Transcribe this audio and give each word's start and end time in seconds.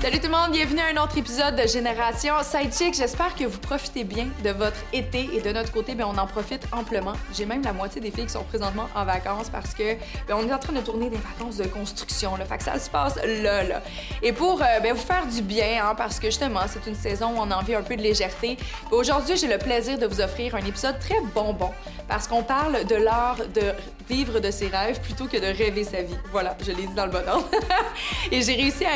Salut 0.00 0.20
tout 0.20 0.28
le 0.28 0.32
monde, 0.32 0.52
bienvenue 0.52 0.78
à 0.78 0.96
un 0.96 1.02
autre 1.02 1.18
épisode 1.18 1.56
de 1.56 1.66
Génération 1.66 2.34
Sidechick. 2.44 2.94
J'espère 2.94 3.34
que 3.34 3.42
vous 3.42 3.58
profitez 3.58 4.04
bien 4.04 4.28
de 4.44 4.50
votre 4.50 4.78
été 4.92 5.28
et 5.34 5.40
de 5.40 5.50
notre 5.50 5.72
côté, 5.72 5.96
ben, 5.96 6.04
on 6.06 6.16
en 6.16 6.26
profite 6.28 6.62
amplement. 6.70 7.14
J'ai 7.36 7.46
même 7.46 7.62
la 7.64 7.72
moitié 7.72 8.00
des 8.00 8.12
filles 8.12 8.26
qui 8.26 8.32
sont 8.32 8.44
présentement 8.44 8.88
en 8.94 9.04
vacances 9.04 9.50
parce 9.50 9.74
que 9.74 9.94
ben, 10.28 10.36
on 10.36 10.48
est 10.48 10.54
en 10.54 10.58
train 10.60 10.72
de 10.72 10.82
tourner 10.82 11.10
des 11.10 11.16
vacances 11.16 11.56
de 11.56 11.64
construction. 11.64 12.36
Là, 12.36 12.44
fait 12.44 12.58
que 12.58 12.62
ça 12.62 12.78
se 12.78 12.88
passe 12.88 13.16
là, 13.16 13.64
là. 13.64 13.82
Et 14.22 14.32
pour 14.32 14.62
euh, 14.62 14.78
ben, 14.80 14.94
vous 14.94 15.02
faire 15.02 15.26
du 15.26 15.42
bien, 15.42 15.84
hein, 15.84 15.94
parce 15.96 16.20
que 16.20 16.28
justement, 16.28 16.60
c'est 16.68 16.88
une 16.88 16.96
saison 16.96 17.30
où 17.30 17.38
on 17.38 17.50
a 17.50 17.56
envie 17.56 17.74
un 17.74 17.82
peu 17.82 17.96
de 17.96 18.02
légèreté, 18.02 18.56
ben, 18.88 18.98
aujourd'hui, 18.98 19.36
j'ai 19.36 19.48
le 19.48 19.58
plaisir 19.58 19.98
de 19.98 20.06
vous 20.06 20.20
offrir 20.20 20.54
un 20.54 20.64
épisode 20.64 21.00
très 21.00 21.20
bonbon 21.34 21.72
parce 22.06 22.28
qu'on 22.28 22.44
parle 22.44 22.84
de 22.86 22.94
l'art 22.94 23.38
de 23.52 23.72
vivre 24.08 24.38
de 24.38 24.50
ses 24.50 24.68
rêves 24.68 25.00
plutôt 25.00 25.26
que 25.26 25.36
de 25.36 25.58
rêver 25.58 25.84
sa 25.84 26.02
vie. 26.02 26.16
Voilà, 26.30 26.56
je 26.64 26.70
l'ai 26.70 26.86
dit 26.86 26.94
dans 26.94 27.04
le 27.04 27.12
bon 27.12 27.28
ordre. 27.28 27.50
et 28.32 28.40
j'ai 28.40 28.54
réussi 28.54 28.84
à 28.86 28.94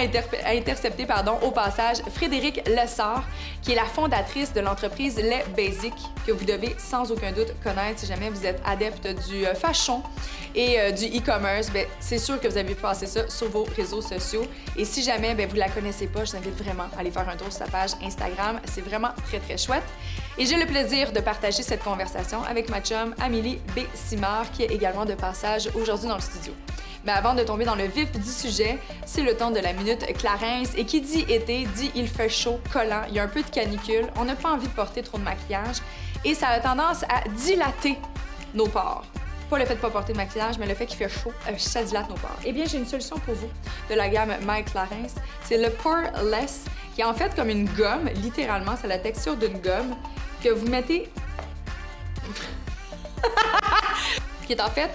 intercepter 0.52 0.91
pardon, 1.06 1.38
au 1.42 1.50
passage 1.50 1.98
Frédéric 2.14 2.68
Lessard, 2.68 3.24
qui 3.62 3.72
est 3.72 3.74
la 3.74 3.84
fondatrice 3.84 4.52
de 4.52 4.60
l'entreprise 4.60 5.16
Les 5.16 5.42
Basic, 5.56 5.94
que 6.26 6.32
vous 6.32 6.44
devez 6.44 6.76
sans 6.78 7.10
aucun 7.10 7.32
doute 7.32 7.48
connaître 7.62 8.00
si 8.00 8.06
jamais 8.06 8.30
vous 8.30 8.44
êtes 8.44 8.60
adepte 8.64 9.08
du 9.28 9.46
euh, 9.46 9.54
fashion 9.54 10.02
et 10.54 10.78
euh, 10.78 10.90
du 10.90 11.06
e-commerce. 11.06 11.70
Ben, 11.70 11.86
c'est 11.98 12.18
sûr 12.18 12.40
que 12.40 12.48
vous 12.48 12.56
avez 12.56 12.74
passé 12.74 13.06
ça 13.06 13.28
sur 13.28 13.48
vos 13.48 13.64
réseaux 13.76 14.02
sociaux. 14.02 14.44
Et 14.76 14.84
si 14.84 15.02
jamais 15.02 15.34
ben, 15.34 15.48
vous 15.48 15.56
la 15.56 15.68
connaissez 15.68 16.06
pas, 16.06 16.24
je 16.24 16.32
vous 16.32 16.36
invite 16.36 16.62
vraiment 16.62 16.88
à 16.96 17.00
aller 17.00 17.10
faire 17.10 17.28
un 17.28 17.36
tour 17.36 17.50
sur 17.50 17.64
sa 17.64 17.66
page 17.66 17.92
Instagram. 18.02 18.60
C'est 18.64 18.82
vraiment 18.82 19.10
très, 19.26 19.40
très 19.40 19.56
chouette. 19.56 19.84
Et 20.38 20.46
j'ai 20.46 20.56
le 20.56 20.66
plaisir 20.66 21.12
de 21.12 21.20
partager 21.20 21.62
cette 21.62 21.82
conversation 21.82 22.42
avec 22.44 22.68
ma 22.68 22.80
chum 22.80 23.14
Amélie 23.20 23.56
B. 23.74 23.80
Simard, 23.94 24.50
qui 24.52 24.62
est 24.62 24.72
également 24.72 25.04
de 25.04 25.14
passage 25.14 25.68
aujourd'hui 25.74 26.08
dans 26.08 26.16
le 26.16 26.22
studio. 26.22 26.52
Mais 27.04 27.12
avant 27.12 27.34
de 27.34 27.42
tomber 27.42 27.64
dans 27.64 27.74
le 27.74 27.84
vif 27.84 28.12
du 28.12 28.30
sujet, 28.30 28.78
c'est 29.04 29.22
le 29.22 29.36
temps 29.36 29.50
de 29.50 29.58
la 29.58 29.72
minute 29.72 30.04
Clarence. 30.16 30.68
Et 30.76 30.84
qui 30.84 31.00
dit 31.00 31.24
été, 31.28 31.66
dit 31.74 31.90
il 31.94 32.08
fait 32.08 32.28
chaud, 32.28 32.60
collant, 32.72 33.02
il 33.08 33.14
y 33.14 33.18
a 33.18 33.24
un 33.24 33.28
peu 33.28 33.42
de 33.42 33.50
canicule, 33.50 34.06
on 34.16 34.24
n'a 34.24 34.36
pas 34.36 34.50
envie 34.50 34.68
de 34.68 34.72
porter 34.72 35.02
trop 35.02 35.18
de 35.18 35.24
maquillage 35.24 35.76
et 36.24 36.34
ça 36.34 36.48
a 36.48 36.60
tendance 36.60 37.02
à 37.04 37.28
dilater 37.28 37.98
nos 38.54 38.66
pores. 38.66 39.04
Pas 39.50 39.58
le 39.58 39.66
fait 39.66 39.74
de 39.74 39.80
pas 39.80 39.90
porter 39.90 40.12
de 40.12 40.18
maquillage, 40.18 40.58
mais 40.58 40.66
le 40.66 40.74
fait 40.74 40.86
qu'il 40.86 40.96
fait 40.96 41.08
chaud, 41.08 41.32
euh, 41.48 41.52
ça 41.58 41.82
dilate 41.82 42.08
nos 42.08 42.14
pores. 42.14 42.38
Eh 42.44 42.52
bien, 42.52 42.64
j'ai 42.64 42.78
une 42.78 42.86
solution 42.86 43.18
pour 43.18 43.34
vous 43.34 43.50
de 43.90 43.94
la 43.94 44.08
gamme 44.08 44.34
My 44.46 44.64
Clarence. 44.64 45.14
C'est 45.44 45.58
le 45.58 45.68
Poreless, 45.70 46.64
qui 46.94 47.02
est 47.02 47.04
en 47.04 47.12
fait 47.12 47.34
comme 47.34 47.50
une 47.50 47.68
gomme, 47.68 48.08
littéralement, 48.22 48.76
c'est 48.80 48.88
la 48.88 48.98
texture 48.98 49.36
d'une 49.36 49.58
gomme 49.58 49.94
que 50.42 50.48
vous 50.48 50.66
mettez... 50.68 51.10
qui 54.46 54.52
est 54.52 54.60
en 54.60 54.70
fait 54.70 54.90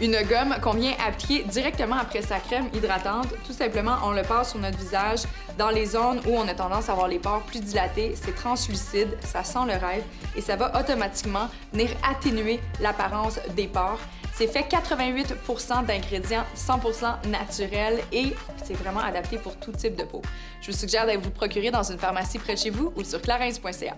une 0.00 0.16
gomme 0.22 0.54
qu'on 0.62 0.72
vient 0.72 0.92
appliquer 1.04 1.44
directement 1.44 1.96
après 1.96 2.22
sa 2.22 2.38
crème 2.38 2.68
hydratante. 2.72 3.28
Tout 3.46 3.52
simplement, 3.52 3.96
on 4.04 4.12
le 4.12 4.22
passe 4.22 4.50
sur 4.50 4.60
notre 4.60 4.78
visage 4.78 5.20
dans 5.56 5.70
les 5.70 5.86
zones 5.86 6.20
où 6.26 6.36
on 6.36 6.46
a 6.46 6.54
tendance 6.54 6.88
à 6.88 6.92
avoir 6.92 7.08
les 7.08 7.18
pores 7.18 7.42
plus 7.42 7.60
dilatés. 7.60 8.14
C'est 8.14 8.34
translucide, 8.34 9.16
ça 9.24 9.42
sent 9.42 9.66
le 9.66 9.72
rêve 9.72 10.04
et 10.36 10.40
ça 10.40 10.56
va 10.56 10.78
automatiquement 10.78 11.48
venir 11.72 11.90
atténuer 12.08 12.60
l'apparence 12.80 13.40
des 13.56 13.66
pores. 13.66 14.00
C'est 14.34 14.46
fait 14.46 14.60
88% 14.60 15.84
d'ingrédients 15.84 16.44
100% 16.56 17.28
naturels 17.28 17.98
et 18.12 18.34
c'est 18.62 18.74
vraiment 18.74 19.00
adapté 19.00 19.36
pour 19.36 19.56
tout 19.56 19.72
type 19.72 19.96
de 19.96 20.04
peau. 20.04 20.22
Je 20.60 20.70
vous 20.70 20.76
suggère 20.76 21.06
d'aller 21.06 21.18
vous 21.18 21.30
procurer 21.30 21.72
dans 21.72 21.82
une 21.82 21.98
pharmacie 21.98 22.38
près 22.38 22.54
de 22.54 22.58
chez 22.60 22.70
vous 22.70 22.92
ou 22.96 23.02
sur 23.02 23.20
clarins.ca. 23.20 23.96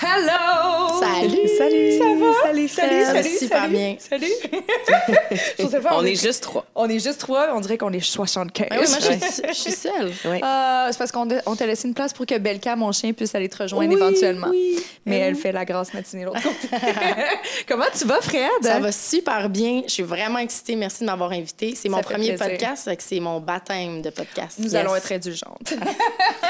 Hello! 0.00 0.98
Salut! 1.00 1.48
Salut! 1.58 1.98
Ça 1.98 2.04
va? 2.18 2.32
Salut, 2.42 2.68
Salut, 2.68 3.04
salut, 3.04 3.38
Super 3.38 3.58
salut. 3.62 3.72
bien. 3.76 3.96
Salut! 3.98 4.26
Je 5.58 5.66
sais 5.66 5.80
pas, 5.80 5.96
On 5.96 6.04
est 6.04 6.14
juste 6.20 6.42
trois. 6.42 6.64
On 6.74 6.88
est 6.88 6.98
juste 6.98 7.20
trois, 7.20 7.48
on 7.54 7.60
dirait 7.60 7.76
qu'on 7.78 7.92
est 7.92 8.00
75. 8.00 8.68
Ah 8.70 8.76
oui, 8.80 8.86
moi, 8.88 8.98
je 9.00 9.04
suis, 9.04 9.42
je 9.48 9.52
suis 9.54 9.72
seule. 9.72 10.12
Ouais. 10.24 10.40
Ah, 10.42 10.88
c'est 10.90 10.98
parce 10.98 11.12
qu'on 11.12 11.28
on 11.46 11.56
t'a 11.56 11.66
laissé 11.66 11.86
une 11.88 11.94
place 11.94 12.12
pour 12.12 12.24
que 12.26 12.38
Belka, 12.38 12.76
mon 12.76 12.92
chien, 12.92 13.12
puisse 13.12 13.34
aller 13.34 13.48
te 13.48 13.62
rejoindre 13.62 13.88
Oui, 13.88 13.94
éventuellement. 13.96 14.48
oui. 14.50 14.78
Mais 15.06 15.22
Euh, 15.22 15.26
elle 15.28 15.36
fait 15.36 15.52
la 15.52 15.64
grasse 15.64 15.92
matinée 15.92 16.24
l'autre 16.24 16.42
côté. 16.42 16.68
Comment 17.68 17.84
tu 17.96 18.04
vas, 18.06 18.20
Fred? 18.22 18.48
Ça 18.62 18.78
va 18.80 18.90
super 18.92 19.48
bien. 19.50 19.82
Je 19.86 19.92
suis 19.92 20.02
vraiment 20.02 20.38
excitée. 20.38 20.76
Merci 20.76 21.00
de 21.00 21.06
m'avoir 21.06 21.32
invitée. 21.32 21.74
C'est 21.76 21.88
mon 21.88 22.00
premier 22.00 22.28
plaisir. 22.34 22.46
podcast, 22.46 22.88
c'est 22.98 23.20
mon 23.20 23.40
baptême 23.40 24.00
de 24.02 24.10
podcast. 24.10 24.58
Nous 24.58 24.66
Yes. 24.72 24.74
allons 24.76 24.96
être 24.96 25.12
indulgentes. 25.12 25.74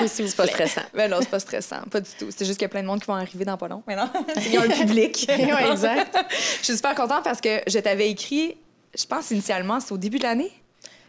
Oui, 0.00 0.08
s'il 0.08 0.24
vous 0.24 0.30
C'est 0.30 0.36
pas 0.36 0.46
stressant. 0.46 0.82
Mais 0.94 1.08
non, 1.08 1.16
c'est 1.20 1.28
pas 1.30 1.40
stressant, 1.40 1.80
pas 1.90 2.00
du 2.00 2.10
tout. 2.18 2.26
C'est 2.36 2.44
juste 2.44 2.58
qu'il 2.58 2.64
y 2.64 2.66
a 2.66 2.68
plein 2.68 2.82
de 2.82 2.86
monde 2.86 3.00
qui 3.00 3.06
vont 3.06 3.13
arriver 3.14 3.44
dans 3.44 3.56
pas 3.56 3.68
long. 3.68 3.82
Mais 3.86 3.96
non, 3.96 4.08
il 4.36 4.52
y 4.52 4.56
a 4.56 4.62
un 4.62 4.68
public. 4.68 5.28
Exact. 5.70 6.16
Je 6.60 6.64
suis 6.64 6.76
super 6.76 6.94
contente 6.94 7.24
parce 7.24 7.40
que 7.40 7.60
je 7.66 7.78
t'avais 7.78 8.10
écrit, 8.10 8.56
je 8.96 9.04
pense 9.06 9.30
initialement, 9.30 9.80
c'est 9.80 9.92
au 9.92 9.98
début 9.98 10.18
de 10.18 10.24
l'année. 10.24 10.52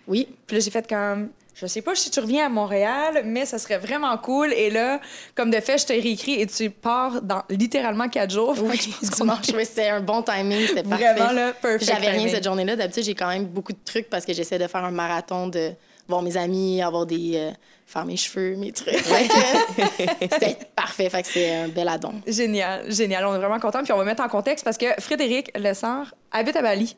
Oui. 0.07 0.27
Puis 0.47 0.57
là, 0.57 0.63
j'ai 0.63 0.71
fait 0.71 0.87
comme, 0.87 1.29
je 1.55 1.65
sais 1.67 1.81
pas 1.81 1.95
si 1.95 2.11
tu 2.11 2.19
reviens 2.19 2.45
à 2.45 2.49
Montréal, 2.49 3.21
mais 3.25 3.45
ça 3.45 3.57
serait 3.57 3.77
vraiment 3.77 4.17
cool. 4.17 4.51
Et 4.53 4.69
là, 4.69 4.99
comme 5.35 5.49
de 5.49 5.59
fait, 5.59 5.77
je 5.77 5.85
t'ai 5.85 5.99
réécrit 5.99 6.41
et 6.41 6.47
tu 6.47 6.69
pars 6.69 7.21
dans 7.21 7.43
littéralement 7.49 8.09
quatre 8.09 8.31
jours. 8.31 8.55
Oui, 8.61 8.77
je 9.01 9.09
pense 9.09 9.49
qu'on 9.49 9.59
c'était 9.63 9.89
un 9.89 10.01
bon 10.01 10.21
timing. 10.21 10.67
C'était 10.67 10.83
parfait. 10.89 11.13
Vraiment, 11.13 11.31
là, 11.31 11.53
perfect 11.53 11.91
J'avais 11.91 12.09
rien 12.09 12.27
cette 12.27 12.43
journée-là. 12.43 12.75
D'habitude, 12.75 13.03
j'ai 13.03 13.15
quand 13.15 13.29
même 13.29 13.45
beaucoup 13.45 13.71
de 13.71 13.79
trucs 13.85 14.09
parce 14.09 14.25
que 14.25 14.33
j'essaie 14.33 14.59
de 14.59 14.67
faire 14.67 14.83
un 14.83 14.91
marathon 14.91 15.47
de 15.47 15.71
voir 16.07 16.21
mes 16.21 16.35
amis, 16.37 16.81
avoir 16.81 17.05
des. 17.05 17.31
euh, 17.35 17.51
faire 17.85 18.05
mes 18.05 18.17
cheveux, 18.17 18.55
mes 18.55 18.71
trucs. 18.71 18.95
C'était 20.21 20.57
parfait. 20.75 21.09
Fait 21.09 21.21
que 21.21 21.27
c'est 21.27 21.55
un 21.55 21.67
bel 21.67 21.87
addon. 21.87 22.13
Génial, 22.27 22.91
génial. 22.91 23.25
On 23.25 23.35
est 23.35 23.39
vraiment 23.39 23.59
contents. 23.59 23.83
Puis 23.83 23.93
on 23.93 23.97
va 23.97 24.03
mettre 24.03 24.23
en 24.23 24.27
contexte 24.27 24.65
parce 24.65 24.77
que 24.77 24.87
Frédéric 24.99 25.51
Lessard 25.57 26.13
habite 26.31 26.55
à 26.55 26.61
Bali. 26.61 26.97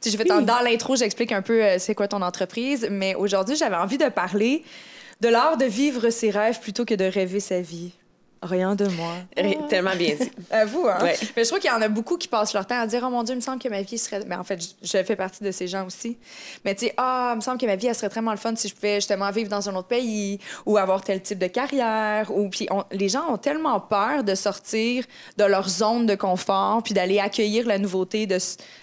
Tu 0.00 0.10
sais, 0.10 0.24
dans, 0.24 0.40
dans 0.40 0.60
l'intro, 0.60 0.96
j'explique 0.96 1.32
un 1.32 1.42
peu 1.42 1.62
euh, 1.64 1.78
c'est 1.78 1.94
quoi 1.94 2.06
ton 2.06 2.22
entreprise, 2.22 2.86
mais 2.90 3.14
aujourd'hui, 3.16 3.56
j'avais 3.56 3.76
envie 3.76 3.98
de 3.98 4.08
parler 4.08 4.62
de 5.20 5.28
l'art 5.28 5.56
de 5.56 5.64
vivre 5.64 6.10
ses 6.10 6.30
rêves 6.30 6.60
plutôt 6.60 6.84
que 6.84 6.94
de 6.94 7.04
rêver 7.04 7.40
sa 7.40 7.60
vie. 7.60 7.92
Rien 8.44 8.74
de 8.74 8.86
moi. 8.88 9.14
Tellement 9.68 9.96
bien 9.96 10.14
dit. 10.14 10.30
À 10.50 10.66
vous, 10.66 10.86
hein? 10.86 10.98
Ouais. 11.02 11.16
Mais 11.36 11.42
je 11.42 11.48
trouve 11.48 11.60
qu'il 11.60 11.70
y 11.70 11.72
en 11.72 11.80
a 11.80 11.88
beaucoup 11.88 12.18
qui 12.18 12.28
passent 12.28 12.52
leur 12.52 12.66
temps 12.66 12.78
à 12.78 12.86
dire 12.86 13.02
Oh 13.04 13.10
mon 13.10 13.22
Dieu, 13.22 13.34
il 13.34 13.38
me 13.38 13.40
semble 13.40 13.60
que 13.60 13.68
ma 13.68 13.80
vie 13.82 13.96
serait. 13.98 14.22
Mais 14.26 14.36
en 14.36 14.44
fait, 14.44 14.60
je, 14.82 15.02
fais 15.02 15.16
partie 15.16 15.42
de 15.42 15.50
ces 15.50 15.66
gens 15.66 15.86
aussi. 15.86 16.18
Mais 16.64 16.74
tu 16.74 16.86
sais, 16.86 16.94
ah, 16.98 17.30
il 17.32 17.36
me 17.36 17.40
semble 17.40 17.58
que 17.58 17.66
ma 17.66 17.76
vie, 17.76 17.86
elle 17.86 17.94
serait 17.94 18.08
vraiment 18.08 18.30
le 18.30 18.36
fun 18.36 18.54
si 18.54 18.68
je 18.68 18.74
pouvais 18.74 18.96
justement 18.96 19.30
vivre 19.30 19.48
dans 19.48 19.68
un 19.68 19.74
autre 19.74 19.88
pays 19.88 20.38
ou 20.66 20.76
avoir 20.76 21.02
tel 21.02 21.22
type 21.22 21.38
de 21.38 21.46
carrière. 21.46 22.30
Ou 22.36 22.48
puis 22.50 22.68
on- 22.70 22.84
les 22.92 23.08
gens 23.08 23.32
ont 23.32 23.38
tellement 23.38 23.80
peur 23.80 24.22
de 24.22 24.34
sortir 24.34 25.04
de 25.38 25.44
leur 25.44 25.68
zone 25.68 26.06
de 26.06 26.14
confort 26.14 26.82
puis 26.82 26.92
d'aller 26.92 27.18
accueillir 27.18 27.66
la 27.66 27.78
nouveauté, 27.78 28.26
de, 28.26 28.38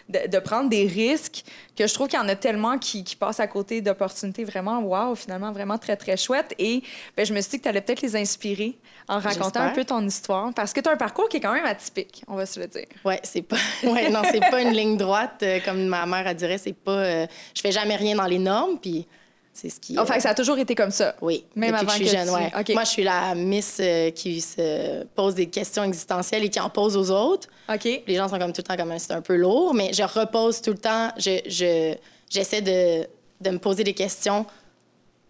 de 0.10 0.40
prendre 0.40 0.70
des 0.70 0.86
risques 0.88 1.44
que 1.76 1.88
je 1.88 1.94
trouve 1.94 2.08
qu'il 2.08 2.20
y 2.20 2.22
en 2.22 2.28
a 2.28 2.36
tellement 2.36 2.78
qui, 2.78 3.04
qui 3.04 3.16
passent 3.16 3.40
à 3.40 3.48
côté 3.48 3.82
d'opportunités 3.82 4.44
vraiment, 4.44 4.82
wow, 4.82 5.16
finalement, 5.16 5.52
vraiment 5.52 5.78
très, 5.78 5.96
très 5.96 6.18
chouettes. 6.18 6.54
Et 6.60 6.84
ben, 7.16 7.26
je 7.26 7.34
me 7.34 7.42
suis 7.42 7.52
dit 7.52 7.58
que 7.58 7.64
tu 7.64 7.70
allais 7.70 7.82
peut-être 7.82 8.02
les 8.02 8.16
inspirer 8.16 8.78
en 9.08 9.20
racontant 9.20 9.51
un 9.60 9.70
peu 9.70 9.84
ton 9.86 10.06
histoire 10.06 10.54
parce 10.54 10.74
que 10.74 10.80
tu 10.80 10.90
as 10.90 10.94
un 10.94 10.98
parcours 10.98 11.28
qui 11.30 11.38
est 11.38 11.42
quand 11.42 11.54
même 11.54 11.66
atypique, 11.66 12.24
on 12.28 12.36
va 12.36 12.46
se 12.46 12.60
le 12.60 12.68
dire. 12.68 12.86
Ouais, 13.06 13.20
c'est 13.24 13.42
pas. 13.42 13.58
Ouais, 13.84 14.10
non, 14.10 14.22
c'est 14.32 14.40
pas 14.40 14.62
une 14.62 14.72
ligne 14.72 14.98
droite 14.98 15.40
euh, 15.44 15.60
comme 15.66 15.86
ma 15.86 16.06
mère 16.06 16.26
elle 16.28 16.36
dirait. 16.36 16.58
C'est 16.58 16.74
pas. 16.74 16.92
euh, 16.92 17.28
je 17.56 17.62
fais 17.62 17.72
jamais 17.72 17.96
rien 17.96 18.16
dans 18.16 18.26
les 18.28 18.40
normes, 18.40 18.78
puis 18.80 19.08
c'est 19.54 19.70
ce 19.70 19.80
qui. 19.80 19.98
Enfin, 20.00 20.16
euh, 20.18 20.20
ça 20.20 20.30
a 20.30 20.34
toujours 20.34 20.58
été 20.60 20.76
comme 20.76 20.92
ça. 20.92 21.16
Oui, 21.22 21.44
Même 21.56 21.76
avant 21.76 21.86
que 21.88 21.92
je 21.92 21.96
suis 21.98 22.06
que 22.06 22.12
jeune, 22.12 22.28
tu- 22.28 22.34
ouais. 22.34 22.52
OK. 22.60 22.70
Moi, 22.70 22.84
je 22.86 22.90
suis 22.90 23.04
la 23.04 23.36
miss 23.36 23.78
euh, 23.82 24.12
qui 24.12 24.40
se 24.40 25.04
pose 25.16 25.36
des 25.36 25.48
questions 25.48 25.84
existentielles 25.84 26.44
et 26.46 26.50
qui 26.50 26.60
en 26.60 26.70
pose 26.70 26.96
aux 26.96 27.12
autres. 27.12 27.48
OK. 27.74 27.84
Les 28.08 28.16
gens 28.16 28.28
sont 28.30 28.40
comme 28.40 28.54
tout 28.54 28.62
le 28.62 28.76
temps 28.76 28.78
comme 28.78 28.98
c'est 28.98 29.12
un 29.14 29.22
peu 29.22 29.36
lourd, 29.36 29.74
mais 29.74 29.92
je 29.94 30.04
repose 30.04 30.62
tout 30.62 30.72
le 30.72 30.78
temps. 30.78 31.10
Je, 31.18 31.42
je- 31.48 31.96
j'essaie 32.30 32.62
de, 32.62 33.06
de 33.42 33.50
me 33.50 33.58
poser 33.60 33.84
des 33.84 33.94
questions 33.94 34.46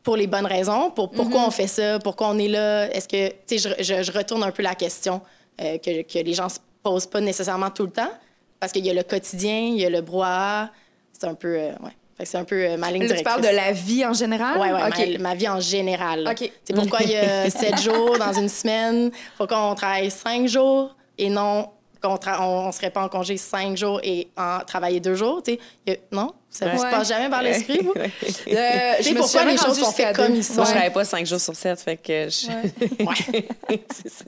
pour 0.04 0.16
les 0.16 0.28
bonnes 0.28 0.46
raisons, 0.46 0.90
pour 0.92 1.12
pourquoi 1.12 1.42
on 1.46 1.52
fait 1.52 1.68
ça, 1.68 2.00
pourquoi 2.00 2.30
on 2.30 2.38
est 2.40 2.48
là. 2.48 2.90
Est-ce 2.96 3.08
que, 3.08 3.30
tu 3.48 3.58
sais, 3.60 3.76
je, 3.78 3.84
je- 3.84 4.04
je 4.04 4.12
retourne 4.12 4.44
un 4.44 4.52
peu 4.52 4.64
la 4.64 4.76
question 4.76 5.22
euh, 5.62 5.78
que, 5.78 6.02
que 6.02 6.20
les 6.20 6.34
gens 6.34 6.50
se 6.50 6.58
posent 6.82 7.06
pas 7.06 7.22
nécessairement 7.22 7.70
tout 7.70 7.84
le 7.86 7.92
temps, 7.92 8.10
parce 8.60 8.72
qu'il 8.72 8.86
y 8.86 8.90
a 8.90 8.94
le 8.94 9.04
quotidien, 9.04 9.60
il 9.60 9.80
y 9.80 9.86
a 9.86 9.90
le 9.90 10.02
brouhaha. 10.02 10.70
C'est 11.14 11.26
un 11.28 11.36
peu, 11.36 11.56
euh, 11.56 11.70
ouais. 11.84 11.92
C'est 12.24 12.38
un 12.38 12.44
peu 12.44 12.56
euh, 12.64 12.78
ma 12.78 12.92
ligne 12.92 13.02
Là, 13.04 13.08
tu 13.08 13.14
directrice. 13.16 13.24
parles 13.24 13.42
de 13.42 13.56
la 13.56 13.72
vie 13.72 14.06
en 14.06 14.14
général? 14.14 14.60
Ouais, 14.60 14.72
ouais, 14.72 14.84
OK. 14.88 15.20
ma, 15.20 15.30
ma 15.30 15.36
vie 15.36 15.50
en 15.50 15.60
général. 15.60 16.28
OK. 16.30 16.52
C'est 16.64 16.74
pourquoi 16.76 17.00
il 17.02 17.10
y 17.12 17.16
a 17.18 17.50
sept 17.50 17.80
jours 17.82 18.18
dans 18.20 18.34
une 18.34 18.50
semaine. 18.50 19.10
faut 19.38 19.48
qu'on 19.48 19.74
travaille 19.74 20.12
cinq 20.12 20.48
jours 20.48 20.96
et 21.18 21.30
non 21.30 21.70
qu'on 22.02 22.18
on, 22.40 22.44
on 22.68 22.72
serait 22.72 22.92
pas 22.92 23.04
en 23.04 23.10
congé 23.10 23.38
cinq 23.38 23.76
jours 23.78 24.00
et 24.04 24.28
en 24.38 24.60
travailler 24.66 25.00
deux 25.00 25.16
jours. 25.16 25.42
tu 25.44 25.54
sais. 25.54 25.60
Il 25.88 25.94
y 25.94 25.96
a- 25.96 26.00
non? 26.12 26.32
Ça 26.54 26.68
vous 26.68 26.82
Ouais. 26.82 26.92
passe 26.92 27.08
jamais 27.08 27.30
par 27.30 27.42
l'esprit, 27.42 27.80
vous? 27.82 27.94
Ouais. 27.96 28.10
Euh, 28.10 28.10
Tu 28.10 28.50
sais, 28.50 28.50
je 28.50 28.98
me 28.98 29.04
suis 29.04 29.16
pourquoi 29.16 29.46
les 29.46 29.52
choses 29.58 29.68
sont 29.80 29.86
jusqu'à 29.86 30.08
faites 30.08 30.16
comme 30.18 30.36
ils 30.36 30.44
sont? 30.44 30.56
Moi, 30.56 30.66
je 30.66 30.72
travaille 30.72 30.92
pas 30.92 31.06
5 31.06 31.26
jours 31.26 31.40
sur 31.40 31.56
7, 31.56 31.80
fait 31.80 31.96
que 31.98 32.28
je... 32.30 32.48
Ouais. 33.06 33.46
c'est 33.96 34.10
ça. 34.10 34.26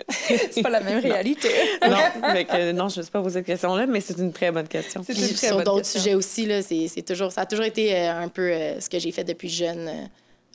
C'est 0.52 0.62
pas 0.64 0.70
la 0.70 0.80
même 0.80 1.00
réalité. 1.00 1.50
non, 1.86 1.98
fait 2.32 2.46
que, 2.46 2.72
non, 2.72 2.88
je 2.88 2.96
ne 2.96 3.00
me 3.00 3.04
suis 3.04 3.12
pas 3.12 3.22
posé 3.22 3.40
cette 3.40 3.46
question-là, 3.46 3.86
mais 3.88 4.00
c'est 4.00 4.18
une 4.18 4.32
très 4.32 4.52
bonne 4.52 4.68
question. 4.70 5.04
C'est 5.06 5.14
une 5.18 5.34
très 5.34 5.48
sur 5.48 5.62
d'autres 5.64 5.86
sujets 5.86 6.16
aussi, 6.16 6.46
là, 6.46 6.62
c'est, 6.62 6.88
c'est 6.88 7.02
toujours, 7.02 7.32
ça 7.32 7.42
a 7.42 7.46
toujours 7.46 7.66
été 7.66 7.94
euh, 7.94 8.22
un 8.22 8.30
peu 8.30 8.50
euh, 8.50 8.80
ce 8.80 8.90
que 8.90 9.00
j'ai 9.00 9.12
fait 9.12 9.26
depuis 9.26 9.50
jeune, 9.50 9.90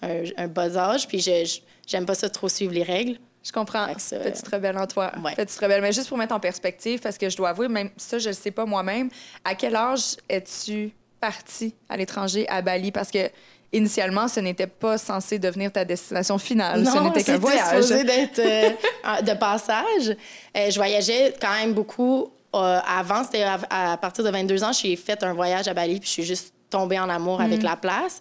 euh, 0.03 0.25
un, 0.39 0.45
un 0.45 0.49
bas 0.49 0.75
âge. 0.75 1.07
Puis 1.07 1.21
je, 1.21 1.45
je- 1.45 1.61
j'aime 1.87 2.07
pas 2.07 2.15
ça 2.15 2.31
trop 2.31 2.49
suivre 2.49 2.73
les 2.73 2.83
règles. 2.83 3.19
Je 3.45 3.53
comprends. 3.53 3.87
Ça, 3.99 4.19
Petite 4.19 4.49
rebelle 4.49 4.77
en 4.79 4.87
toi. 4.87 5.13
Ouais. 5.23 5.35
Petite 5.35 5.59
rebelle. 5.61 5.81
Mais 5.83 5.93
juste 5.93 6.09
pour 6.09 6.17
mettre 6.19 6.35
en 6.35 6.41
perspective, 6.41 7.01
parce 7.01 7.19
que 7.19 7.29
je 7.29 7.37
dois 7.37 7.51
avouer, 7.51 7.69
même 7.69 7.91
ça, 7.99 8.19
je 8.19 8.29
ne 8.31 8.35
sais 8.35 8.51
pas 8.51 8.65
moi-même, 8.65 9.11
à 9.45 9.55
quel 9.55 9.77
âge 9.77 10.17
es-tu 10.31 10.93
partie 11.21 11.75
à 11.89 11.97
l'étranger, 11.97 12.47
à 12.49 12.63
Bali? 12.63 12.93
Parce 12.93 13.11
que 13.11 13.31
initialement, 13.73 14.29
ce 14.29 14.41
n'était 14.41 14.67
pas 14.67 14.97
censé 14.99 15.39
devenir 15.39 15.71
ta 15.73 15.85
destination 15.85 16.39
finale. 16.39 16.87
ce 16.87 16.99
n'était 16.99 17.25
qu'un 17.25 17.39
voyage. 17.39 17.83
supposé 17.85 18.05
d'être 18.05 18.39
euh, 18.39 19.21
de 19.23 19.35
passage. 19.39 20.17
Euh, 20.57 20.71
je 20.71 20.77
voyageais 20.77 21.35
quand 21.41 21.53
même 21.53 21.75
beaucoup. 21.75 22.31
euh, 22.55 22.81
avant, 22.89 23.25
c'était 23.25 23.43
à, 23.43 23.59
à 23.93 23.97
partir 23.99 24.25
de 24.25 24.31
22 24.31 24.65
ans, 24.65 24.73
j'ai 24.73 24.97
fait 24.97 25.23
un 25.23 25.35
voyage 25.35 25.69
à 25.69 25.75
Bali, 25.75 26.01
puis 26.01 26.09
je 26.09 26.13
suis 26.15 26.23
juste 26.25 26.55
tombée 26.71 26.99
en 26.99 27.09
amour 27.11 27.41
Mm. 27.41 27.45
avec 27.45 27.63
la 27.63 27.77
place. 27.77 28.21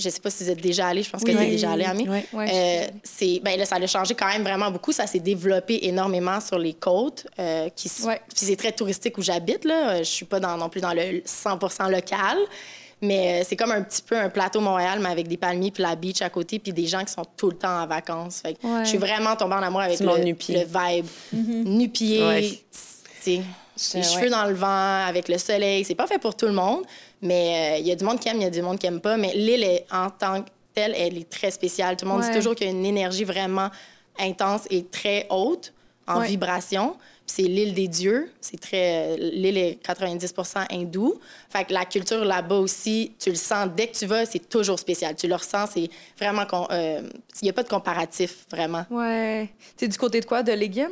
Euh, 0.00 0.04
je 0.04 0.08
sais 0.10 0.20
pas 0.20 0.30
si 0.30 0.44
vous 0.44 0.50
êtes 0.50 0.60
déjà 0.60 0.86
allé, 0.88 1.02
je 1.02 1.10
pense 1.10 1.22
Oui. 1.24 1.32
que 1.32 1.38
tu 1.38 1.44
es 1.44 1.50
déjà 1.50 1.72
allé, 1.72 1.84
Ami. 1.84 2.08
Oui. 2.08 2.18
Ouais. 2.32 2.50
Euh, 2.52 2.86
c'est 3.04 3.40
ben 3.42 3.58
là 3.58 3.64
ça 3.64 3.76
a 3.76 3.86
changé 3.86 4.14
quand 4.14 4.28
même 4.28 4.42
vraiment 4.42 4.70
beaucoup 4.70 4.92
ça 4.92 5.06
s'est 5.06 5.18
développé 5.20 5.78
énormément 5.86 6.40
sur 6.40 6.58
les 6.58 6.74
côtes 6.74 7.26
euh, 7.38 7.68
qui 7.76 7.88
c'est 8.34 8.56
très 8.56 8.72
touristique 8.72 9.16
où 9.18 9.22
j'habite 9.22 9.64
là 9.64 9.98
je 9.98 10.04
suis 10.08 10.24
pas 10.26 10.40
dans, 10.40 10.56
non 10.56 10.68
plus 10.68 10.80
dans 10.80 10.92
le 10.92 11.20
100% 11.20 11.90
local 11.90 12.38
mais 13.02 13.40
euh, 13.40 13.44
c'est 13.48 13.56
comme 13.56 13.72
un 13.72 13.82
petit 13.82 14.02
peu 14.02 14.16
un 14.18 14.28
plateau 14.28 14.60
Montréal 14.60 14.98
mais 15.02 15.08
avec 15.08 15.26
des 15.28 15.36
palmiers 15.36 15.70
puis 15.70 15.82
la 15.82 15.94
beach 15.96 16.20
à 16.22 16.28
côté 16.30 16.58
puis 16.58 16.72
des 16.72 16.86
gens 16.86 17.04
qui 17.04 17.12
sont 17.12 17.24
tout 17.36 17.50
le 17.50 17.56
temps 17.56 17.82
en 17.82 17.86
vacances 17.86 18.40
fait 18.42 18.54
que 18.54 18.66
Ouais. 18.66 18.84
je 18.84 18.88
suis 18.90 18.98
vraiment 18.98 19.36
tombée 19.36 19.54
en 19.54 19.62
amour 19.62 19.80
avec 19.82 20.00
le, 20.00 20.18
nu-pied. 20.24 20.64
vibe 20.64 21.06
nu-pied 21.32 22.22
Ouais. 22.26 22.42
tu 22.42 22.58
sais, 23.20 23.30
les 23.30 24.00
Ouais. 24.00 24.02
cheveux 24.02 24.28
dans 24.30 24.44
le 24.44 24.52
vent, 24.54 25.06
avec 25.06 25.26
le 25.28 25.38
soleil. 25.38 25.84
C'est 25.86 25.94
pas 25.94 26.06
fait 26.06 26.18
pour 26.18 26.34
tout 26.36 26.44
le 26.44 26.52
monde, 26.52 26.82
mais 27.22 27.74
euh, 27.76 27.78
il 27.80 27.86
y 27.86 27.92
a 27.92 27.96
du 27.96 28.04
monde 28.04 28.18
qui 28.20 28.28
aime, 28.28 28.38
il 28.38 28.42
y 28.44 28.46
a 28.46 28.50
du 28.50 28.62
monde 28.62 28.78
qui 28.78 28.86
aime 28.86 29.00
pas. 29.00 29.16
Mais 29.16 29.32
l'île, 29.34 29.82
en 29.92 30.10
tant 30.10 30.42
que 30.42 30.48
telle, 30.74 30.94
elle 30.96 31.18
est 31.18 31.28
très 31.28 31.50
spéciale. 31.50 31.96
Tout 31.96 32.04
le 32.06 32.10
monde 32.12 32.20
Ouais. 32.22 32.30
dit 32.30 32.36
toujours 32.36 32.54
qu'il 32.54 32.66
y 32.66 32.70
a 32.70 32.72
une 32.72 32.86
énergie 32.86 33.24
vraiment 33.24 33.68
intense 34.18 34.62
et 34.70 34.84
très 34.84 35.26
haute 35.30 35.72
en 36.06 36.20
Ouais. 36.20 36.26
vibration. 36.28 36.96
C'est 37.26 37.42
l'île 37.42 37.74
des 37.74 37.86
dieux. 37.86 38.32
C'est 38.40 38.58
très... 38.58 39.12
euh, 39.12 39.16
L'île 39.18 39.56
est 39.56 39.78
90% 39.86 40.66
hindoue. 40.72 41.20
Fait 41.48 41.64
que 41.64 41.72
la 41.72 41.84
culture 41.84 42.24
là-bas 42.24 42.56
aussi, 42.56 43.12
tu 43.20 43.30
le 43.30 43.36
sens 43.36 43.68
dès 43.76 43.86
que 43.86 43.96
tu 43.96 44.06
vas, 44.06 44.26
c'est 44.26 44.48
toujours 44.48 44.80
spécial. 44.80 45.14
Tu 45.14 45.28
le 45.28 45.36
ressens, 45.36 45.66
c'est 45.74 45.88
vraiment... 46.18 46.44
euh, 46.72 47.02
Il 47.40 47.44
n'y 47.44 47.50
a 47.50 47.52
pas 47.52 47.62
de 47.62 47.68
comparatif, 47.68 48.46
vraiment. 48.50 48.84
Ouais. 48.90 49.48
T'es 49.76 49.86
du 49.86 49.96
côté 49.96 50.20
de 50.20 50.24
quoi? 50.26 50.42
De 50.42 50.50
Leguin? 50.52 50.88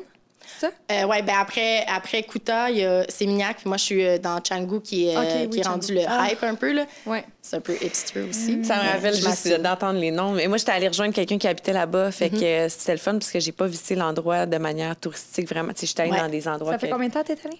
C'est 0.58 0.66
ça? 0.66 0.72
Euh, 0.92 1.04
ouais, 1.06 1.22
ben 1.22 1.34
après, 1.38 1.84
après 1.86 2.22
Kuta, 2.22 2.70
il 2.70 2.78
y 2.78 2.84
a 2.84 3.04
Sémignac, 3.08 3.58
puis 3.58 3.68
moi, 3.68 3.76
je 3.76 3.84
suis 3.84 4.04
euh, 4.04 4.18
dans 4.18 4.40
Changu, 4.42 4.80
qui 4.80 5.14
euh, 5.14 5.20
oui, 5.42 5.50
qui 5.50 5.60
est 5.60 5.66
rendu 5.68 5.94
le 5.94 6.00
Ah. 6.08 6.28
hype 6.30 6.42
un 6.42 6.54
peu. 6.54 6.72
là. 6.72 6.86
Ouais. 7.06 7.24
C'est 7.42 7.56
un 7.56 7.60
peu 7.60 7.74
hipster 7.80 8.22
aussi. 8.22 8.64
Ça 8.64 8.76
me 8.82 8.88
rappelle 8.90 9.14
je 9.14 9.20
juste 9.28 9.60
d'entendre 9.60 9.98
les 10.00 10.10
noms. 10.10 10.32
Mais 10.32 10.46
moi, 10.48 10.56
j'étais 10.58 10.72
allée 10.72 10.88
rejoindre 10.88 11.14
quelqu'un 11.14 11.38
qui 11.38 11.46
habitait 11.48 11.72
là-bas. 11.72 12.10
Fait 12.12 12.30
que 12.30 12.42
euh, 12.42 12.68
c'était 12.68 12.92
le 12.92 12.98
fun 12.98 13.12
parce 13.12 13.30
que 13.30 13.40
j'ai 13.40 13.52
pas 13.52 13.66
visité 13.66 13.94
l'endroit 13.94 14.46
de 14.46 14.58
manière 14.58 14.96
touristique 14.96 15.48
vraiment. 15.48 15.72
Tu 15.72 15.80
sais, 15.80 15.86
j'étais 15.86 16.02
allée 16.02 16.12
Ouais. 16.12 16.18
dans 16.20 16.28
des 16.28 16.48
endroits. 16.48 16.72
Ça 16.72 16.78
fait 16.78 16.88
que- 16.88 16.92
combien 16.92 17.08
de 17.08 17.12
temps 17.14 17.24
t'es 17.24 17.36
allée? 17.44 17.58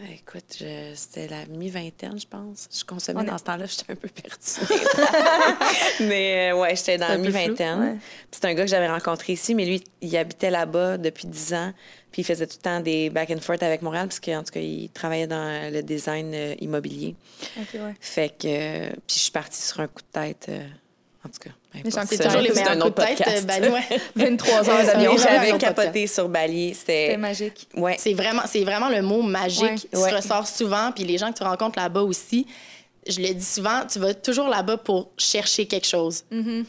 Ah, 0.00 0.12
Écoute, 0.12 0.44
je- 0.60 0.92
c'était 0.94 1.26
la 1.26 1.44
mi-vingtaine, 1.46 2.18
je 2.20 2.26
pense. 2.26 2.68
Je 2.72 2.84
consommais 2.84 3.20
On 3.20 3.22
est- 3.24 3.26
dans 3.30 3.38
ce 3.38 3.44
temps-là, 3.44 3.66
j'étais 3.66 3.92
un 3.92 3.96
peu 3.96 4.08
perdue. 4.08 4.38
mais 6.00 6.50
euh, 6.52 6.56
ouais, 6.56 6.76
j'étais 6.76 6.98
dans 6.98 7.08
la 7.08 7.18
mi-vingtaine. 7.18 7.80
ouais. 7.80 7.96
C'est 8.30 8.44
un 8.44 8.54
gars 8.54 8.64
que 8.64 8.70
j'avais 8.70 8.88
rencontré 8.88 9.32
ici, 9.32 9.54
mais 9.54 9.64
lui, 9.64 9.82
il 10.00 10.16
habitait 10.16 10.50
là-bas 10.50 10.98
depuis 10.98 11.26
10 11.26 11.54
ans. 11.54 11.72
Puis 12.12 12.22
il 12.22 12.24
faisait 12.24 12.46
tout 12.46 12.56
le 12.58 12.62
temps 12.62 12.80
des 12.80 13.10
back 13.10 13.30
and 13.30 13.40
forth 13.40 13.62
avec 13.62 13.82
Montréal, 13.82 14.06
parce 14.06 14.20
qu'en 14.20 14.42
tout 14.42 14.52
cas, 14.52 14.60
il 14.60 14.88
travaillait 14.90 15.26
dans 15.26 15.70
le 15.72 15.82
design 15.82 16.32
euh, 16.34 16.54
immobilier. 16.60 17.14
OK, 17.58 17.68
ouais. 17.74 17.94
Fait 18.00 18.28
que. 18.30 18.46
euh, 18.46 18.90
puis 19.06 19.16
je 19.16 19.22
suis 19.24 19.32
partie 19.32 19.60
sur 19.60 19.80
un 19.80 19.88
coup 19.88 20.02
de 20.02 20.20
tête. 20.20 20.48
En 21.28 21.30
tout 21.30 21.90
cas, 21.90 22.06
C'est 22.08 22.18
toujours 22.24 22.40
les 22.40 22.50
meilleurs 22.50 22.70
un 22.72 22.80
coups 22.80 22.86
autre 22.86 23.10
de 23.10 23.16
tête. 23.24 23.46
ben, 23.46 23.72
ouais. 23.72 24.00
23 24.16 24.68
heures 24.70 24.86
d'avion. 24.86 25.14
va. 25.16 25.22
J'avais 25.22 25.50
un 25.52 25.58
capoté 25.58 26.06
sur 26.06 26.28
Bali. 26.28 26.74
C'était 26.74 27.16
magique. 27.16 27.68
Ouais. 27.76 27.96
C'est 27.98 28.14
vraiment, 28.14 28.42
c'est 28.46 28.64
vraiment 28.64 28.88
le 28.88 29.02
mot 29.02 29.22
magique 29.22 29.62
Ouais. 29.62 29.74
qui 29.76 29.88
Ouais. 29.96 30.10
se 30.10 30.14
ressort 30.16 30.46
souvent. 30.46 30.92
Puis 30.92 31.04
les 31.04 31.18
gens 31.18 31.32
que 31.32 31.38
tu 31.38 31.44
rencontres 31.44 31.78
là-bas 31.78 32.02
aussi, 32.02 32.46
je 33.06 33.20
le 33.20 33.32
dis 33.34 33.44
souvent, 33.44 33.82
tu 33.90 33.98
vas 33.98 34.14
toujours 34.14 34.48
là-bas 34.48 34.76
pour 34.78 35.10
chercher 35.16 35.66
quelque 35.66 35.86
chose. 35.86 36.24
Mm-hmm. 36.32 36.64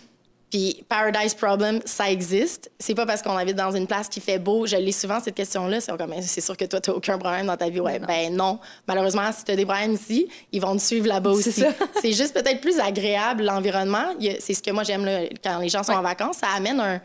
Puis 0.49 0.83
Paradise 0.89 1.35
Problem, 1.35 1.79
ça 1.85 2.09
existe. 2.09 2.71
C'est 2.79 2.95
pas 2.95 3.05
parce 3.05 3.21
qu'on 3.21 3.37
habite 3.37 3.55
dans 3.55 3.71
une 3.71 3.85
place 3.85 4.07
qui 4.09 4.19
fait 4.19 4.39
beau. 4.39 4.65
Je 4.65 4.75
lis 4.77 4.93
souvent 4.99 5.19
cette 5.19 5.35
question-là. 5.35 5.79
C'est 5.79 5.95
comme, 5.95 6.13
c'est 6.21 6.41
sûr 6.41 6.57
que 6.57 6.65
toi, 6.65 6.81
tu 6.81 6.89
aucun 6.89 7.19
problème 7.19 7.45
dans 7.45 7.55
ta 7.57 7.69
vie. 7.69 7.79
Ouais, 7.79 7.99
non. 7.99 8.07
ben 8.07 8.35
non. 8.35 8.59
Malheureusement, 8.87 9.31
si 9.31 9.43
tu 9.43 9.51
as 9.51 9.55
des 9.55 9.65
problèmes 9.65 9.93
ici, 9.93 10.27
ils 10.51 10.59
vont 10.59 10.75
te 10.75 10.81
suivre 10.81 11.07
là-bas 11.07 11.29
aussi. 11.29 11.63
C'est 12.01 12.13
juste 12.13 12.33
peut-être 12.33 12.61
plus 12.61 12.79
agréable, 12.79 13.43
l'environnement. 13.43 14.15
C'est 14.39 14.55
ce 14.55 14.63
que 14.63 14.71
moi, 14.71 14.83
j'aime 14.83 15.07
quand 15.43 15.59
les 15.59 15.69
gens 15.69 15.83
sont 15.83 15.91
Ouais. 15.91 15.97
en 15.99 16.01
vacances. 16.01 16.37
Ça 16.37 16.47
amène 16.55 16.79
un. 16.79 16.99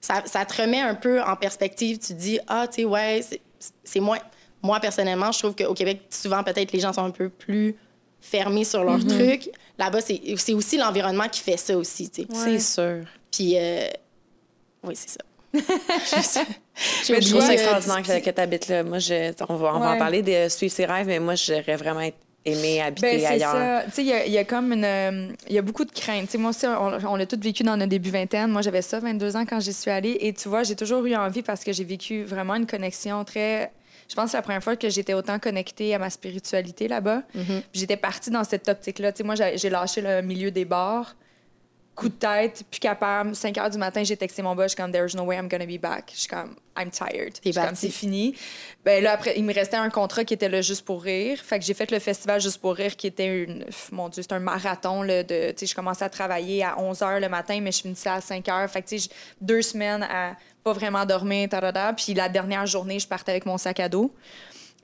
Ça, 0.00 0.22
ça 0.24 0.44
te 0.46 0.62
remet 0.62 0.80
un 0.80 0.94
peu 0.94 1.20
en 1.22 1.36
perspective. 1.36 1.98
Tu 1.98 2.08
te 2.08 2.18
dis, 2.18 2.40
ah, 2.48 2.66
tu 2.66 2.82
sais, 2.82 2.84
ouais, 2.86 3.22
c'est- 3.84 4.00
moins. 4.00 4.18
Moi, 4.62 4.80
personnellement, 4.80 5.30
je 5.30 5.40
trouve 5.40 5.54
qu'au 5.54 5.74
Québec, 5.74 6.00
souvent, 6.08 6.42
peut-être, 6.42 6.72
les 6.72 6.80
gens 6.80 6.92
sont 6.92 7.04
un 7.04 7.10
peu 7.10 7.28
plus 7.28 7.76
fermés 8.20 8.64
sur 8.64 8.82
leurs 8.84 8.98
Mm-hmm. 9.00 9.18
trucs. 9.28 9.50
Là-bas, 9.78 10.00
c'est 10.00 10.20
c'est 10.36 10.54
aussi 10.54 10.76
l'environnement 10.76 11.28
qui 11.28 11.40
fait 11.40 11.56
ça 11.56 11.76
aussi, 11.76 12.10
tu 12.10 12.22
sais. 12.22 12.28
C'est 12.32 12.58
sûr. 12.60 13.04
Puis, 13.30 13.54
euh, 13.56 13.88
oui, 14.84 14.94
c'est 14.94 15.10
ça. 15.10 15.20
Je 15.54 17.14
tu 17.20 17.30
trouve 17.30 17.42
ça 17.42 17.48
euh, 17.50 17.52
extraordinaire 17.52 18.02
que, 18.02 18.24
que 18.24 18.30
tu 18.30 18.40
habites 18.40 18.68
là. 18.68 18.82
Moi, 18.82 18.98
je, 18.98 19.32
on 19.48 19.56
va, 19.56 19.74
on 19.74 19.78
va 19.80 19.90
Ouais. 19.90 19.96
en 19.96 19.98
parler 19.98 20.22
de 20.22 20.48
suivre 20.48 20.72
ses 20.72 20.86
rêves, 20.86 21.06
mais 21.06 21.18
moi, 21.18 21.34
j'aurais 21.34 21.76
vraiment 21.76 22.08
aimé 22.44 22.80
habiter 22.80 23.12
Ben, 23.12 23.20
c'est 23.20 23.26
ailleurs. 23.26 23.52
ça. 23.52 23.82
Tu 23.86 23.90
sais, 23.92 24.02
il 24.02 24.08
y 24.08 24.12
a- 24.12 24.26
il 24.26 24.32
y, 24.32 24.38
a 24.38 24.44
comme 24.44 24.72
une. 24.72 24.84
euh, 24.84 25.28
Il 25.48 25.54
y 25.54 25.58
a 25.58 25.62
beaucoup 25.62 25.84
de 25.84 25.92
craintes. 25.92 26.24
Tu 26.26 26.32
sais, 26.32 26.38
moi 26.38 26.50
aussi, 26.50 26.66
on, 26.66 26.98
on 27.10 27.16
l'a 27.16 27.26
tous 27.26 27.38
vécu 27.38 27.62
dans 27.62 27.76
notre 27.76 27.90
début 27.90 28.10
vingtaine. 28.10 28.50
Moi, 28.50 28.62
j'avais 28.62 28.82
ça, 28.82 28.98
22 28.98 29.36
ans, 29.36 29.44
quand 29.46 29.60
j'y 29.60 29.72
suis 29.74 29.90
allée. 29.90 30.16
Et 30.20 30.32
tu 30.32 30.48
vois, 30.48 30.62
j'ai 30.62 30.74
toujours 30.76 31.04
eu 31.06 31.14
envie 31.14 31.42
parce 31.42 31.62
que 31.64 31.72
j'ai 31.72 31.84
vécu 31.84 32.24
vraiment 32.24 32.54
une 32.54 32.66
connexion 32.66 33.24
très. 33.24 33.70
Je 34.12 34.14
pense 34.14 34.26
que 34.26 34.30
c'est 34.32 34.36
la 34.36 34.42
première 34.42 34.62
fois 34.62 34.76
que 34.76 34.90
j'étais 34.90 35.14
autant 35.14 35.38
connectée 35.38 35.94
à 35.94 35.98
ma 35.98 36.10
spiritualité 36.10 36.86
là-bas. 36.86 37.22
Mm-hmm. 37.34 37.62
J'étais 37.72 37.96
partie 37.96 38.28
dans 38.28 38.44
cette 38.44 38.68
optique-là. 38.68 39.10
Tu 39.10 39.18
sais, 39.18 39.24
moi, 39.24 39.34
j'ai 39.34 39.70
lâché 39.70 40.02
le 40.02 40.20
milieu 40.20 40.50
des 40.50 40.66
bars. 40.66 41.16
Coup 41.94 42.08
de 42.08 42.14
tête, 42.14 42.64
plus 42.70 42.80
capable. 42.80 43.36
5 43.36 43.58
heures 43.58 43.68
du 43.68 43.76
matin, 43.76 44.02
j'ai 44.02 44.16
texté 44.16 44.40
mon 44.40 44.54
boss. 44.54 44.64
Je 44.64 44.68
suis 44.68 44.76
comme, 44.76 44.92
There's 44.92 45.14
no 45.14 45.24
way 45.24 45.36
I'm 45.36 45.48
gonna 45.48 45.66
be 45.66 45.78
back. 45.78 46.10
Je 46.14 46.20
suis 46.20 46.28
comme, 46.28 46.56
I'm 46.76 46.90
tired. 46.90 47.38
Comme, 47.54 47.74
c'est 47.74 47.90
fini. 47.90 48.34
Ben 48.82 49.04
là, 49.04 49.12
après, 49.12 49.34
il 49.36 49.44
me 49.44 49.52
restait 49.52 49.76
un 49.76 49.90
contrat 49.90 50.24
qui 50.24 50.32
était 50.32 50.48
là 50.48 50.62
juste 50.62 50.86
pour 50.86 51.02
rire. 51.02 51.38
Fait 51.38 51.58
que 51.58 51.64
j'ai 51.64 51.74
fait 51.74 51.90
le 51.90 51.98
festival 51.98 52.40
juste 52.40 52.62
pour 52.62 52.74
rire, 52.74 52.96
qui 52.96 53.06
était 53.06 53.44
une. 53.44 53.66
Mon 53.90 54.08
Dieu, 54.08 54.22
c'est 54.22 54.32
un 54.32 54.38
marathon. 54.38 55.02
Là, 55.02 55.22
de, 55.22 55.50
tu 55.50 55.58
sais, 55.58 55.66
je 55.66 55.74
commençais 55.74 56.04
à 56.04 56.08
travailler 56.08 56.64
à 56.64 56.78
11 56.78 56.98
h 57.00 57.20
le 57.20 57.28
matin, 57.28 57.60
mais 57.60 57.72
je 57.72 57.82
finissais 57.82 58.08
à 58.08 58.22
5 58.22 58.46
h. 58.46 58.68
Fait 58.68 58.80
que, 58.80 58.88
tu 58.88 58.98
sais, 58.98 59.10
deux 59.40 59.60
semaines 59.60 60.02
à 60.02 60.34
pas 60.64 60.72
vraiment 60.72 61.04
dormir, 61.04 61.48
tarada. 61.48 61.92
Puis 61.92 62.14
la 62.14 62.28
dernière 62.28 62.66
journée, 62.66 62.98
je 62.98 63.08
partais 63.08 63.32
avec 63.32 63.46
mon 63.46 63.58
sac 63.58 63.80
à 63.80 63.88
dos. 63.88 64.14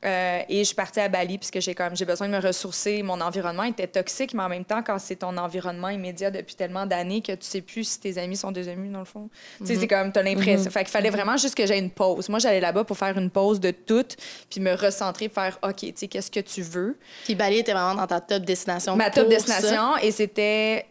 Euh, 0.04 0.40
et 0.48 0.58
je 0.58 0.64
suis 0.64 0.74
partie 0.76 1.00
à 1.00 1.08
Bali 1.08 1.38
puisque 1.38 1.60
j'ai 1.60 1.74
comme 1.74 1.96
j'ai 1.96 2.04
besoin 2.04 2.28
de 2.28 2.32
me 2.32 2.40
ressourcer. 2.40 3.02
Mon 3.02 3.20
environnement 3.20 3.64
était 3.64 3.86
toxique, 3.86 4.32
mais 4.32 4.42
en 4.42 4.48
même 4.48 4.64
temps, 4.64 4.82
quand 4.82 4.98
c'est 4.98 5.16
ton 5.16 5.36
environnement 5.36 5.88
immédiat 5.88 6.30
depuis 6.30 6.54
tellement 6.54 6.86
d'années 6.86 7.20
que 7.20 7.32
tu 7.32 7.46
sais 7.46 7.60
plus 7.60 7.84
si 7.84 8.00
tes 8.00 8.18
amis 8.18 8.36
sont 8.36 8.52
des 8.52 8.68
amis, 8.68 8.90
dans 8.90 9.00
le 9.00 9.04
fond. 9.04 9.28
Tu 9.58 9.66
sais, 9.66 9.76
c'est 9.76 9.88
comme, 9.88 10.12
t'as 10.12 10.22
l'impression. 10.22 10.70
Fait 10.70 10.80
qu'il 10.80 10.90
fallait 10.90 11.10
vraiment 11.10 11.36
juste 11.36 11.54
que 11.54 11.66
j'aie 11.66 11.78
une 11.78 11.90
pause. 11.90 12.28
Moi, 12.28 12.38
j'allais 12.38 12.60
là-bas 12.60 12.84
pour 12.84 12.96
faire 12.96 13.16
une 13.18 13.30
pause 13.30 13.58
de 13.58 13.70
tout, 13.72 14.06
puis 14.50 14.60
me 14.60 14.74
recentrer, 14.74 15.28
faire, 15.28 15.58
OK, 15.62 15.76
tu 15.76 15.92
sais, 15.96 16.08
qu'est-ce 16.08 16.30
que 16.30 16.40
tu 16.40 16.62
veux? 16.62 16.96
Puis 17.24 17.34
Bali 17.34 17.58
était 17.58 17.72
vraiment 17.72 17.94
dans 17.94 18.06
ta 18.06 18.20
top 18.20 18.44
destination. 18.44 18.94
Ma 18.96 19.10
top 19.10 19.28
destination, 19.28 19.96
et 19.96 20.12
c'était 20.12 20.86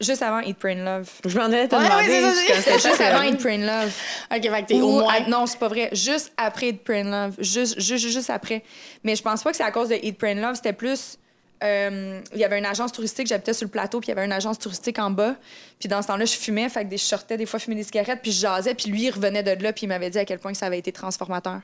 juste 0.00 0.22
avant 0.22 0.40
Eat, 0.40 0.56
Pray 0.58 0.74
Love. 0.76 1.08
Je 1.24 1.36
m'en 1.38 1.44
allais 1.44 1.68
te 1.68 1.74
Ouais, 1.76 1.82
demander. 1.84 2.34
C'était 2.58 2.72
juste 2.78 3.00
avant 3.00 3.22
Eat, 3.22 3.38
Pray 3.38 3.58
Love. 3.58 3.92
OK, 4.34 4.42
fait 4.42 4.62
que 4.62 4.66
t'es 4.66 4.80
au 4.80 4.90
moins... 5.00 5.20
non, 5.28 5.46
c'est 5.46 5.58
pas 5.58 5.68
vrai. 5.68 5.88
Juste 5.92 6.32
après 6.36 6.68
Eat, 6.68 6.84
Pray 6.84 7.02
Love. 7.04 7.34
Juste, 7.38 7.80
juste, 7.80 8.08
juste 8.08 8.30
après. 8.30 8.62
Mais 9.04 9.16
je 9.16 9.22
pense 9.22 9.42
pas 9.42 9.50
que 9.50 9.56
c'est 9.56 9.62
à 9.64 9.70
cause 9.70 9.88
de 9.88 9.94
Eat, 9.96 10.18
Pray 10.18 10.34
Love. 10.34 10.54
C'était 10.56 10.72
plus... 10.72 11.18
euh, 11.64 12.20
il 12.34 12.38
y 12.38 12.44
avait 12.44 12.58
une 12.58 12.66
agence 12.66 12.92
touristique, 12.92 13.26
j'habitais 13.26 13.54
sur 13.54 13.64
le 13.64 13.70
plateau, 13.70 13.98
puis 14.00 14.08
il 14.08 14.10
y 14.10 14.12
avait 14.18 14.26
une 14.26 14.32
agence 14.32 14.58
touristique 14.58 14.98
en 14.98 15.10
bas. 15.10 15.34
Puis 15.78 15.88
dans 15.88 16.02
ce 16.02 16.08
temps-là, 16.08 16.24
je 16.26 16.36
fumais, 16.36 16.68
fait 16.68 16.84
que 16.84 16.90
des- 16.90 16.98
je 16.98 17.04
sortais 17.04 17.36
des 17.38 17.46
fois 17.46 17.58
fumer 17.58 17.76
des 17.76 17.82
cigarettes, 17.84 18.20
puis 18.22 18.32
je 18.32 18.40
jasais, 18.40 18.74
puis 18.74 18.90
lui, 18.90 19.04
il 19.04 19.10
revenait 19.10 19.42
de 19.42 19.62
là, 19.62 19.72
puis 19.72 19.84
il 19.84 19.88
m'avait 19.88 20.10
dit 20.10 20.18
à 20.18 20.24
quel 20.26 20.38
point 20.38 20.52
que 20.52 20.58
ça 20.58 20.66
avait 20.66 20.78
été 20.78 20.92
transformateur. 20.92 21.60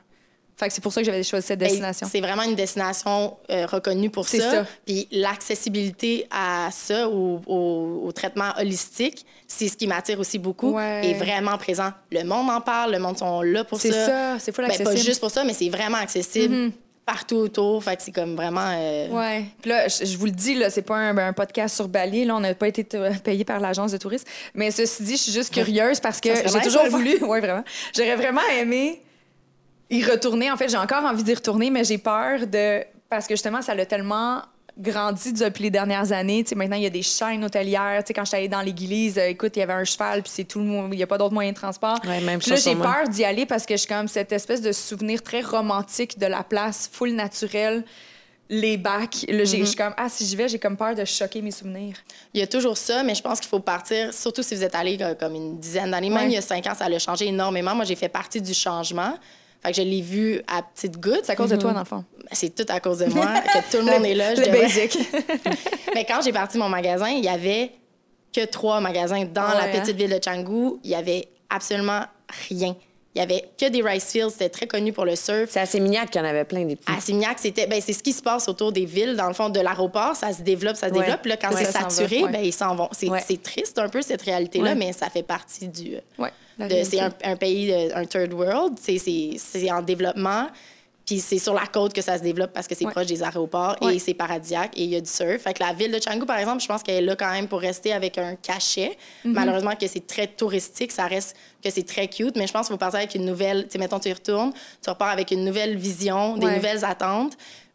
Fait 0.56 0.68
que 0.68 0.74
c'est 0.74 0.80
pour 0.82 0.92
ça 0.92 1.00
que 1.00 1.06
j'avais 1.06 1.22
choisi 1.24 1.46
cette 1.46 1.58
Ben, 1.58 1.68
destination. 1.68 2.06
C'est 2.10 2.20
vraiment 2.20 2.42
une 2.44 2.54
destination 2.54 3.36
euh, 3.50 3.66
reconnue 3.66 4.10
pour 4.10 4.28
C'est 4.28 4.38
ça. 4.40 4.50
ça. 4.50 4.66
Puis 4.86 5.08
l'accessibilité 5.10 6.26
à 6.30 6.68
ça, 6.70 7.08
au, 7.08 7.40
au- 7.46 8.02
au 8.06 8.12
traitement 8.12 8.50
holistique, 8.58 9.26
c'est 9.48 9.68
ce 9.68 9.76
qui 9.76 9.86
m'attire 9.86 10.18
aussi 10.20 10.38
beaucoup. 10.38 10.72
Ouais. 10.72 11.08
Et 11.10 11.14
vraiment 11.14 11.58
présent. 11.58 11.90
Le 12.10 12.22
monde 12.24 12.48
en 12.50 12.60
parle, 12.60 12.92
le 12.92 12.98
monde 12.98 13.18
sont 13.18 13.42
là 13.42 13.64
pour 13.64 13.80
ça. 13.80 13.88
C'est 13.88 14.06
ça, 14.06 14.36
c'est 14.38 14.56
Ben, 14.56 14.66
pas 14.68 14.72
accessible. 14.72 14.96
juste 14.98 15.20
pour 15.20 15.30
ça, 15.30 15.44
mais 15.44 15.54
c'est 15.54 15.68
vraiment 15.68 15.98
accessible. 15.98 16.70
partout 17.04 17.36
autour. 17.36 17.82
Fait 17.82 17.96
que 17.96 18.02
c'est 18.02 18.12
comme 18.12 18.36
vraiment. 18.36 18.70
euh, 18.76 19.08
Ouais. 19.08 19.44
Puis 19.60 19.70
là, 19.70 19.88
je, 19.88 20.04
je 20.04 20.16
vous 20.16 20.26
le 20.26 20.30
dis, 20.30 20.54
là, 20.54 20.70
c'est 20.70 20.82
pas 20.82 20.96
un, 20.96 21.16
un 21.18 21.32
podcast 21.32 21.74
sur 21.74 21.88
Bali. 21.88 22.24
Là, 22.24 22.36
on 22.36 22.40
n'a 22.40 22.54
pas 22.54 22.68
été 22.68 22.86
payé 23.24 23.44
par 23.44 23.58
l'agence 23.58 23.90
de 23.90 23.96
tourisme. 23.96 24.26
Mais 24.54 24.70
ceci 24.70 25.02
dit, 25.02 25.16
je 25.16 25.22
suis 25.22 25.32
juste 25.32 25.52
curieuse 25.52 25.98
parce 25.98 26.20
que 26.20 26.28
j'ai 26.34 26.60
toujours 26.60 26.86
voulu. 26.88 27.18
Ouais, 27.24 27.40
vraiment. 27.40 27.64
J'aurais 27.96 28.14
vraiment 28.16 28.40
aimé 28.56 29.02
y 29.92 30.04
retourner. 30.04 30.50
En 30.50 30.56
fait, 30.56 30.68
j'ai 30.68 30.76
encore 30.76 31.04
envie 31.04 31.22
d'y 31.22 31.34
retourner, 31.34 31.70
mais 31.70 31.84
j'ai 31.84 31.98
peur 31.98 32.46
de. 32.46 32.82
Parce 33.08 33.26
que 33.26 33.34
justement, 33.34 33.62
ça 33.62 33.74
l'a 33.74 33.86
tellement 33.86 34.42
grandi 34.78 35.34
depuis 35.34 35.64
les 35.64 35.70
dernières 35.70 36.12
années. 36.12 36.42
Tu 36.42 36.50
sais, 36.50 36.54
maintenant, 36.54 36.76
il 36.76 36.82
y 36.82 36.86
a 36.86 36.90
des 36.90 37.02
chaînes 37.02 37.44
hôtelières. 37.44 38.02
Tu 38.02 38.08
sais, 38.08 38.14
quand 38.14 38.24
j'étais 38.24 38.38
allée 38.38 38.48
dans 38.48 38.62
l'église, 38.62 39.18
euh, 39.18 39.28
écoute, 39.28 39.52
il 39.56 39.58
y 39.58 39.62
avait 39.62 39.74
un 39.74 39.84
cheval, 39.84 40.22
puis 40.22 40.32
c'est 40.34 40.44
tout 40.44 40.60
le 40.60 40.64
monde. 40.64 40.88
Il 40.94 40.96
n'y 40.96 41.02
a 41.02 41.06
pas 41.06 41.18
d'autres 41.18 41.34
moyens 41.34 41.54
de 41.54 41.60
transport. 41.60 41.98
Ouais, 42.06 42.20
même 42.22 42.40
Puis 42.40 42.50
là, 42.50 42.56
j'ai 42.56 42.74
peur 42.74 43.08
d'y 43.08 43.24
aller 43.24 43.44
parce 43.44 43.66
que 43.66 43.74
je 43.74 43.80
suis 43.80 43.88
comme 43.88 44.08
cette 44.08 44.32
espèce 44.32 44.62
de 44.62 44.72
souvenir 44.72 45.22
très 45.22 45.42
romantique 45.42 46.18
de 46.18 46.26
la 46.26 46.42
place, 46.42 46.88
full 46.90 47.12
naturel, 47.12 47.84
les 48.48 48.78
bacs. 48.78 49.26
Là, 49.28 49.44
je 49.44 49.64
suis 49.64 49.76
comme, 49.76 49.94
ah, 49.98 50.08
si 50.08 50.24
j'y 50.24 50.36
vais, 50.36 50.48
j'ai 50.48 50.58
comme 50.58 50.76
peur 50.78 50.94
de 50.94 51.04
choquer 51.04 51.42
mes 51.42 51.50
souvenirs. 51.50 51.96
Il 52.32 52.40
y 52.40 52.42
a 52.42 52.46
toujours 52.46 52.78
ça, 52.78 53.02
mais 53.02 53.14
je 53.14 53.22
pense 53.22 53.40
qu'il 53.40 53.48
faut 53.50 53.60
partir, 53.60 54.14
surtout 54.14 54.42
si 54.42 54.54
vous 54.54 54.64
êtes 54.64 54.74
allé 54.74 54.96
euh, 55.02 55.14
comme 55.14 55.34
une 55.34 55.58
dizaine 55.58 55.90
d'années. 55.90 56.08
Ouais. 56.08 56.20
Même 56.20 56.30
il 56.30 56.34
y 56.34 56.38
a 56.38 56.42
cinq 56.42 56.66
ans, 56.66 56.74
ça 56.74 56.86
a 56.86 56.98
changé 56.98 57.26
énormément. 57.26 57.74
Moi, 57.74 57.84
j'ai 57.84 57.96
fait 57.96 58.08
partie 58.08 58.40
du 58.40 58.54
changement. 58.54 59.18
Fait 59.62 59.70
que 59.70 59.76
je 59.76 59.82
l'ai 59.82 60.00
vu 60.00 60.42
à 60.48 60.62
petite 60.62 60.98
goutte. 60.98 61.20
C'est 61.24 61.32
à 61.32 61.36
cause 61.36 61.50
de 61.50 61.56
toi, 61.56 61.72
dans 61.72 61.78
le 61.80 61.84
fond. 61.84 62.04
C'est 62.32 62.54
tout 62.54 62.66
à 62.68 62.80
cause 62.80 62.98
de 62.98 63.06
moi, 63.06 63.26
que 63.26 63.70
tout 63.76 63.84
le 63.84 63.92
monde 63.92 64.04
est 64.04 64.14
là. 64.14 64.34
je 64.34 64.40
Le 64.40 64.46
devrais- 64.46 64.62
basic. 64.62 64.98
Mais 65.94 66.04
quand 66.04 66.20
j'ai 66.24 66.32
parti 66.32 66.58
mon 66.58 66.68
magasin, 66.68 67.08
il 67.10 67.24
y 67.24 67.28
avait 67.28 67.70
que 68.34 68.44
trois 68.46 68.80
magasins 68.80 69.24
dans 69.24 69.42
Ouais, 69.42 69.54
la 69.54 69.64
hein? 69.64 69.80
petite 69.80 69.96
ville 69.96 70.10
de 70.10 70.18
Canggu. 70.18 70.78
Il 70.82 70.90
y 70.90 70.94
avait 70.94 71.28
absolument 71.50 72.00
rien. 72.48 72.74
Il 73.14 73.18
y 73.18 73.22
avait 73.22 73.44
que 73.60 73.68
des 73.68 73.82
rice 73.82 74.10
fields. 74.10 74.30
C'était 74.30 74.48
très 74.48 74.66
connu 74.66 74.92
pour 74.92 75.04
le 75.04 75.14
surf. 75.16 75.50
C'est 75.50 75.60
à 75.60 75.66
Sémignac 75.66 76.10
qu'il 76.10 76.18
y 76.20 76.24
en 76.24 76.26
avait 76.26 76.44
plein 76.44 76.64
des 76.64 76.76
petits. 76.76 76.90
À 76.90 76.98
c'était 77.36 77.66
ben, 77.66 77.78
c'est 77.82 77.92
ce 77.92 78.02
qui 78.02 78.14
se 78.14 78.22
passe 78.22 78.48
autour 78.48 78.72
des 78.72 78.86
villes. 78.86 79.16
Dans 79.16 79.28
le 79.28 79.34
fond, 79.34 79.50
de 79.50 79.60
l'aéroport, 79.60 80.16
ça 80.16 80.32
se 80.32 80.40
développe, 80.40 80.76
ça 80.76 80.88
se 80.88 80.94
Ouais. 80.94 81.00
développe. 81.00 81.20
Puis 81.20 81.30
Là, 81.30 81.36
quand 81.36 81.50
Ouais, 81.54 81.64
c'est 81.66 81.72
saturé, 81.72 82.20
va, 82.20 82.26
ouais. 82.26 82.32
ben, 82.32 82.42
ils 82.42 82.54
s'en 82.54 82.74
vont. 82.74 82.88
C'est 82.92 83.42
triste 83.42 83.78
un 83.78 83.90
peu, 83.90 84.00
cette 84.00 84.22
réalité-là, 84.22 84.70
Ouais. 84.70 84.74
mais 84.74 84.92
ça 84.94 85.10
fait 85.10 85.22
partie 85.22 85.68
du... 85.68 85.96
euh, 85.96 86.26
c'est 86.58 87.00
un, 87.00 87.10
un 87.24 87.36
pays, 87.36 87.66
de- 87.68 87.94
un 87.94 88.04
third 88.04 88.32
world. 88.32 88.78
C'est- 88.80 89.70
en 89.70 89.82
développement. 89.82 90.46
Puis 91.04 91.18
c'est 91.18 91.38
sur 91.38 91.52
la 91.52 91.66
côte 91.66 91.92
que 91.92 92.00
ça 92.00 92.16
se 92.16 92.22
développe 92.22 92.52
parce 92.52 92.68
que 92.68 92.76
c'est 92.76 92.84
Ouais. 92.84 92.92
proche 92.92 93.06
des 93.06 93.24
aéroports 93.24 93.76
Ouais. 93.82 93.96
et 93.96 93.98
c'est 93.98 94.14
paradisiaque 94.14 94.70
et 94.76 94.84
il 94.84 94.90
y 94.90 94.94
a 94.96 95.00
du 95.00 95.10
surf. 95.10 95.42
Fait 95.42 95.52
que 95.52 95.60
la 95.60 95.72
ville 95.72 95.90
de 95.90 95.98
Canggu, 95.98 96.24
par 96.24 96.38
exemple, 96.38 96.62
je 96.62 96.68
pense 96.68 96.80
qu'elle 96.84 97.02
est 97.02 97.06
là 97.06 97.16
quand 97.16 97.30
même 97.32 97.48
pour 97.48 97.58
rester 97.60 97.92
avec 97.92 98.18
un 98.18 98.36
cachet. 98.36 98.96
Mhm. 99.24 99.32
Malheureusement 99.32 99.74
que 99.74 99.88
c'est 99.88 100.06
très 100.06 100.28
touristique, 100.28 100.92
ça 100.92 101.06
reste 101.08 101.34
que 101.62 101.70
c'est 101.70 101.82
très 101.84 102.06
cute, 102.06 102.36
mais 102.36 102.46
je 102.46 102.52
pense 102.52 102.68
qu'il 102.68 102.74
faut 102.74 102.78
partir 102.78 103.00
avec 103.00 103.16
une 103.16 103.24
nouvelle... 103.24 103.64
Tu 103.64 103.70
sais, 103.72 103.78
mettons, 103.78 103.98
tu 103.98 104.10
y 104.10 104.12
retournes, 104.12 104.52
tu 104.80 104.90
repars 104.90 105.08
avec 105.10 105.32
une 105.32 105.44
nouvelle 105.44 105.76
vision, 105.76 106.36
des 106.36 106.46
Ouais. 106.46 106.54
nouvelles 106.56 106.84
attentes. 106.84 107.32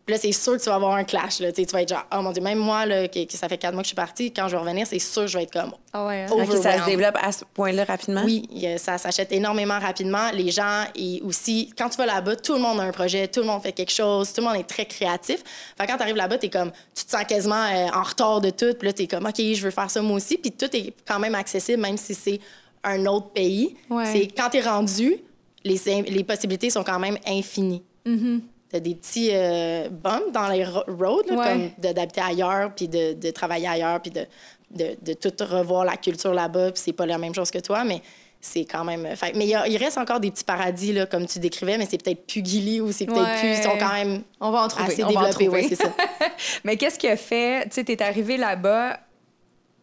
Puis 0.08 0.16
là, 0.16 0.22
c'est 0.22 0.32
sûr 0.32 0.54
que 0.54 0.64
tu 0.64 0.70
vas 0.70 0.76
avoir 0.76 0.96
un 0.96 1.04
clash. 1.04 1.42
Là. 1.42 1.52
Tu 1.52 1.66
vas 1.66 1.82
être 1.82 1.90
genre, 1.90 2.06
oh 2.16 2.22
mon 2.22 2.32
Dieu, 2.32 2.42
même 2.42 2.60
moi, 2.60 2.86
là, 2.86 3.10
que, 3.10 3.26
que 3.26 3.34
ça 3.34 3.50
fait 3.50 3.58
quatre 3.58 3.74
mois 3.74 3.84
que 3.84 3.88
je 3.88 3.90
suis 3.90 3.96
partie, 3.96 4.32
quand 4.32 4.48
je 4.48 4.56
vais 4.56 4.62
revenir, 4.62 4.88
c'est 4.88 5.00
sûr 5.00 5.24
que 5.24 5.28
je 5.28 5.38
vais 5.38 5.44
être 5.44 5.52
comme, 5.52 5.74
Ah 5.92 6.08
ouais, 6.08 6.22
hein? 6.22 6.28
Ok, 6.32 6.46
ça 6.64 6.80
se 6.80 6.86
développe 6.86 7.18
à 7.22 7.30
ce 7.34 7.44
point-là 7.54 7.84
rapidement? 7.84 8.22
oui, 8.24 8.48
ça 8.78 8.98
s'achète 8.98 9.34
énormément 9.34 9.78
rapidement. 9.78 10.32
Les 10.34 10.50
gens, 10.50 10.86
et 10.96 11.22
aussi, 11.26 11.74
quand 11.78 11.90
tu 11.90 11.98
vas 11.98 12.06
là-bas, 12.06 12.38
tout 12.38 12.54
le 12.54 12.60
monde 12.60 12.80
a 12.80 12.84
un 12.84 12.92
projet, 12.94 13.28
tout 13.28 13.42
le 13.42 13.48
monde 13.48 13.62
fait 13.62 13.74
quelque 13.74 13.92
chose, 13.92 14.32
tout 14.32 14.40
le 14.40 14.48
monde 14.48 14.56
est 14.56 14.64
très 14.64 14.86
créatif. 14.86 15.44
Fait 15.78 15.86
que 15.86 15.92
quand 15.92 15.98
tu 15.98 16.04
arrives 16.04 16.16
là-bas, 16.16 16.38
tu 16.38 16.50
comme, 16.50 16.72
tu 16.96 17.04
te 17.04 17.12
sens 17.12 17.26
quasiment 17.26 17.66
euh, 17.66 17.88
en 17.94 18.04
retard 18.04 18.40
de 18.40 18.50
tout. 18.50 18.74
Puis 18.80 18.88
là, 18.88 18.94
tu 18.94 19.04
es 19.04 19.08
comme, 19.08 19.26
OK, 19.26 19.36
je 19.38 19.62
veux 19.62 19.72
faire 19.72 19.92
ça 19.92 20.02
moi 20.02 20.16
aussi. 20.16 20.38
Puis 20.38 20.54
tout 20.54 20.74
est 20.74 20.94
quand 21.06 21.20
même 21.20 21.36
accessible, 21.36 21.82
même 21.82 21.98
si 21.98 22.16
c'est 22.16 22.40
un 22.82 23.06
autre 23.08 23.32
pays. 23.32 23.76
Ouais. 23.90 24.06
C'est 24.06 24.28
quand 24.28 24.50
tu 24.52 24.58
es 24.58 24.62
rendu, 24.62 25.18
les, 25.66 25.78
les 26.04 26.24
possibilités 26.24 26.70
sont 26.70 26.86
quand 26.86 27.00
même 27.00 27.18
infinies. 27.28 27.84
T'as 28.70 28.80
des 28.82 28.96
petits 28.96 29.30
euh, 29.34 29.88
bumps 29.90 30.32
dans 30.34 30.50
les 30.50 30.66
ro- 30.66 30.84
roads, 30.88 31.24
là, 31.30 31.36
Ouais. 31.38 31.48
comme 31.48 31.94
d'habiter 31.94 32.22
ailleurs, 32.22 32.72
puis 32.76 32.88
de, 32.90 33.14
de 33.14 33.32
travailler 33.32 33.68
ailleurs, 33.68 34.02
puis 34.02 34.12
de, 34.12 34.26
de, 34.72 34.98
de 35.02 35.14
tout 35.14 35.32
revoir 35.46 35.86
la 35.86 35.96
culture 35.96 36.34
là-bas, 36.34 36.72
puis 36.74 36.82
c'est 36.84 36.92
pas 36.94 37.06
la 37.06 37.18
même 37.18 37.34
chose 37.34 37.50
que 37.50 37.60
toi, 37.60 37.86
mais 37.86 38.02
c'est 38.42 38.66
quand 38.66 38.84
même... 38.84 39.06
euh, 39.06 39.16
Fait, 39.16 39.34
mais 39.36 39.48
il, 39.48 39.78
reste 39.78 39.98
encore 39.98 40.20
des 40.20 40.32
petits 40.32 40.44
paradis, 40.44 40.92
là, 40.92 41.06
comme 41.06 41.26
tu 41.26 41.40
décrivais, 41.40 41.78
mais 41.78 41.88
c'est 41.90 42.02
peut-être 42.02 42.28
plus 42.28 42.44
Gilly 42.44 42.82
ou 42.82 42.92
c'est 42.92 43.06
peut-être 43.06 43.22
Ouais. 43.22 43.40
plus... 43.40 43.50
Ils 43.52 43.64
sont 43.64 43.78
quand 43.80 43.94
même 43.94 44.22
On 44.42 44.52
va 44.52 44.64
en 44.64 44.68
trouver. 44.68 44.92
assez 44.92 45.04
on 45.04 45.08
développés, 45.08 45.48
ouais, 45.48 45.66
c'est 45.70 45.76
ça. 45.76 45.94
Mais 46.66 46.76
qu'est-ce 46.76 47.00
qui 47.00 47.08
a 47.08 47.16
fait? 47.18 47.64
Tu 47.70 47.76
sais, 47.76 47.84
t'es 47.86 48.02
arrivé 48.04 48.36
là-bas, 48.38 49.00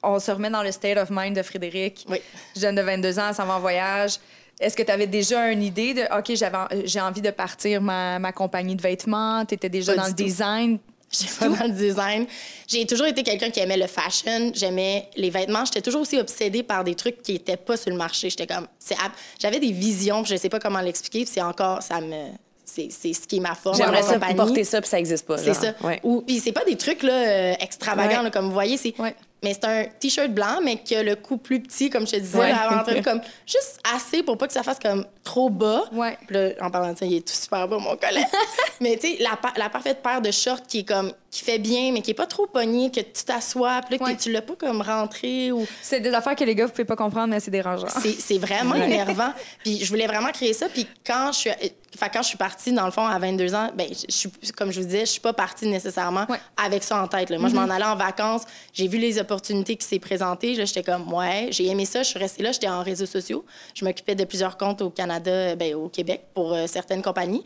on 0.03 0.19
se 0.21 0.31
remet 0.31 0.51
dans 0.51 0.63
le 0.63 0.71
state 0.71 0.99
of 0.99 1.09
mind 1.11 1.35
de 1.35 1.43
Frédéric. 1.43 2.05
Oui. 2.11 2.19
Jeune 2.55 2.75
de 2.75 2.83
22 2.83 3.19
ans, 3.19 3.33
s'en 3.33 3.47
va 3.47 3.55
en 3.57 3.61
voyage. 3.61 4.19
Est-ce 4.61 4.77
que 4.77 4.83
tu 4.83 4.91
avais 4.93 5.07
déjà 5.07 5.51
une 5.51 5.63
idée 5.63 5.95
de, 5.95 6.03
OK, 6.17 6.35
j'avais, 6.37 6.59
j'ai 6.87 7.01
envie 7.01 7.21
de 7.21 7.31
partir 7.31 7.81
ma, 7.83 8.19
ma 8.19 8.33
compagnie 8.33 8.77
de 8.77 8.83
vêtements? 8.83 9.45
Tu 9.45 9.55
étais 9.55 9.69
déjà 9.69 9.95
Pas 9.95 10.03
dans 10.03 10.09
le 10.09 10.15
tout. 10.15 10.23
design? 10.25 10.79
J'ai 11.11 11.29
pas 11.39 11.49
dans 11.49 11.65
le 11.67 11.73
design. 11.73 12.27
J'ai 12.67 12.87
toujours 12.87 13.07
été 13.07 13.23
quelqu'un 13.23 13.51
qui 13.51 13.61
aimait 13.61 13.77
le 13.77 13.87
fashion, 13.87 14.51
j'aimais 14.53 15.09
les 15.17 15.31
vêtements. 15.31 15.65
J'étais 15.65 15.81
toujours 15.83 16.01
aussi 16.01 16.19
obsédée 16.19 16.63
par 16.65 16.83
des 16.83 16.95
trucs 16.97 17.23
qui 17.23 17.37
étaient 17.37 17.57
pas 17.57 17.77
sur 17.77 17.91
le 17.91 17.97
marché. 17.97 18.31
J'étais 18.31 18.47
comme, 18.49 18.67
c'est 18.81 18.97
j'avais 19.41 19.61
des 19.61 19.71
visions, 19.71 20.25
je 20.25 20.35
sais 20.35 20.49
pas 20.49 20.59
comment 20.59 20.81
l'expliquer. 20.81 21.25
C'est 21.27 21.43
encore, 21.43 21.83
ça 21.83 22.01
me, 22.01 22.31
c'est, 22.65 22.89
c'est 22.91 23.13
ce 23.13 23.29
qui 23.29 23.37
est 23.37 23.41
ma 23.41 23.55
force. 23.55 23.79
J'aimerais 23.79 24.03
ça 24.03 24.15
compagnie. 24.15 24.35
porter 24.35 24.65
ça, 24.65 24.81
puis 24.81 24.91
ça 24.91 24.97
n'existe 24.97 25.27
pas. 25.27 25.39
C'est 25.39 25.55
ça. 25.55 25.75
Ouais. 25.83 26.01
Ou 26.03 26.23
puis 26.23 26.41
c'est 26.41 26.53
pas 26.53 26.65
des 26.65 26.77
trucs 26.77 27.03
là 27.05 27.13
euh, 27.13 27.55
extravagants 27.61 28.17
Ouais. 28.19 28.23
là, 28.25 28.31
comme 28.31 28.47
vous 28.47 28.53
voyez, 28.53 28.77
c'est 28.77 28.99
Ouais. 28.99 29.15
Mais 29.45 29.55
c'est 29.55 29.65
un 29.67 29.85
t-shirt 30.01 30.31
blanc 30.31 30.59
mais 30.65 30.77
qui 30.77 30.97
a 30.97 31.03
le 31.03 31.15
cou 31.15 31.37
plus 31.37 31.61
petit 31.61 31.91
comme 31.91 32.07
je 32.07 32.13
te 32.13 32.17
disais 32.17 32.39
Ouais. 32.39 32.49
là, 32.51 32.63
avant 32.71 33.03
comme 33.05 33.21
juste 33.47 33.79
assez 33.95 34.23
pour 34.23 34.37
pas 34.37 34.47
que 34.47 34.53
ça 34.53 34.63
fasse 34.63 34.79
comme 34.81 35.07
trop 35.23 35.51
bas. 35.51 35.85
Ouais. 35.93 36.19
Puis 36.27 36.35
là, 36.35 36.49
en 36.61 36.71
parlant 36.71 36.93
de 36.93 36.99
ça, 36.99 37.07
il 37.07 37.15
est 37.15 37.27
tout 37.27 37.35
super 37.35 37.69
beau 37.69 37.79
mon 37.79 37.97
collègue. 37.97 38.27
mais 38.81 38.97
tu 38.97 39.09
sais 39.17 39.23
la, 39.23 39.39
la 39.57 39.69
parfaite 39.69 40.03
paire 40.03 40.21
de 40.21 40.31
shorts 40.31 40.63
qui 40.67 40.81
est 40.81 40.89
comme 40.89 41.13
qui 41.35 41.43
fait 41.43 41.59
bien 41.59 41.91
mais 41.93 42.01
qui 42.01 42.13
est 42.13 42.15
pas 42.15 42.27
trop 42.29 42.47
pognée 42.47 42.93
que 42.93 43.01
tu 43.01 43.25
t'assois 43.25 43.81
puis 43.89 43.99
là, 43.99 44.15
que 44.15 44.21
tu 44.23 44.31
l'as 44.31 44.41
pas 44.41 44.55
comme 44.55 44.81
rentré 44.81 45.51
ou 45.51 45.67
C'est 45.83 45.99
des 45.99 46.15
affaires 46.15 46.37
que 46.37 46.45
les 46.45 46.55
gars, 46.55 46.67
vous 46.67 46.71
pouvez 46.71 46.85
pas 46.85 46.95
comprendre, 46.95 47.27
mais 47.29 47.41
c'est 47.41 47.51
dérangeant. 47.51 47.89
c'est, 47.89 48.39
vraiment 48.39 48.75
Ouais. 48.77 48.85
énervant. 48.85 49.33
Puis 49.65 49.85
je 49.85 49.89
voulais 49.89 50.07
vraiment 50.07 50.31
créer 50.31 50.53
ça. 50.53 50.69
Puis 50.69 50.87
quand 51.05 51.33
je 51.33 51.39
suis, 51.39 51.51
fait, 51.51 52.11
quand 52.13 52.23
je 52.23 52.29
suis 52.29 52.37
partie, 52.39 52.73
dans 52.73 52.85
le 52.87 52.93
fond, 52.93 53.05
à 53.05 53.19
22 53.19 53.53
ans, 53.55 53.71
ben, 53.75 53.89
je, 53.91 54.15
suis, 54.15 54.31
comme 54.57 54.71
je 54.71 54.79
vous 54.81 54.87
disais, 54.87 55.01
je 55.01 55.11
suis 55.13 55.21
pas 55.21 55.33
partie 55.33 55.67
nécessairement 55.67 56.25
Ouais. 56.29 56.39
avec 56.57 56.85
ça 56.85 57.03
en 57.03 57.09
tête. 57.09 57.31
là. 57.31 57.39
Moi, 57.39 57.49
je 57.49 57.55
m'en 57.57 57.63
allais 57.69 57.85
en 57.85 57.97
vacances. 57.97 58.43
J'ai 58.73 58.87
vu 58.87 58.99
les 58.99 59.19
opportunités 59.19 59.75
qui 59.77 59.87
s'est 59.87 59.99
présentées. 59.99 60.55
Là, 60.55 60.65
j'étais 60.67 60.85
comme, 60.85 61.13
ouais, 61.13 61.49
j'ai 61.51 61.67
aimé 61.67 61.85
ça. 61.85 62.05
Je 62.05 62.11
suis 62.11 62.19
restée 62.19 62.45
là. 62.45 62.53
J'étais 62.53 62.69
en 62.69 62.83
réseaux 62.85 63.07
sociaux. 63.07 63.45
Je 63.75 63.85
m'occupais 63.85 64.15
de 64.15 64.25
plusieurs 64.25 64.57
comptes 64.57 64.83
au 64.83 64.91
Canada, 64.91 65.57
ben, 65.57 65.75
au 65.75 65.89
Québec, 65.89 66.23
pour 66.35 66.53
euh, 66.55 66.67
certaines 66.69 67.03
compagnies. 67.03 67.43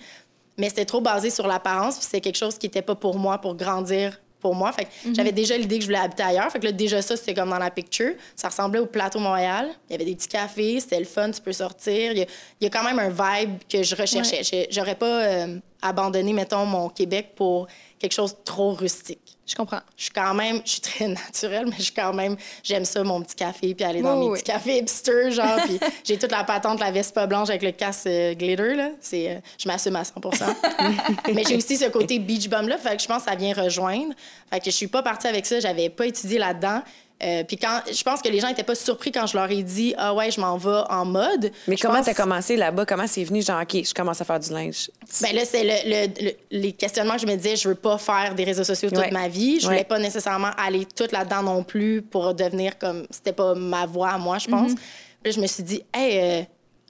Mais 0.59 0.69
c'était 0.69 0.85
trop 0.85 1.00
basé 1.00 1.31
sur 1.31 1.47
l'apparence. 1.47 1.97
Puis 1.97 2.05
c'était 2.05 2.21
quelque 2.21 2.37
chose 2.37 2.59
qui 2.59 2.67
était 2.67 2.83
pas 2.83 2.95
pour 2.95 3.17
moi, 3.19 3.38
pour 3.38 3.55
grandir 3.55 4.21
pour 4.41 4.55
moi. 4.55 4.71
Fait 4.73 4.85
que 4.85 4.91
j'avais 5.15 5.33
déjà 5.33 5.57
l'idée 5.57 5.77
que 5.79 5.83
je 5.83 5.88
voulais 5.88 5.99
habiter 5.99 6.23
ailleurs. 6.23 6.49
Fait 6.53 6.61
que 6.61 6.67
là, 6.67 6.71
déjà 6.73 7.03
ça, 7.03 7.17
c'était 7.17 7.35
comme 7.35 7.50
dans 7.50 7.59
la 7.59 7.71
picture. 7.73 8.12
Ça 8.37 8.49
ressemblait 8.49 8.79
au 8.79 8.87
plateau 8.87 9.19
Montréal. 9.19 9.69
Il 9.88 9.93
y 9.93 9.95
avait 9.97 10.05
des 10.05 10.15
petits 10.15 10.29
cafés, 10.29 10.79
c'était 10.79 11.00
le 11.00 11.07
fun, 11.07 11.31
tu 11.33 11.41
peux 11.41 11.53
sortir. 11.53 12.12
Il 12.12 12.19
y 12.19 12.23
a, 12.23 12.27
il 12.61 12.65
y 12.65 12.67
a 12.67 12.71
quand 12.71 12.85
même 12.85 12.99
un 13.00 13.09
vibe 13.09 13.59
que 13.69 13.83
je 13.83 13.97
recherchais. 13.97 14.43
J'ai- 14.45 14.69
J'aurais 14.71 14.95
pas 14.95 15.25
euh, 15.25 15.59
abandonné, 15.83 16.33
mettons, 16.33 16.65
mon 16.67 16.88
Québec 16.88 17.33
pour 17.35 17.67
quelque 17.99 18.12
chose 18.12 18.33
de 18.33 18.38
trop 18.45 18.73
rustique. 18.75 19.27
Je 19.49 19.55
comprends. 19.55 19.81
Je 19.97 20.02
suis 20.05 20.12
quand 20.12 20.35
même, 20.35 20.61
je 20.64 20.73
suis 20.73 20.81
très 20.83 21.09
naturelle, 21.09 21.64
mais 21.67 21.76
je 21.78 21.85
suis 21.85 21.93
quand 21.93 22.12
même, 22.12 22.37
j'aime 22.62 22.85
ça, 22.85 23.02
mon 23.02 23.23
petit 23.23 23.35
café, 23.35 23.75
puis 23.75 23.85
aller 23.85 24.02
dans 24.02 24.14
Oui, 24.14 24.26
mes 24.26 24.31
oui. 24.33 24.38
petits 24.40 24.52
cafés 24.52 24.78
hipster, 24.78 25.31
genre, 25.31 25.59
puis 25.64 25.81
j'ai 26.05 26.19
toute 26.19 26.31
la 26.31 26.45
patente, 26.45 26.78
la 26.81 26.90
veste 26.90 27.14
pas 27.14 27.26
blanche 27.26 27.49
avec 27.49 27.62
le 27.62 27.73
casse 27.73 28.05
euh, 28.07 28.35
glitter, 28.35 28.75
là. 28.75 28.90
C'est, 29.00 29.31
euh, 29.31 29.38
je 29.59 29.67
m'assume 29.67 29.97
à 29.97 30.02
100% 30.02 30.45
Mais 31.35 31.45
j'ai 31.49 31.57
aussi 31.57 31.78
ce 31.78 31.87
côté 31.87 32.19
beach 32.19 32.49
bum, 32.49 32.69
là, 32.69 32.76
fait 32.76 32.97
que 32.97 33.02
je 33.02 33.09
pense 33.09 33.25
que 33.25 33.31
ça 33.31 33.37
vient 33.37 33.55
rejoindre. 33.55 34.12
Fait 34.52 34.59
que 34.61 34.67
je 34.67 34.71
suis 34.71 34.87
pas 34.88 35.02
partie 35.02 35.26
avec 35.26 35.47
ça, 35.47 35.59
j'avais 35.61 35.88
pas 35.88 36.07
étudié 36.07 36.38
là-dedans. 36.38 36.83
Euh, 37.22 37.42
puis 37.42 37.56
quand, 37.56 37.80
je 37.92 38.00
pense 38.04 38.22
que 38.22 38.28
les 38.28 38.38
gens 38.38 38.46
étaient 38.48 38.62
pas 38.62 38.76
surpris 38.76 39.10
quand 39.10 39.26
je 39.26 39.37
leur 39.37 39.50
ai 39.50 39.62
dit, 39.64 39.92
ah 39.98 40.14
ouais, 40.14 40.30
je 40.30 40.40
m'en 40.40 40.56
vais 40.56 40.82
en 40.88 41.04
mode. 41.04 41.50
Mais 41.66 41.76
Je 41.76 41.82
comment 41.82 41.96
pense- 41.96 42.06
t'as 42.06 42.14
commencé 42.14 42.56
là-bas? 42.56 42.87
Comment 42.87 43.08
c'est 43.08 43.25
venu? 43.25 43.42
Genre, 43.42 43.60
OK, 43.60 43.82
je 43.84 43.92
commence 43.92 44.20
à 44.20 44.25
faire 44.25 44.38
du 44.38 44.50
linge? 44.52 44.88
Ben 45.22 45.34
là, 45.34 45.44
c'est 45.44 45.64
le, 45.64 45.90
le- 46.06 46.25
le- 46.26 46.32
les 46.52 46.72
questionnements 46.72 47.14
que 47.14 47.22
je 47.22 47.26
me 47.26 47.34
disais, 47.34 47.56
je 47.56 47.68
veux 47.68 47.75
pas 47.75 47.98
faire 47.98 48.34
des 48.37 48.44
réseaux 48.44 48.62
sociaux 48.64 48.88
toute 48.90 48.98
Ouais. 49.00 49.10
ma 49.10 49.26
vie. 49.26 49.58
Je 49.58 49.64
voulais 49.66 49.78
Ouais. 49.78 49.84
pas 49.84 49.98
nécessairement 49.98 50.50
aller 50.56 50.87
toute 50.87 51.10
là-dedans 51.10 51.42
non 51.42 51.64
plus 51.64 52.02
pour 52.02 52.34
devenir 52.34 52.78
comme. 52.78 53.04
C'était 53.10 53.32
pas 53.32 53.54
ma 53.54 53.84
voie 53.87 54.10
à 54.10 54.18
moi, 54.18 54.38
je 54.38 54.46
pense. 54.46 54.72
Puis 54.75 55.25
là, 55.25 55.30
je 55.32 55.40
me 55.40 55.46
suis 55.48 55.64
dit, 55.64 55.82
hey, 55.92 56.18
euh, 56.20 56.42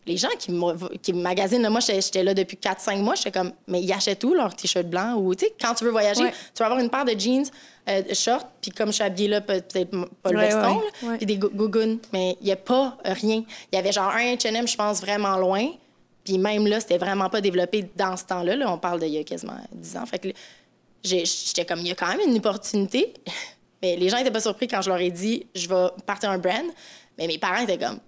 les 0.09 0.17
gens 0.17 0.29
qui 0.39 0.51
me, 0.51 0.97
qui 0.97 1.13
me 1.13 1.21
magasinent, 1.23 1.69
moi, 1.69 1.81
j'étais 1.81 2.25
là 2.25 2.35
depuis 2.35 2.57
4-5 2.57 2.97
mois, 3.03 3.15
j'étais 3.15 3.31
comme, 3.31 3.53
mais 3.69 3.81
ils 3.83 3.93
achètent 3.93 4.19
tout 4.19 4.35
leur 4.35 4.55
t-shirt 4.57 4.87
blanc? 4.87 5.15
Ou, 5.17 5.35
tu 5.35 5.45
sais, 5.47 5.55
quand 5.61 5.75
tu 5.75 5.85
veux 5.85 5.91
voyager, 5.91 6.25
Ouais. 6.25 6.33
tu 6.55 6.59
vas 6.61 6.67
avoir 6.67 6.81
une 6.81 6.91
paire 6.91 7.05
de 7.05 7.13
jeans, 7.19 7.45
euh, 7.89 8.03
de 8.03 8.15
shorts, 8.15 8.47
puis 8.61 8.71
comme 8.73 8.89
je 8.89 8.95
suis 8.95 9.05
habillée 9.05 9.29
là, 9.29 9.41
peut- 9.41 9.61
peut-être 9.61 9.91
pas 10.23 10.33
le 10.33 10.39
Ouais, 10.39 10.47
veston, 10.47 10.83
ouais. 11.05 11.17
puis 11.19 11.27
des 11.27 11.37
gou- 11.39 11.51
gougounes. 11.55 11.99
Mais 12.13 12.37
il 12.41 12.49
y 12.49 12.53
a 12.53 12.57
pas 12.57 12.97
rien. 13.05 13.45
Il 13.73 13.77
y 13.77 13.79
avait 13.79 13.93
genre 13.93 14.11
un 14.11 14.35
H&M, 14.35 14.67
je 14.67 14.77
pense, 14.77 15.01
vraiment 15.01 15.37
loin. 15.37 15.69
Puis 16.25 16.37
même 16.39 16.67
là, 16.67 16.81
c'était 16.81 16.99
vraiment 16.99 17.29
pas 17.31 17.41
développé 17.41 17.89
dans 17.97 18.17
ce 18.17 18.25
temps-là. 18.25 18.57
Là. 18.57 18.73
On 18.73 18.79
parle 18.79 19.01
d'il 19.01 19.09
y 19.11 19.19
a 19.19 19.25
quasiment 19.25 19.57
10 19.73 19.97
ans. 19.97 20.05
Fait 20.07 20.19
que 20.19 20.29
j'étais 21.03 21.65
comme, 21.65 21.81
il 21.81 21.89
y 21.89 21.93
a 21.93 21.95
quand 21.95 22.09
même 22.09 22.21
une 22.29 22.37
opportunité. 22.37 23.15
Mais 23.83 23.97
les 23.97 24.09
gens 24.09 24.17
étaient 24.19 24.31
pas 24.31 24.41
surpris 24.41 24.67
quand 24.69 24.83
je 24.83 24.89
leur 24.91 24.99
ai 24.99 25.11
dit, 25.11 25.47
je 25.55 25.69
vais 25.69 25.87
partir 26.05 26.31
un 26.31 26.39
brand. 26.39 26.67
Mais 27.17 27.27
mes 27.27 27.39
parents 27.39 27.63
étaient 27.63 27.79
comme, 27.79 27.99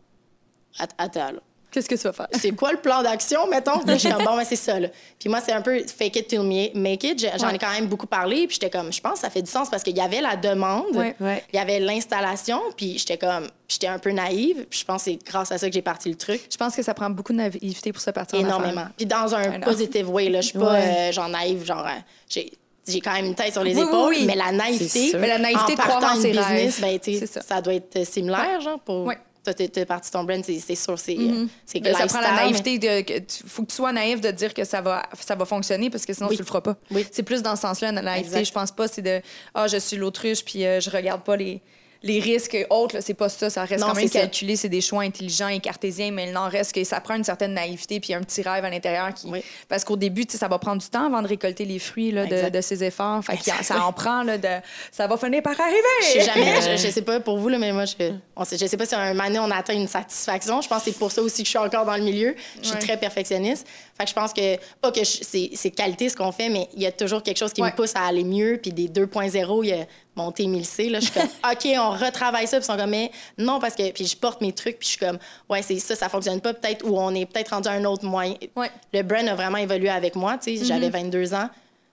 Att- 0.78 0.94
attends, 0.98 1.32
là. 1.32 1.40
Qu'est-ce 1.70 1.88
que 1.88 1.94
tu 1.94 2.02
vas 2.02 2.12
faire? 2.12 2.26
c'est 2.32 2.50
quoi 2.50 2.72
le 2.72 2.78
plan 2.78 3.02
d'action, 3.02 3.46
mettons? 3.48 3.80
Je 3.86 3.94
suis 3.96 4.10
comme, 4.10 4.24
bon, 4.24 4.36
ben, 4.36 4.44
c'est 4.44 4.56
ça, 4.56 4.80
là. 4.80 4.88
Puis 5.18 5.28
moi, 5.28 5.40
c'est 5.44 5.52
un 5.52 5.62
peu 5.62 5.78
fake 5.86 6.16
it 6.16 6.26
till 6.28 6.42
make 6.74 7.04
it. 7.04 7.20
J'en 7.38 7.48
Ouais. 7.48 7.54
ai 7.54 7.58
quand 7.58 7.70
même 7.70 7.86
beaucoup 7.86 8.06
parlé, 8.06 8.46
puis 8.46 8.58
j'étais 8.60 8.70
comme, 8.76 8.92
je 8.92 9.00
pense 9.00 9.14
que 9.14 9.18
ça 9.20 9.30
fait 9.30 9.42
du 9.42 9.50
sens 9.50 9.70
parce 9.70 9.82
qu'il 9.82 9.96
y 9.96 10.00
avait 10.00 10.20
la 10.20 10.36
demande, 10.36 10.96
Ouais. 10.96 11.14
Ouais. 11.20 11.44
il 11.52 11.56
y 11.56 11.58
avait 11.60 11.78
l'installation, 11.80 12.60
puis 12.76 12.98
j'étais 12.98 13.18
comme, 13.18 13.46
j'étais 13.68 13.86
un 13.86 13.98
peu 13.98 14.10
naïve, 14.10 14.66
puis 14.68 14.80
je 14.80 14.84
pense 14.84 15.04
que 15.04 15.10
c'est 15.12 15.18
grâce 15.24 15.52
à 15.52 15.58
ça 15.58 15.68
que 15.68 15.74
j'ai 15.74 15.82
parti 15.82 16.08
le 16.08 16.16
truc. 16.16 16.40
Je 16.50 16.56
pense 16.56 16.74
que 16.74 16.82
ça 16.82 16.94
prend 16.94 17.10
beaucoup 17.10 17.32
de 17.32 17.38
naïveté 17.38 17.92
pour 17.92 18.02
se 18.02 18.10
partir 18.10 18.38
en 18.40 18.42
Énormément. 18.42 18.86
Puis 18.96 19.06
dans 19.06 19.34
un 19.34 19.58
know. 19.58 19.64
positive 19.64 20.10
way, 20.10 20.28
là. 20.28 20.40
Je 20.40 20.48
suis 20.48 20.58
pas, 20.58 20.74
euh, 20.74 21.12
genre, 21.12 21.28
naïve, 21.28 21.64
genre, 21.64 21.86
euh, 21.86 21.90
j'ai. 22.28 22.50
J'ai 22.88 23.00
quand 23.00 23.12
même 23.12 23.26
une 23.26 23.34
tête 23.34 23.52
sur 23.52 23.62
les 23.62 23.74
Oui, 23.76 23.82
oui, 23.82 23.88
épaules, 23.88 24.14
oui. 24.14 24.24
mais 24.26 24.34
la 24.34 24.50
naïveté. 24.50 25.12
Mais 25.16 25.28
la 25.28 25.38
naïveté 25.38 25.72
en 25.74 25.76
de 25.76 25.76
partant 25.76 26.16
ses 26.16 26.30
business, 26.32 26.80
ben, 26.80 26.98
ça. 27.26 27.40
ça. 27.42 27.60
doit 27.60 27.74
être 27.74 27.94
euh, 27.96 28.04
similaire, 28.04 28.60
genre, 28.62 28.80
pour... 28.80 29.04
Ouais. 29.04 29.18
Toi, 29.42 29.54
t'es 29.54 29.86
parti 29.86 30.10
ton 30.10 30.22
brand, 30.24 30.44
c'est 30.44 30.74
sûr, 30.74 30.98
c'est 30.98 31.16
c'est 31.64 31.80
Ben, 31.80 31.94
ça 31.96 32.06
prend 32.06 32.20
la 32.20 32.44
lifestyle, 32.44 32.78
mais- 32.78 32.78
naïveté 32.78 32.78
de 32.78 33.00
que 33.20 33.24
faut 33.46 33.62
que 33.62 33.68
tu 33.70 33.74
sois 33.76 33.90
naïf 33.92 34.20
de 34.20 34.30
dire 34.30 34.52
que 34.52 34.64
ça 34.64 34.82
va 34.82 35.02
ça 35.18 35.34
va 35.34 35.46
fonctionner 35.46 35.88
parce 35.88 36.04
que 36.04 36.12
sinon 36.12 36.28
Oui. 36.28 36.36
tu 36.36 36.42
le 36.42 36.46
feras 36.46 36.60
pas. 36.60 36.76
Oui. 36.90 37.06
C'est 37.10 37.22
plus 37.22 37.40
dans 37.42 37.56
ce 37.56 37.62
sens-là 37.62 37.90
la 37.92 38.02
naïveté, 38.02 38.26
Exact. 38.40 38.44
je 38.44 38.52
pense 38.52 38.70
pas 38.70 38.86
c'est 38.86 39.00
de 39.02 39.22
ah 39.54 39.66
je 39.66 39.78
suis 39.78 39.96
l'autruche 39.96 40.44
puis 40.44 40.66
euh, 40.66 40.78
je 40.80 40.90
regarde 40.90 41.22
pas 41.24 41.36
les 41.36 41.62
les 42.02 42.18
risques 42.18 42.56
autres, 42.70 43.00
c'est 43.00 43.14
pas 43.14 43.28
ça. 43.28 43.50
Ça 43.50 43.64
reste 43.64 43.80
Non, 43.82 43.88
quand 43.88 43.94
même 43.94 44.08
calculé, 44.08 44.56
c'est 44.56 44.68
des 44.68 44.80
choix 44.80 45.02
intelligents 45.02 45.48
et 45.48 45.60
cartésiens, 45.60 46.10
mais 46.10 46.28
il 46.28 46.32
n'en 46.32 46.48
reste 46.48 46.72
que 46.74 46.82
ça 46.84 47.00
prend 47.00 47.14
une 47.14 47.24
certaine 47.24 47.52
naïveté 47.54 48.00
puis 48.00 48.14
un 48.14 48.22
petit 48.22 48.42
rêve 48.42 48.64
à 48.64 48.70
l'intérieur. 48.70 49.12
Qui... 49.12 49.26
Oui. 49.26 49.42
Parce 49.68 49.84
qu'au 49.84 49.96
début, 49.96 50.24
ça 50.28 50.48
va 50.48 50.58
prendre 50.58 50.80
du 50.80 50.88
temps 50.88 51.06
avant 51.06 51.20
de 51.22 51.28
récolter 51.28 51.64
les 51.64 51.78
fruits 51.78 52.10
là, 52.10 52.24
de, 52.26 52.48
de 52.48 52.60
ses 52.60 52.82
efforts. 52.82 53.22
Fait 53.24 53.36
ça 53.62 53.84
en 53.84 53.92
prend, 53.92 54.22
là, 54.22 54.38
de... 54.38 54.48
ça 54.90 55.06
va 55.06 55.16
finir 55.16 55.42
par 55.42 55.60
arriver. 55.60 55.76
Je 56.02 56.06
sais 56.06 56.20
jamais, 56.22 56.76
je, 56.76 56.82
je 56.82 56.90
sais 56.92 57.02
pas 57.02 57.20
pour 57.20 57.38
vous, 57.38 57.48
là, 57.48 57.58
mais 57.58 57.72
moi, 57.72 57.84
je, 57.84 57.94
on 58.34 58.44
sait, 58.44 58.56
je 58.56 58.66
sais 58.66 58.76
pas 58.76 58.86
si 58.86 58.94
à 58.94 59.00
un 59.00 59.12
moment 59.14 59.26
donné, 59.28 59.38
on 59.40 59.50
atteint 59.50 59.74
une 59.74 59.88
satisfaction. 59.88 60.60
Je 60.62 60.68
pense 60.68 60.84
que 60.84 60.90
c'est 60.90 60.98
pour 60.98 61.12
ça 61.12 61.20
aussi 61.22 61.42
que 61.42 61.46
je 61.46 61.50
suis 61.50 61.58
encore 61.58 61.84
dans 61.84 61.96
le 61.96 62.02
milieu. 62.02 62.34
Je 62.62 62.68
suis 62.68 62.78
très 62.78 62.96
perfectionniste. 62.96 63.66
Fait 63.98 64.04
que 64.04 64.10
je 64.10 64.14
pense 64.14 64.32
que, 64.32 64.56
pas 64.80 64.90
que 64.90 65.04
c'est 65.04 65.50
c'est 65.54 65.70
qualité 65.70 66.08
ce 66.08 66.16
qu'on 66.16 66.32
fait, 66.32 66.48
mais 66.48 66.68
il 66.74 66.82
y 66.82 66.86
a 66.86 66.92
toujours 66.92 67.22
quelque 67.22 67.36
chose 67.36 67.52
qui 67.52 67.60
Ouais. 67.60 67.70
me 67.70 67.76
pousse 67.76 67.94
à 67.94 68.06
aller 68.06 68.24
mieux. 68.24 68.58
Puis 68.62 68.72
des 68.72 68.88
2.0, 68.88 69.60
il 69.64 69.68
y 69.68 69.72
a 69.72 69.86
monté 70.16 70.44
1000C. 70.44 70.90
Là, 70.90 71.00
je 71.00 71.06
suis 71.06 71.12
comme, 71.14 71.28
OK, 71.52 71.66
on 71.78 71.90
retravaille 71.90 72.46
ça. 72.46 72.58
Puis 72.58 72.64
ils 72.68 72.72
sont 72.72 72.76
comme, 72.76 72.90
mais 72.90 73.10
non, 73.38 73.58
parce 73.60 73.74
que, 73.74 73.90
puis 73.92 74.06
je 74.06 74.16
porte 74.16 74.40
mes 74.40 74.52
trucs, 74.52 74.78
puis 74.78 74.86
je 74.86 74.96
suis 74.96 74.98
comme, 75.06 75.18
ouais, 75.48 75.62
c'est 75.62 75.78
ça, 75.78 75.94
ça 75.96 76.08
fonctionne 76.08 76.40
pas, 76.40 76.52
peut-être, 76.54 76.84
ou 76.84 76.98
on 76.98 77.14
est 77.14 77.26
peut-être 77.26 77.50
rendu 77.50 77.68
à 77.68 77.72
un 77.72 77.84
autre 77.84 78.04
moyen. 78.04 78.34
Ouais. 78.56 78.70
Le 78.92 79.02
brand 79.02 79.26
a 79.28 79.34
vraiment 79.34 79.58
évolué 79.58 79.88
avec 79.88 80.16
moi. 80.16 80.38
Tu 80.38 80.56
sais, 80.58 80.64
j'avais 80.64 80.88
Mm-hmm. 80.88 81.04
22 81.04 81.34
ans. 81.34 81.48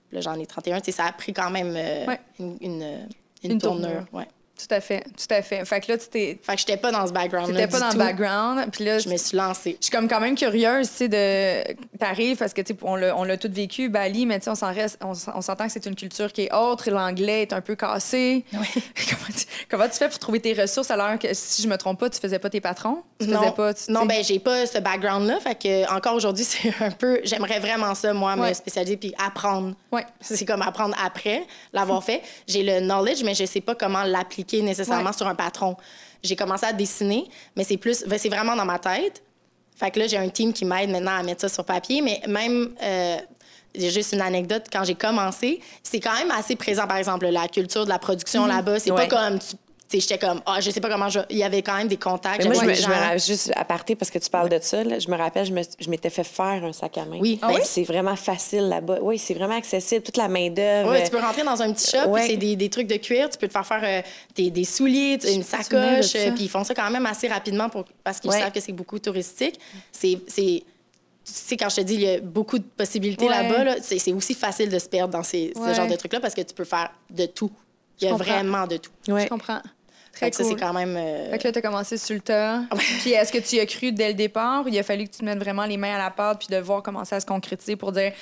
Puis 0.10 0.16
Là, 0.16 0.22
j'en 0.22 0.40
ai 0.40 0.46
31. 0.46 0.80
Tu 0.80 0.86
sais, 0.86 0.92
ça 0.94 1.06
a 1.06 1.12
pris 1.12 1.34
quand 1.34 1.50
même 1.50 1.74
euh, 1.76 2.06
Ouais. 2.06 2.20
une, 2.40 2.58
une, 2.62 2.82
euh, 2.84 2.98
une 3.44 3.52
Une 3.54 3.58
tournure. 3.60 3.82
tournure. 3.90 4.06
Ouais. 4.14 4.28
Tout 4.58 4.74
à 4.74 4.80
fait, 4.82 5.04
tout 5.04 5.34
à 5.34 5.42
fait. 5.42 5.64
Fait 5.66 5.80
que 5.82 5.92
là, 5.92 5.98
tu 5.98 6.08
t'es... 6.08 6.40
Fait 6.42 6.54
que 6.54 6.60
j'étais 6.60 6.78
pas 6.78 6.92
dans 6.92 7.06
ce 7.06 7.12
background-là. 7.14 7.60
T'étais 7.68 7.72
pas 7.72 7.78
du 7.78 7.84
dans 7.84 7.90
tout. 7.92 7.98
le 7.98 8.04
background. 8.04 8.72
Puis 8.72 8.84
là, 8.86 8.98
Je 9.00 9.08
me 9.10 9.18
suis 9.18 9.38
lancée. 9.38 9.78
Je 9.80 9.86
suis 9.86 9.92
comme 9.92 10.08
quand 10.08 10.20
même 10.20 10.36
curieuse, 10.36 10.90
tu 10.90 10.96
sais, 10.96 11.08
de 11.08 11.98
t'arrives 12.00 12.38
parce 12.38 12.54
que 12.54 12.62
tu 12.62 12.74
sais, 12.74 12.80
on 12.84 13.24
l'a 13.24 13.38
tout 13.38 13.52
vécu 13.52 13.90
Bali, 13.90 14.26
mais 14.26 14.40
tu 14.40 14.46
sais, 14.46 14.50
on 14.50 14.56
s'en 14.56 14.74
reste, 14.74 14.98
on, 15.04 15.14
s'entend 15.14 15.68
que 15.68 15.72
c'est 15.72 15.86
une 15.86 15.96
culture 15.96 16.34
qui 16.34 16.44
est 16.44 16.54
autre, 16.54 16.90
l'anglais 16.90 17.44
est 17.44 17.54
un 17.54 17.62
peu 17.62 17.76
cassé. 17.76 18.44
comment, 18.52 18.64
tu, 19.36 19.46
comment 19.70 19.86
tu 19.86 19.94
fais 19.98 20.10
pour 20.10 20.20
trouver 20.20 20.40
tes 20.40 20.54
ressources 20.54 20.90
alors 20.90 21.20
que 21.20 21.28
si 21.34 21.62
je 21.62 21.68
me 21.68 21.78
trompe 21.78 22.00
pas, 22.00 22.10
tu 22.10 22.20
faisais 22.20 22.40
pas 22.40 22.50
tes 22.50 22.62
patrons, 22.62 23.04
tu 23.20 23.28
non, 23.28 23.40
faisais 23.40 23.52
pas, 23.52 23.74
tu- 23.76 23.92
non 23.92 24.06
ben 24.06 24.24
j'ai 24.24 24.40
pas 24.40 24.66
ce 24.66 24.80
background-là. 24.80 25.40
Fait 25.40 25.56
que 25.56 25.94
encore 25.96 26.16
aujourd'hui, 26.16 26.44
c'est 26.50 26.74
un 26.82 26.92
peu. 26.92 27.20
J'aimerais 27.24 27.60
vraiment 27.60 27.94
ça, 27.94 28.12
moi, 28.14 28.36
Ouais. 28.38 28.50
me 28.50 28.54
spécialiser 28.56 28.98
puis 28.98 29.14
apprendre. 29.24 29.76
Ouais. 29.92 30.06
C'est 30.20 30.46
comme 30.46 30.62
apprendre 30.64 30.96
après 31.04 31.46
l'avoir 31.74 32.04
fait. 32.04 32.22
J'ai 32.48 32.64
le 32.64 32.80
knowledge, 32.80 33.24
mais 33.24 33.36
je 33.36 33.46
sais 33.46 33.62
pas 33.62 33.76
comment 33.76 34.04
l'appliquer 34.04 34.47
nécessairement 34.54 35.10
Ouais. 35.12 35.16
sur 35.18 35.27
un 35.27 35.36
patron. 35.36 35.75
J'ai 36.24 36.36
commencé 36.36 36.66
à 36.66 36.74
dessiner, 36.74 37.25
mais 37.56 37.63
c'est 37.63 37.77
plus. 37.77 38.04
ben, 38.06 38.18
C'est 38.18 38.30
vraiment 38.30 38.56
dans 38.56 38.66
ma 38.66 38.80
tête. 38.80 39.22
Fait 39.75 39.92
que 39.92 40.00
là, 40.00 40.08
j'ai 40.08 40.18
un 40.18 40.30
team 40.30 40.54
qui 40.54 40.66
m'aide 40.66 40.89
maintenant 40.89 41.16
à 41.20 41.24
mettre 41.24 41.42
ça 41.42 41.50
sur 41.50 41.63
papier, 41.66 42.01
mais 42.01 42.22
même. 42.27 42.74
euh, 42.82 43.18
j'ai 43.75 43.92
juste 43.92 44.13
une 44.13 44.22
anecdote. 44.22 44.63
Quand 44.72 44.84
j'ai 44.84 44.96
commencé, 44.96 45.60
c'est 45.84 46.00
quand 46.00 46.13
même 46.18 46.32
assez 46.32 46.56
présent, 46.56 46.88
par 46.88 46.98
exemple, 46.98 47.27
la 47.27 47.48
culture 47.48 47.84
de 47.84 47.89
la 47.89 48.00
production 48.00 48.44
Mhm. 48.44 48.48
là-bas. 48.48 48.80
C'est 48.80 48.89
Ouais. 48.92 49.08
pas 49.08 49.30
comme. 49.30 49.38
tu- 49.39 49.56
J'étais 49.89 50.17
comme, 50.17 50.41
ah, 50.46 50.60
je 50.60 50.70
sais 50.70 50.82
pas 50.82 50.89
comment 50.89 51.08
je. 51.08 51.20
Il 51.29 51.38
y 51.38 51.44
avait 51.44 51.62
quand 51.62 51.77
même 51.77 51.88
des 51.88 51.96
contacts. 51.98 52.39
Mais 52.44 52.53
moi, 52.53 52.62
je 52.62 52.67
me, 52.67 52.74
je 52.74 52.86
rappelle 52.88 53.20
juste 53.22 53.53
à 53.56 53.63
partir 53.63 53.96
parce 53.96 54.12
que 54.12 54.20
tu 54.20 54.29
parles 54.29 54.50
de 54.50 54.60
ça. 54.62 54.84
là, 54.84 55.00
je 55.00 55.08
me 55.10 55.15
rappelle, 55.15 55.46
je 55.46 55.53
me- 55.53 55.62
je 55.79 55.89
m'étais 55.89 56.10
fait 56.10 56.25
faire 56.25 56.63
un 56.65 56.74
sac 56.74 56.98
à 56.98 57.06
main. 57.06 57.20
Oui. 57.22 57.39
Ah 57.41 57.48
Ben, 57.48 57.56
oui? 57.56 57.62
C'est 57.63 57.84
vraiment 57.84 58.17
facile 58.17 58.67
là-bas. 58.67 58.98
Oui, 59.01 59.17
c'est 59.17 59.34
vraiment 59.34 59.56
accessible. 59.56 60.03
Toute 60.03 60.17
la 60.17 60.27
main-d'œuvre. 60.27 60.91
Ouais, 60.91 61.03
tu 61.06 61.12
peux 61.12 61.20
rentrer 61.20 61.44
dans 61.44 61.62
un 61.62 61.72
petit 61.72 61.89
shop, 61.89 62.10
Ouais. 62.10 62.27
c'est 62.27 62.36
des, 62.36 62.58
des 62.58 62.70
trucs 62.70 62.88
de 62.88 62.98
cuir. 62.98 63.29
Tu 63.29 63.38
peux 63.38 63.48
te 63.48 63.53
faire 63.53 63.66
faire 63.66 63.81
euh, 63.83 64.01
des, 64.35 64.50
des 64.51 64.66
souliers, 64.66 65.18
une 65.33 65.44
sacoche, 65.44 66.12
puis 66.35 66.44
ils 66.46 66.50
font 66.50 66.66
ça 66.66 66.74
quand 66.74 66.90
même 66.92 67.05
assez 67.05 67.29
rapidement 67.29 67.70
pour, 67.70 67.85
parce 68.03 68.20
qu'ils 68.20 68.29
Ouais. 68.31 68.40
savent 68.42 68.51
que 68.51 68.59
c'est 68.59 68.74
beaucoup 68.74 69.00
touristique. 69.00 69.57
C'est. 69.92 70.20
c'est- 70.27 70.64
Tu 71.25 71.33
sais, 71.33 71.57
quand 71.57 71.68
je 71.70 71.75
te 71.77 71.81
dis, 71.81 71.94
il 71.96 72.01
y 72.01 72.09
a 72.09 72.20
beaucoup 72.22 72.57
de 72.57 72.64
possibilités 72.64 73.25
Ouais. 73.25 73.31
là-bas, 73.44 73.64
là, 73.66 73.75
c'est 73.81 74.00
c'est 74.00 74.14
aussi 74.14 74.33
facile 74.33 74.70
de 74.70 74.79
se 74.79 74.88
perdre 74.88 75.12
dans 75.14 75.24
ces, 75.24 75.51
Ouais. 75.57 75.70
ce 75.72 75.75
genre 75.75 75.88
de 75.88 75.96
trucs-là 75.96 76.20
parce 76.22 76.33
que 76.33 76.42
tu 76.42 76.53
peux 76.53 76.64
faire 76.64 76.90
de 77.09 77.25
tout. 77.25 77.51
Il 78.00 78.07
y 78.07 78.12
a 78.12 78.16
vraiment 78.16 78.66
de 78.68 78.77
tout. 78.77 78.92
Ouais. 79.09 79.24
Je 79.24 79.27
comprends. 79.27 79.59
Très 80.18 80.30
que 80.32 80.36
ça, 80.36 80.44
cool. 80.44 80.51
c'est 80.53 80.60
quand 80.60 80.74
même. 80.74 80.96
euh, 80.98 81.32
Fait 81.32 81.38
que 81.40 81.44
là, 81.48 81.51
t'as 81.51 81.62
commencé 81.62 81.98
sur 81.98 82.16
le 82.16 82.22
tas. 82.22 82.62
Puis 83.01 83.12
est-ce 83.12 83.32
que 83.32 83.38
tu 83.38 83.56
y 83.56 83.60
as 83.60 83.66
cru 83.66 83.92
dès 83.92 84.10
le 84.10 84.14
départ 84.14 84.66
ou 84.66 84.68
il 84.68 84.77
a 84.80 84.84
fallu 84.84 85.06
que 85.06 85.12
tu 85.12 85.20
te 85.20 85.25
mettes 85.25 85.40
vraiment 85.40 85.66
les 85.66 85.77
mains 85.77 85.96
à 85.96 85.98
la 85.98 86.12
pâte 86.12 86.40
puis 86.40 86.48
de 86.56 86.62
voir 86.62 86.82
commencer 86.84 87.16
à 87.16 87.20
se 87.20 87.25
concrétiser 87.25 87.75
pour 87.75 87.92
dire 87.92 88.14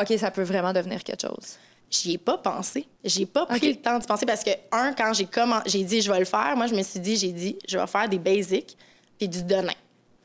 OK, 0.00 0.12
ça 0.18 0.30
peut 0.30 0.42
vraiment 0.42 0.72
devenir 0.72 1.02
quelque 1.04 1.20
chose? 1.22 1.56
J'y 1.90 2.14
ai 2.14 2.18
pas 2.18 2.38
pensé. 2.38 2.86
J'ai 3.04 3.26
pas 3.26 3.44
pris 3.44 3.68
le 3.68 3.76
temps 3.76 3.98
de 3.98 4.04
penser 4.06 4.24
parce 4.24 4.42
que, 4.42 4.50
un, 4.72 4.94
quand 4.94 5.12
j'ai 5.12 5.26
commen- 5.26 5.62
j'ai 5.66 5.84
dit 5.84 6.00
je 6.00 6.10
vais 6.10 6.18
le 6.20 6.24
faire, 6.24 6.54
moi, 6.56 6.66
je 6.66 6.74
me 6.74 6.82
suis 6.82 6.98
dit, 7.00 7.16
j'ai 7.16 7.32
dit, 7.32 7.58
je 7.68 7.76
vais 7.78 7.86
faire 7.86 8.08
des 8.08 8.18
basics 8.18 8.76
puis 9.18 9.28
du 9.28 9.42
denain. 9.42 9.74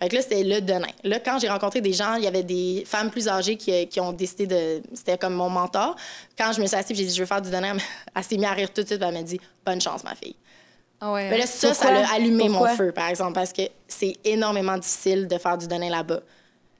Fait 0.02 0.08
que 0.10 0.16
là, 0.16 0.22
c'était 0.22 0.44
le 0.44 0.62
denain. 0.62 0.88
Là, 1.04 1.20
quand 1.20 1.40
j'ai 1.40 1.50
rencontré 1.50 1.82
des 1.82 1.92
gens, 1.92 2.13
il 2.16 2.24
y 2.24 2.28
avait 2.28 2.44
des 2.44 2.84
femmes 2.86 3.10
plus 3.10 3.28
âgées 3.28 3.58
qui, 3.58 3.88
qui 3.88 4.00
ont 4.00 4.13
décidé 4.13 4.46
de. 4.48 4.82
C'était 4.94 5.18
comme 5.18 5.34
mon 5.34 5.50
mentor. 5.50 5.96
Quand 6.38 6.54
je 6.54 6.62
me 6.62 6.68
suis 6.68 6.76
assise 6.78 6.96
j'ai 6.96 7.04
dit, 7.06 7.13
je 7.13 7.20
veux 7.20 7.26
faire 7.26 7.42
du 7.42 7.50
denain, 7.50 7.76
elle 8.16 8.24
s'est 8.24 8.36
mise 8.38 8.46
à 8.46 8.52
rire 8.52 8.72
tout 8.72 8.84
de 8.84 8.88
suite. 8.88 9.02
Elle 9.02 9.13
m'a 9.13 9.24
dit, 9.24 9.42
bonne 9.66 9.82
chance, 9.82 10.04
ma 10.06 10.16
fille. 10.16 10.36
Ah 11.00 11.12
ouais. 11.14 11.30
Mais 11.30 11.38
là, 11.38 11.46
ça, 11.46 11.74
ça 11.74 11.92
l'a 11.92 12.12
allumé 12.12 12.48
Pourquoi? 12.48 12.70
mon 12.72 12.76
feu, 12.76 12.92
par 12.92 13.08
exemple, 13.10 13.34
parce 13.34 13.54
que 13.54 13.64
c'est 13.88 14.16
énormément 14.24 14.78
difficile 14.78 15.28
de 15.28 15.38
faire 15.38 15.58
du 15.58 15.68
denain 15.68 15.90
là-bas. 15.90 16.22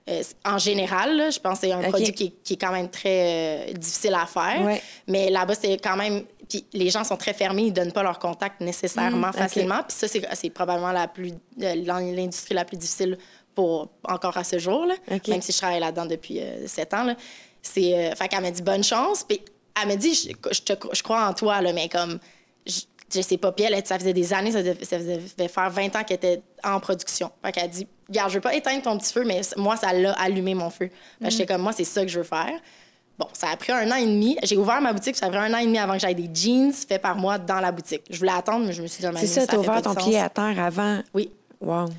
Euh, 0.10 0.24
en 0.46 0.58
général, 0.58 1.18
là, 1.18 1.30
je 1.30 1.40
pense 1.40 1.60
que 1.60 1.68
c'est 1.68 1.74
un 1.74 1.82
produit 1.90 2.14
qui 2.14 2.24
est, 2.26 2.34
qui 2.44 2.54
est 2.54 2.58
quand 2.58 2.72
même 2.72 2.90
très 2.90 3.70
euh, 3.70 3.74
difficile 3.74 4.14
à 4.16 4.26
faire. 4.26 4.62
Ouais. 4.64 4.82
Mais 5.08 5.30
là-bas, 5.30 5.54
c'est 5.56 5.78
quand 5.78 5.98
même. 5.98 6.24
Puis 6.50 6.66
les 6.72 6.90
gens 6.90 7.04
sont 7.04 7.18
très 7.18 7.34
fermés, 7.34 7.64
ils 7.64 7.74
donnent 7.74 7.92
pas 7.92 8.04
leur 8.04 8.18
contact 8.18 8.62
nécessairement 8.62 9.30
OK. 9.30 9.36
facilement. 9.36 9.84
Puis 9.88 9.98
ça, 9.98 10.08
c'est 10.08 10.22
c'est 10.34 10.50
probablement 10.50 10.94
la 10.94 11.10
plus 11.10 11.34
euh, 11.62 11.76
l'in- 11.76 12.14
l'industrie 12.14 12.56
la 12.56 12.64
plus 12.64 12.78
difficile 12.78 13.18
pour 13.54 13.90
encore 14.08 14.38
à 14.38 14.44
ce 14.46 14.58
jour, 14.58 14.86
là. 14.86 14.96
Même 15.28 15.42
si 15.42 15.52
je 15.52 15.58
travaille 15.58 15.82
là-dedans 15.82 16.06
depuis 16.06 16.40
euh, 16.40 16.66
sept 16.68 16.94
ans. 16.94 17.04
Là. 17.04 17.16
C'est, 17.62 17.94
euh, 17.94 18.16
fait 18.16 18.30
qu'elle 18.30 18.42
m'a 18.42 18.52
dit 18.52 18.62
bonne 18.62 18.84
chance. 18.84 19.26
Puis 19.28 19.42
elle 19.82 19.90
m'a 19.90 19.96
dit, 19.98 20.14
je, 20.14 20.30
je, 20.54 20.62
te- 20.62 20.88
je 20.96 21.04
crois 21.04 21.28
en 21.28 21.34
toi, 21.34 21.62
là, 21.62 21.74
mais 21.74 21.90
comme. 21.90 22.18
Je, 22.66 22.82
je 23.14 23.22
sais 23.22 23.38
pas, 23.38 23.52
puis 23.52 23.66
elle, 23.66 23.86
ça 23.86 23.98
faisait 23.98 24.14
des 24.14 24.34
années, 24.34 24.52
ça 24.52 24.62
devait, 24.64 24.84
ça 24.84 24.98
devait 25.00 25.48
faire 25.48 25.70
20 25.70 25.96
ans 25.96 26.04
qu'elle 26.04 26.18
était 26.18 26.42
en 26.64 26.80
production. 26.80 27.32
Fait 27.44 27.52
qu'elle 27.52 27.66
a 27.66 27.68
dit, 27.68 27.88
regarde, 28.08 28.30
je 28.30 28.36
veux 28.36 28.42
pas 28.42 28.56
éteindre 28.56 28.82
ton 28.82 28.98
petit 28.98 29.14
feu, 29.14 29.24
mais 29.26 29.42
moi, 29.56 29.78
ça 29.78 29.94
l'a 29.94 30.14
allumé 30.14 30.54
mon 30.54 30.70
feu. 30.70 30.90
Fait 31.20 31.26
que 31.26 31.32
j'étais 31.32 31.46
comme, 31.46 31.62
moi, 31.62 31.72
c'est 31.72 31.84
ça 31.84 32.02
que 32.02 32.08
je 32.10 32.20
veux 32.20 32.26
faire. 32.26 32.52
Bon, 33.18 33.28
ça 33.34 33.50
a 33.50 33.58
pris 33.58 33.72
un 33.72 33.90
an 33.92 33.96
et 33.96 34.06
demi. 34.06 34.38
J'ai 34.44 34.58
ouvert 34.58 34.80
ma 34.80 34.94
boutique, 34.94 35.16
ça 35.16 35.26
a 35.26 35.30
pris 35.30 35.40
un 35.40 35.52
an 35.54 35.58
et 35.58 35.66
demi 35.66 35.80
avant 35.80 35.94
que 35.94 36.00
j'aille 36.00 36.14
des 36.14 36.30
jeans 36.32 36.72
faits 36.72 37.02
par 37.02 37.16
moi 37.16 37.40
dans 37.40 37.60
la 37.60 37.72
boutique. 37.72 38.04
Je 38.10 38.18
voulais 38.20 38.32
attendre, 38.32 38.66
mais 38.66 38.74
je 38.74 38.82
me 38.82 38.88
suis 38.88 39.04
dit, 39.04 39.10
C'est 39.16 39.28
ça, 39.28 39.48
t'as 39.48 39.58
ouvert 39.58 39.82
ton 39.82 39.94
sens. 39.94 40.04
pied 40.04 40.20
à 40.20 40.30
terre 40.30 40.56
avant. 40.60 41.00
Oui. 41.14 41.32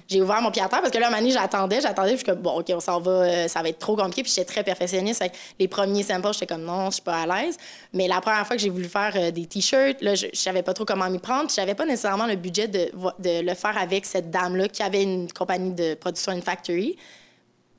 J'ai 0.07 0.23
ouvert 0.23 0.40
mon 0.40 0.51
pied 0.51 0.62
à 0.62 0.68
terre 0.68 0.81
parce 0.81 0.92
que 0.92 0.99
là, 0.99 1.09
à 1.09 1.29
j'attendais, 1.29 1.81
j'attendais, 1.81 2.11
puis 2.11 2.18
je 2.18 2.25
suis 2.25 2.33
comme, 2.33 2.42
bon, 2.42 2.61
OK, 2.61 2.71
on 2.71 2.99
va, 3.01 3.11
euh, 3.11 3.49
ça 3.49 3.61
va 3.62 3.68
être 3.68 3.79
trop 3.79 3.97
compliqué. 3.97 4.23
Puis 4.23 4.33
j'étais 4.35 4.44
très 4.44 4.62
perfectionniste. 4.62 5.23
Fait 5.23 5.31
que 5.31 5.37
les 5.59 5.68
premiers 5.68 6.03
samples, 6.03 6.33
j'étais 6.33 6.47
comme, 6.47 6.62
non, 6.62 6.87
je 6.87 6.94
suis 6.94 7.03
pas 7.03 7.23
à 7.23 7.27
l'aise. 7.27 7.57
Mais 7.92 8.07
la 8.07 8.21
première 8.21 8.47
fois 8.47 8.57
que 8.57 8.62
j'ai 8.62 8.71
voulu 8.71 8.88
faire 8.88 9.12
euh, 9.16 9.31
des 9.31 9.47
T-shirts, 9.47 10.01
là, 10.01 10.14
je, 10.14 10.27
je 10.33 10.38
savais 10.38 10.62
pas 10.62 10.75
trop 10.75 10.85
comment 10.85 11.11
m'y 11.11 11.18
prendre. 11.18 11.47
puis 11.47 11.57
J'avais 11.57 11.75
pas 11.75 11.87
nécessairement 11.87 12.27
le 12.27 12.37
budget 12.37 12.68
de, 12.68 12.90
de 13.18 13.44
le 13.44 13.55
faire 13.55 13.77
avec 13.77 14.07
cette 14.07 14.31
dame-là 14.31 14.68
qui 14.68 14.83
avait 14.83 15.03
une 15.03 15.31
compagnie 15.33 15.73
de 15.73 15.94
production, 15.94 16.33
une 16.33 16.42
factory. 16.42 16.97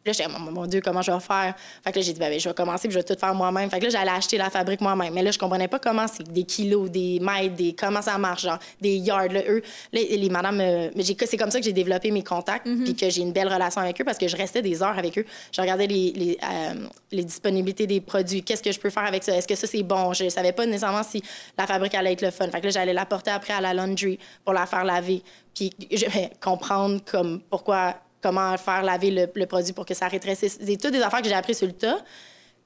Puis 0.03 0.11
là, 0.11 0.13
j'étais 0.13 0.31
comme, 0.31 0.53
mon 0.53 0.65
Dieu, 0.65 0.81
comment 0.83 1.01
je 1.01 1.11
vais 1.11 1.19
faire? 1.19 1.55
Fait 1.83 1.91
que 1.91 1.99
là, 1.99 2.05
j'ai 2.05 2.13
dit, 2.13 2.19
ben, 2.19 2.29
ben, 2.29 2.39
je 2.39 2.47
vais 2.47 2.55
commencer 2.55 2.87
puis 2.87 2.93
je 2.93 2.99
vais 2.99 3.03
tout 3.03 3.19
faire 3.19 3.35
moi-même. 3.35 3.69
Fait 3.69 3.79
que 3.79 3.85
là, 3.85 3.89
j'allais 3.89 4.11
acheter 4.11 4.37
la 4.37 4.49
fabrique 4.49 4.81
moi-même. 4.81 5.13
Mais 5.13 5.23
là, 5.23 5.31
je 5.31 5.37
comprenais 5.37 5.67
pas 5.67 5.79
comment 5.79 6.05
c'est 6.07 6.31
des 6.31 6.43
kilos, 6.43 6.89
des 6.89 7.19
mètres, 7.19 7.55
des, 7.55 7.73
comment 7.73 8.01
ça 8.01 8.17
marche, 8.17 8.43
genre, 8.43 8.59
des 8.79 8.95
yards. 8.95 9.31
Là, 9.31 9.41
eux, 9.47 9.61
là, 9.91 9.99
les 10.09 10.29
madames, 10.29 10.61
euh, 10.61 10.89
c'est 11.25 11.37
comme 11.37 11.51
ça 11.51 11.59
que 11.59 11.65
j'ai 11.65 11.73
développé 11.73 12.11
mes 12.11 12.23
contacts 12.23 12.65
puis 12.65 12.95
que 12.95 13.09
j'ai 13.09 13.21
une 13.21 13.33
belle 13.33 13.51
relation 13.51 13.81
avec 13.81 13.99
eux 13.99 14.03
parce 14.03 14.17
que 14.17 14.27
je 14.27 14.37
restais 14.37 14.61
des 14.61 14.81
heures 14.81 14.97
avec 14.97 15.17
eux. 15.17 15.25
Je 15.51 15.61
regardais 15.61 15.87
les, 15.87 16.11
les, 16.13 16.37
euh, 16.43 16.87
les 17.11 17.23
disponibilités 17.23 17.87
des 17.87 18.01
produits. 18.01 18.43
Qu'est-ce 18.43 18.63
que 18.63 18.71
je 18.71 18.79
peux 18.79 18.89
faire 18.89 19.05
avec 19.05 19.23
ça? 19.23 19.35
Est-ce 19.35 19.47
que 19.47 19.55
ça, 19.55 19.67
c'est 19.67 19.83
bon? 19.83 20.13
Je 20.13 20.29
savais 20.29 20.53
pas 20.53 20.65
nécessairement 20.65 21.03
si 21.03 21.21
la 21.57 21.67
fabrique 21.67 21.95
allait 21.95 22.13
être 22.13 22.21
le 22.21 22.31
fun. 22.31 22.49
Fait 22.49 22.61
que 22.61 22.65
là, 22.65 22.71
j'allais 22.71 22.93
la 22.93 23.05
porter 23.05 23.31
après 23.31 23.53
à 23.53 23.61
la 23.61 23.73
laundry 23.73 24.17
pour 24.43 24.53
la 24.53 24.65
faire 24.65 24.83
laver. 24.83 25.23
Puis 25.53 25.71
je 25.91 26.05
vais 26.05 26.31
comprendre 26.41 27.01
comme 27.05 27.41
pourquoi 27.49 27.95
comment 28.21 28.55
faire 28.57 28.83
laver 28.83 29.11
le, 29.11 29.27
le 29.33 29.45
produit 29.45 29.73
pour 29.73 29.85
que 29.85 29.93
ça 29.93 30.07
rétrécisse. 30.07 30.57
C'est 30.63 30.77
toutes 30.81 30.91
des 30.93 31.01
affaires 31.01 31.21
que 31.21 31.27
j'ai 31.29 31.33
appris 31.35 31.55
sur 31.55 31.67
le 31.67 31.73
tas. 31.73 31.99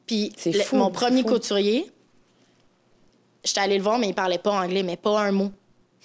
Puis 0.06 0.34
C'est 0.38 0.52
le- 0.52 0.60
fou, 0.62 0.76
mon 0.76 0.92
premier 0.92 1.22
fou. 1.22 1.30
couturier, 1.30 1.89
j'étais 3.44 3.60
allée 3.62 3.78
le 3.78 3.84
voir, 3.84 3.98
mais 4.00 4.08
il 4.10 4.13
parlait 4.16 4.38
pas 4.38 4.52
anglais, 4.52 4.84
mais 4.84 4.98
pas 4.98 5.22
un 5.22 5.32
mot. 5.32 5.52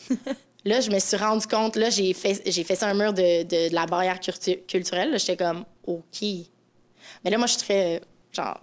Là, 0.65 0.81
je 0.81 0.91
me 0.91 0.99
suis 0.99 1.17
rendu 1.17 1.47
compte, 1.47 1.77
là, 1.77 1.89
j'ai 1.89 2.13
fait, 2.13 2.43
j'ai 2.45 2.65
fait 2.65 2.75
ça 2.75 2.89
un 2.89 2.95
mur 2.95 3.13
de, 3.13 3.43
de, 3.45 3.69
de 3.71 3.75
la 3.75 3.87
barrière 3.87 4.19
cultu- 4.21 4.59
culturelle. 4.67 5.13
Là, 5.13 5.17
J'étais 5.17 5.37
comme, 5.37 5.65
OK. 5.87 6.21
Mais 7.25 7.31
là, 7.31 7.39
moi, 7.39 7.47
je 7.47 7.53
suis 7.53 7.63
très, 7.63 8.03
genre, 8.33 8.61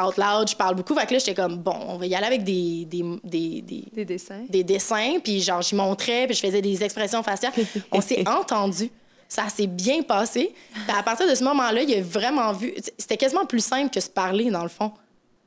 out 0.00 0.16
loud, 0.18 0.48
je 0.48 0.54
parle 0.54 0.76
beaucoup. 0.76 0.94
Fait 0.94 1.06
que 1.06 1.14
là, 1.14 1.18
j'étais 1.18 1.34
comme, 1.34 1.56
bon, 1.56 1.74
on 1.88 1.96
va 1.96 2.06
y 2.06 2.14
aller 2.14 2.26
avec 2.26 2.44
des, 2.44 2.84
des, 2.84 3.02
des, 3.24 3.62
des, 3.62 3.84
Des 3.92 4.04
dessins. 4.04 4.44
des 4.48 4.62
dessins, 4.62 5.18
puis 5.24 5.40
genre, 5.40 5.62
j'y 5.62 5.74
montrais, 5.74 6.26
puis 6.26 6.36
je 6.36 6.40
faisais 6.40 6.60
des 6.62 6.84
expressions 6.84 7.22
faciales. 7.22 7.54
On 7.92 8.00
s'est 8.02 8.28
entendu. 8.28 8.90
Ça 9.28 9.48
s'est 9.50 9.66
bien 9.66 10.02
passé. 10.02 10.54
Puis 10.72 10.96
à 10.98 11.02
partir 11.02 11.28
de 11.28 11.34
ce 11.34 11.44
moment-là, 11.44 11.82
il 11.82 11.94
a 11.94 12.00
vraiment 12.02 12.52
vu. 12.52 12.72
C'était 12.96 13.16
quasiment 13.18 13.44
plus 13.44 13.62
simple 13.64 13.90
que 13.90 14.00
se 14.00 14.08
parler, 14.08 14.50
dans 14.50 14.62
le 14.62 14.68
fond. 14.70 14.90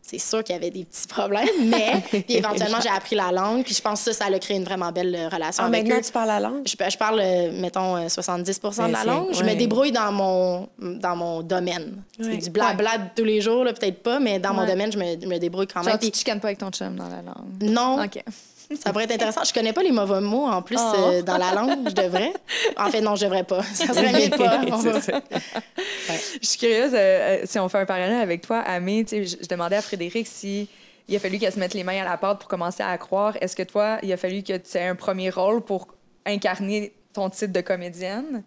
C'est 0.03 0.17
sûr 0.17 0.43
qu'il 0.43 0.53
y 0.55 0.57
avait 0.57 0.71
des 0.71 0.83
petits 0.83 1.07
problèmes, 1.07 1.47
mais 1.65 2.01
puis 2.09 2.25
éventuellement, 2.29 2.79
j'ai 2.81 2.89
appris 2.89 3.15
la 3.15 3.31
langue, 3.31 3.63
puis 3.63 3.73
je 3.75 3.81
pense 3.81 4.03
que 4.03 4.11
ça, 4.11 4.25
ça 4.25 4.33
a 4.35 4.39
créé 4.39 4.57
une 4.57 4.63
vraiment 4.63 4.91
belle 4.91 5.15
euh, 5.15 5.29
relation 5.29 5.63
Ah, 5.63 5.67
avec 5.67 5.83
maintenant, 5.83 5.99
eux. 5.99 6.03
tu 6.03 6.11
parles 6.11 6.27
la 6.27 6.39
langue? 6.39 6.61
Je, 6.65 6.71
je 6.89 6.97
parle, 6.97 7.19
euh, 7.23 7.51
mettons, 7.61 7.95
euh, 7.95 8.07
70% 8.07 8.87
de 8.87 8.91
la 8.91 8.97
Ben, 8.97 8.97
c'est- 8.99 9.05
langue. 9.05 9.27
Je 9.33 9.43
me 9.43 9.53
débrouille 9.55 9.91
dans 9.91 10.11
mon, 10.11 10.67
dans 10.79 11.15
mon 11.15 11.41
domaine. 11.43 12.01
C'est 12.19 12.25
Ouais. 12.27 12.37
du 12.37 12.49
blabla 12.49 12.97
de 12.97 13.03
tous 13.15 13.23
les 13.23 13.41
jours, 13.41 13.63
peut-être 13.63 14.01
pas, 14.03 14.19
mais 14.19 14.39
dans 14.39 14.53
mon 14.55 14.65
domaine, 14.65 14.91
je 14.91 14.97
me, 14.97 15.25
me 15.27 15.37
débrouille 15.37 15.67
quand 15.67 15.81
même. 15.81 15.89
Genre, 15.89 15.99
tu 15.99 16.05
Puis 16.05 16.11
te 16.11 16.17
chicanes 16.17 16.39
pas 16.39 16.47
avec 16.47 16.57
ton 16.57 16.71
chum 16.71 16.95
dans 16.95 17.07
la 17.07 17.21
langue? 17.21 17.61
non, 17.61 18.03
OK. 18.03 18.23
Ça 18.77 18.91
pourrait 18.91 19.05
être 19.05 19.13
intéressant. 19.13 19.43
Je 19.43 19.53
connais 19.53 19.73
pas 19.73 19.83
les 19.83 19.91
mauvais 19.91 20.21
mots 20.21 20.45
en 20.47 20.61
plus 20.61 20.77
Oh. 20.79 20.93
euh, 20.97 21.21
dans 21.21 21.37
la 21.37 21.53
langue. 21.53 21.89
Je 21.89 21.93
devrais. 21.93 22.33
En 22.77 22.89
fait, 22.89 23.01
non, 23.01 23.15
je 23.15 23.25
devrais 23.25 23.43
pas. 23.43 23.63
Ça 23.63 23.87
serait 23.93 24.11
mieux 24.13 24.29
de 24.29 24.37
pas. 24.37 24.57
Va-. 24.65 25.23
Je 26.41 26.47
suis 26.47 26.57
curieuse, 26.59 26.91
euh, 26.93 26.97
euh, 26.97 27.41
si 27.45 27.59
on 27.59 27.69
fait 27.69 27.79
un 27.79 27.85
parallèle 27.85 28.21
avec 28.21 28.41
toi, 28.41 28.59
Amé, 28.59 29.03
tu 29.03 29.09
sais, 29.09 29.25
je, 29.25 29.43
je 29.43 29.47
demandais 29.47 29.75
à 29.75 29.81
Frédéric 29.81 30.27
si 30.27 30.67
il 31.07 31.15
a 31.15 31.19
fallu 31.19 31.37
qu'elle 31.39 31.51
se 31.53 31.59
mette 31.59 31.73
les 31.73 31.83
mains 31.83 32.01
à 32.01 32.05
la 32.05 32.17
pâte 32.17 32.39
pour 32.39 32.47
commencer 32.47 32.83
à 32.83 32.97
croire. 32.97 33.35
Est-ce 33.41 33.55
que 33.55 33.63
toi, 33.63 33.97
il 34.03 34.11
a 34.13 34.17
fallu 34.17 34.43
que 34.43 34.57
tu 34.57 34.77
aies 34.77 34.87
un 34.87 34.95
premier 34.95 35.29
rôle 35.29 35.61
pour 35.61 35.87
incarner 36.25 36.93
ton 37.13 37.29
titre 37.29 37.51
de 37.53 37.61
comédienne? 37.61 38.43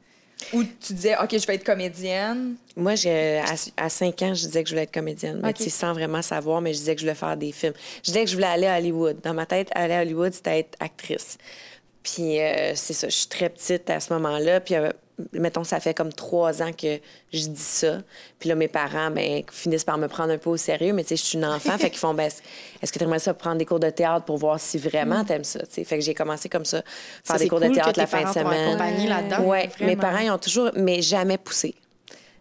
Ou 0.53 0.65
tu 0.65 0.93
disais, 0.93 1.17
OK, 1.23 1.37
je 1.39 1.47
vais 1.47 1.55
être 1.55 1.65
comédienne? 1.65 2.55
Moi, 2.77 2.95
j'ai, 2.95 3.39
à, 3.39 3.55
à 3.85 3.89
5 3.89 4.23
ans, 4.23 4.35
je 4.35 4.47
disais 4.47 4.63
que 4.63 4.69
je 4.69 4.75
voulais 4.75 4.85
être 4.85 4.93
comédienne, 4.95 5.41
mais 5.43 5.51
Ok. 5.51 5.57
tu 5.57 5.65
sais, 5.65 5.71
sans 5.71 5.93
vraiment 5.93 6.23
savoir, 6.23 6.61
mais 6.61 6.73
je 6.73 6.79
disais 6.79 6.95
que 6.95 7.01
je 7.01 7.07
voulais 7.07 7.15
faire 7.15 7.37
des 7.37 7.53
films. 7.53 7.75
Je 8.03 8.11
disais 8.11 8.25
que 8.25 8.31
je 8.31 8.35
voulais 8.35 8.47
aller 8.49 8.67
à 8.67 8.77
Hollywood. 8.79 9.19
Dans 9.23 9.35
ma 9.35 9.47
tête, 9.47 9.69
aller 9.75 9.95
à 9.95 10.01
Hollywood, 10.03 10.33
c'était 10.35 10.61
être 10.61 10.77
actrice. 10.81 11.39
Puis 12.03 12.41
euh, 12.41 12.73
c'est 12.75 12.93
ça, 12.93 13.09
je 13.09 13.15
suis 13.15 13.29
très 13.29 13.49
petite 13.49 13.89
à 13.89 13.99
ce 14.01 14.13
moment-là. 14.13 14.61
Puis, 14.61 14.75
euh, 14.75 14.91
mettons, 15.33 15.65
ça 15.65 15.79
fait 15.81 15.95
comme 15.95 16.13
trois 16.13 16.63
ans 16.63 16.73
que 16.73 16.99
je 17.33 17.47
dis 17.47 17.61
ça. 17.61 17.99
Puis 18.39 18.49
là, 18.49 18.55
mes 18.55 18.69
parents, 18.69 19.11
ben, 19.11 19.43
finissent 19.51 19.85
par 19.85 19.97
me 19.99 20.09
prendre 20.09 20.33
un 20.33 20.39
peu 20.39 20.51
au 20.51 20.57
sérieux, 20.57 20.93
mais 20.93 21.03
tu 21.03 21.11
sais, 21.11 21.17
je 21.17 21.23
suis 21.25 21.39
une 21.39 21.45
enfant, 21.45 21.79
fait 21.79 21.91
qu'ils 21.91 21.99
font, 22.01 22.15
ben, 22.15 22.31
est-ce 22.83 22.93
que 22.93 22.99
tu 22.99 23.05
aimerais 23.05 23.19
ça 23.21 23.33
prendre 23.35 23.57
des 23.59 23.67
cours 23.67 23.81
de 23.81 23.91
théâtre 23.91 24.25
pour 24.25 24.39
voir 24.39 24.59
si 24.59 24.79
vraiment 24.79 25.25
t'aimes 25.25 25.45
ça, 25.45 25.61
tu 25.61 25.67
sais? 25.71 25.85
Fait 25.85 25.99
que 25.99 26.05
j'ai 26.05 26.15
commencé 26.15 26.49
comme 26.49 26.65
ça, 26.65 26.83
faire 27.25 27.37
Ça, 27.37 27.39
des 27.39 27.49
cours 27.49 27.61
cool 27.61 27.69
de 27.71 27.75
théâtre 27.75 27.99
la 27.99 28.07
fin 28.07 28.23
de 28.25 28.33
semaine. 28.33 28.77
là-dedans. 29.09 29.45
Oui, 29.47 29.59
mes 29.81 29.97
parents, 29.97 30.19
ils 30.19 30.31
ont 30.31 30.39
toujours, 30.39 30.71
mais 30.75 31.01
jamais 31.03 31.39
poussé. 31.39 31.75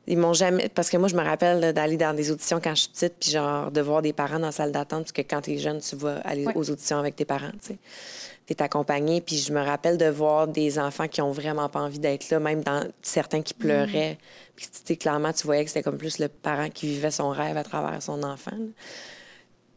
Ils 0.05 0.17
m'ont 0.17 0.33
jamais. 0.33 0.67
Parce 0.67 0.89
que 0.89 0.97
moi, 0.97 1.07
je 1.07 1.15
me 1.15 1.23
rappelle 1.23 1.71
d'aller 1.73 1.95
dans 1.95 2.13
des 2.13 2.29
auditions 2.29 2.59
quand 2.61 2.75
je 2.75 2.81
suis 2.81 2.89
petite, 2.89 3.13
puis 3.21 3.31
genre 3.31 3.71
de 3.71 3.79
voir 3.79 4.01
des 4.01 4.11
parents 4.11 4.37
dans 4.39 4.47
la 4.47 4.51
salle 4.51 4.73
d'attente, 4.73 5.03
parce 5.03 5.11
que 5.13 5.21
quand 5.21 5.39
t'es 5.39 5.57
jeune, 5.57 5.79
tu 5.79 5.95
vas 5.95 6.17
aller 6.25 6.45
Ouais. 6.45 6.51
aux 6.57 6.69
auditions 6.69 6.97
avec 6.97 7.15
tes 7.15 7.23
parents, 7.23 7.51
tu 7.61 7.67
sais. 7.69 7.77
T'es 8.45 8.61
accompagné, 8.61 9.21
puis 9.21 9.37
je 9.37 9.53
me 9.53 9.61
rappelle 9.61 9.97
de 9.97 10.07
voir 10.07 10.47
des 10.47 10.77
enfants 10.77 11.07
qui 11.07 11.21
ont 11.21 11.31
vraiment 11.31 11.69
pas 11.69 11.79
envie 11.79 11.99
d'être 11.99 12.29
là, 12.29 12.39
même 12.39 12.61
dans 12.61 12.85
certains 13.01 13.41
qui 13.41 13.53
pleuraient. 13.53 14.17
Puis, 14.55 14.67
tu 14.67 14.79
sais, 14.83 14.95
clairement, 14.97 15.31
tu 15.31 15.45
voyais 15.45 15.63
que 15.63 15.69
c'était 15.69 15.83
comme 15.83 15.97
plus 15.97 16.19
le 16.19 16.27
parent 16.27 16.69
qui 16.69 16.87
vivait 16.87 17.11
son 17.11 17.29
rêve 17.29 17.55
à 17.55 17.63
travers 17.63 18.01
son 18.03 18.21
enfant. 18.23 18.51
là. 18.51 18.65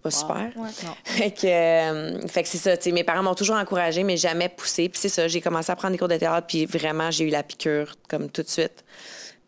Pas 0.03 0.11
super. 0.11 0.51
Ouais. 0.57 0.69
Fait 1.05 1.31
que, 1.33 1.47
euh, 1.47 2.29
fait 2.29 2.45
que 2.45 2.49
c'est 2.49 2.59
ça, 2.59 2.77
tu 2.77 2.93
mes 2.93 3.03
parents 3.03 3.25
m'ont 3.25 3.35
toujours 3.35 3.57
encouragée, 3.57 4.05
mais 4.05 4.17
jamais 4.17 4.49
poussée. 4.49 4.89
Puis 4.89 5.01
c'est 5.01 5.09
ça, 5.09 5.27
j'ai 5.27 5.41
commencé 5.41 5.73
à 5.73 5.77
prendre 5.77 5.93
des 5.93 5.99
cours 5.99 6.07
de 6.09 6.17
théâtre, 6.17 6.47
puis 6.47 6.65
vraiment, 6.67 7.11
j'ai 7.11 7.25
eu 7.25 7.31
la 7.31 7.43
piqûre, 7.43 7.97
comme 8.09 8.31
tout 8.31 8.43
de 8.43 8.49
suite. 8.49 8.85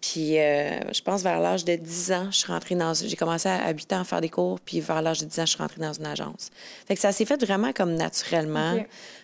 Puis 0.01 0.39
euh, 0.39 0.93
je 0.93 1.03
pense 1.03 1.23
vers 1.23 1.41
l'âge 1.41 1.65
de 1.65 1.75
10 1.75 2.13
ans, 2.13 2.29
je 2.31 2.37
suis 2.39 2.53
rentrée 2.53 2.77
dans... 2.77 2.95
J'ai 2.95 3.17
commencé 3.17 3.49
à 3.49 3.71
8 3.73 3.93
ans 3.95 4.01
à 4.01 4.05
faire 4.05 4.21
des 4.21 4.29
cours, 4.29 4.61
puis 4.61 4.81
vers 4.81 5.03
l'âge 5.03 5.21
de 5.21 5.27
10 5.27 5.41
ans, 5.41 5.47
je 5.47 5.51
suis 5.51 5.59
rentrée 5.59 5.81
dans 5.81 5.93
une 5.93 6.07
agence. 6.07 6.51
Fait 6.87 6.95
que 6.95 7.01
ça 7.01 7.11
s'est 7.11 7.25
fait 7.25 7.43
vraiment 7.45 7.73
comme 7.73 7.95
naturellement. 7.95 8.77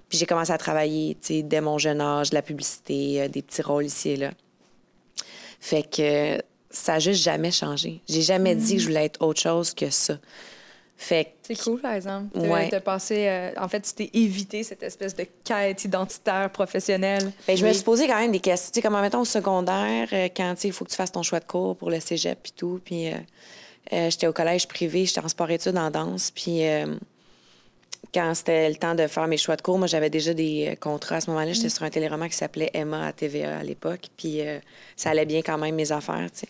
Puis 0.09 0.19
j'ai 0.19 0.27
commencé 0.27 0.53
à 0.53 0.59
travailler, 0.59 1.17
tu 1.21 1.27
sais, 1.29 1.43
dès 1.43 1.61
mon 1.61 1.79
jeune 1.79 2.01
âge, 2.01 2.31
de 2.31 2.35
la 2.35 2.43
publicité, 2.43 3.23
euh, 3.23 3.29
des 3.29 3.43
petits 3.43 3.63
rôles 3.63 3.87
ici 3.87 4.11
et 4.11 4.17
là. 4.17 4.31
Fait 5.61 5.83
que 5.83 6.43
ça 6.71 6.95
a 6.95 6.99
juste 6.99 7.23
jamais 7.23 7.51
changé. 7.51 8.03
J'ai 8.09 8.23
jamais 8.23 8.55
dit 8.55 8.75
que 8.75 8.83
je 8.83 8.89
voulais 8.89 9.07
être 9.07 9.23
autre 9.23 9.41
chose 9.41 9.73
que 9.73 9.91
ça. 9.91 10.19
Fait 10.97 11.35
C'est 11.43 11.61
cool, 11.61 11.81
par 11.81 11.93
exemple. 11.95 12.29
T'as 12.35 12.41
Ouais. 12.49 12.69
t'as 12.69 12.81
passé... 12.81 13.27
euh, 13.27 13.51
en 13.59 13.69
fait, 13.69 13.81
tu 13.81 13.93
t'es 13.95 14.11
évité 14.15 14.63
cette 14.63 14.83
espèce 14.83 15.15
de 15.15 15.27
quête 15.45 15.85
identitaire 15.85 16.49
professionnelle. 16.51 17.33
Ben, 17.47 17.57
je 17.57 17.67
me 17.67 17.73
suis 17.73 17.83
posé 17.83 18.07
quand 18.07 18.19
même 18.19 18.31
des 18.31 18.41
questions. 18.41 18.71
Tu 18.73 18.79
sais, 18.81 18.83
comme, 18.83 18.99
mettons, 19.01 19.21
au 19.21 19.25
secondaire, 19.25 20.09
euh, 20.13 20.29
quand, 20.35 20.55
tu 20.55 20.61
sais, 20.63 20.69
il 20.69 20.73
faut 20.73 20.85
que 20.85 20.91
tu 20.91 20.97
fasses 20.97 21.13
ton 21.13 21.23
choix 21.23 21.41
de 21.41 21.45
cours 21.47 21.77
pour 21.77 21.91
le 21.91 21.99
cégep 22.01 22.39
puis 22.43 22.53
tout. 22.57 22.81
Puis, 22.85 23.09
euh, 23.09 23.15
euh, 23.93 24.09
j'étais 24.09 24.29
au 24.29 24.33
collège 24.33 24.69
privé, 24.69 25.05
j'étais 25.05 25.21
en 25.21 25.29
sport-études 25.29 25.77
en 25.77 25.91
danse. 25.91 26.31
Puis, 26.31 26.61
quand 28.15 28.33
c'était 28.35 28.69
le 28.69 28.77
temps 28.77 28.95
de 28.95 29.07
faire 29.09 29.27
mes 29.27 29.37
choix 29.37 29.57
de 29.57 29.63
cours, 29.63 29.77
moi, 29.77 29.89
j'avais 29.89 30.09
déjà 30.09 30.33
des 30.33 30.69
euh, 30.71 30.77
contrats. 30.77 31.17
À 31.17 31.21
ce 31.21 31.31
moment-là, 31.31 31.53
j'étais 31.53 31.69
sur 31.69 31.83
un 31.83 31.91
téléroman 31.91 32.29
qui 32.29 32.37
s'appelait 32.37 32.71
Emma 32.73 33.09
à 33.09 33.13
TVA 33.13 33.59
à 33.59 33.63
l'époque. 33.65 34.03
Puis, 34.17 34.41
euh, 34.41 34.61
ça 34.95 35.11
allait 35.11 35.27
bien 35.27 35.43
quand 35.43 35.59
même, 35.59 35.75
mes 35.75 35.91
affaires, 35.91 36.29
tu 36.33 36.41
sais. 36.41 36.49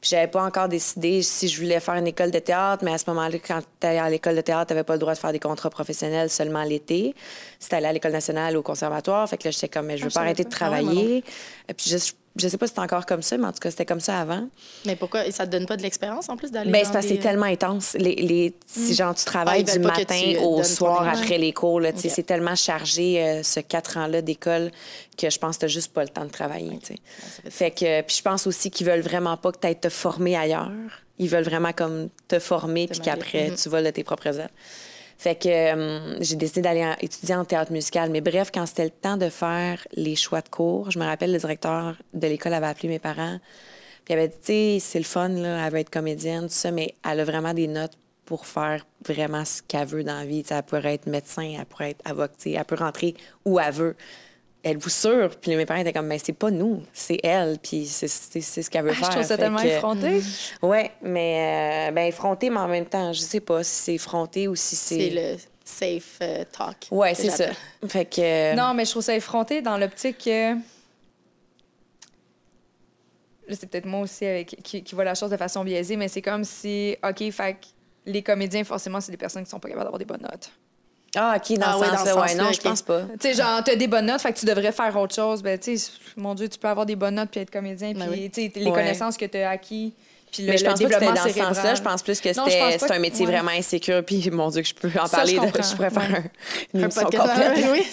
Puis, 0.00 0.10
j'avais 0.10 0.28
pas 0.28 0.42
encore 0.42 0.68
décidé 0.68 1.22
si 1.22 1.48
je 1.48 1.60
voulais 1.60 1.80
faire 1.80 1.94
une 1.94 2.06
école 2.06 2.30
de 2.30 2.38
théâtre, 2.38 2.82
mais 2.84 2.92
à 2.92 2.98
ce 2.98 3.04
moment-là, 3.08 3.36
quand 3.46 3.60
tu 3.80 3.86
à 3.86 4.08
l'école 4.08 4.36
de 4.36 4.40
théâtre, 4.40 4.68
tu 4.68 4.72
n'avais 4.72 4.84
pas 4.84 4.94
le 4.94 4.98
droit 4.98 5.12
de 5.12 5.18
faire 5.18 5.32
des 5.32 5.38
contrats 5.38 5.70
professionnels 5.70 6.30
seulement 6.30 6.64
l'été. 6.64 7.14
C'était 7.58 7.76
aller 7.76 7.86
à 7.86 7.92
l'école 7.92 8.12
nationale 8.12 8.56
ou 8.56 8.60
au 8.60 8.62
conservatoire. 8.62 9.28
Fait 9.28 9.36
que 9.36 9.44
là, 9.44 9.50
j'étais 9.50 9.68
comme, 9.68 9.86
mais 9.86 9.98
je 9.98 10.04
veux 10.04 10.10
Ah, 10.14 10.18
pas 10.18 10.20
arrêter 10.20 10.44
de. 10.44 10.48
Ah 10.48 10.70
ouais, 10.70 10.80
travailler. 10.80 11.24
Et 11.68 11.74
puis, 11.74 11.90
je, 11.90 11.98
je 12.36 12.48
sais 12.48 12.56
pas 12.58 12.66
si 12.66 12.72
c'est 12.74 12.80
encore 12.80 13.04
comme 13.06 13.22
ça, 13.22 13.36
mais 13.36 13.46
en 13.46 13.52
tout 13.52 13.58
cas, 13.60 13.70
c'était 13.70 13.84
comme 13.84 14.00
ça 14.00 14.18
avant. 14.20 14.48
Mais 14.86 14.96
pourquoi? 14.96 15.30
Ça 15.30 15.46
te 15.46 15.52
donne 15.52 15.66
pas 15.66 15.76
de 15.76 15.82
l'expérience 15.82 16.28
en 16.28 16.36
plus 16.36 16.50
d'aller 16.50 16.70
Ben, 16.70 16.84
c'est 16.84 16.92
parce 16.92 17.06
que 17.06 17.12
c'est 17.14 17.18
tellement 17.20 17.46
intense. 17.46 17.94
Les, 17.94 18.14
les, 18.16 18.54
Si, 18.66 18.94
genre, 18.94 19.14
tu 19.14 19.22
Ah, 19.26 19.30
travailles 19.30 19.64
du 19.64 19.78
matin 19.78 20.34
au 20.42 20.62
soir 20.62 21.06
après 21.08 21.38
les 21.38 21.52
cours, 21.52 21.80
là, 21.80 21.90
c'est 21.96 22.22
tellement 22.22 22.54
chargé, 22.56 23.22
euh, 23.22 23.42
ce 23.42 23.60
quatre 23.60 23.96
ans-là 23.98 24.22
d'école, 24.22 24.70
que 25.18 25.28
je 25.30 25.38
pense 25.38 25.56
que 25.56 25.62
t'as 25.62 25.66
juste 25.68 25.92
pas 25.92 26.02
le 26.02 26.08
temps 26.08 26.24
de 26.24 26.30
travailler, 26.30 26.78
fait 26.82 27.00
Fait 27.50 27.70
que, 27.70 28.00
puis 28.02 28.16
je 28.16 28.22
pense 28.22 28.46
aussi 28.46 28.70
qu'ils 28.70 28.86
veulent 28.86 29.00
vraiment 29.00 29.36
pas 29.36 29.52
que 29.52 29.58
tu 29.58 29.66
ailles 29.66 29.78
te 29.80 29.88
former 29.88 30.36
ailleurs. 30.36 30.70
Ils 31.18 31.28
veulent 31.28 31.44
vraiment 31.44 31.72
comme 31.72 32.08
te 32.28 32.38
former, 32.38 32.88
puis 32.88 33.00
qu'après, 33.00 33.50
Mhm. 33.50 33.56
tu 33.56 33.68
voles 33.68 33.84
de 33.84 33.90
tes 33.90 34.02
propres 34.04 34.26
ailes. 34.40 34.48
Fait 35.22 35.36
que 35.36 35.48
euh, 35.48 36.20
j'ai 36.20 36.34
décidé 36.34 36.62
d'aller 36.62 36.84
étudier 37.00 37.36
en 37.36 37.44
théâtre 37.44 37.70
musical. 37.70 38.10
Mais 38.10 38.20
bref, 38.20 38.50
quand 38.52 38.66
c'était 38.66 38.82
le 38.82 38.90
temps 38.90 39.16
de 39.16 39.28
faire 39.28 39.86
les 39.92 40.16
choix 40.16 40.40
de 40.40 40.48
cours, 40.48 40.90
je 40.90 40.98
me 40.98 41.04
rappelle, 41.04 41.30
le 41.30 41.38
directeur 41.38 41.94
de 42.12 42.26
l'école 42.26 42.54
avait 42.54 42.66
appelé 42.66 42.88
mes 42.88 42.98
parents. 42.98 43.38
Puis 44.04 44.14
il 44.14 44.18
avait 44.18 44.26
dit, 44.26 44.34
tu 44.34 44.46
sais, 44.46 44.78
c'est 44.80 44.98
le 44.98 45.04
fun, 45.04 45.28
là, 45.28 45.64
elle 45.64 45.72
veut 45.72 45.78
être 45.78 45.90
comédienne, 45.90 46.48
tout 46.48 46.54
ça, 46.54 46.72
mais 46.72 46.96
elle 47.08 47.20
a 47.20 47.24
vraiment 47.24 47.54
des 47.54 47.68
notes 47.68 47.96
pour 48.24 48.46
faire 48.46 48.84
vraiment 49.06 49.44
ce 49.44 49.62
qu'elle 49.62 49.86
veut 49.86 50.02
dans 50.02 50.18
la 50.18 50.24
vie. 50.24 50.42
Elle 50.50 50.60
pourrait 50.64 50.94
être 50.94 51.06
médecin, 51.06 51.54
elle 51.56 51.66
pourrait 51.66 51.90
être 51.90 52.02
avocate, 52.04 52.44
elle 52.44 52.64
peut 52.64 52.74
rentrer 52.74 53.14
où 53.44 53.60
elle 53.60 53.72
veut. 53.72 53.96
Êtes-vous 54.64 54.90
sûre? 54.90 55.30
Puis 55.40 55.56
mes 55.56 55.66
parents 55.66 55.80
étaient 55.80 55.92
comme, 55.92 56.06
mais 56.06 56.18
c'est 56.18 56.32
pas 56.32 56.50
nous, 56.52 56.82
c'est 56.92 57.18
elle, 57.24 57.58
puis 57.60 57.84
c'est 57.86 58.06
ce 58.06 58.70
qu'elle 58.70 58.84
veut 58.84 58.90
Ah, 58.92 58.94
faire. 58.94 59.06
je 59.06 59.10
trouve 59.10 59.22
ça 59.24 59.36
Fait 59.36 59.42
tellement 59.42 59.60
que- 59.60 59.66
effronté. 59.66 60.20
Oui, 60.62 60.78
mais 61.02 61.88
euh, 61.88 61.92
ben, 61.92 62.06
effronté, 62.06 62.48
mais 62.48 62.60
en 62.60 62.68
même 62.68 62.86
temps, 62.86 63.12
je 63.12 63.20
sais 63.20 63.40
pas 63.40 63.64
si 63.64 63.70
c'est 63.82 63.94
effronté 63.94 64.46
ou 64.46 64.54
si 64.54 64.76
c'est. 64.76 64.98
C'est 64.98 65.10
le 65.10 65.36
safe 65.64 66.18
euh, 66.22 66.44
talk. 66.56 66.86
Ouais, 66.92 67.14
c'est 67.14 67.30
ça. 67.30 67.46
Fait 67.88 68.04
que. 68.04 68.20
euh, 68.20 68.54
Non, 68.54 68.72
mais 68.74 68.84
je 68.84 68.90
trouve 68.92 69.02
ça 69.02 69.16
effronté 69.16 69.62
dans 69.62 69.76
l'optique 69.78 70.18
que. 70.24 70.54
Là, 73.48 73.56
c'est 73.58 73.66
peut-être 73.68 73.86
moi 73.86 74.00
aussi 74.00 74.24
avec, 74.24 74.56
qui, 74.62 74.84
qui 74.84 74.94
voit 74.94 75.04
la 75.04 75.14
chose 75.16 75.30
de 75.30 75.36
façon 75.36 75.64
biaisée, 75.64 75.96
mais 75.96 76.06
c'est 76.06 76.22
comme 76.22 76.44
si, 76.44 76.96
OK, 77.02 77.30
fait 77.32 77.56
les 78.06 78.22
comédiens, 78.22 78.62
forcément, 78.64 79.00
c'est 79.00 79.10
des 79.10 79.18
personnes 79.18 79.42
qui 79.44 79.50
sont 79.50 79.58
pas 79.60 79.68
capables 79.68 79.84
d'avoir 79.86 79.98
des 79.98 80.04
bonnes 80.04 80.22
notes. 80.22 80.50
Ah, 81.14 81.34
OK, 81.36 81.58
dans 81.58 81.66
Ah 81.66 81.72
ce 81.74 81.78
ouais, 81.80 81.86
dans 81.88 82.20
ouais, 82.20 82.28
sens-là, 82.28 82.42
non, 82.44 82.52
je 82.52 82.60
pense 82.60 82.80
pas. 82.82 83.02
Tu 83.02 83.28
sais, 83.28 83.34
genre, 83.34 83.62
t'as 83.62 83.76
des 83.76 83.86
bonnes 83.86 84.06
notes, 84.06 84.20
fait 84.22 84.32
que 84.32 84.38
tu 84.38 84.46
devrais 84.46 84.72
faire 84.72 84.96
autre 84.98 85.14
chose. 85.14 85.42
Ben, 85.42 85.58
tu 85.58 85.76
sais, 85.76 85.90
mon 86.16 86.34
Dieu, 86.34 86.48
tu 86.48 86.58
peux 86.58 86.68
avoir 86.68 86.86
des 86.86 86.96
bonnes 86.96 87.16
notes 87.16 87.28
puis 87.30 87.40
être 87.40 87.50
comédien, 87.50 87.92
Ben 87.92 88.00
puis, 88.10 88.20
oui. 88.22 88.30
tu 88.30 88.42
sais, 88.42 88.52
les 88.54 88.64
Ouais. 88.66 88.72
connaissances 88.72 89.16
que 89.18 89.26
t'as 89.26 89.50
acquis, 89.50 89.92
puis 90.32 90.42
le, 90.44 90.50
mais 90.52 90.56
je 90.58 90.64
le 90.64 90.70
pense 90.70 90.80
pas 90.80 90.88
que 90.88 90.94
c'était 90.94 91.06
dans 91.06 91.22
ce 91.24 91.38
sens-là. 91.54 91.74
Je 91.74 91.82
pense 91.82 92.02
plus 92.02 92.20
que 92.20 92.28
c'était 92.32 92.40
un 92.40 92.72
que- 92.96 92.98
métier 92.98 93.26
ouais. 93.26 93.32
vraiment 93.32 93.50
insécure. 93.50 94.02
Puis, 94.04 94.30
mon 94.32 94.48
Dieu, 94.48 94.62
que 94.62 94.68
je 94.68 94.74
peux 94.74 94.88
en 94.98 95.06
Ça, 95.06 95.18
parler. 95.18 95.36
je 95.36 95.40
de- 95.40 95.62
je 95.62 95.74
pourrais 95.76 95.90
faire 95.90 96.02
Ouais. 96.10 96.16
un, 96.16 96.22
une 96.74 96.80
Un 96.80 96.82
émission 96.84 97.02
podcast, 97.02 97.28
complète. 97.28 97.64
oui. 97.72 97.86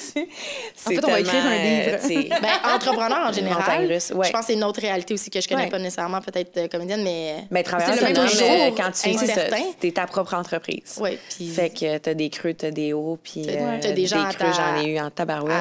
C'est 0.75 0.95
fait, 0.95 1.06
on 1.06 1.12
va 1.12 1.19
écrire 1.19 1.45
un 1.45 1.58
livre. 1.58 1.97
euh, 2.04 2.08
tu 2.08 2.30
Ben, 2.30 2.73
entrepreneur 2.75 3.28
en 3.30 3.34
général. 3.34 3.60
montagne 3.60 3.88
russe, 3.93 4.12
ouais. 4.15 4.28
Je 4.28 4.32
pense 4.32 4.41
que 4.41 4.47
c'est 4.47 4.54
une 4.54 4.63
autre 4.63 4.82
réalité 4.82 5.13
aussi 5.13 5.30
que 5.30 5.41
je 5.41 5.47
connais 5.47 5.63
Ouais. 5.65 5.69
pas 5.69 5.80
nécessairement, 5.80 6.21
peut-être 6.21 6.58
euh, 6.58 6.67
comédienne, 6.67 7.04
mais. 7.04 7.36
Mais 7.52 7.63
C'est 7.67 7.75
autonome, 7.75 8.28
toujours 8.28 8.49
euh, 8.49 8.71
quand 8.75 8.91
tu 8.91 9.15
t'es 9.80 9.91
ta 9.91 10.08
propre 10.08 10.34
entreprise. 10.36 10.97
Oui, 10.99 11.17
puis 11.36 11.47
Fait 11.49 11.69
que 11.69 11.97
t'as 11.97 12.13
des 12.13 12.30
creux, 12.30 12.54
t'as 12.54 12.71
des 12.71 12.93
hauts, 12.93 13.17
puis 13.21 13.45
T'as- 13.45 13.89
euh, 13.89 13.93
des 13.93 14.06
gens 14.06 14.23
creux, 14.30 14.45
ta- 14.45 14.52
j'en 14.52 14.82
ai 14.82 14.93
eu 14.93 14.99
en 14.99 15.10
tabarouette. 15.10 15.56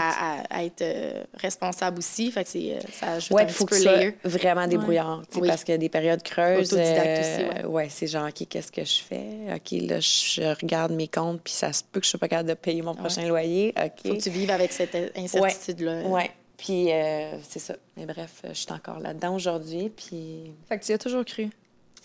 à, 0.50 0.62
être 0.64 0.82
euh, 0.82 1.22
responsable 1.40 1.98
aussi. 1.98 2.30
Fait 2.30 2.44
que 2.44 2.50
c'est, 2.50 2.72
euh, 2.76 2.80
ça 2.92 3.12
ajoute 3.12 3.38
un 3.38 3.44
petit 3.46 3.64
que 3.66 4.10
peu 4.22 4.28
vraiment 4.28 4.66
débrouillard, 4.66 5.22
tu 5.32 5.40
parce 5.40 5.64
qu'il 5.64 5.72
y 5.72 5.74
a 5.74 5.78
des 5.78 5.88
périodes 5.88 6.22
creuses, 6.22 6.67
autodidacte 6.74 7.20
aussi, 7.20 7.64
euh, 7.64 7.68
ouais. 7.68 7.88
c'est 7.88 8.06
genre, 8.06 8.28
OK, 8.28 8.46
qu'est-ce 8.48 8.72
que 8.72 8.84
je 8.84 9.00
fais? 9.00 9.54
OK, 9.54 9.70
là, 9.88 10.00
je 10.00 10.54
regarde 10.60 10.92
mes 10.92 11.08
comptes, 11.08 11.40
puis 11.42 11.52
ça 11.52 11.72
se 11.72 11.82
peut 11.82 12.00
que 12.00 12.06
je 12.06 12.10
sois 12.10 12.20
pas 12.20 12.28
capable 12.28 12.48
de 12.48 12.54
payer 12.54 12.82
mon 12.82 12.94
prochain 12.94 13.26
loyer. 13.26 13.74
OK. 13.76 14.06
Faut 14.06 14.14
que 14.14 14.22
tu 14.22 14.30
vives 14.30 14.50
avec 14.50 14.72
cette 14.72 14.96
incertitude-là. 15.16 16.02
Ouais. 16.08 16.30
Puis 16.56 16.92
euh, 16.92 17.38
c'est 17.48 17.60
ça. 17.60 17.76
Mais 17.96 18.04
bref, 18.04 18.42
je 18.48 18.54
suis 18.54 18.72
encore 18.72 18.98
là-dedans 18.98 19.34
aujourd'hui, 19.34 19.90
puis... 19.90 20.52
Fait 20.68 20.78
que 20.78 20.84
tu 20.84 20.90
y 20.90 20.94
as 20.94 20.98
toujours 20.98 21.24
cru. 21.24 21.48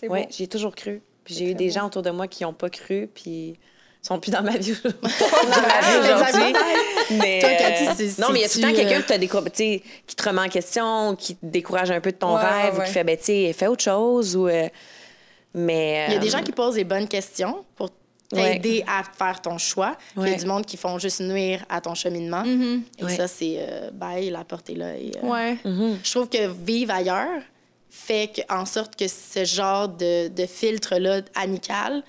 Oui, 0.08 0.26
j'ai 0.30 0.46
toujours 0.46 0.74
cru. 0.74 1.02
Puis 1.24 1.34
j'ai 1.34 1.50
eu 1.50 1.54
des 1.54 1.70
gens 1.70 1.86
autour 1.86 2.02
de 2.02 2.10
moi 2.10 2.28
qui 2.28 2.44
n'ont 2.44 2.52
pas 2.52 2.70
cru, 2.70 3.08
puis 3.12 3.58
sont 4.06 4.20
plus 4.20 4.30
dans 4.32 4.42
ma 4.42 4.56
vie, 4.56 4.76
dans 4.82 5.62
ma 5.62 5.80
vie 5.80 6.12
aujourd'hui. 6.14 6.52
mais 7.18 7.40
Toi, 7.40 7.50
Cathy, 7.58 8.10
c'est, 8.10 8.22
non, 8.22 8.28
mais 8.30 8.40
il 8.40 8.42
y 8.42 8.44
a 8.44 8.48
tout 8.48 8.58
le 8.58 8.64
temps 8.64 8.74
quelqu'un 8.74 9.40
euh, 9.42 9.48
qui, 9.50 9.82
qui 10.06 10.16
te 10.16 10.28
remet 10.28 10.42
en 10.42 10.48
question, 10.48 11.16
qui 11.16 11.36
te 11.36 11.46
décourage 11.46 11.90
un 11.90 12.00
peu 12.00 12.12
de 12.12 12.16
ton 12.16 12.34
rêve, 12.34 12.78
ou 12.78 12.82
qui 12.82 12.90
fait, 12.90 13.04
ben, 13.04 13.16
tu 13.16 13.24
sais, 13.24 13.52
fais 13.52 13.66
autre 13.66 13.82
chose. 13.82 14.36
Ou, 14.36 14.48
euh, 14.48 14.68
mais, 15.54 16.06
il 16.08 16.14
y 16.14 16.16
a 16.16 16.20
des 16.20 16.30
gens 16.30 16.42
qui 16.42 16.52
posent 16.52 16.74
des 16.74 16.84
bonnes 16.84 17.08
questions 17.08 17.64
pour 17.76 17.90
t'aider 18.28 18.84
à 18.86 19.02
faire 19.16 19.40
ton 19.40 19.58
choix. 19.58 19.96
Il 20.16 20.28
y 20.28 20.34
a 20.34 20.36
du 20.36 20.46
monde 20.46 20.66
qui 20.66 20.76
font 20.76 20.98
juste 20.98 21.20
nuire 21.20 21.64
à 21.68 21.80
ton 21.80 21.94
cheminement. 21.94 22.42
Mm-hmm. 22.42 22.80
Et 22.98 23.16
ça, 23.16 23.28
c'est 23.28 23.56
euh, 23.58 23.90
la 24.30 24.44
porte 24.44 24.70
est 24.70 24.74
là. 24.74 24.96
Et, 24.96 25.12
ouais. 25.22 25.56
Mm-hmm. 25.64 25.96
Je 26.02 26.10
trouve 26.10 26.28
que 26.28 26.48
vivre 26.64 26.92
ailleurs 26.92 27.42
fait 27.88 28.44
en 28.50 28.66
sorte 28.66 28.96
que 28.96 29.06
ce 29.06 29.44
genre 29.44 29.88
de, 29.88 30.26
de 30.26 30.46
filtre-là 30.46 31.20
amical 31.36 32.02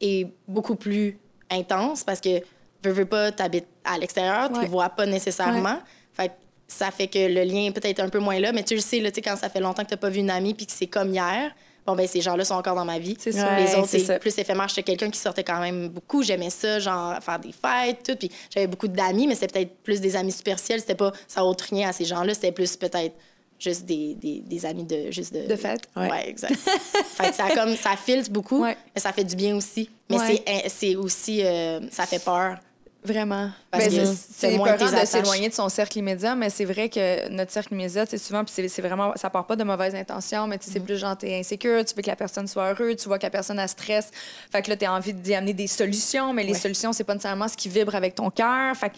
est 0.00 0.26
beaucoup 0.48 0.74
plus 0.74 1.19
intense 1.50 2.04
parce 2.04 2.20
que, 2.20 2.40
veux, 2.84 2.92
veux 2.92 3.04
pas, 3.06 3.32
t'habites 3.32 3.68
à 3.84 3.98
l'extérieur, 3.98 4.50
tu 4.52 4.66
vois 4.66 4.88
pas 4.90 5.06
nécessairement. 5.06 5.78
Fait 6.12 6.32
ça 6.68 6.90
fait 6.90 7.08
que 7.08 7.18
le 7.18 7.42
lien 7.42 7.66
est 7.66 7.72
peut-être 7.72 8.00
un 8.00 8.08
peu 8.08 8.20
moins 8.20 8.38
là, 8.38 8.52
mais 8.52 8.62
tu 8.62 8.74
le 8.74 8.80
sais, 8.80 9.00
là, 9.00 9.10
quand 9.10 9.36
ça 9.36 9.48
fait 9.48 9.60
longtemps 9.60 9.82
que 9.82 9.90
t'as 9.90 9.96
pas 9.96 10.08
vu 10.08 10.20
une 10.20 10.30
amie 10.30 10.54
puis 10.54 10.66
que 10.66 10.72
c'est 10.72 10.86
comme 10.86 11.12
hier, 11.12 11.50
bon, 11.86 11.96
ben 11.96 12.06
ces 12.06 12.20
gens-là 12.20 12.44
sont 12.44 12.54
encore 12.54 12.76
dans 12.76 12.84
ma 12.84 12.98
vie. 12.98 13.16
C'est 13.18 13.32
Les 13.32 13.74
autres, 13.74 13.88
c'est 13.88 14.18
plus 14.18 14.38
éphémère. 14.38 14.68
J'étais 14.68 14.84
quelqu'un 14.84 15.10
qui 15.10 15.18
sortait 15.18 15.44
quand 15.44 15.60
même 15.60 15.88
beaucoup. 15.88 16.22
J'aimais 16.22 16.50
ça, 16.50 16.78
genre 16.78 17.20
faire 17.20 17.38
des 17.38 17.52
fêtes, 17.52 18.04
tout. 18.06 18.16
Puis 18.16 18.30
j'avais 18.54 18.66
beaucoup 18.66 18.88
d'amis, 18.88 19.26
mais 19.26 19.34
c'était 19.34 19.48
peut-être 19.48 19.76
plus 19.82 20.00
des 20.00 20.16
amis 20.16 20.32
superficiels. 20.32 20.80
C'était 20.80 20.94
pas 20.94 21.12
ça 21.26 21.44
autre 21.44 21.64
rien 21.70 21.88
à 21.88 21.92
ces 21.92 22.04
gens-là. 22.04 22.34
C'était 22.34 22.52
plus 22.52 22.76
peut-être 22.76 23.14
juste 23.60 23.84
des, 23.84 24.14
des, 24.14 24.40
des, 24.40 24.66
amis 24.66 24.84
de 24.84 25.10
juste 25.10 25.34
de, 25.34 25.46
de 25.46 25.56
fête. 25.56 25.82
Ouais, 25.94 26.10
ouais 26.10 26.28
exact. 26.28 26.54
fait 26.56 27.32
ça 27.32 27.50
comme 27.54 27.76
ça 27.76 27.96
filtre 27.96 28.30
beaucoup, 28.30 28.64
mais 28.64 28.76
ça 28.96 29.12
fait 29.12 29.24
du 29.24 29.36
bien 29.36 29.54
aussi. 29.54 29.90
Mais 30.08 30.42
c'est 30.68 30.96
aussi 30.96 31.44
euh, 31.44 31.80
ça 31.90 32.06
fait 32.06 32.24
peur. 32.24 32.56
Vraiment. 33.02 33.50
Parce 33.70 33.86
que 33.86 34.04
c'est 34.04 34.54
important 34.54 34.90
de 34.90 35.06
s'éloigner 35.06 35.48
de 35.48 35.54
son 35.54 35.70
cercle 35.70 35.98
immédiat, 35.98 36.34
mais 36.34 36.50
c'est 36.50 36.66
vrai 36.66 36.90
que 36.90 37.30
notre 37.30 37.50
cercle 37.50 37.72
immédiat, 37.72 38.04
c'est 38.04 38.18
souvent, 38.18 38.44
puis 38.44 38.68
c'est 38.68 38.82
vraiment, 38.82 39.12
ça 39.16 39.30
part 39.30 39.46
pas 39.46 39.56
de 39.56 39.64
mauvaises 39.64 39.94
intentions, 39.94 40.46
mais 40.46 40.58
c'est 40.60 40.80
mm. 40.80 40.84
plus 40.84 40.98
genre, 40.98 41.16
t'es 41.16 41.38
insécure, 41.38 41.82
tu 41.84 41.94
veux 41.94 42.02
que 42.02 42.10
la 42.10 42.16
personne 42.16 42.46
soit 42.46 42.70
heureuse, 42.70 42.96
tu 42.96 43.08
vois 43.08 43.18
que 43.18 43.22
la 43.22 43.30
personne 43.30 43.58
a 43.58 43.68
stress, 43.68 44.10
fait 44.52 44.60
que 44.60 44.68
là, 44.68 44.76
t'as 44.76 44.90
envie 44.90 45.14
d'y 45.14 45.34
amener 45.34 45.54
des 45.54 45.66
solutions, 45.66 46.34
mais 46.34 46.44
les 46.44 46.54
solutions, 46.54 46.92
c'est 46.92 47.04
pas 47.04 47.14
nécessairement 47.14 47.48
ce 47.48 47.56
qui 47.56 47.70
vibre 47.70 47.94
avec 47.94 48.14
ton 48.14 48.28
cœur, 48.28 48.76
fait 48.76 48.92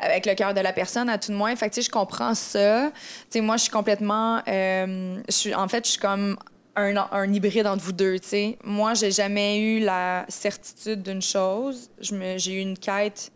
avec 0.00 0.26
le 0.26 0.34
cœur 0.34 0.52
de 0.52 0.60
la 0.60 0.72
personne, 0.72 1.08
à 1.08 1.18
tout 1.18 1.30
de 1.30 1.36
moins. 1.36 1.54
Fait 1.54 1.68
que, 1.68 1.74
tu 1.74 1.82
sais, 1.82 1.86
je 1.86 1.90
comprends 1.90 2.34
ça. 2.34 2.90
Tu 2.90 3.38
sais, 3.38 3.40
moi, 3.40 3.56
je 3.56 3.62
suis 3.62 3.70
complètement, 3.70 4.42
euh, 4.48 5.20
je 5.28 5.32
suis, 5.34 5.54
en 5.54 5.68
fait, 5.68 5.84
je 5.86 5.92
suis 5.92 6.00
comme 6.00 6.36
un, 6.74 6.96
un, 6.96 7.32
hybride 7.32 7.68
entre 7.68 7.84
vous 7.84 7.92
deux, 7.92 8.18
tu 8.18 8.28
sais. 8.28 8.58
Moi, 8.64 8.94
j'ai 8.94 9.12
jamais 9.12 9.60
eu 9.60 9.80
la 9.80 10.24
certitude 10.28 11.02
d'une 11.02 11.22
chose. 11.22 11.88
J'ai 12.00 12.54
eu 12.54 12.60
une 12.60 12.76
quête 12.76 13.30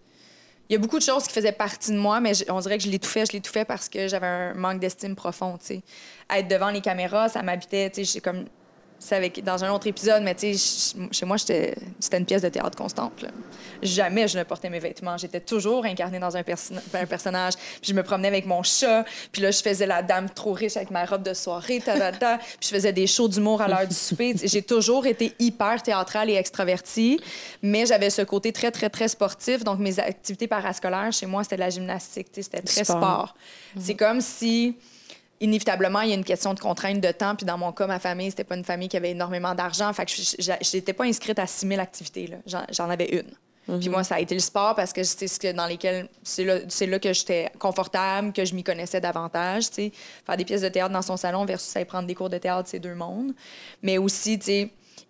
il 0.69 0.75
y 0.75 0.77
a 0.77 0.79
beaucoup 0.79 0.99
de 0.99 1.03
choses 1.03 1.25
qui 1.25 1.33
faisaient 1.33 1.53
partie 1.53 1.93
de 1.93 1.97
moi, 1.97 2.21
mais 2.21 2.33
on 2.51 2.61
dirait 2.61 2.77
que 2.77 2.85
je 2.85 2.91
fait. 3.07 3.25
Je 3.25 3.33
fait 3.49 3.65
parce 3.65 3.89
que 3.89 4.07
j'avais 4.07 4.27
un 4.27 4.55
manque 4.55 4.81
d'estime 4.81 5.17
profond, 5.17 5.59
tu. 5.59 5.81
Être 6.31 6.49
devant 6.49 6.69
les 6.69 6.83
caméras, 6.83 7.31
ça 7.31 7.43
m'habitait, 7.43 7.91
tu 7.91 8.05
sais, 8.05 8.21
comme 8.21 8.45
c'est 8.99 9.15
avec 9.15 9.45
dans 9.45 9.65
un 9.65 9.73
autre 9.73 9.87
épisode, 9.87 10.23
mais 10.23 10.35
tu 10.35 10.55
sais, 10.55 10.97
chez 11.13 11.25
moi, 11.25 11.39
c'était 11.39 11.75
une 12.13 12.25
pièce 12.25 12.43
de 12.43 12.49
théâtre 12.49 12.77
constante. 12.77 13.25
Jamais 13.81 14.27
je 14.27 14.39
ne 14.39 14.43
portais 14.43 14.69
mes 14.71 14.81
vêtements. 14.81 15.17
J'étais 15.17 15.41
toujours 15.41 15.85
incarnée 15.85 16.19
dans 16.19 16.37
un, 16.37 16.41
un, 16.41 17.07
personnage. 17.07 17.55
Puis 17.55 17.91
je 17.91 17.95
me 17.95 18.03
promenais 18.03 18.29
avec 18.29 18.45
mon 18.45 18.63
chat. 18.65 19.05
Puis 19.31 19.41
là, 19.41 19.53
je 19.53 19.63
faisais 19.63 19.87
la 19.87 20.03
dame 20.03 20.29
trop 20.31 20.53
riche 20.53 20.77
avec 20.77 20.91
ma 20.91 21.05
robe 21.05 21.23
de 21.23 21.33
soirée, 21.33 21.81
ta, 21.81 21.95
puis 22.39 22.57
je 22.61 22.69
faisais 22.69 22.93
des 22.93 23.07
shows 23.07 23.29
d'humour 23.29 23.63
à 23.63 23.69
l'heure 23.69 23.87
du 23.87 23.95
souper. 23.95 24.35
J'ai 24.43 24.63
toujours 24.63 25.07
été 25.07 25.33
hyper 25.39 25.81
théâtrale 25.83 26.31
et 26.31 26.35
extravertie, 26.35 27.21
mais 27.63 27.87
j'avais 27.87 28.11
ce 28.11 28.23
côté 28.23 28.53
très, 28.53 28.73
très, 28.73 28.91
très 28.91 29.09
sportif. 29.09 29.63
Donc, 29.63 29.79
mes 29.79 29.99
activités 30.01 30.49
parascolaires, 30.49 31.13
chez 31.13 31.27
moi, 31.27 31.45
c'était 31.45 31.57
de 31.57 31.61
la 31.61 31.71
gymnastique. 31.71 32.29
C'était 32.33 32.63
très 32.63 32.85
sport. 32.85 33.37
C'est 33.79 33.95
comme 33.95 34.21
si 34.21 34.77
inévitablement, 35.40 36.01
il 36.01 36.11
y 36.11 36.12
a 36.12 36.16
une 36.16 36.24
question 36.24 36.55
de 36.55 36.61
contrainte 36.61 37.01
de 37.01 37.12
temps. 37.12 37.35
Puis 37.35 37.46
dans 37.46 37.59
mon 37.59 37.72
cas, 37.72 37.87
ma 37.87 37.98
famille, 37.98 38.31
c'était 38.31 38.44
pas 38.44 38.57
une 38.57 38.64
famille 38.64 38.88
qui 38.88 38.96
avait 38.96 39.11
énormément 39.11 39.55
d'argent. 39.55 39.92
Fait 39.92 40.07
que 40.07 40.12
je 40.12 40.77
n'étais 40.77 40.92
pas 40.92 41.05
inscrite 41.05 41.38
à 41.38 41.46
6 41.46 41.68
000 41.68 41.81
activités. 41.81 42.31
J'en 42.46 42.90
avais 42.90 43.09
une. 43.09 43.31
Puis 43.79 43.88
mhm. 43.88 43.90
moi, 43.90 44.05
ça 44.05 44.14
a 44.14 44.20
été 44.20 44.35
le 44.35 44.40
sport 44.40 44.74
parce 44.74 44.94
que 44.94 45.03
c'est 45.03 45.29
ce 45.29 45.38
que 45.38 45.53
dans 45.53 45.66
lesquels 45.66 46.09
c'est 46.22 46.44
là, 46.44 46.59
là, 46.59 46.98
que 46.98 47.12
j'étais 47.12 47.51
confortable, 47.59 48.33
que 48.33 48.44
je 48.44 48.55
m'y 48.55 48.64
connaissais 48.64 49.01
davantage. 49.01 49.66
Faire 49.66 50.37
des 50.38 50.44
pièces 50.44 50.62
de 50.62 50.70
théâtre 50.70 50.92
dans 50.92 51.03
son 51.03 51.18
salon 51.18 51.44
versus 51.44 51.77
aller 51.77 51.85
prendre 51.85 52.07
des 52.07 52.14
cours 52.14 52.31
de 52.31 52.38
théâtre, 52.38 52.68
c'est 52.70 52.79
deux 52.79 52.94
mondes. 52.94 53.35
Mais 53.83 53.98
aussi, 53.98 54.38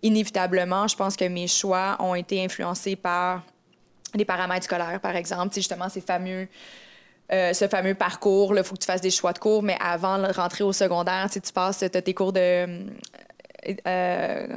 inévitablement, 0.03 0.87
je 0.87 0.95
pense 0.97 1.15
que 1.15 1.25
mes 1.25 1.47
choix 1.47 1.95
ont 1.99 2.15
été 2.15 2.43
influencés 2.43 2.97
par 2.97 3.43
les 4.13 4.25
paramètres 4.25 4.65
scolaires, 4.65 4.99
par 4.99 5.15
exemple. 5.15 5.53
sais 5.53 5.61
justement, 5.61 5.87
ces 5.87 6.01
fameux 6.01 6.47
euh, 7.31 7.53
ce 7.53 7.67
fameux 7.67 7.95
parcours. 7.95 8.55
Il 8.57 8.63
faut 8.63 8.75
que 8.75 8.81
tu 8.81 8.87
fasses 8.87 9.01
des 9.01 9.11
choix 9.11 9.33
de 9.33 9.39
cours, 9.39 9.63
mais 9.63 9.77
avant 9.79 10.17
de 10.17 10.33
rentrer 10.33 10.63
au 10.63 10.73
secondaire, 10.73 11.27
tu 11.31 11.39
passes, 11.53 11.83
as 11.83 11.89
tes 11.89 12.13
cours 12.13 12.33
de. 12.33 12.85
Euh, 13.87 14.47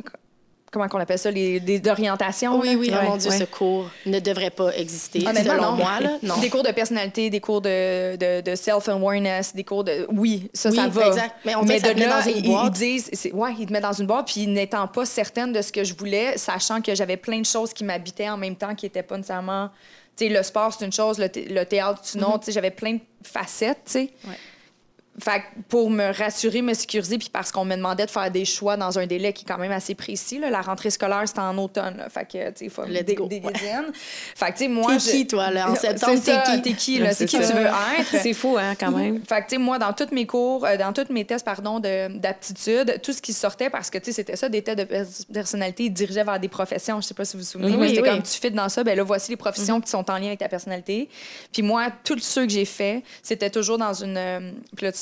comment 0.72 0.86
on 0.90 0.98
appelle 0.98 1.18
ça, 1.18 1.30
les, 1.30 1.60
d'orientation. 1.78 2.58
Oui, 2.58 2.76
oui, 2.78 2.90
oh 2.92 3.10
mon 3.10 3.16
Dieu, 3.16 3.30
ce 3.30 3.44
cours 3.44 3.90
ne 4.06 4.18
devrait 4.18 4.50
pas 4.50 4.74
exister, 4.74 5.20
selon 5.20 5.72
moi. 5.72 6.00
Là, 6.00 6.12
non. 6.22 6.38
Des 6.38 6.48
cours 6.48 6.62
de 6.62 6.72
personnalité, 6.72 7.28
des 7.30 7.40
cours 7.40 7.60
de, 7.60 8.16
de, 8.16 8.40
de 8.40 8.54
self-awareness, 8.54 9.54
des 9.54 9.64
cours 9.64 9.84
de... 9.84 10.06
Oui, 10.10 10.50
ça, 10.54 10.70
ça 10.70 10.88
va. 10.88 11.08
exact. 11.08 11.36
Mais 11.44 11.54
on 11.54 11.62
met 11.64 11.78
de 11.78 12.00
là, 12.00 12.22
dans 12.22 12.30
une 12.30 12.42
boîte. 12.42 12.66
Ils, 12.66 12.70
disent... 12.70 13.30
Ouais, 13.34 13.54
ils 13.58 13.66
te 13.66 13.72
mettent 13.72 13.82
dans 13.82 13.92
une 13.92 14.06
boîte, 14.06 14.28
puis 14.32 14.46
n'étant 14.46 14.88
pas 14.88 15.04
certaine 15.04 15.52
de 15.52 15.60
ce 15.60 15.70
que 15.72 15.84
je 15.84 15.94
voulais, 15.94 16.38
sachant 16.38 16.80
que 16.80 16.94
j'avais 16.94 17.18
plein 17.18 17.40
de 17.40 17.46
choses 17.46 17.74
qui 17.74 17.84
m'habitaient 17.84 18.30
en 18.30 18.38
même 18.38 18.56
temps 18.56 18.74
qui 18.74 18.86
n'étaient 18.86 19.02
pas 19.02 19.18
nécessairement 19.18 19.68
le 20.20 20.42
sport, 20.42 20.72
c'est 20.72 20.84
une 20.84 20.92
chose, 20.92 21.18
le, 21.18 21.64
théâtre, 21.64 22.00
c'est 22.02 22.18
une 22.18 22.24
autre. 22.24 22.50
J'avais 22.50 22.70
plein 22.70 22.94
de 22.94 23.00
facettes, 23.24 23.82
tu 23.86 23.92
sais. 23.92 24.10
Fait 25.20 25.42
pour 25.68 25.90
me 25.90 26.10
rassurer, 26.10 26.62
me 26.62 26.72
sécuriser, 26.72 27.18
puis 27.18 27.28
parce 27.30 27.52
qu'on 27.52 27.66
me 27.66 27.76
demandait 27.76 28.06
de 28.06 28.10
faire 28.10 28.30
des 28.30 28.46
choix 28.46 28.78
dans 28.78 28.98
un 28.98 29.06
délai 29.06 29.34
qui 29.34 29.44
est 29.44 29.48
quand 29.48 29.58
même 29.58 29.70
assez 29.70 29.94
précis. 29.94 30.38
Là. 30.38 30.48
La 30.48 30.62
rentrée 30.62 30.88
scolaire, 30.88 31.24
c'était 31.26 31.40
en 31.40 31.58
automne. 31.58 32.02
Fait 32.08 32.24
que, 32.24 32.48
tu 32.50 32.56
sais, 32.56 32.64
il 32.64 32.70
faut 32.70 32.86
des, 32.86 33.02
des, 33.02 33.14
des 33.14 33.42
Fait 33.42 34.46
que, 34.46 34.52
tu 34.52 34.56
sais, 34.56 34.68
moi. 34.68 34.96
T'es 34.96 35.10
qui, 35.10 35.26
toi, 35.26 35.50
là, 35.50 35.70
en 35.70 35.74
septembre? 35.76 36.18
T'es 36.24 36.42
qui? 36.42 36.62
T'es 36.62 36.72
qui, 36.72 36.98
là? 36.98 37.12
C'est 37.12 37.26
qui 37.26 37.36
tu 37.36 37.42
veux 37.42 37.66
être? 37.66 38.10
C'est 38.22 38.32
fou, 38.32 38.56
hein, 38.58 38.74
quand 38.78 38.90
même. 38.90 39.20
Fait 39.28 39.42
que, 39.42 39.48
tu 39.48 39.56
sais, 39.56 39.58
moi, 39.58 39.78
dans 39.78 39.92
tous 39.92 40.12
mes 40.12 40.26
cours, 40.26 40.64
euh, 40.64 40.78
dans 40.78 40.94
tous 40.94 41.12
mes 41.12 41.26
tests, 41.26 41.44
pardon, 41.44 41.78
d'aptitude, 41.78 42.98
tout 43.02 43.12
ce 43.12 43.20
qui 43.20 43.34
sortait, 43.34 43.68
parce 43.68 43.90
que, 43.90 43.98
tu 43.98 44.06
sais, 44.06 44.12
c'était 44.12 44.36
ça, 44.36 44.48
des 44.48 44.62
tests 44.62 44.78
de 44.78 45.32
personnalité, 45.34 45.84
ils 45.84 45.90
dirigeaient 45.90 46.24
vers 46.24 46.40
des 46.40 46.48
professions. 46.48 47.02
Je 47.02 47.08
sais 47.08 47.14
pas 47.14 47.26
si 47.26 47.36
vous 47.36 47.42
vous 47.42 47.48
souvenez, 47.48 47.76
mais 47.76 47.90
c'était 47.90 48.08
comme 48.08 48.22
tu 48.22 48.40
fais 48.40 48.50
dans 48.50 48.70
ça, 48.70 48.82
ben 48.82 48.96
là, 48.96 49.02
voici 49.02 49.30
les 49.30 49.36
professions 49.36 49.78
mm-hmm. 49.78 49.82
qui 49.82 49.90
sont 49.90 50.10
en 50.10 50.16
lien 50.16 50.28
avec 50.28 50.38
ta 50.38 50.48
personnalité. 50.48 51.10
Puis 51.52 51.60
moi, 51.60 51.88
tous 52.02 52.18
ceux 52.20 52.46
que 52.46 52.52
j'ai 52.52 52.64
faits, 52.64 53.02
c'était 53.22 53.50
toujours 53.50 53.76
dans 53.76 53.92
une. 53.92 54.16
Euh, 54.16 54.52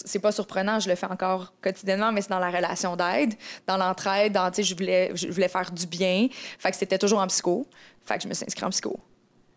c'est 0.04 0.18
pas 0.18 0.32
surprenant, 0.32 0.80
je 0.80 0.88
le 0.88 0.94
fais 0.94 1.06
encore 1.06 1.52
quotidiennement, 1.60 2.12
mais 2.12 2.22
c'est 2.22 2.30
dans 2.30 2.38
la 2.38 2.50
relation 2.50 2.96
d'aide, 2.96 3.34
dans 3.66 3.76
l'entraide, 3.76 4.32
dans, 4.32 4.50
tu 4.50 4.56
sais, 4.56 4.62
je 4.62 4.74
voulais, 4.74 5.10
je 5.14 5.28
voulais 5.28 5.48
faire 5.48 5.70
du 5.70 5.86
bien. 5.86 6.28
Fait 6.58 6.70
que 6.70 6.76
c'était 6.76 6.98
toujours 6.98 7.20
en 7.20 7.26
psycho. 7.26 7.66
Fait 8.04 8.16
que 8.16 8.22
je 8.22 8.28
me 8.28 8.34
suis 8.34 8.44
inscrite 8.44 8.64
en 8.64 8.70
psycho. 8.70 8.98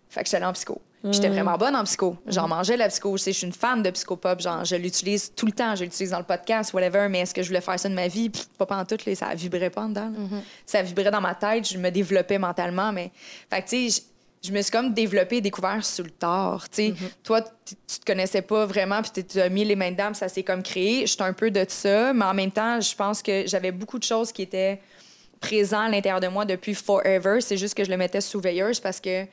Fait 0.10 0.24
que 0.24 0.30
j'étais 0.30 0.44
en 0.44 0.54
psycho. 0.54 0.82
J'étais 1.12 1.30
mm. 1.30 1.34
vraiment 1.34 1.58
bonne 1.58 1.76
en 1.76 1.84
psycho. 1.84 2.16
J'en 2.28 2.48
mangeais 2.48 2.78
la 2.78 2.88
psycho. 2.88 3.18
Je 3.18 3.32
suis 3.32 3.46
une 3.46 3.52
fan 3.52 3.84
de 3.84 3.90
psychopop. 3.90 4.40
Genre, 4.40 4.64
je 4.64 4.76
l'utilise 4.76 5.34
tout 5.36 5.46
le 5.46 5.52
temps. 5.52 5.76
Je 5.76 5.84
l'utilise 5.84 6.12
dans 6.12 6.20
le 6.20 6.24
podcast, 6.24 6.72
whatever. 6.74 7.08
Mais 7.10 7.20
est-ce 7.20 7.34
que 7.34 7.42
je 7.42 7.48
voulais 7.48 7.62
faire 7.62 7.78
ça 7.78 7.90
de 7.90 7.94
ma 7.94 8.08
vie? 8.08 8.30
pas 8.30 8.78
en 8.78 8.86
tout. 8.86 8.96
Ça 9.16 9.36
vibrait 9.36 9.70
pas 9.70 9.86
dedans. 9.88 10.12
Mm-hmm. 10.12 10.42
Ça 10.66 10.82
vibrait 10.82 11.12
dans 11.12 11.20
ma 11.20 11.36
tête. 11.36 11.68
Je 11.68 11.78
me 11.78 11.90
développais 11.90 12.38
mentalement. 12.38 12.94
Mais, 12.94 13.12
fait 13.50 13.62
que, 13.64 13.70
tu 13.70 13.90
sais, 13.90 14.04
je 14.44 14.52
me 14.52 14.62
suis 14.62 14.72
comme 14.72 14.94
développée 14.94 15.38
et 15.38 15.42
découvert 15.42 15.86
sur 15.86 16.04
le 16.04 16.12
tard. 16.12 16.66
Mm-hmm. 16.76 16.96
Toi, 17.24 17.42
tu 17.42 17.76
te 17.76 18.06
connaissais 18.06 18.42
pas 18.42 18.66
vraiment, 18.66 19.02
puis 19.02 19.24
tu 19.24 19.40
as 19.40 19.50
mis 19.50 19.64
les 19.64 19.76
mains 19.76 19.92
dedans, 19.92 20.14
ça 20.14 20.28
s'est 20.28 20.44
comme 20.44 20.62
créé. 20.62 21.08
J'étais 21.08 21.24
un 21.24 21.34
peu 21.34 21.50
de 21.50 21.66
ça, 21.68 22.14
mais 22.14 22.26
en 22.26 22.34
même 22.34 22.52
temps, 22.52 22.82
je 22.82 22.94
pense 22.94 23.22
que 23.22 23.48
j'avais 23.48 23.72
beaucoup 23.72 23.98
de 23.98 24.04
choses 24.04 24.34
qui 24.34 24.42
étaient 24.42 24.82
présentes 25.40 25.88
à 25.88 25.90
l'intérieur 25.90 26.20
de 26.20 26.28
moi 26.28 26.44
depuis 26.44 26.74
forever. 26.74 27.40
C'est 27.40 27.58
juste 27.58 27.74
que 27.76 27.86
je 27.86 27.90
le 27.90 27.98
mettais 27.98 28.20
sous 28.20 28.42
veilleuse 28.42 28.82
parce 28.82 29.00
que 29.00 29.26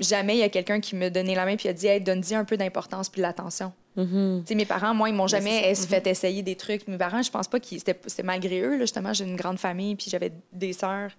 jamais 0.00 0.36
il 0.36 0.40
y 0.40 0.44
a 0.44 0.50
quelqu'un 0.50 0.80
qui 0.80 0.96
me 0.96 1.08
donnait 1.08 1.34
la 1.34 1.46
main 1.46 1.56
puis 1.56 1.68
a 1.68 1.72
dit 1.72 1.86
hey, 1.86 2.00
donne-y 2.00 2.34
un 2.34 2.44
peu 2.44 2.58
d'importance 2.58 3.08
puis 3.08 3.22
l'attention. 3.22 3.72
Mm-hmm. 3.96 4.54
Mes 4.54 4.66
parents, 4.66 4.92
moi, 4.92 5.08
ils 5.08 5.14
m'ont 5.14 5.26
jamais 5.26 5.74
fait 5.74 6.06
essayer 6.06 6.42
des 6.42 6.56
trucs. 6.56 6.86
Mes 6.88 6.98
parents, 6.98 7.22
je 7.22 7.30
pense 7.30 7.48
pas 7.48 7.58
que 7.58 7.66
c'était 7.68 8.22
malgré 8.22 8.60
eux. 8.60 8.72
Là, 8.72 8.80
justement, 8.80 9.14
j'ai 9.14 9.24
une 9.24 9.36
grande 9.36 9.58
famille 9.58 9.96
puis 9.96 10.10
j'avais 10.10 10.32
des 10.52 10.74
sœurs 10.74 11.10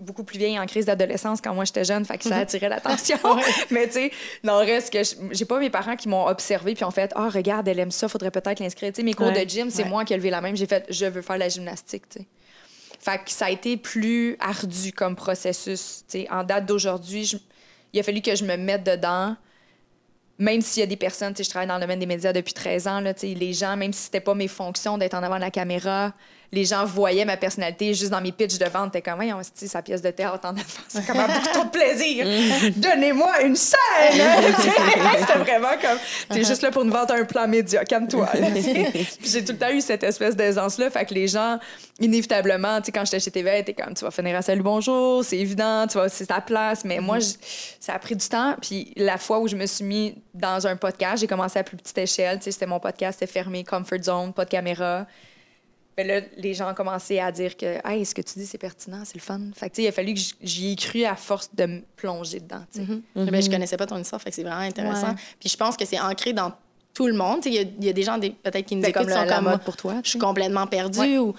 beaucoup 0.00 0.24
plus 0.24 0.38
vieille 0.38 0.58
en 0.58 0.66
crise 0.66 0.86
d'adolescence 0.86 1.40
quand 1.40 1.54
moi 1.54 1.64
j'étais 1.64 1.84
jeune, 1.84 2.04
fait 2.04 2.18
que 2.18 2.24
ça 2.24 2.36
mhm. 2.36 2.42
attirait 2.42 2.68
l'attention. 2.68 3.18
Mais 3.70 3.86
tu 3.86 3.94
sais, 3.94 4.10
le 4.42 4.52
reste, 4.52 4.92
que 4.92 4.98
j'ai 5.32 5.44
pas 5.44 5.58
mes 5.58 5.70
parents 5.70 5.96
qui 5.96 6.08
m'ont 6.08 6.26
observé 6.26 6.74
puis 6.74 6.84
ont 6.84 6.90
fait 6.90 7.12
Ah, 7.14 7.26
oh, 7.26 7.30
regarde, 7.30 7.66
elle 7.68 7.78
aime 7.78 7.90
ça, 7.90 8.08
faudrait 8.08 8.30
peut-être 8.30 8.60
l'inscrire. 8.60 8.92
Tu 8.92 8.96
sais, 8.96 9.02
mes 9.02 9.14
cours 9.14 9.32
de 9.32 9.48
gym, 9.48 9.70
c'est 9.70 9.84
moi 9.84 10.04
qui 10.04 10.14
ai 10.14 10.16
levé 10.16 10.30
la 10.30 10.40
même. 10.40 10.56
J'ai 10.56 10.66
fait 10.66 10.86
Je 10.88 11.06
veux 11.06 11.22
faire 11.22 11.38
la 11.38 11.48
gymnastique, 11.48 12.08
tu 12.08 12.20
sais. 12.20 12.26
Fait 13.00 13.18
que 13.24 13.30
ça 13.30 13.46
a 13.46 13.50
été 13.50 13.76
plus 13.76 14.36
ardu 14.40 14.92
comme 14.92 15.14
processus. 15.14 16.04
tu 16.08 16.20
sais. 16.20 16.26
en 16.30 16.42
date 16.42 16.66
d'aujourd'hui, 16.66 17.24
je- 17.24 17.36
il 17.92 18.00
a 18.00 18.02
fallu 18.02 18.20
que 18.20 18.34
je 18.34 18.44
me 18.44 18.56
mette 18.56 18.84
dedans. 18.84 19.36
Même 20.40 20.60
s'il 20.60 20.80
y 20.80 20.84
a 20.84 20.86
des 20.86 20.96
personnes, 20.96 21.32
tu 21.32 21.38
sais, 21.38 21.44
je 21.44 21.50
travaille 21.50 21.68
dans 21.68 21.76
le 21.76 21.80
domaine 21.80 21.98
des 21.98 22.06
médias 22.06 22.32
depuis 22.32 22.52
13 22.54 22.86
ans, 22.86 23.00
là, 23.00 23.12
tu 23.14 23.20
sais, 23.20 23.34
les 23.34 23.52
gens, 23.52 23.76
même 23.76 23.92
si 23.92 24.04
c'était 24.04 24.20
pas 24.20 24.34
mes 24.34 24.46
fonctions 24.46 24.96
d'être 24.96 25.14
en 25.14 25.22
avant 25.22 25.36
de 25.36 25.40
la 25.40 25.50
caméra, 25.50 26.12
les 26.50 26.64
gens 26.64 26.84
voyaient 26.86 27.24
ma 27.26 27.36
personnalité 27.36 27.92
juste 27.92 28.10
dans 28.10 28.20
mes 28.20 28.32
pitchs 28.32 28.58
de 28.58 28.64
vente. 28.64 28.92
T'es 28.92 29.02
comme, 29.02 29.16
voyons, 29.16 29.40
c'est 29.54 29.66
sa 29.68 29.82
pièce 29.82 30.00
de 30.00 30.10
théâtre 30.10 30.40
en 30.46 30.50
avant, 30.50 30.62
c'est 30.88 31.06
comme 31.06 31.16
beaucoup 31.18 31.48
trop 31.52 31.64
de 31.64 31.70
plaisir. 31.70 32.26
Donnez-moi 32.76 33.42
une 33.42 33.56
scène! 33.56 33.76
C'était 35.18 35.38
vraiment 35.38 35.76
comme, 35.80 35.98
t'es 36.30 36.44
juste 36.44 36.62
là 36.62 36.70
pour 36.70 36.84
nous 36.84 36.92
vendre 36.92 37.12
un 37.14 37.24
plan 37.24 37.46
média, 37.46 37.84
calme-toi. 37.84 38.28
j'ai 39.22 39.44
tout 39.44 39.52
le 39.52 39.58
temps 39.58 39.70
eu 39.70 39.80
cette 39.80 40.02
espèce 40.02 40.34
d'aisance-là. 40.36 40.90
Fait 40.90 41.04
que 41.04 41.14
les 41.14 41.28
gens, 41.28 41.58
inévitablement, 42.00 42.78
tu 42.80 42.86
sais, 42.86 42.92
quand 42.92 43.04
j'étais 43.04 43.20
chez 43.20 43.30
TV, 43.30 43.62
t'es 43.64 43.74
comme, 43.74 43.94
tu 43.94 44.04
vas 44.04 44.10
finir 44.10 44.36
à 44.36 44.42
salut, 44.42 44.62
bonjour, 44.62 45.24
c'est 45.24 45.38
évident, 45.38 45.86
tu 45.86 45.98
vois, 45.98 46.08
c'est 46.08 46.26
ta 46.26 46.40
place. 46.40 46.84
Mais 46.84 46.98
moi, 47.00 47.18
j- 47.18 47.34
ça 47.80 47.94
a 47.94 47.98
pris 47.98 48.16
du 48.16 48.26
temps. 48.26 48.56
Puis 48.60 48.92
la 48.96 49.18
fois 49.18 49.38
où 49.40 49.48
je 49.48 49.56
me 49.56 49.66
suis 49.66 49.84
mis 49.84 50.14
dans 50.34 50.66
un 50.66 50.76
podcast, 50.76 51.18
j'ai 51.20 51.26
commencé 51.26 51.58
à 51.58 51.62
plus 51.64 51.76
petite 51.76 51.98
échelle. 51.98 52.38
Tu 52.38 52.44
sais, 52.44 52.52
c'était 52.52 52.66
mon 52.66 52.80
podcast, 52.80 53.18
c'était 53.20 53.30
fermé, 53.32 53.64
comfort 53.64 54.02
zone, 54.02 54.32
pas 54.32 54.44
de 54.44 54.50
caméra. 54.50 55.06
Ben 55.98 56.06
là, 56.06 56.20
les 56.36 56.54
gens 56.54 56.70
ont 56.70 56.74
commencé 56.74 57.18
à 57.18 57.32
dire 57.32 57.56
que 57.56 57.78
hey, 57.84 58.06
ce 58.06 58.14
que 58.14 58.22
tu 58.22 58.38
dis, 58.38 58.46
c'est 58.46 58.56
pertinent, 58.56 59.02
c'est 59.04 59.16
le 59.16 59.20
fun. 59.20 59.40
Fait 59.56 59.68
que, 59.68 59.74
tu 59.74 59.82
sais, 59.82 59.86
il 59.86 59.88
a 59.88 59.92
fallu 59.92 60.14
que 60.14 60.20
j'y 60.40 60.70
ai 60.72 60.76
cru 60.76 61.02
à 61.04 61.16
force 61.16 61.50
de 61.52 61.66
me 61.66 61.80
plonger 61.96 62.38
dedans. 62.38 62.64
tu 62.72 62.86
sais. 62.86 63.30
Ben, 63.30 63.42
je 63.42 63.50
connaissais 63.50 63.76
pas 63.76 63.86
ton 63.86 63.98
histoire, 63.98 64.22
fait 64.22 64.30
que 64.30 64.36
c'est 64.36 64.44
vraiment 64.44 64.60
intéressant. 64.60 65.08
Ouais. 65.08 65.14
Puis 65.40 65.48
je 65.48 65.56
pense 65.56 65.76
que 65.76 65.84
c'est 65.84 65.98
ancré 65.98 66.32
dans 66.32 66.52
tout 66.94 67.08
le 67.08 67.14
monde. 67.14 67.40
Tu 67.42 67.48
sais, 67.50 67.54
Il 67.56 67.60
y, 67.62 67.64
a- 67.64 67.70
il 67.80 67.84
y 67.84 67.88
a 67.88 67.92
des 67.92 68.02
gens 68.04 68.18
peut-être 68.20 68.64
qui 68.64 68.76
nous 68.76 68.82
Ben, 68.82 68.90
écoutent 68.90 69.06
comme 69.08 69.12
sont 69.12 69.26
comme 69.26 69.44
mode 69.44 69.52
moi. 69.54 69.58
pour 69.58 69.76
toi, 69.76 69.94
Je 70.04 70.10
suis 70.10 70.18
complètement 70.20 70.68
perdue 70.68 71.00
Ouais. 71.00 71.18
ou 71.18 71.34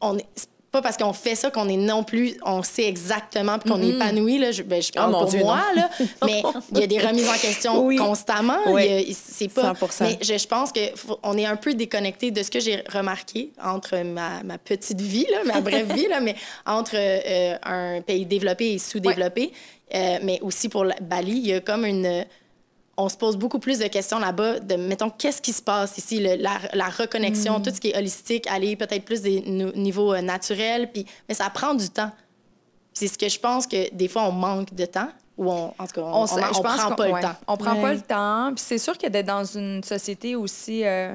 on 0.00 0.18
est 0.18 0.26
pas 0.72 0.82
parce 0.82 0.96
qu'on 0.96 1.12
fait 1.12 1.34
ça 1.34 1.50
qu'on 1.50 1.68
est 1.68 1.76
non 1.76 2.02
plus 2.02 2.36
on 2.44 2.62
sait 2.62 2.86
exactement 2.88 3.58
puis 3.58 3.70
qu'on 3.70 3.78
Mm-hmm. 3.78 3.82
est 3.92 3.94
épanoui 3.96 4.38
là 4.38 4.50
je, 4.52 4.62
ben, 4.62 4.82
je 4.82 4.90
parle 4.90 5.12
Oh, 5.14 5.18
pour 5.20 5.28
Dieu, 5.28 5.40
moi 5.40 5.60
là 5.76 5.90
mais 6.26 6.42
il 6.72 6.78
y 6.80 6.82
a 6.82 6.86
des 6.86 6.98
remises 6.98 7.28
en 7.28 7.34
question 7.38 7.84
Oui. 7.86 7.96
constamment 7.96 8.56
Oui. 8.68 9.14
C'est 9.14 9.48
pas 9.52 9.72
100%. 9.74 9.86
mais 10.00 10.18
je, 10.22 10.38
je 10.38 10.46
pense 10.48 10.72
que 10.72 10.80
faut- 10.96 11.18
on 11.22 11.36
est 11.36 11.44
un 11.46 11.56
peu 11.56 11.74
déconnecté 11.74 12.30
de 12.30 12.42
ce 12.42 12.50
que 12.50 12.58
j'ai 12.58 12.82
remarqué 12.92 13.52
entre 13.62 13.98
ma, 14.02 14.42
ma 14.42 14.56
petite 14.58 15.00
vie 15.00 15.26
là 15.30 15.44
ma 15.44 15.60
brève 15.60 15.92
vie 15.94 16.08
là 16.08 16.20
mais 16.20 16.34
entre 16.66 16.94
euh, 16.96 17.56
un 17.64 18.00
pays 18.00 18.24
développé 18.26 18.72
et 18.72 18.78
sous-développé 18.78 19.52
Euh, 19.94 20.18
mais 20.22 20.38
aussi 20.40 20.70
pour 20.70 20.84
la- 20.86 20.96
Bali 21.02 21.32
il 21.36 21.46
y 21.48 21.52
a 21.52 21.60
comme 21.60 21.84
une 21.84 22.24
on 23.04 23.08
se 23.08 23.16
pose 23.16 23.36
beaucoup 23.36 23.58
plus 23.58 23.78
de 23.78 23.86
questions 23.88 24.18
là-bas 24.18 24.60
de, 24.60 24.76
mettons, 24.76 25.10
qu'est-ce 25.10 25.40
qui 25.42 25.52
se 25.52 25.62
passe 25.62 25.98
ici, 25.98 26.20
le- 26.20 26.36
la, 26.36 26.58
la 26.74 26.88
reconnexion, 26.88 27.58
Mm. 27.58 27.62
tout 27.62 27.70
ce 27.74 27.80
qui 27.80 27.88
est 27.90 27.96
holistique, 27.96 28.46
aller 28.46 28.76
peut-être 28.76 29.04
plus 29.04 29.20
des 29.22 29.40
niveaux 29.76 30.14
euh, 30.14 30.20
naturels, 30.20 30.90
puis, 30.92 31.04
mais 31.28 31.34
ça 31.34 31.48
prend 31.50 31.74
du 31.74 31.88
temps. 31.90 32.10
C'est 32.94 33.08
ce 33.08 33.16
que 33.18 33.28
je 33.28 33.38
pense 33.38 33.66
que 33.66 33.92
des 33.94 34.08
fois, 34.08 34.22
on 34.24 34.32
manque 34.32 34.74
de 34.74 34.84
temps, 34.84 35.08
ou 35.38 35.50
on, 35.50 35.72
en 35.78 35.86
tout 35.86 35.94
cas, 35.94 36.02
on, 36.02 36.24
on, 36.24 36.26
prend 36.62 36.94
pas 36.94 37.08
ouais, 37.08 37.12
le 37.14 37.20
temps. 37.22 37.34
On 37.46 37.56
prend 37.56 37.74
Ouais. 37.76 37.82
pas 37.82 37.94
le 37.94 38.00
temps. 38.02 38.52
Puis 38.54 38.64
c'est 38.66 38.78
sûr 38.78 38.96
que 38.98 39.06
d'être 39.08 39.26
dans 39.26 39.44
une 39.44 39.82
société 39.82 40.36
aussi. 40.36 40.84
euh, 40.84 41.14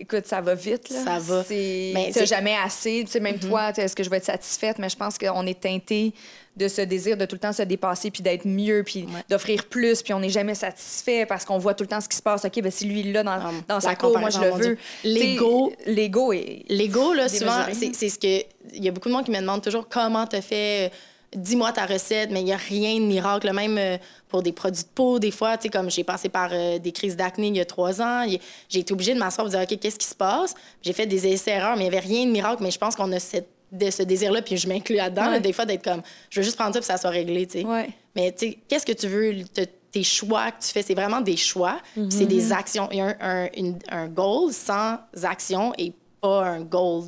Écoute, 0.00 0.26
ça 0.26 0.40
va 0.40 0.54
vite. 0.54 0.88
Là. 0.90 1.04
Ça 1.04 1.18
va. 1.18 1.44
C'est... 1.44 1.92
Mhm. 1.94 2.26
jamais 2.26 2.56
assez. 2.64 3.02
Tu 3.04 3.12
sais, 3.12 3.20
même 3.20 3.38
toi, 3.38 3.68
tu 3.72 3.76
sais, 3.76 3.82
est-ce 3.82 3.94
que 3.94 4.02
je 4.02 4.08
vais 4.10 4.16
être 4.16 4.24
satisfaite? 4.24 4.78
Mais 4.78 4.88
je 4.88 4.96
pense 4.96 5.18
qu'on 5.18 5.46
est 5.46 5.60
teinté 5.60 6.12
de 6.56 6.68
ce 6.68 6.82
désir 6.82 7.16
de 7.16 7.24
tout 7.24 7.34
le 7.36 7.40
temps 7.40 7.52
se 7.52 7.62
dépasser, 7.62 8.10
puis 8.10 8.22
d'être 8.22 8.46
mieux, 8.46 8.82
puis 8.84 9.02
Ouais. 9.04 9.20
d'offrir 9.28 9.64
plus, 9.66 10.02
puis 10.02 10.12
on 10.12 10.20
n'est 10.20 10.28
jamais 10.28 10.54
satisfait 10.54 11.24
parce 11.24 11.44
qu'on 11.46 11.56
voit 11.58 11.72
tout 11.74 11.84
le 11.84 11.88
temps 11.88 12.00
ce 12.00 12.08
qui 12.08 12.16
se 12.16 12.22
passe. 12.22 12.44
OK, 12.44 12.60
ben 12.60 12.70
si 12.70 12.84
lui, 12.86 13.02
là 13.04 13.22
dans, 13.22 13.30
Ah, 13.32 13.50
dans 13.68 13.80
sa 13.80 13.94
cour, 13.94 14.18
moi, 14.18 14.28
je 14.30 14.38
le 14.40 14.50
veux. 14.50 14.78
L'ego- 15.04 15.72
L'ego 15.86 16.32
est... 16.32 16.64
L'ego, 16.68 17.12
là, 17.14 17.28
souvent, 17.28 17.64
c'est 17.72 18.08
ce 18.08 18.18
que. 18.18 18.44
Il 18.74 18.84
y 18.84 18.88
a 18.88 18.92
beaucoup 18.92 19.08
de 19.08 19.14
monde 19.14 19.24
qui 19.24 19.30
me 19.30 19.40
demande 19.40 19.62
toujours 19.62 19.88
comment 19.88 20.26
tu 20.26 20.40
fait. 20.42 20.90
Dis-moi 21.34 21.72
ta 21.72 21.86
recette, 21.86 22.30
mais 22.30 22.40
il 22.40 22.44
n'y 22.44 22.52
a 22.52 22.58
rien 22.58 22.96
de 22.96 23.04
miracle. 23.06 23.50
Même 23.52 23.78
euh, 23.78 23.96
pour 24.28 24.42
des 24.42 24.52
produits 24.52 24.82
de 24.82 24.88
peau, 24.94 25.18
des 25.18 25.30
fois, 25.30 25.56
tu 25.56 25.62
sais, 25.64 25.68
comme 25.70 25.90
j'ai 25.90 26.04
passé 26.04 26.28
par 26.28 26.50
euh, 26.52 26.78
des 26.78 26.92
crises 26.92 27.16
d'acné 27.16 27.46
il 27.48 27.56
y 27.56 27.60
a 27.60 27.64
trois 27.64 28.02
ans, 28.02 28.26
j'ai 28.68 28.80
été 28.80 28.92
obligée 28.92 29.14
de 29.14 29.18
m'asseoir 29.18 29.46
et 29.46 29.50
de 29.50 29.56
dire, 29.56 29.66
OK, 29.70 29.78
qu'est-ce 29.80 29.98
qui 29.98 30.06
se 30.06 30.14
passe? 30.14 30.54
J'ai 30.82 30.92
fait 30.92 31.06
des 31.06 31.26
essais-erreurs, 31.26 31.76
mais 31.76 31.86
il 31.86 31.90
n'y 31.90 31.96
avait 31.96 32.06
rien 32.06 32.26
de 32.26 32.30
miracle. 32.30 32.62
Mais 32.62 32.70
je 32.70 32.78
pense 32.78 32.94
qu'on 32.96 33.10
a 33.12 33.18
cette- 33.18 33.48
de 33.72 33.90
ce 33.90 34.02
désir-là, 34.02 34.42
puis 34.42 34.58
je 34.58 34.68
m'inclus 34.68 34.96
là-dedans, 34.96 35.30
là, 35.30 35.40
des 35.40 35.54
fois, 35.54 35.64
d'être 35.64 35.82
comme, 35.82 36.02
je 36.28 36.40
veux 36.40 36.44
juste 36.44 36.56
prendre 36.58 36.74
ça 36.74 36.80
puis 36.80 36.86
ça 36.86 36.98
soit 36.98 37.08
réglé, 37.08 37.46
tu 37.46 37.60
sais. 37.60 37.64
Ouais. 37.64 37.88
Mais 38.14 38.30
tu 38.32 38.48
sais, 38.50 38.58
qu'est-ce 38.68 38.84
que 38.84 38.92
tu 38.92 39.06
veux? 39.08 39.44
te- 39.44 39.62
tes 39.90 40.02
choix 40.02 40.50
que 40.50 40.62
tu 40.62 40.68
fais, 40.68 40.82
c'est 40.82 40.94
vraiment 40.94 41.20
des 41.22 41.36
choix. 41.38 41.78
C'est 41.94 42.00
Mm-hmm. 42.00 42.26
des 42.26 42.52
actions. 42.52 42.88
Il 42.92 42.98
y 42.98 43.00
a 43.00 43.06
un, 43.06 43.44
un, 43.44 43.48
une- 43.56 43.78
un 43.90 44.08
goal 44.08 44.52
sans 44.52 44.98
action 45.22 45.72
et 45.78 45.92
pas 46.20 46.44
un 46.46 46.60
goal 46.60 47.04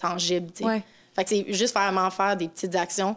tangible. 0.00 0.50
tu 0.52 0.58
sais. 0.62 0.64
Ouais. 0.64 0.82
Fait 1.14 1.24
que 1.24 1.30
c'est 1.30 1.52
juste 1.52 1.74
vraiment 1.74 2.08
faire 2.10 2.36
des 2.36 2.48
petites 2.48 2.74
actions. 2.76 3.16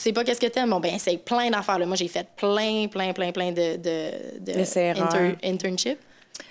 Tu 0.00 0.04
sais 0.04 0.12
pas 0.14 0.24
qu'est-ce 0.24 0.40
que 0.40 0.46
t'aimes? 0.46 0.70
Bon, 0.70 0.80
ben, 0.80 0.98
c'est 0.98 1.18
plein 1.18 1.50
d'affaires. 1.50 1.78
là. 1.78 1.84
Moi, 1.84 1.94
j'ai 1.94 2.08
fait 2.08 2.26
plein, 2.34 2.86
plein, 2.88 3.12
plein, 3.12 3.32
plein 3.32 3.52
de, 3.52 3.76
de, 3.76 4.10
de 4.40 4.58
Essais-erreurs. 4.60 5.12
internship. 5.44 5.98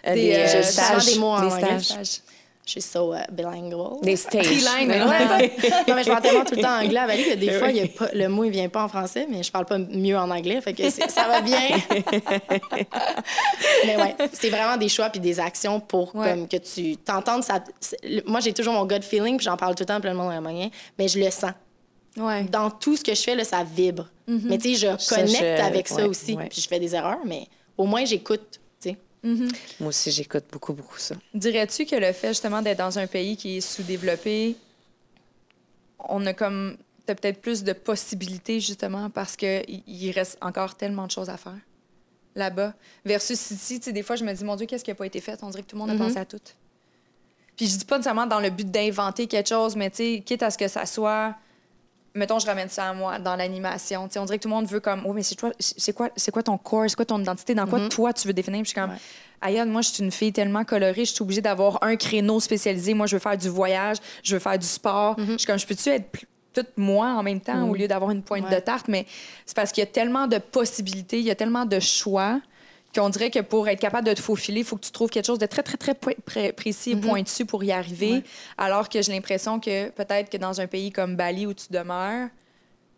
Euh, 0.06 0.14
Des, 0.14 0.22
des, 0.30 0.36
euh, 0.36 0.56
euh, 0.58 0.62
stages. 0.62 1.06
des 1.08 1.16
mots 1.18 1.30
en 1.32 1.42
des 1.48 1.54
anglais. 1.54 1.80
stages. 1.80 2.22
Je 2.64 2.72
suis 2.74 2.82
so 2.84 3.12
uh, 3.16 3.22
bilingual. 3.32 4.00
Des 4.04 4.16
stages. 4.16 4.46
Trilingue, 4.46 4.90
Ouais. 4.90 5.00
ouais. 5.02 5.52
non, 5.88 5.96
mais 5.96 6.04
je 6.04 6.10
parle 6.12 6.22
tellement 6.22 6.46
tout 6.46 6.54
le 6.54 6.62
temps 6.62 6.80
anglais 6.80 7.00
à 7.00 7.08
que 7.08 7.34
des 7.38 7.50
fois, 7.58 7.72
il 7.72 7.78
y 7.78 7.82
a 7.82 7.88
pas, 7.88 8.10
le 8.14 8.28
mot, 8.28 8.44
il 8.44 8.52
vient 8.52 8.70
pas 8.70 8.84
en 8.84 8.88
français, 8.88 9.26
mais 9.28 9.42
je 9.42 9.52
parle 9.52 9.66
pas 9.66 9.80
mieux 9.80 10.16
en 10.16 10.30
anglais. 10.30 10.62
Fait 10.62 10.74
que 10.74 10.88
c'est- 10.92 11.10
ça 11.10 11.28
va 11.28 11.42
bien. 11.42 11.58
mais 13.88 13.98
ouais, 13.98 14.16
c'est 14.32 14.52
vraiment 14.52 14.78
des 14.78 14.90
choix 14.90 15.10
puis 15.10 15.20
des 15.20 15.40
actions 15.40 15.80
pour 15.80 16.16
Ouais. 16.16 16.30
comme, 16.30 16.48
que 16.48 16.58
tu 16.58 16.98
t'entendes. 16.98 17.44
Ça, 17.44 17.64
moi, 18.28 18.40
j'ai 18.42 18.54
toujours 18.54 18.76
mon 18.76 18.86
gut 18.86 19.02
feeling, 19.02 19.38
puis 19.38 19.46
j'en 19.46 19.58
parle 19.58 19.74
tout 19.74 19.82
le 19.82 19.88
temps, 19.88 20.00
plein 20.00 20.12
de 20.12 20.18
monde 20.18 20.32
à 20.32 20.40
moyen, 20.40 20.70
mais 21.00 21.08
je 21.08 21.18
le 21.18 21.32
sens. 21.32 21.52
Ouais. 22.20 22.44
Dans 22.44 22.70
tout 22.70 22.96
ce 22.98 23.04
que 23.04 23.14
je 23.16 23.22
fais, 23.22 23.36
là, 23.36 23.44
ça 23.44 23.64
vibre. 23.64 24.10
Mais 24.28 24.58
tu 24.60 24.76
sais, 24.76 24.94
je 24.94 24.98
Ça, 25.02 25.16
connecte 25.16 25.40
je- 25.40 25.62
avec 25.62 25.88
ça 25.88 25.96
ouais, 25.96 26.04
aussi. 26.04 26.36
ouais. 26.36 26.48
Puis 26.50 26.62
je 26.62 26.68
fais 26.68 26.80
des 26.80 26.94
erreurs, 26.94 27.20
mais 27.26 27.48
au 27.78 27.86
moins, 27.86 28.06
j'écoute. 28.06 28.60
tu 28.82 28.90
sais. 28.92 28.98
Moi 29.80 29.90
aussi, 29.90 30.12
j'écoute 30.12 30.44
beaucoup, 30.52 30.74
beaucoup 30.74 30.98
ça. 31.00 31.16
Dirais-tu 31.34 31.86
que 31.86 31.96
le 31.96 32.12
fait 32.14 32.28
justement 32.30 32.62
d'être 32.62 32.78
dans 32.78 33.00
un 33.00 33.08
pays 33.08 33.36
qui 33.38 33.58
est 33.58 33.62
sous-développé, 33.62 34.56
on 36.08 36.26
a 36.26 36.34
comme 36.34 36.78
t'as 37.06 37.16
peut-être 37.16 37.42
plus 37.42 37.64
de 37.64 37.74
possibilités 37.74 38.60
justement 38.60 39.10
parce 39.10 39.36
que 39.36 39.64
il- 39.70 39.84
il 39.88 40.12
reste 40.12 40.38
encore 40.42 40.76
tellement 40.76 41.06
de 41.08 41.12
choses 41.12 41.30
à 41.30 41.38
faire 41.38 41.58
là-bas 42.36 42.74
versus 43.04 43.52
ici, 43.52 43.80
tu 43.80 43.86
sais 43.86 43.92
des 43.94 44.04
fois 44.04 44.16
je 44.16 44.24
me 44.24 44.32
dis 44.34 44.44
mon 44.44 44.56
dieu, 44.56 44.66
qu'est-ce 44.68 44.84
qui 44.84 44.92
a 44.92 44.96
pas 44.96 45.06
été 45.08 45.20
fait? 45.20 45.40
On 45.44 45.50
dirait 45.50 45.64
que 45.64 45.68
tout 45.68 45.76
le 45.76 45.80
monde 45.82 45.90
a 45.90 45.94
Mhm. 45.94 46.00
pensé 46.00 46.18
à 46.18 46.26
tout. 46.26 46.40
Puis 47.58 47.68
je 47.68 47.78
dis 47.78 47.86
pas 47.86 47.98
nécessairement 47.98 48.28
dans 48.28 48.40
le 48.40 48.50
but 48.52 48.70
d'inventer 48.70 49.28
quelque 49.28 49.50
chose, 49.50 49.76
mais 49.76 49.90
tu 49.90 49.98
sais 49.98 50.24
quitte 50.26 50.44
à 50.44 50.52
ce 50.52 50.58
que 50.58 50.68
ça 50.68 50.86
soit 50.86 51.36
mettons 52.16 52.40
je 52.40 52.46
ramène 52.48 52.70
ça 52.70 52.90
à 52.90 52.94
moi 52.94 53.20
dans 53.20 53.36
l'animation, 53.36 54.04
on 54.04 54.26
dirait 54.26 54.38
que 54.38 54.44
tout 54.44 54.50
le 54.50 54.56
monde 54.56 54.68
veut 54.68 54.80
comme 54.80 55.04
oh 55.06 55.14
mais 55.14 55.24
c'est 55.24 55.36
toi 55.36 55.52
c'est 55.60 55.94
quoi 55.94 56.10
c'est 56.16 56.32
quoi 56.32 56.44
ton 56.44 56.58
corps, 56.58 56.86
c'est 56.88 56.96
quoi 56.96 57.06
ton 57.06 57.20
identité, 57.22 57.54
dans 57.56 57.68
quoi 57.68 57.88
toi 57.90 58.14
tu 58.14 58.28
veux 58.28 58.34
définir, 58.34 58.62
Puis 58.64 58.72
je 58.74 58.80
suis 58.80 58.82
comme 58.82 58.92
Ouais. 59.42 59.66
Moi, 59.66 59.82
je 59.82 59.90
suis 59.94 60.04
une 60.04 60.12
fille 60.12 60.34
tellement 60.34 60.66
colorée, 60.66 61.06
je 61.06 61.14
suis 61.14 61.22
obligée 61.22 61.40
d'avoir 61.42 61.82
un 61.82 61.96
créneau 61.96 62.42
spécialisé. 62.42 62.94
Moi, 62.94 63.08
je 63.08 63.16
veux 63.16 63.22
faire 63.22 63.38
du 63.38 63.48
voyage, 63.48 63.96
je 64.22 64.36
veux 64.36 64.40
faire 64.40 64.60
du 64.60 64.68
sport. 64.68 65.16
Je 65.18 65.38
suis 65.38 65.48
comme, 65.48 65.58
je 65.58 65.66
peux-tu 65.66 65.88
être 65.90 66.10
toute 66.54 66.78
moi 66.78 67.08
en 67.12 67.24
même 67.24 67.40
temps 67.40 67.70
au 67.70 67.74
lieu 67.74 67.88
d'avoir 67.88 68.12
une 68.12 68.22
pointe 68.22 68.44
Ouais. 68.50 68.56
de 68.56 68.60
tarte? 68.60 68.90
Mais 68.90 69.06
c'est 69.46 69.56
parce 69.56 69.72
qu'il 69.72 69.82
y 69.82 69.88
a 69.88 69.90
tellement 69.90 70.28
de 70.28 70.40
possibilités, 70.40 71.20
il 71.20 71.26
y 71.26 71.32
a 71.32 71.36
tellement 71.36 71.64
de 71.66 71.80
choix 71.80 72.42
qu'on 72.96 73.10
dirait 73.10 73.30
que 73.30 73.40
pour 73.40 73.68
être 73.68 73.80
capable 73.80 74.08
de 74.08 74.14
te 74.14 74.22
faufiler, 74.22 74.62
il 74.62 74.66
faut 74.66 74.76
que 74.76 74.86
tu 74.86 74.92
trouves 74.92 75.10
quelque 75.10 75.26
chose 75.28 75.40
de 75.40 75.46
très, 75.46 75.62
très, 75.64 75.78
très 75.78 75.94
pré- 75.94 76.52
précis 76.54 76.92
et 76.92 76.96
pointu 76.96 77.46
pour 77.46 77.64
y 77.64 77.72
arriver. 77.72 78.12
Ouais. 78.14 78.24
Alors 78.58 78.90
que 78.90 79.02
j'ai 79.02 79.12
l'impression 79.12 79.60
que 79.60 79.90
peut-être 79.90 80.30
que 80.30 80.38
dans 80.38 80.60
un 80.60 80.68
pays 80.68 80.92
comme 80.92 81.16
Bali 81.16 81.46
où 81.46 81.54
tu 81.54 81.68
demeures, 81.72 82.30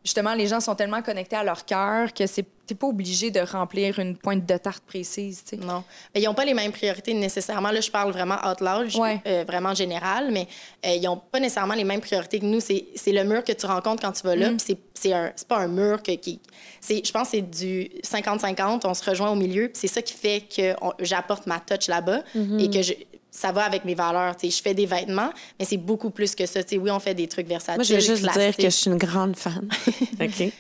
justement, 0.04 0.34
les 0.34 0.48
gens 0.48 0.60
sont 0.60 0.76
tellement 0.76 1.02
connectés 1.02 1.36
à 1.36 1.44
leur 1.44 1.66
cœur 1.66 2.14
que 2.14 2.26
c'est 2.28 2.46
t'es 2.68 2.76
pas 2.76 2.88
obligé 2.88 3.32
de 3.32 3.42
remplir 3.42 4.00
une 4.00 4.16
pointe 4.16 4.46
de 4.46 4.56
tarte 4.58 4.84
précise. 4.86 5.44
Non. 5.62 5.84
Mais 6.16 6.22
ils 6.22 6.26
n'ont 6.26 6.34
pas 6.34 6.46
les 6.46 6.54
mêmes 6.54 6.72
priorités 6.72 7.14
nécessairement. 7.14 7.70
Là, 7.72 7.82
je 7.82 7.92
parle 7.92 8.12
vraiment 8.14 8.38
out 8.50 8.62
loud, 8.62 8.96
Ouais. 8.96 9.20
euh, 9.28 9.44
vraiment 9.46 9.74
général, 9.74 10.32
mais 10.32 10.48
euh, 10.86 10.92
ils 10.96 11.02
n'ont 11.02 11.18
pas 11.18 11.42
nécessairement 11.42 11.74
les 11.74 11.84
mêmes 11.84 12.00
priorités 12.00 12.40
que 12.40 12.46
nous. 12.46 12.62
C'est 12.62 12.86
le 13.08 13.24
mur 13.26 13.44
que 13.44 13.52
tu 13.52 13.66
rencontres 13.66 14.02
quand 14.02 14.14
tu 14.14 14.24
vas 14.24 14.36
là. 14.38 14.52
Mm. 14.52 14.58
C'est 14.60 15.46
pas 15.50 15.58
un 15.58 15.68
mur 15.68 16.02
que, 16.02 16.14
qui. 16.14 16.40
c'est- 16.80 17.06
Je 17.06 17.12
pense 17.12 17.24
que 17.32 17.38
c'est 17.38 17.42
du 17.42 17.90
50-50. 18.04 18.86
On 18.86 18.94
se 18.94 19.04
rejoint 19.10 19.32
au 19.32 19.36
milieu. 19.36 19.70
C'est 19.74 19.88
ça 19.88 20.02
qui 20.02 20.14
fait 20.14 20.42
que 20.56 20.74
j'apporte 21.00 21.48
ma 21.48 21.60
touch 21.60 21.88
là-bas 21.88 22.22
Mm-hmm. 22.36 22.60
et 22.64 22.70
que 22.70 22.82
je, 22.82 22.94
ça 23.32 23.54
va 23.54 23.63
avec 23.63 23.86
mes 23.86 23.96
valeurs. 23.96 24.36
Tu 24.36 24.50
sais, 24.50 24.58
je 24.58 24.62
fais 24.62 24.74
des 24.74 24.86
vêtements, 24.86 25.32
mais 25.58 25.65
c'est 25.65 25.78
beaucoup 25.78 26.10
plus 26.10 26.36
que 26.36 26.46
ça. 26.46 26.62
Tu 26.63 26.76
sais, 26.76 26.78
oui, 26.78 26.91
on 26.91 27.00
fait 27.00 27.15
des 27.15 27.28
trucs 27.28 27.48
versatiles. 27.48 27.78
Moi, 27.78 27.84
je 27.84 27.94
veux 27.94 28.15
juste 28.15 28.30
dire 28.38 28.56
que 28.56 28.63
je 28.63 28.70
suis 28.70 28.91
une 28.91 28.98
grande 28.98 29.38
fan 29.38 29.67
OK, 30.22 30.54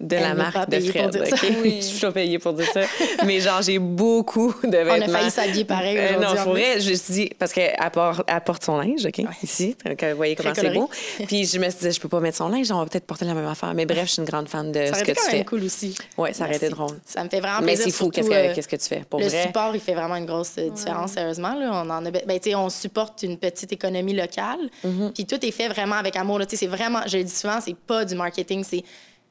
de 0.00 0.14
Elle 0.14 0.22
la 0.22 0.34
marque 0.34 0.70
de 0.70 0.78
Fred. 0.80 1.10
dire 1.10 1.26
ça. 1.26 1.34
OK? 1.34 1.52
Oui. 1.62 1.76
Je 1.80 1.86
suis 1.86 2.00
pas 2.00 2.12
payée 2.12 2.38
pour 2.38 2.52
dire 2.52 2.66
ça. 2.72 2.82
Mais 3.26 3.40
genre, 3.40 3.60
j'ai 3.62 3.78
beaucoup 3.80 4.54
de 4.62 4.68
vêtements. 4.76 4.94
On 5.06 5.08
a 5.14 5.18
failli 5.18 5.30
s'habiller 5.30 5.64
pareil 5.64 5.96
Euh, 5.98 6.18
non, 6.20 6.34
pour 6.44 6.52
vrai, 6.52 6.80
je 6.80 6.90
me 6.90 6.94
suis 6.94 7.12
dit, 7.14 7.30
parce 7.38 7.52
qu'elle 7.52 7.74
porte, 7.92 8.22
porte 8.44 8.64
son 8.64 8.78
linge, 8.78 9.04
OK, 9.04 9.20
ici, 9.42 9.76
donc 9.84 10.02
vous 10.04 10.16
voyez 10.16 10.36
comment 10.36 10.54
c'est 10.54 10.70
beau. 10.72 10.88
Puis 11.26 11.46
je 11.46 11.58
me 11.58 11.68
suis 11.68 11.80
dit, 11.88 11.92
je 11.92 12.00
peux 12.00 12.08
pas 12.08 12.20
mettre 12.20 12.36
son 12.36 12.48
linge, 12.48 12.70
on 12.70 12.78
va 12.78 12.86
peut-être 12.86 13.06
porter 13.06 13.24
la 13.24 13.34
même 13.34 13.46
affaire. 13.46 13.74
Mais 13.74 13.86
bref, 13.86 14.06
je 14.06 14.12
suis 14.12 14.20
une 14.22 14.28
grande 14.28 14.48
fan 14.48 14.70
de 14.70 14.86
Ça 14.86 14.94
ce 14.94 15.04
que 15.04 15.12
tu 15.12 15.20
fais. 15.30 15.44
cool 15.44 15.64
aussi. 15.64 15.96
Ouais, 16.16 16.32
ça 16.32 16.44
aurait 16.44 16.56
été 16.56 16.68
drôle. 16.68 16.96
Ça 17.04 17.24
me 17.24 17.28
fait 17.28 17.40
vraiment 17.40 17.60
Mais 17.60 17.74
plaisir. 17.74 17.84
c'est 17.86 17.90
fou, 17.90 18.10
qu'est-ce 18.10 18.28
que, 18.28 18.34
euh, 18.34 18.54
qu'est-ce 18.54 18.68
que 18.68 18.76
tu 18.76 18.86
fais? 18.86 19.02
Pour 19.10 19.18
le 19.18 19.26
vrai, 19.26 19.42
support, 19.46 19.74
il 19.74 19.80
fait 19.80 19.94
vraiment 19.94 20.16
une 20.16 20.26
grosse 20.26 20.52
euh, 20.58 20.70
différence, 20.70 21.12
sérieusement. 21.12 21.54
Là. 21.54 21.70
On, 21.84 21.90
en 21.90 22.06
a, 22.06 22.10
be- 22.10 22.24
ben, 22.24 22.38
on 22.56 22.68
supporte 22.70 23.24
une 23.24 23.36
petite 23.36 23.72
économie 23.72 24.14
locale. 24.14 24.60
Mm-hmm. 24.86 25.12
Puis 25.12 25.26
tout 25.26 25.44
est 25.44 25.50
fait 25.50 25.68
vraiment 25.68 25.96
avec 25.96 26.14
amour. 26.14 26.40
C'est 26.48 26.66
vraiment, 26.68 27.00
je 27.06 27.18
le 27.18 27.24
dis 27.24 27.34
souvent, 27.34 27.58
c'est 27.60 27.76
pas 27.76 28.04
du 28.04 28.14
marketing. 28.14 28.62
C'est 28.62 28.84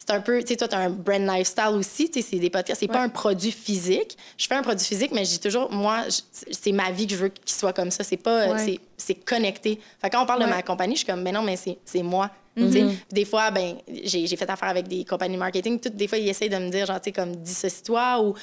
c'est 0.08 0.14
un 0.14 0.22
peu, 0.22 0.40
tu 0.42 0.48
sais, 0.48 0.56
toi, 0.56 0.68
tu 0.68 0.76
as 0.76 0.80
un 0.80 0.90
brand 0.90 1.22
lifestyle 1.28 1.74
aussi. 1.76 2.10
Tu 2.10 2.22
sais, 2.22 2.28
C'est 2.32 2.40
des 2.40 2.50
podcasts. 2.50 2.80
C'est 2.80 2.88
pas 2.88 3.02
un 3.02 3.10
produit 3.10 3.52
physique. 3.52 4.18
Je 4.38 4.48
fais 4.48 4.56
un 4.56 4.62
produit 4.62 4.86
physique, 4.86 5.12
mais 5.14 5.26
je 5.26 5.32
dis 5.32 5.40
toujours, 5.40 5.70
moi, 5.72 6.06
c'est 6.32 6.72
ma 6.72 6.92
vie 6.92 7.06
que 7.08 7.14
je 7.14 7.20
veux 7.20 7.28
qu'il 7.30 7.56
soit 7.56 7.74
comme 7.74 7.92
ça. 7.92 8.04
C'est 8.04 8.18
pas, 8.18 8.48
euh, 8.48 8.54
Ouais. 8.54 8.80
c'est- 8.98 9.16
connecté. 9.26 9.80
Fait 10.02 10.10
quand 10.10 10.24
on 10.24 10.26
parle 10.26 10.40
Ouais. 10.42 10.46
de 10.48 10.52
ma 10.52 10.62
compagnie, 10.64 10.94
je 10.96 11.00
suis 11.00 11.08
comme, 11.08 11.22
mais 11.22 11.32
non, 11.32 11.42
mais 11.42 11.56
c'est 11.58 12.04
moi. 12.04 12.30
Mm-hmm. 12.58 12.90
Des 13.12 13.26
fois, 13.26 13.52
ben, 13.52 13.76
j'ai 14.04 14.26
j'ai 14.26 14.36
fait 14.36 14.50
affaire 14.50 14.70
avec 14.70 14.88
des 14.88 15.06
compagnies 15.06 15.38
marketing. 15.38 15.80
Toutes, 15.80 15.96
des 15.96 16.08
fois, 16.08 16.18
ils 16.18 16.28
essayent 16.30 16.50
de 16.50 16.58
me 16.58 16.70
dire, 16.70 16.86
genre, 16.88 17.00
tu 17.00 17.06
sais, 17.10 17.12
comme, 17.12 17.36
dissocie-toi 17.36 18.22
ou 18.24 18.34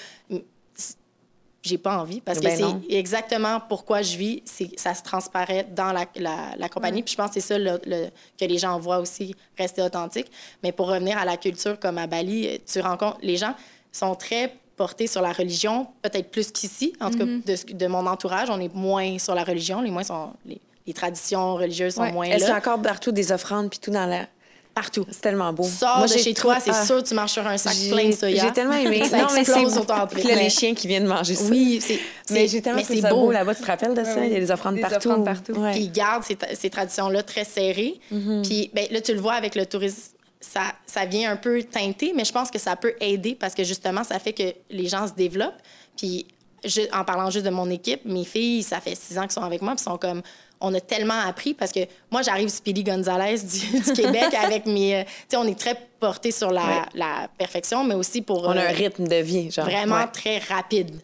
j'ai 1.64 1.78
pas 1.78 1.96
envie 1.98 2.20
parce 2.20 2.38
que 2.38 2.44
Ben 2.44 2.56
c'est 2.88 2.94
exactement 2.94 3.58
pourquoi 3.68 4.02
je 4.02 4.16
vis, 4.16 4.42
c'est 4.44 4.78
ça 4.78 4.94
se 4.94 5.02
transparaît 5.02 5.66
dans 5.74 5.92
la, 5.92 6.04
la, 6.16 6.50
la 6.58 6.68
compagnie. 6.68 7.02
Puis 7.02 7.12
je 7.12 7.16
pense 7.16 7.28
que 7.28 7.34
c'est 7.34 7.40
ça 7.54 7.58
le- 7.58 7.80
le- 7.86 8.08
que 8.38 8.44
les 8.44 8.58
gens 8.58 8.78
voient 8.78 8.98
aussi, 8.98 9.34
rester 9.58 9.80
authentique. 9.82 10.30
Mais 10.62 10.72
pour 10.72 10.88
revenir 10.88 11.16
à 11.18 11.24
la 11.24 11.36
culture 11.36 11.80
comme 11.80 11.98
à 11.98 12.06
Bali, 12.06 12.60
tu 12.70 12.80
rencontres 12.80 13.18
les 13.22 13.36
gens 13.36 13.54
sont 13.92 14.14
très 14.14 14.54
portés 14.76 15.06
sur 15.06 15.22
la 15.22 15.32
religion, 15.32 15.86
peut-être 16.02 16.30
plus 16.30 16.50
qu'ici. 16.50 16.92
En 17.00 17.10
tout 17.10 17.18
cas, 17.18 17.24
de, 17.24 17.56
ce- 17.56 17.66
de 17.66 17.86
mon 17.86 18.06
entourage, 18.06 18.50
on 18.50 18.60
est 18.60 18.74
moins 18.74 19.18
sur 19.18 19.34
la 19.34 19.44
religion. 19.44 19.80
Les 19.80 19.90
moins 19.90 20.02
sont 20.04 20.32
les, 20.44 20.60
les 20.86 20.92
traditions 20.92 21.54
religieuses 21.54 21.94
sont 21.94 22.02
Ouais. 22.02 22.12
moins 22.12 22.26
est-ce 22.26 22.36
qu'il 22.38 22.42
y 22.44 22.50
a 22.50 22.54
là. 22.54 22.58
encore 22.58 22.82
partout 22.82 23.12
des 23.12 23.32
offrandes 23.32 23.70
puis 23.70 23.78
tout 23.78 23.90
dans 23.90 24.06
la... 24.06 24.26
Partout. 24.74 25.06
C'est 25.10 25.20
tellement 25.20 25.52
beau. 25.52 25.62
Sors 25.62 25.98
Moi, 25.98 26.08
de 26.08 26.18
chez 26.18 26.34
toi, 26.34 26.58
c'est 26.58 26.70
ah, 26.72 26.84
sûr 26.84 27.00
que 27.02 27.08
tu 27.08 27.14
marches 27.14 27.32
sur 27.34 27.46
un 27.46 27.56
sac 27.56 27.76
plein 27.90 28.08
de 28.08 28.14
soya. 28.14 28.44
J'ai 28.46 28.52
tellement 28.52 28.74
aimé. 28.74 29.04
Ça 29.08 29.18
non, 29.18 29.26
mais 29.32 29.44
c'est 29.44 29.52
explose 29.52 29.74
beau. 29.74 29.80
autour 29.82 30.06
de 30.06 30.12
Puis 30.14 30.22
toi. 30.22 30.30
là, 30.32 30.36
les 30.36 30.42
Mais- 30.44 30.50
chiens 30.50 30.74
qui 30.74 30.88
viennent 30.88 31.06
manger 31.06 31.34
ça. 31.36 31.44
Oui, 31.48 31.78
c'est 31.80 31.94
Mais 32.30 32.40
mais- 32.40 32.48
j'ai 32.48 32.60
tellement 32.60 32.80
mais 32.80 32.84
c'est 32.84 33.00
ça 33.00 33.10
beau 33.10 33.20
beau. 33.26 33.30
là-bas. 33.32 33.54
Tu 33.54 33.62
te 33.62 33.66
rappelles 33.66 33.94
de 33.94 34.02
ça? 34.02 34.16
oui. 34.18 34.26
Il 34.26 34.32
y 34.32 34.36
a 34.36 34.40
des 34.40 34.50
offrandes 34.50 34.74
Des 34.74 34.80
partout. 34.80 35.08
offrandes 35.08 35.24
partout. 35.24 35.52
Ouais. 35.52 35.70
Puis 35.72 35.80
ils 35.82 35.92
gardent 35.92 36.24
ces, 36.24 36.36
ces 36.54 36.70
traditions-là 36.70 37.22
très 37.22 37.44
serrées. 37.44 38.00
Puis 38.42 38.70
ben, 38.74 38.86
là, 38.90 39.00
tu 39.00 39.14
le 39.14 39.20
vois 39.20 39.34
avec 39.34 39.54
le 39.54 39.64
tourisme, 39.64 40.10
ça, 40.40 40.62
ça 40.86 41.04
vient 41.06 41.30
un 41.30 41.36
peu 41.36 41.62
teinter, 41.62 42.12
mais 42.14 42.24
je 42.24 42.32
pense 42.32 42.50
que 42.50 42.58
ça 42.58 42.74
peut 42.76 42.94
aider 43.00 43.36
parce 43.38 43.54
que 43.54 43.62
justement, 43.64 44.02
ça 44.04 44.18
fait 44.18 44.32
que 44.32 44.42
les 44.70 44.88
gens 44.88 45.06
se 45.06 45.12
développent. 45.14 45.54
Puis 45.96 46.26
je- 46.64 46.92
en 46.96 47.04
parlant 47.04 47.30
juste 47.30 47.44
de 47.44 47.50
mon 47.50 47.68
équipe, 47.70 48.04
mes 48.04 48.24
filles, 48.24 48.62
ça 48.62 48.80
fait 48.80 48.94
six 48.94 49.16
ans 49.18 49.22
qu'elles 49.22 49.30
sont 49.32 49.42
avec 49.42 49.62
moi, 49.62 49.74
puis 49.74 49.84
sont 49.84 49.98
comme 49.98 50.22
on 50.60 50.72
a 50.72 50.80
tellement 50.80 51.20
appris 51.26 51.52
parce 51.52 51.72
que 51.72 51.80
moi, 52.10 52.22
j'arrive 52.22 52.48
Speedy 52.48 52.84
Gonzalez 52.84 53.38
du, 53.40 53.80
du 53.80 53.92
Québec 53.92 54.32
avec 54.42 54.64
mes. 54.66 54.94
euh, 55.00 55.02
Tu 55.04 55.10
sais, 55.30 55.36
on 55.36 55.44
est 55.44 55.58
très 55.58 55.76
porté 56.00 56.30
sur 56.30 56.50
la, 56.52 56.62
Ouais. 56.62 56.82
la 56.94 57.28
perfection, 57.36 57.84
mais 57.84 57.94
aussi 57.94 58.22
pour. 58.22 58.44
On 58.44 58.50
a 58.52 58.56
euh, 58.62 58.68
un 58.68 58.72
rythme 58.72 59.06
de 59.06 59.16
vie, 59.16 59.50
genre. 59.50 59.64
vraiment 59.66 59.96
Ouais. 59.96 60.06
très 60.12 60.38
rapide 60.38 60.96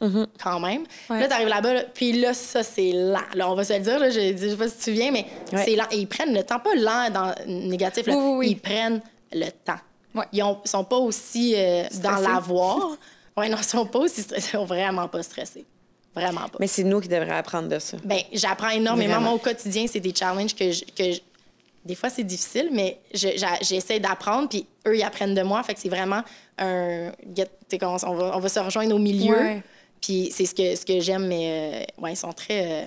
quand 0.43 0.61
même. 0.61 0.85
Ouais. 1.11 1.21
Là, 1.21 1.27
tu 1.29 1.33
arrives 1.35 1.49
là-bas, 1.49 1.75
là, 1.75 1.83
puis 1.93 2.13
là, 2.13 2.33
ça, 2.33 2.63
c'est 2.63 2.93
lent. 2.93 3.19
Là, 3.35 3.51
on 3.51 3.55
va 3.55 3.65
se 3.65 3.73
le 3.75 3.81
dire, 3.81 3.99
là, 3.99 4.09
je, 4.09 4.35
je 4.37 4.49
sais 4.51 4.57
pas 4.57 4.69
si 4.69 4.75
tu 4.75 4.79
te 4.79 4.85
souviens, 4.85 5.11
mais 5.11 5.27
c'est 5.53 5.77
lent. 5.77 5.87
Et 5.91 5.99
ils 5.99 6.07
prennent 6.09 6.33
le 6.35 6.43
temps, 6.45 6.59
pas 6.61 6.75
lent 6.77 7.11
dans 7.13 7.35
négatif, 7.47 8.07
là. 8.07 8.15
Oui, 8.17 8.23
oui, 8.23 8.37
oui. 8.39 8.49
ils 8.53 8.59
prennent 8.59 9.01
le 9.33 9.51
temps. 9.51 10.25
Ils 10.33 10.43
ont- 10.43 10.59
sont 10.65 10.85
pas 10.85 10.97
aussi 10.97 11.55
euh, 11.57 11.85
dans 12.03 12.17
l'avoir. 12.17 12.91
oui, 13.37 13.49
non, 13.49 13.57
ils 13.59 13.65
sont 13.65 13.87
pas 13.87 13.99
aussi 14.01 14.23
stressés. 14.23 14.49
Ils 14.49 14.57
sont 14.59 14.65
vraiment 14.65 15.09
pas 15.09 15.23
stressés. 15.23 15.65
Vraiment 16.15 16.49
pas. 16.49 16.59
Mais 16.59 16.67
c'est 16.67 16.83
nous 16.85 17.01
qui 17.01 17.09
devrions 17.09 17.35
apprendre 17.35 17.69
de 17.69 17.79
ça. 17.79 17.97
Ben, 18.05 18.19
j'apprends 18.33 18.71
énormément. 18.71 19.09
Vraiment. 19.15 19.27
Moi, 19.29 19.33
au 19.35 19.39
quotidien, 19.39 19.87
c'est 19.87 20.01
des 20.01 20.15
challenges 20.15 20.55
que 20.55 20.73
je- 20.73 20.85
que 20.85 21.13
je- 21.13 21.21
des 21.85 21.95
fois, 21.95 22.11
c'est 22.11 22.25
difficile, 22.25 22.69
mais 22.73 22.99
je- 23.15 23.29
j'essaie 23.63 24.01
d'apprendre, 24.01 24.49
puis 24.49 24.67
eux, 24.87 24.97
ils 24.97 25.03
apprennent 25.03 25.35
de 25.35 25.43
moi. 25.43 25.63
Fait 25.63 25.75
que 25.75 25.81
c'est 25.81 25.89
vraiment 25.89 26.23
un... 26.59 27.13
qu'on- 27.81 27.97
on, 28.03 28.15
va, 28.15 28.37
on 28.37 28.41
va 28.41 28.49
se 28.49 28.59
rejoindre 28.59 28.95
au 28.95 28.99
milieu. 28.99 29.35
Ouais. 29.39 29.63
Puis 30.03 30.31
c'est 30.35 30.47
ce 30.47 30.55
que, 30.55 30.75
ce 30.77 30.85
que 30.85 30.99
j'aime, 31.01 31.27
mais 31.27 31.85
euh, 31.99 32.03
ouais, 32.03 32.13
ils 32.13 32.17
sont 32.17 32.33
très... 32.33 32.83
euh, 32.83 32.85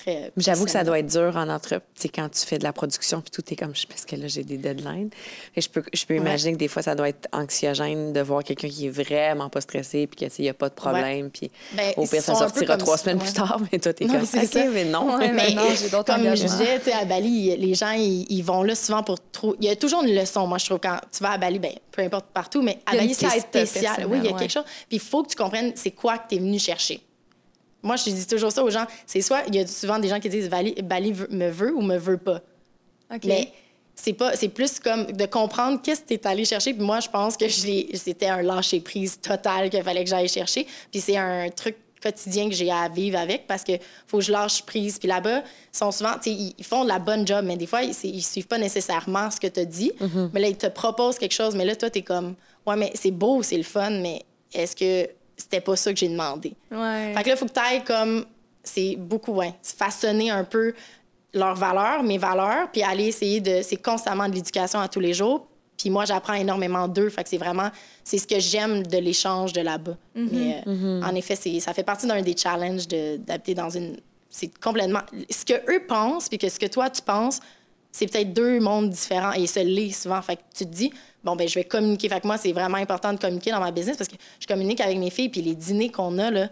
très 0.00 0.32
J'avoue 0.36 0.64
que 0.64 0.70
ça 0.70 0.84
doit 0.84 0.98
être 0.98 1.06
dur 1.06 1.36
en 1.36 1.48
entre... 1.48 1.68
Tu 1.68 1.80
sais, 1.94 2.08
quand 2.08 2.28
tu 2.28 2.40
fais 2.46 2.58
de 2.58 2.64
la 2.64 2.72
production, 2.72 3.20
puis 3.20 3.30
tout 3.30 3.42
est 3.52 3.56
comme... 3.56 3.72
Parce 3.88 4.04
que 4.04 4.16
là, 4.16 4.28
j'ai 4.28 4.44
des 4.44 4.58
deadlines. 4.58 5.10
Et 5.56 5.60
je 5.60 5.68
peux, 5.68 5.82
je 5.92 6.04
peux 6.04 6.16
imaginer 6.16 6.52
que 6.52 6.58
des 6.58 6.68
fois, 6.68 6.82
ça 6.82 6.94
doit 6.94 7.08
être 7.08 7.28
anxiogène 7.32 8.12
de 8.12 8.20
voir 8.20 8.44
quelqu'un 8.44 8.68
qui 8.68 8.86
est 8.86 8.90
vraiment 8.90 9.48
pas 9.48 9.60
stressé, 9.60 10.06
puis 10.06 10.28
qu'il 10.28 10.44
n'y 10.44 10.48
a 10.48 10.54
pas 10.54 10.68
de 10.68 10.74
problème, 10.74 11.30
puis 11.30 11.50
Ben, 11.74 11.92
au 11.96 12.06
pire, 12.06 12.22
ça 12.22 12.34
sortira 12.34 12.76
trois 12.76 12.96
semaines 12.96 13.18
ouais. 13.18 13.24
plus 13.24 13.32
tard, 13.32 13.60
mais 13.70 13.78
toi, 13.78 13.92
t'es 13.92 14.06
comme... 14.06 14.24
c'est 14.24 14.68
mais 14.70 14.84
non. 14.84 15.18
Ouais, 15.18 15.32
Mais 15.32 15.54
non, 15.54 15.62
j'ai 15.74 15.88
d'autres 15.88 16.14
comme 16.14 16.24
je 16.24 16.42
disais, 16.42 16.78
tu 16.78 16.86
sais, 16.86 16.92
à 16.92 17.04
Bali, 17.04 17.56
les 17.56 17.74
gens, 17.74 17.92
ils, 17.92 18.26
ils 18.30 18.42
vont 18.42 18.62
là 18.62 18.74
souvent 18.74 19.02
pour 19.02 19.18
trop. 19.32 19.56
Il 19.60 19.66
y 19.66 19.70
a 19.70 19.76
toujours 19.76 20.02
une 20.02 20.14
leçon, 20.14 20.46
moi, 20.46 20.58
je 20.58 20.66
trouve, 20.66 20.80
quand 20.80 20.98
tu 21.12 21.22
vas 21.22 21.32
à 21.32 21.38
Bali, 21.38 21.58
ben, 21.58 21.72
peu 21.90 22.02
importe 22.02 22.26
partout, 22.32 22.62
mais 22.62 22.78
à 22.86 22.96
Bali, 22.96 23.14
c'est 23.14 23.40
spécial. 23.40 24.06
Oui, 24.08 24.18
il 24.18 24.24
y 24.24 24.28
a 24.28 24.32
ouais. 24.32 24.38
quelque 24.38 24.52
chose. 24.52 24.64
Puis 24.88 24.96
il 24.96 25.00
faut 25.00 25.22
que 25.22 25.30
tu 25.30 25.36
comprennes 25.36 25.72
c'est 25.74 25.90
quoi 25.90 26.18
que 26.18 26.28
tu 26.28 26.36
es 26.36 26.38
venu 26.38 26.58
chercher. 26.58 27.00
Moi, 27.82 27.96
je 27.96 28.10
dis 28.10 28.26
toujours 28.26 28.52
ça 28.52 28.62
aux 28.62 28.70
gens. 28.70 28.86
C'est 29.06 29.22
soit, 29.22 29.42
il 29.48 29.54
y 29.54 29.58
a 29.58 29.66
souvent 29.66 29.98
des 29.98 30.08
gens 30.08 30.20
qui 30.20 30.28
disent 30.28 30.48
Bali, 30.48 30.74
me 31.30 31.50
veut 31.50 31.74
ou 31.74 31.82
me 31.82 31.96
veut 31.96 32.18
pas. 32.18 32.40
Mais 33.24 33.52
c'est 33.94 34.12
pas 34.12 34.34
c'est 34.36 34.48
plus 34.48 34.78
comme 34.78 35.06
de 35.12 35.26
comprendre 35.26 35.80
qu'est-ce 35.82 36.00
que 36.02 36.08
tu 36.08 36.14
es 36.14 36.26
allé 36.26 36.44
chercher. 36.44 36.72
Puis 36.72 36.82
moi 36.82 37.00
je 37.00 37.08
pense 37.08 37.36
que 37.36 37.48
je 37.48 37.84
c'était 37.94 38.28
un 38.28 38.42
lâcher 38.42 38.80
prise 38.80 39.20
total 39.20 39.68
qu'il 39.68 39.82
fallait 39.82 40.04
que 40.04 40.10
j'aille 40.10 40.28
chercher. 40.28 40.66
Puis 40.90 41.00
c'est 41.00 41.16
un 41.16 41.50
truc 41.50 41.76
quotidien 42.02 42.48
que 42.48 42.54
j'ai 42.54 42.70
à 42.70 42.88
vivre 42.88 43.18
avec 43.18 43.46
parce 43.46 43.62
que 43.62 43.72
faut 44.06 44.18
que 44.18 44.24
je 44.24 44.32
lâche 44.32 44.62
prise. 44.62 44.98
Puis 44.98 45.08
là-bas 45.08 45.40
ils 45.40 45.76
sont 45.76 45.90
souvent 45.90 46.14
ils 46.24 46.64
font 46.64 46.84
de 46.84 46.88
la 46.88 46.98
bonne 46.98 47.26
job 47.26 47.44
mais 47.44 47.56
des 47.56 47.66
fois 47.66 47.82
ils, 47.82 47.94
ils 48.04 48.22
suivent 48.22 48.46
pas 48.46 48.58
nécessairement 48.58 49.30
ce 49.30 49.38
que 49.38 49.48
tu 49.48 49.60
as 49.60 49.64
dit 49.66 49.92
mais 50.32 50.40
là 50.40 50.48
ils 50.48 50.56
te 50.56 50.68
proposent 50.68 51.18
quelque 51.18 51.34
chose 51.34 51.54
mais 51.54 51.64
là 51.66 51.76
toi 51.76 51.90
tu 51.90 51.98
es 51.98 52.02
comme 52.02 52.36
ouais 52.66 52.76
mais 52.76 52.92
c'est 52.94 53.10
beau 53.10 53.42
c'est 53.42 53.58
le 53.58 53.64
fun 53.64 53.90
mais 53.90 54.22
est-ce 54.54 54.74
que 54.74 55.10
c'était 55.40 55.60
pas 55.60 55.76
ça 55.76 55.92
que 55.92 55.98
j'ai 55.98 56.08
demandé 56.08 56.54
Ouais. 56.70 57.12
fait 57.16 57.22
que 57.22 57.28
là, 57.28 57.34
il 57.34 57.38
faut 57.38 57.46
que 57.46 57.52
tu 57.52 57.60
ailles 57.60 57.84
comme. 57.84 58.24
C'est 58.62 58.96
beaucoup, 58.98 59.32
ouais. 59.32 59.54
Façonner 59.62 60.30
un 60.30 60.44
peu 60.44 60.74
leurs 61.32 61.54
valeurs, 61.54 62.02
mes 62.02 62.18
valeurs, 62.18 62.70
puis 62.70 62.82
aller 62.82 63.06
essayer 63.06 63.40
de. 63.40 63.60
C'est 63.62 63.76
constamment 63.76 64.28
de 64.28 64.34
l'éducation 64.34 64.80
à 64.80 64.88
tous 64.88 65.00
les 65.00 65.14
jours. 65.14 65.46
Puis 65.78 65.88
moi, 65.88 66.04
j'apprends 66.04 66.34
énormément 66.34 66.86
d'eux. 66.86 67.08
Fait 67.08 67.22
que 67.22 67.30
c'est 67.30 67.38
vraiment. 67.38 67.70
C'est 68.04 68.18
ce 68.18 68.26
que 68.26 68.38
j'aime 68.38 68.86
de 68.86 68.98
l'échange 68.98 69.52
de 69.54 69.62
là-bas. 69.62 69.96
Mais 70.14 70.62
euh, 70.66 71.00
en 71.02 71.14
effet, 71.14 71.36
c'est, 71.36 71.58
ça 71.60 71.72
fait 71.72 71.82
partie 71.84 72.06
d'un 72.06 72.20
des 72.20 72.36
challenges 72.36 72.86
de, 72.86 73.16
d'habiter 73.16 73.54
dans 73.54 73.70
une. 73.70 73.96
C'est 74.28 74.50
complètement. 74.60 75.00
Ce 75.30 75.44
que 75.44 75.54
eux 75.72 75.82
pensent, 75.88 76.28
puis 76.28 76.36
que 76.38 76.48
ce 76.50 76.58
que 76.58 76.66
toi, 76.66 76.90
tu 76.90 77.00
penses, 77.02 77.40
c'est 77.92 78.06
peut-être 78.06 78.32
deux 78.32 78.60
mondes 78.60 78.90
différents 78.90 79.32
et 79.32 79.46
se 79.46 79.60
l'est 79.60 79.90
souvent. 79.90 80.20
Fait 80.22 80.36
que 80.36 80.42
tu 80.54 80.64
te 80.64 80.70
dis, 80.70 80.92
bon, 81.24 81.36
ben 81.36 81.48
je 81.48 81.54
vais 81.54 81.64
communiquer. 81.64 82.08
Fait 82.08 82.20
que 82.20 82.26
moi, 82.26 82.38
c'est 82.38 82.52
vraiment 82.52 82.78
important 82.78 83.12
de 83.12 83.18
communiquer 83.18 83.50
dans 83.50 83.60
ma 83.60 83.70
business 83.70 83.96
parce 83.96 84.08
que 84.08 84.16
je 84.38 84.46
communique 84.46 84.80
avec 84.80 84.98
mes 84.98 85.10
filles, 85.10 85.28
puis 85.28 85.42
les 85.42 85.54
dîners 85.54 85.90
qu'on 85.90 86.18
a, 86.18 86.30
là, 86.30 86.48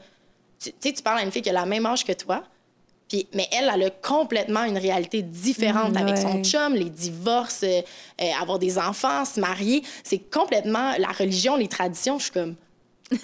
tu 0.61 0.73
sais, 0.81 0.93
tu 0.93 1.03
parles 1.03 1.19
à 1.19 1.23
une 1.23 1.31
fille 1.31 1.43
qui 1.43 1.51
a 1.51 1.53
la 1.53 1.67
même 1.67 1.87
âge 1.87 2.05
que 2.05 2.13
toi, 2.13 2.43
puis, 3.09 3.27
mais 3.35 3.49
elle, 3.53 3.71
elle 3.73 3.85
a 3.85 3.91
complètement 3.91 4.65
une 4.65 4.77
réalité 4.77 5.23
différente 5.23 5.95
Mm, 5.95 5.97
avec 5.97 6.17
ouais. 6.17 6.21
son 6.21 6.43
chum, 6.45 6.75
les 6.75 6.91
divorces, 6.91 7.63
euh, 7.63 7.81
euh, 8.21 8.31
avoir 8.41 8.59
des 8.59 8.79
enfants, 8.79 9.25
se 9.25 9.41
marier. 9.41 9.83
C'est 10.05 10.19
complètement 10.19 10.93
la 10.99 11.09
religion, 11.09 11.57
les 11.57 11.69
traditions. 11.69 12.19
Je 12.19 12.25
suis 12.25 12.33
comme. 12.33 12.55
Puis 13.11 13.19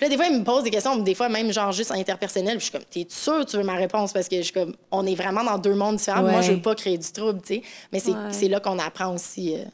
là, 0.00 0.08
des 0.08 0.16
fois, 0.16 0.26
ils 0.26 0.38
me 0.38 0.44
posent 0.44 0.62
des 0.64 0.70
questions, 0.70 0.96
des 0.96 1.14
fois 1.14 1.28
même 1.28 1.52
genre 1.52 1.72
juste 1.72 1.90
interpersonnelles. 1.92 2.56
Puis 2.58 2.66
je 2.66 2.70
suis 2.70 2.72
comme, 2.72 2.84
t'es 2.88 3.06
sûr 3.08 3.44
que 3.44 3.50
tu 3.50 3.56
veux 3.56 3.62
ma 3.64 3.74
réponse? 3.74 4.12
Parce 4.12 4.28
que 4.28 4.36
je 4.36 4.42
suis 4.42 4.52
comme, 4.52 4.74
on 4.90 5.06
est 5.06 5.14
vraiment 5.14 5.44
dans 5.44 5.58
deux 5.58 5.74
mondes 5.74 5.96
différents. 5.96 6.22
Moi, 6.22 6.40
je 6.40 6.52
veux 6.52 6.62
pas 6.62 6.74
créer 6.74 6.96
du 6.98 7.10
trouble, 7.12 7.40
tu 7.42 7.54
sais. 7.56 7.62
Mais 7.92 7.98
c'est 8.00 8.12
Ouais. 8.12 8.32
c'est 8.32 8.48
là 8.48 8.60
qu'on 8.60 8.78
apprend 8.78 9.14
aussi. 9.14 9.54
euh, 9.56 9.64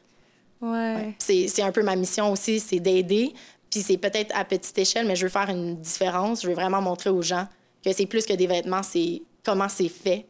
Ouais. 0.61 1.15
c'est 1.19 1.49
c'est 1.49 1.63
un 1.63 1.73
peu 1.73 1.83
ma 1.83 1.97
mission 1.97 2.31
aussi, 2.33 2.61
c'est 2.61 2.79
d'aider. 2.81 3.33
Puis 3.71 3.81
c'est 3.81 3.97
peut-être 3.97 4.33
à 4.37 4.45
petite 4.45 4.77
échelle, 4.79 5.07
mais 5.07 5.17
je 5.17 5.25
veux 5.25 5.31
faire 5.31 5.49
une 5.49 5.77
différence. 5.77 6.43
Je 6.43 6.49
veux 6.49 6.55
vraiment 6.55 6.81
montrer 6.81 7.11
aux 7.11 7.23
gens 7.23 7.47
que 7.85 7.93
c'est 7.93 8.07
plus 8.07 8.25
que 8.27 8.33
des 8.35 8.47
vêtements, 8.47 8.83
c'est 8.83 9.23
comment 9.45 9.69
c'est 9.69 9.89
fait. 9.89 10.27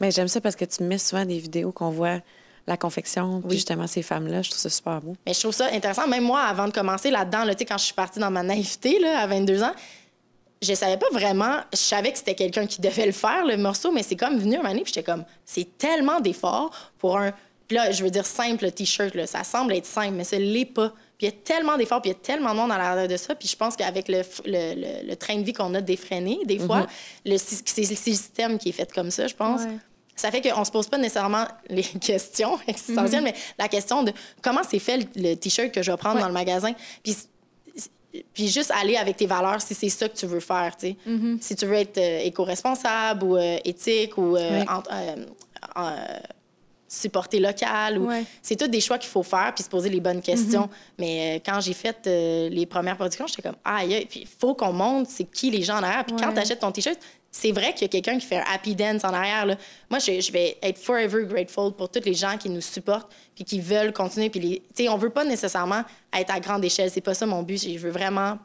Mais 0.00 0.10
j'aime 0.10 0.28
ça 0.28 0.40
parce 0.40 0.56
que 0.56 0.64
tu 0.64 0.82
mets 0.82 0.98
souvent 0.98 1.24
des 1.24 1.38
vidéos 1.38 1.70
qu'on 1.70 1.90
voit 1.90 2.20
la 2.68 2.76
confection, 2.76 3.40
puis 3.40 3.50
Oui. 3.50 3.54
justement 3.56 3.86
ces 3.86 4.02
femmes-là. 4.02 4.42
Je 4.42 4.50
trouve 4.50 4.60
ça 4.60 4.70
super 4.70 5.00
beau. 5.00 5.16
Mais 5.26 5.34
je 5.34 5.40
trouve 5.40 5.52
ça 5.54 5.66
intéressant. 5.72 6.06
Même 6.06 6.24
moi, 6.24 6.40
avant 6.42 6.66
de 6.68 6.72
commencer 6.72 7.10
là-dedans, 7.10 7.44
là, 7.44 7.54
tu 7.54 7.60
sais, 7.60 7.64
quand 7.64 7.78
je 7.78 7.84
suis 7.84 7.94
partie 7.94 8.20
dans 8.20 8.30
ma 8.30 8.42
naïveté 8.42 8.98
là, 9.00 9.20
à 9.20 9.26
22 9.26 9.62
ans, 9.62 9.72
je 10.60 10.74
savais 10.74 10.96
pas 10.96 11.06
vraiment. 11.12 11.56
Je 11.72 11.78
savais 11.78 12.10
que 12.12 12.18
c'était 12.18 12.34
quelqu'un 12.34 12.66
qui 12.66 12.80
devait 12.80 13.06
le 13.06 13.12
faire, 13.12 13.44
le 13.46 13.56
morceau, 13.56 13.92
mais 13.92 14.02
c'est 14.02 14.16
comme 14.16 14.38
venu 14.38 14.54
un 14.54 14.58
moment 14.58 14.70
donné, 14.70 14.82
puis 14.82 14.92
j'étais 14.94 15.04
comme, 15.10 15.24
c'est 15.44 15.78
tellement 15.78 16.20
d'efforts 16.20 16.70
pour 16.98 17.16
un. 17.18 17.32
Puis 17.68 17.76
là, 17.76 17.90
je 17.90 18.02
veux 18.02 18.10
dire 18.10 18.24
simple 18.26 18.64
le 18.64 18.72
T-shirt, 18.72 19.14
là, 19.14 19.26
ça 19.26 19.44
semble 19.44 19.74
être 19.74 19.86
simple, 19.86 20.14
mais 20.14 20.24
ça 20.24 20.38
l'est 20.38 20.64
pas. 20.64 20.88
Puis 21.18 21.26
il 21.26 21.30
y 21.30 21.32
a 21.32 21.32
tellement 21.32 21.76
d'efforts, 21.76 22.00
puis 22.00 22.10
il 22.10 22.14
y 22.14 22.16
a 22.16 22.20
tellement 22.20 22.52
de 22.52 22.56
monde 22.56 22.72
à 22.72 22.78
l'arrière 22.78 23.08
de 23.08 23.16
ça. 23.16 23.34
Puis 23.34 23.46
je 23.48 23.56
pense 23.56 23.76
qu'avec 23.76 24.08
le, 24.08 24.18
f- 24.20 24.40
le, 24.46 24.74
le- 24.80 25.08
le 25.08 25.16
train 25.16 25.36
de 25.36 25.42
vie 25.42 25.52
qu'on 25.52 25.74
a 25.74 25.80
défreiné, 25.80 26.38
des 26.44 26.58
fois, 26.58 26.86
le 27.26 27.36
sy- 27.36 27.62
c'est 27.64 27.88
le 27.88 27.96
système 27.96 28.58
qui 28.58 28.70
est 28.70 28.72
fait 28.72 28.90
comme 28.92 29.10
ça, 29.10 29.26
je 29.26 29.34
pense. 29.34 29.62
Ouais. 29.62 29.78
Ça 30.18 30.30
fait 30.30 30.40
qu'on 30.42 30.64
se 30.64 30.70
pose 30.70 30.88
pas 30.88 30.98
nécessairement 30.98 31.44
les 31.70 31.82
questions 31.82 32.58
existentielles, 32.66 33.22
mais 33.22 33.34
la 33.58 33.68
question 33.68 34.02
de 34.02 34.12
comment 34.42 34.62
c'est 34.68 34.78
fait 34.78 34.96
le, 34.98 35.04
le 35.30 35.34
T-shirt 35.36 35.70
que 35.72 35.82
je 35.82 35.90
vais 35.90 35.96
prendre 35.96 36.16
Ouais. 36.16 36.22
dans 36.22 36.28
le 36.28 36.34
magasin. 36.34 36.72
Puis, 37.02 37.16
puis 38.34 38.48
juste 38.48 38.72
aller 38.72 38.96
avec 38.96 39.16
tes 39.16 39.26
valeurs 39.26 39.60
si 39.60 39.74
c'est 39.74 39.88
ça 39.90 40.08
que 40.08 40.16
tu 40.16 40.26
veux 40.26 40.40
faire, 40.40 40.76
tu 40.76 40.88
sais. 40.88 40.96
Mm-hmm. 41.06 41.40
Si 41.40 41.54
tu 41.56 41.66
veux 41.66 41.74
être 41.74 41.98
euh, 41.98 42.20
éco-responsable 42.24 43.22
ou 43.24 43.36
euh, 43.36 43.58
éthique 43.64 44.16
ou 44.18 44.36
euh, 44.36 44.60
Ouais. 44.60 44.64
en- 44.68 44.82
euh, 45.82 46.18
supporter 46.90 47.38
local. 47.38 47.98
Ou... 47.98 48.06
Ouais. 48.08 48.24
C'est 48.40 48.56
tous 48.56 48.66
des 48.68 48.80
choix 48.80 48.96
qu'il 48.98 49.10
faut 49.10 49.22
faire 49.22 49.52
puis 49.54 49.62
se 49.62 49.68
poser 49.68 49.90
les 49.90 50.00
bonnes 50.00 50.22
questions. 50.22 50.62
Mm-hmm. 50.62 50.94
Mais 50.98 51.36
euh, 51.36 51.40
quand 51.44 51.60
j'ai 51.60 51.74
fait 51.74 51.98
euh, 52.06 52.48
les 52.48 52.64
premières 52.64 52.96
productions, 52.96 53.26
j'étais 53.26 53.42
comme, 53.42 53.56
aïe, 53.64 53.94
aïe. 53.94 54.06
Puis 54.06 54.20
il 54.20 54.26
faut 54.26 54.54
qu'on 54.54 54.72
montre 54.72 55.10
c'est 55.12 55.24
qui 55.30 55.50
les 55.50 55.62
gens 55.62 55.78
en 55.78 55.82
arrière. 55.82 56.04
Puis 56.06 56.16
quand 56.16 56.32
tu 56.32 56.38
achètes 56.38 56.60
ton 56.60 56.72
T-shirt, 56.72 56.98
c'est 57.30 57.52
vrai 57.52 57.72
qu'il 57.74 57.82
y 57.82 57.84
a 57.84 57.88
quelqu'un 57.88 58.18
qui 58.18 58.26
fait 58.26 58.38
un 58.38 58.44
happy 58.52 58.74
dance 58.74 59.04
en 59.04 59.12
arrière. 59.12 59.46
Là. 59.46 59.56
Moi, 59.90 59.98
je, 59.98 60.20
je 60.20 60.32
vais 60.32 60.56
être 60.62 60.78
forever 60.78 61.24
grateful 61.26 61.72
pour 61.72 61.88
tous 61.90 62.04
les 62.04 62.14
gens 62.14 62.36
qui 62.38 62.48
nous 62.50 62.60
supportent 62.62 63.12
puis 63.34 63.44
qui 63.44 63.60
veulent 63.60 63.92
continuer. 63.92 64.30
Puis 64.30 64.62
les... 64.78 64.88
on 64.88 64.96
veut 64.96 65.10
pas 65.10 65.24
nécessairement 65.24 65.82
être 66.16 66.34
à 66.34 66.40
grande 66.40 66.64
échelle. 66.64 66.90
C'est 66.90 67.00
pas 67.02 67.14
ça 67.14 67.26
mon 67.26 67.42
but. 67.42 67.58
Je 67.62 67.78
veux 67.78 67.90
vraiment 67.90 68.38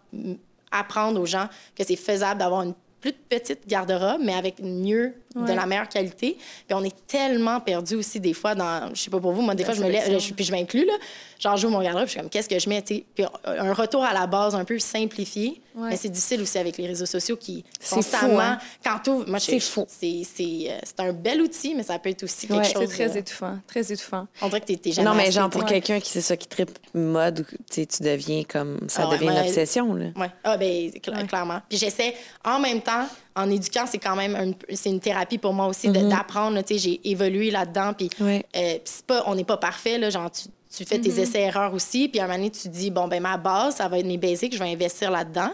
apprendre 0.71 1.19
aux 1.21 1.25
gens 1.25 1.47
que 1.75 1.83
c'est 1.83 1.95
faisable 1.95 2.39
d'avoir 2.39 2.63
une 2.63 2.73
plus 2.99 3.11
petite 3.13 3.67
garde-robe, 3.67 4.21
mais 4.23 4.33
avec 4.33 4.59
mieux, 4.61 5.13
de 5.35 5.41
Ouais. 5.41 5.55
la 5.55 5.65
meilleure 5.65 5.89
qualité. 5.89 6.37
Puis 6.67 6.73
on 6.73 6.83
est 6.85 6.95
tellement 7.05 7.59
perdu 7.59 7.95
aussi 7.95 8.17
des 8.21 8.33
fois 8.33 8.55
dans, 8.55 8.93
je 8.95 9.01
sais 9.01 9.09
pas 9.09 9.19
pour 9.19 9.33
vous, 9.33 9.41
moi 9.41 9.55
des 9.55 9.63
La 9.63 9.73
fois 9.73 9.75
je 9.77 9.83
me 9.85 9.91
lève, 9.91 10.19
je- 10.19 10.33
puis 10.33 10.45
je 10.45 10.51
m'inclus 10.53 10.85
là, 10.85 10.93
genre 11.37 11.57
j'ouvre 11.57 11.73
mon 11.73 11.81
garde-robe, 11.83 12.05
je 12.05 12.11
suis 12.11 12.19
comme 12.21 12.29
qu'est-ce 12.29 12.47
que 12.47 12.57
je 12.57 12.69
mets. 12.69 12.81
Puis 12.81 13.03
un 13.45 13.73
retour 13.73 14.03
à 14.05 14.13
la 14.13 14.25
base 14.25 14.55
un 14.55 14.63
peu 14.63 14.79
simplifié, 14.79 15.61
Ouais. 15.75 15.89
mais 15.89 15.95
c'est 15.97 16.09
difficile 16.09 16.41
aussi 16.41 16.57
avec 16.57 16.77
les 16.77 16.85
réseaux 16.87 17.05
sociaux 17.05 17.35
qui 17.35 17.63
C'est 17.79 17.95
constamment, 17.95 18.33
fou, 18.35 18.39
hein? 18.39 18.59
quand 18.83 18.99
t'ouvres- 19.03 19.27
moi 19.27 19.39
je- 19.39 19.45
C'est 19.45 19.59
fou. 19.59 19.85
c'est 19.87 20.21
c'est 20.23 20.67
euh, 20.69 20.77
c'est 20.83 20.99
un 20.99 21.13
bel 21.13 21.41
outil, 21.41 21.73
mais 21.75 21.83
ça 21.83 21.97
peut 21.99 22.09
être 22.09 22.23
aussi 22.23 22.47
quelque 22.47 22.59
Ouais. 22.59 22.63
chose. 22.73 22.83
C'est 22.89 22.95
très 23.07 23.15
euh, 23.17 23.19
étouffant, 23.19 23.57
très 23.67 23.91
étouffant. 23.91 24.27
on 24.41 24.47
dirait 24.49 24.61
que 24.61 24.71
t'es- 24.73 24.91
jamais 24.91 25.09
Non, 25.09 25.15
mais 25.15 25.31
genre, 25.31 25.49
pour 25.49 25.65
quelqu'un 25.65 25.99
qui 25.99 26.09
c'est 26.11 26.21
ça, 26.21 26.37
qui 26.37 26.47
tripe 26.47 26.77
mode, 26.93 27.39
ou, 27.39 27.43
tu 27.43 27.57
sais, 27.71 27.85
tu 27.85 28.03
deviens 28.03 28.43
comme. 28.43 28.79
Ça 28.87 29.03
Ah 29.03 29.09
ouais, 29.09 29.15
devient 29.17 29.29
une 29.29 29.33
ouais. 29.35 29.47
obsession, 29.47 29.93
là. 29.95 30.05
Ouais. 30.15 30.29
Ah, 30.43 30.57
ben, 30.57 30.89
cla- 31.03 31.25
clairement. 31.27 31.61
Puis 31.69 31.77
j'essaie, 31.79 32.13
en 32.45 32.59
même 32.59 32.81
temps, 32.81 33.07
en 33.35 33.49
éduquant, 33.49 33.85
c'est 33.87 33.97
quand 33.97 34.15
même 34.15 34.35
un- 34.35 34.75
c'est 34.75 34.89
une 34.91 34.99
thérapie 34.99 35.39
pour 35.39 35.53
moi 35.53 35.65
aussi 35.67 35.89
de- 35.89 36.07
d'apprendre. 36.07 36.55
là, 36.55 36.61
Tu 36.63 36.75
sais, 36.75 36.79
j'ai 36.79 37.09
évolué 37.09 37.49
là-dedans. 37.49 37.93
Puis 37.97 38.09
Ouais. 38.19 38.45
euh, 38.55 38.73
puis 38.73 38.81
c'est 38.85 39.05
pas, 39.05 39.23
on 39.25 39.33
n'est 39.35 39.43
pas 39.43 39.57
parfait. 39.57 39.97
Là, 39.97 40.09
genre, 40.11 40.29
tu, 40.29 40.43
tu 40.75 40.85
fais 40.85 40.99
tes 40.99 41.19
essais-erreurs 41.19 41.73
aussi. 41.73 42.09
Puis 42.09 42.19
à 42.19 42.23
un 42.23 42.27
moment 42.27 42.39
donné, 42.39 42.51
tu 42.51 42.67
dis, 42.67 42.89
bon, 42.89 43.07
ben 43.07 43.21
ma 43.21 43.37
base, 43.37 43.75
ça 43.75 43.87
va 43.87 43.99
être 43.99 44.07
mes 44.07 44.17
basics, 44.17 44.53
je 44.53 44.59
vais 44.59 44.71
investir 44.71 45.11
là-dedans. 45.11 45.51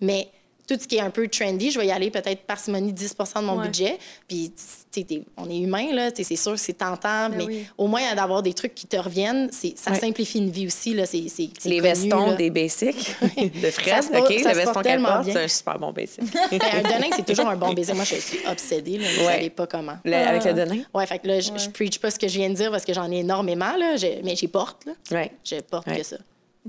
Mais 0.00 0.30
tout 0.66 0.76
ce 0.80 0.86
qui 0.88 0.96
est 0.96 1.00
un 1.00 1.10
peu 1.10 1.28
trendy, 1.28 1.70
je 1.70 1.78
vais 1.78 1.86
y 1.86 1.90
aller 1.90 2.10
peut-être 2.10 2.42
parcimonie 2.42 2.92
10% 2.92 3.40
de 3.40 3.46
mon 3.46 3.58
Ouais. 3.58 3.66
budget. 3.66 3.98
Puis, 4.28 4.52
tu 4.56 5.00
sais, 5.00 5.04
t'es- 5.04 5.22
on 5.36 5.48
est 5.50 5.58
humain, 5.58 5.92
là. 5.92 6.10
tu 6.10 6.18
sais, 6.22 6.24
C'est 6.28 6.42
sûr 6.42 6.52
que 6.52 6.58
c'est 6.58 6.72
tentant, 6.74 7.28
Ben 7.28 7.34
mais 7.36 7.44
oui. 7.44 7.66
au 7.76 7.86
moins 7.86 8.14
d'avoir 8.14 8.42
des 8.42 8.54
trucs 8.54 8.74
qui 8.74 8.86
te 8.86 8.96
reviennent, 8.96 9.48
c'est- 9.52 9.76
ça 9.78 9.90
Ouais. 9.92 9.98
simplifie 10.00 10.38
une 10.38 10.50
vie 10.50 10.66
aussi. 10.66 10.94
Là. 10.94 11.04
C'est, 11.06 11.24
c'est, 11.28 11.50
c'est 11.58 11.68
Les 11.68 11.78
connu, 11.80 11.88
vestons 11.90 12.26
là. 12.30 12.34
des 12.34 12.50
basics 12.50 13.14
de 13.20 14.16
porte- 14.16 14.30
OK? 14.30 14.40
ça 14.42 14.50
Le 14.52 14.56
veston 14.56 14.72
qu'elle 14.74 14.82
tellement 14.82 15.08
porte, 15.08 15.24
c'est 15.26 15.36
un 15.44 15.48
super 15.48 15.78
bon 15.78 15.92
basic. 15.92 16.20
Ben, 16.50 16.60
un 16.72 16.82
denim, 16.82 17.10
c'est 17.14 17.26
toujours 17.26 17.48
un 17.48 17.56
bon 17.56 17.72
baiser. 17.74 17.92
Moi, 17.92 18.04
je 18.04 18.14
suis 18.16 18.38
obsédée. 18.50 18.98
Là. 18.98 19.06
Vous 19.18 19.26
Ouais. 19.26 19.32
savez 19.34 19.50
pas 19.50 19.66
comment. 19.66 19.96
Le- 20.04 20.14
avec 20.14 20.44
le 20.44 20.54
denim? 20.54 20.84
Ouais, 20.94 21.06
fait 21.06 21.18
que 21.18 21.28
là, 21.28 21.40
je, 21.40 21.50
je 21.56 21.68
preach 21.70 21.98
pas 21.98 22.10
ce 22.10 22.18
que 22.18 22.26
je 22.28 22.38
viens 22.38 22.48
de 22.50 22.54
dire 22.54 22.70
parce 22.70 22.84
que 22.84 22.92
j'en 22.94 23.10
ai 23.10 23.18
énormément, 23.18 23.76
là. 23.76 23.96
Mais 24.24 24.34
j'y 24.36 24.48
porte, 24.48 24.86
là. 24.86 24.92
Ouais. 25.10 25.32
Je 25.44 25.56
porte 25.60 25.86
Ouais. 25.88 25.98
que 25.98 26.02
ça. 26.04 26.16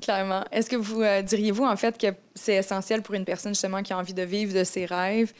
Clairement. 0.01 0.43
Est-ce 0.51 0.69
que 0.69 0.75
vous 0.75 1.01
euh, 1.01 1.21
diriez-vous, 1.21 1.63
en 1.63 1.75
fait, 1.77 1.97
que 1.97 2.07
c'est 2.33 2.55
essentiel 2.55 3.01
pour 3.01 3.15
une 3.15 3.23
personne, 3.23 3.53
justement, 3.53 3.81
qui 3.81 3.93
a 3.93 3.97
envie 3.97 4.13
de 4.13 4.23
vivre 4.23 4.53
de 4.53 4.63
ses 4.65 4.85
rêves, 4.85 5.31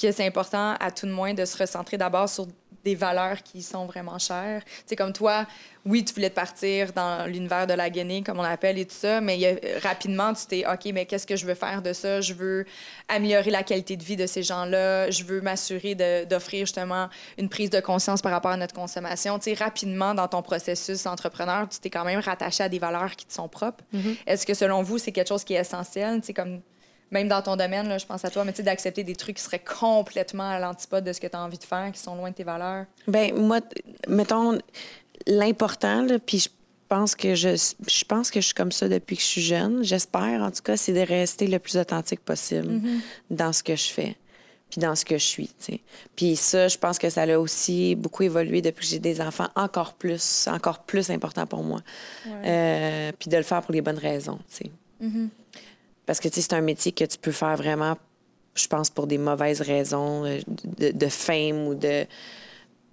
que 0.00 0.12
c'est 0.12 0.26
important, 0.26 0.74
à 0.78 0.90
tout 0.92 1.06
de 1.06 1.12
moins, 1.12 1.34
de 1.34 1.44
se 1.44 1.58
recentrer 1.58 1.98
d'abord 1.98 2.28
sur 2.28 2.46
des 2.84 2.94
valeurs 2.94 3.42
qui 3.42 3.62
sont 3.62 3.86
vraiment 3.86 4.18
chères? 4.18 4.64
Tu 4.64 4.72
sais, 4.86 4.96
comme 4.96 5.12
toi, 5.12 5.46
oui, 5.86 6.04
tu 6.04 6.12
voulais 6.14 6.30
te 6.30 6.34
partir 6.34 6.92
dans 6.92 7.26
l'univers 7.26 7.66
de 7.66 7.72
la 7.74 7.88
guenille, 7.90 8.22
comme 8.22 8.38
on 8.38 8.42
l'appelle, 8.42 8.78
et 8.78 8.84
tout 8.86 8.94
ça, 8.94 9.20
mais 9.20 9.38
a- 9.44 9.78
rapidement, 9.80 10.32
tu 10.34 10.46
t'es, 10.46 10.64
OK, 10.66 10.92
mais 10.92 11.06
qu'est-ce 11.06 11.26
que 11.26 11.36
je 11.36 11.46
veux 11.46 11.54
faire 11.54 11.80
de 11.82 11.92
ça? 11.92 12.20
Je 12.20 12.34
veux 12.34 12.66
améliorer 13.08 13.50
la 13.50 13.62
qualité 13.62 13.96
de 13.96 14.04
vie 14.04 14.16
de 14.16 14.26
ces 14.26 14.42
gens-là. 14.42 15.10
Je 15.10 15.24
veux 15.24 15.40
m'assurer 15.40 15.94
d'offrir, 16.26 16.60
justement, 16.66 17.08
une 17.38 17.48
prise 17.48 17.70
de 17.70 17.80
conscience 17.80 18.20
par 18.22 18.32
rapport 18.32 18.50
à 18.50 18.56
notre 18.56 18.74
consommation. 18.74 19.38
Tu 19.38 19.44
sais, 19.44 19.54
rapidement, 19.54 20.14
dans 20.14 20.28
ton 20.28 20.42
processus 20.42 21.04
d'entrepreneur, 21.04 21.68
tu 21.68 21.78
t'es 21.78 21.90
quand 21.90 22.04
même 22.04 22.20
rattaché 22.20 22.62
à 22.62 22.68
des 22.68 22.78
valeurs 22.78 23.16
qui 23.16 23.26
te 23.26 23.32
sont 23.32 23.48
propres. 23.48 23.84
Est-ce 24.26 24.44
que, 24.46 24.54
selon 24.54 24.82
vous, 24.82 24.98
c'est 24.98 25.12
quelque 25.12 25.28
chose 25.28 25.44
qui 25.44 25.54
est 25.54 25.60
essentiel? 25.60 26.20
Tu 26.20 26.26
sais, 26.28 26.34
comme 26.34 26.60
même 27.10 27.28
dans 27.28 27.42
ton 27.42 27.56
domaine, 27.56 27.88
là, 27.88 27.98
je 27.98 28.06
pense 28.06 28.24
à 28.24 28.30
toi, 28.30 28.44
mais 28.44 28.52
tu 28.52 28.58
sais, 28.58 28.62
d'accepter 28.62 29.04
des 29.04 29.16
trucs 29.16 29.36
qui 29.36 29.42
seraient 29.42 29.62
complètement 29.62 30.48
à 30.48 30.58
l'antipode 30.58 31.04
de 31.04 31.12
ce 31.12 31.20
que 31.20 31.26
tu 31.26 31.36
as 31.36 31.40
envie 31.40 31.58
de 31.58 31.64
faire, 31.64 31.90
qui 31.92 32.00
sont 32.00 32.14
loin 32.14 32.30
de 32.30 32.34
tes 32.34 32.44
valeurs. 32.44 32.86
Ben 33.08 33.34
moi, 33.34 33.60
mettons, 34.08 34.58
l'important, 35.26 36.06
puis 36.24 36.38
je 36.38 36.48
pense 36.88 37.14
que 37.14 37.34
je, 37.34 37.56
je 37.88 38.04
pense 38.04 38.30
que 38.30 38.40
je 38.40 38.46
suis 38.46 38.54
comme 38.54 38.72
ça 38.72 38.88
depuis 38.88 39.16
que 39.16 39.22
je 39.22 39.28
suis 39.28 39.42
jeune. 39.42 39.82
J'espère, 39.82 40.42
en 40.42 40.50
tout 40.50 40.62
cas, 40.62 40.76
c'est 40.76 40.92
de 40.92 41.00
rester 41.00 41.46
le 41.46 41.58
plus 41.58 41.76
authentique 41.76 42.20
possible 42.20 42.80
dans 43.30 43.52
ce 43.52 43.62
que 43.62 43.76
je 43.76 43.88
fais 43.88 44.16
puis 44.70 44.80
dans 44.80 44.94
ce 44.94 45.04
que 45.04 45.18
je 45.18 45.24
suis, 45.24 45.48
tu 45.48 45.54
sais. 45.58 45.80
Puis 46.14 46.36
ça, 46.36 46.68
je 46.68 46.78
pense 46.78 46.98
que 46.98 47.10
ça 47.10 47.22
a 47.22 47.38
aussi 47.38 47.96
beaucoup 47.96 48.22
évolué 48.22 48.62
depuis 48.62 48.86
que 48.86 48.90
j'ai 48.92 48.98
des 49.00 49.20
enfants, 49.20 49.48
encore 49.56 49.94
plus, 49.94 50.48
encore 50.48 50.84
plus 50.84 51.10
important 51.10 51.44
pour 51.46 51.64
moi. 51.64 51.80
Euh, 52.28 53.10
puis 53.18 53.28
de 53.28 53.36
le 53.36 53.42
faire 53.42 53.62
pour 53.62 53.72
les 53.72 53.80
bonnes 53.80 53.98
raisons, 53.98 54.38
tu 54.48 54.64
sais. 54.64 54.70
Parce 56.10 56.18
que, 56.18 56.28
c'est 56.28 56.52
un 56.54 56.60
métier 56.60 56.90
que 56.90 57.04
tu 57.04 57.18
peux 57.18 57.30
faire 57.30 57.56
vraiment, 57.56 57.96
je 58.56 58.66
pense, 58.66 58.90
pour 58.90 59.06
des 59.06 59.16
mauvaises 59.16 59.60
raisons, 59.60 60.24
euh, 60.24 60.40
de, 60.64 60.90
de 60.90 61.06
fame 61.06 61.68
ou 61.68 61.76
de... 61.76 62.04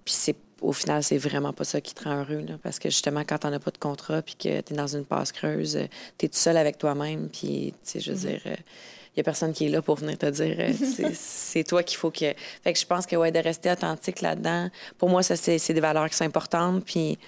Puis 0.04 0.14
c'est 0.14 0.36
au 0.60 0.72
final, 0.72 1.02
c'est 1.02 1.18
vraiment 1.18 1.52
pas 1.52 1.64
ça 1.64 1.80
qui 1.80 1.94
te 1.94 2.04
rend 2.04 2.20
heureux. 2.20 2.44
Là, 2.46 2.58
parce 2.62 2.78
que 2.78 2.90
justement, 2.90 3.24
quand 3.26 3.38
t'en 3.38 3.52
as 3.52 3.58
pas 3.58 3.72
de 3.72 3.78
contrat 3.78 4.22
puis 4.22 4.36
que 4.36 4.60
t'es 4.60 4.72
dans 4.72 4.86
une 4.86 5.04
passe 5.04 5.32
creuse, 5.32 5.80
tu 6.16 6.26
es 6.26 6.28
tout 6.28 6.38
seul 6.38 6.56
avec 6.56 6.78
toi-même. 6.78 7.28
Puis, 7.28 7.74
tu 7.82 7.90
sais, 7.90 7.98
je 7.98 8.12
veux 8.12 8.18
dire, 8.28 8.40
il 8.44 9.16
y 9.16 9.20
a 9.20 9.24
personne 9.24 9.52
qui 9.52 9.66
est 9.66 9.70
là 9.70 9.82
pour 9.82 9.96
venir 9.96 10.16
te 10.16 10.26
dire 10.26 10.54
euh, 10.60 10.72
c'est- 11.14 11.64
toi 11.66 11.82
qu'il 11.82 11.98
faut 11.98 12.12
que. 12.12 12.32
Fait 12.62 12.72
que 12.72 12.78
je 12.78 12.86
pense 12.86 13.04
que, 13.04 13.16
ouais, 13.16 13.32
de 13.32 13.40
rester 13.40 13.68
authentique 13.72 14.20
là-dedans, 14.20 14.70
pour 14.96 15.08
moi, 15.08 15.24
ça, 15.24 15.34
c'est 15.34 15.58
c'est 15.58 15.74
des 15.74 15.80
valeurs 15.80 16.08
qui 16.08 16.14
sont 16.16 16.24
importantes. 16.24 16.84
Puis, 16.84 17.18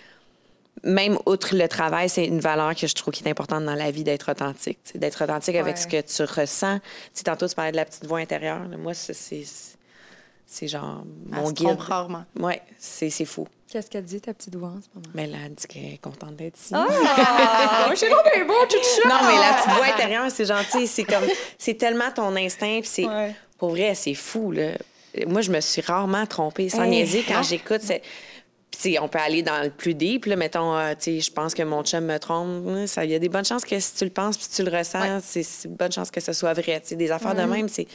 même 0.83 1.19
outre 1.27 1.55
le 1.55 1.69
travail, 1.69 2.09
c'est 2.09 2.25
une 2.25 2.41
valeur 2.41 2.75
que 2.75 2.87
je 2.87 2.95
trouve 2.95 3.13
qui 3.13 3.23
est 3.25 3.29
importante 3.31 3.65
dans 3.65 3.75
la 3.75 3.91
vie 3.91 4.05
d'être 4.05 4.31
authentique. 4.31 4.79
D'être 4.95 5.23
authentique 5.25 5.57
avec 5.57 5.77
ce 5.77 5.87
que 5.87 6.01
tu 6.01 6.23
ressens. 6.23 6.79
Tantôt, 7.25 7.47
tu 7.49 7.55
parlais 7.55 7.73
de 7.73 7.77
la 7.77 7.85
petite 7.85 8.07
voix 8.07 8.19
intérieure. 8.19 8.61
Moi, 8.79 8.95
ça, 8.95 9.13
c'est. 9.15 9.45
C'est 10.53 10.67
genre 10.67 11.05
Elle 11.33 11.39
mon 11.39 11.47
se 11.49 11.53
guide. 11.53 11.67
trompe 11.69 11.81
rarement. 11.81 12.25
Oui, 12.41 12.55
c'est 12.77 13.09
c'est 13.09 13.25
fou. 13.25 13.47
Qu'est-ce 13.71 13.89
qu'elle 13.89 14.03
dit, 14.03 14.21
ta 14.21 14.35
petite 14.35 14.57
voix, 14.57 14.71
en 14.71 14.81
ce 14.81 14.89
moment? 14.95 15.07
Mais 15.15 15.29
là, 15.29 15.39
elle 15.47 15.55
dit 15.55 15.65
qu'elle 15.69 15.85
est 15.95 16.01
contente 16.03 16.35
d'être 16.35 16.59
ici. 16.59 16.75
Ah! 16.75 17.87
Je 17.91 17.95
suis 17.95 18.09
donc 18.09 18.19
bien 18.35 18.45
beau, 18.45 18.67
tout 18.69 18.77
ça! 18.83 19.09
Non, 19.09 19.29
mais 19.29 19.37
la 19.39 19.53
petite 19.55 19.71
voix 19.77 19.87
intérieure, 19.95 20.29
c'est 20.29 20.47
gentil. 20.47 20.89
C'est 20.89 21.05
comme, 21.05 21.23
c'est 21.57 21.75
tellement 21.75 22.11
ton 22.13 22.35
instinct. 22.35 22.81
Puis 22.81 22.91
c'est, 22.93 23.07
Ouais. 23.07 23.33
pour 23.59 23.71
vrai, 23.71 23.95
c'est 23.95 24.15
fou, 24.15 24.51
là. 24.51 24.73
Moi, 25.29 25.41
je 25.43 25.53
me 25.53 25.61
suis 25.61 25.83
rarement 25.83 26.27
trompée, 26.27 26.69
sans 26.69 26.83
Hey, 26.83 26.91
niaiser, 26.91 27.25
quand 27.27 27.35
non. 27.37 27.43
j'écoute. 27.43 27.81
c'est- 27.83 28.03
tu 28.81 28.93
sais, 28.93 28.99
on 28.99 29.09
peut 29.09 29.19
aller 29.19 29.43
dans 29.43 29.63
le 29.63 29.69
plus 29.69 29.93
deep, 29.95 30.25
là, 30.25 30.37
mettons, 30.37 30.75
euh, 30.75 30.93
tu 30.93 31.05
sais, 31.05 31.21
je 31.21 31.31
pense 31.31 31.53
que 31.53 31.63
mon 31.63 31.83
chum 31.83 32.05
me 32.05 32.19
trompe. 32.19 32.87
Ça, 32.87 33.05
il 33.05 33.11
y 33.11 33.15
a 33.15 33.19
des 33.19 33.29
bonnes 33.29 33.45
chances 33.45 33.65
que 33.65 33.79
si 33.79 33.95
tu 33.95 34.05
le 34.05 34.11
penses 34.11 34.39
puis 34.39 34.47
tu 34.55 34.63
le 34.63 34.75
ressens, 34.75 35.01
Ouais. 35.01 35.19
c'est, 35.23 35.45
une 35.67 35.75
bonne 35.75 35.93
chance 35.93 36.11
que 36.11 36.21
ce 36.21 36.33
soit 36.33 36.55
vrai. 36.55 36.81
Tu 36.81 36.89
sais, 36.89 36.97
des 36.97 37.11
affaires 37.11 37.35
de 37.35 37.43
même, 37.43 37.69
c'est, 37.69 37.87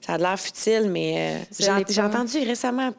ça 0.00 0.14
a 0.14 0.18
l'air 0.18 0.40
futile, 0.40 0.88
mais 0.90 1.38
euh, 1.60 1.82
j'ai, 1.88 2.00
entendu 2.00 2.38
récemment 2.38 2.90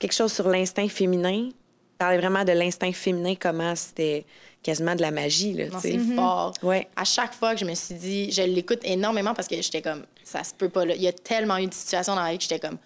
quelque 0.00 0.14
chose 0.14 0.32
sur 0.32 0.48
l'instinct 0.48 0.88
féminin. 0.88 1.50
Parler 1.96 2.18
vraiment 2.18 2.44
de 2.44 2.52
l'instinct 2.52 2.92
féminin, 2.92 3.34
comment 3.38 3.74
c'était 3.76 4.24
quasiment 4.62 4.96
de 4.96 5.02
la 5.02 5.10
magie, 5.10 5.52
là, 5.52 5.66
c'est 5.80 5.98
fort. 5.98 6.52
Ouais. 6.62 6.88
À 6.96 7.04
chaque 7.04 7.34
fois 7.34 7.54
que 7.54 7.60
je 7.60 7.64
me 7.64 7.74
suis 7.74 7.94
dit, 7.94 8.32
je 8.32 8.42
l'écoute 8.42 8.80
énormément 8.82 9.34
parce 9.34 9.46
que 9.46 9.60
j'étais 9.60 9.82
comme, 9.82 10.04
ça 10.24 10.42
se 10.42 10.54
peut 10.54 10.68
pas. 10.68 10.84
Là. 10.84 10.94
Il 10.94 11.02
y 11.02 11.08
a 11.08 11.12
tellement 11.12 11.58
eu 11.58 11.66
de 11.66 11.74
situations 11.74 12.14
dans 12.14 12.22
la 12.22 12.32
vie 12.32 12.38
que 12.38 12.42
j'étais 12.42 12.58
comme, 12.58 12.78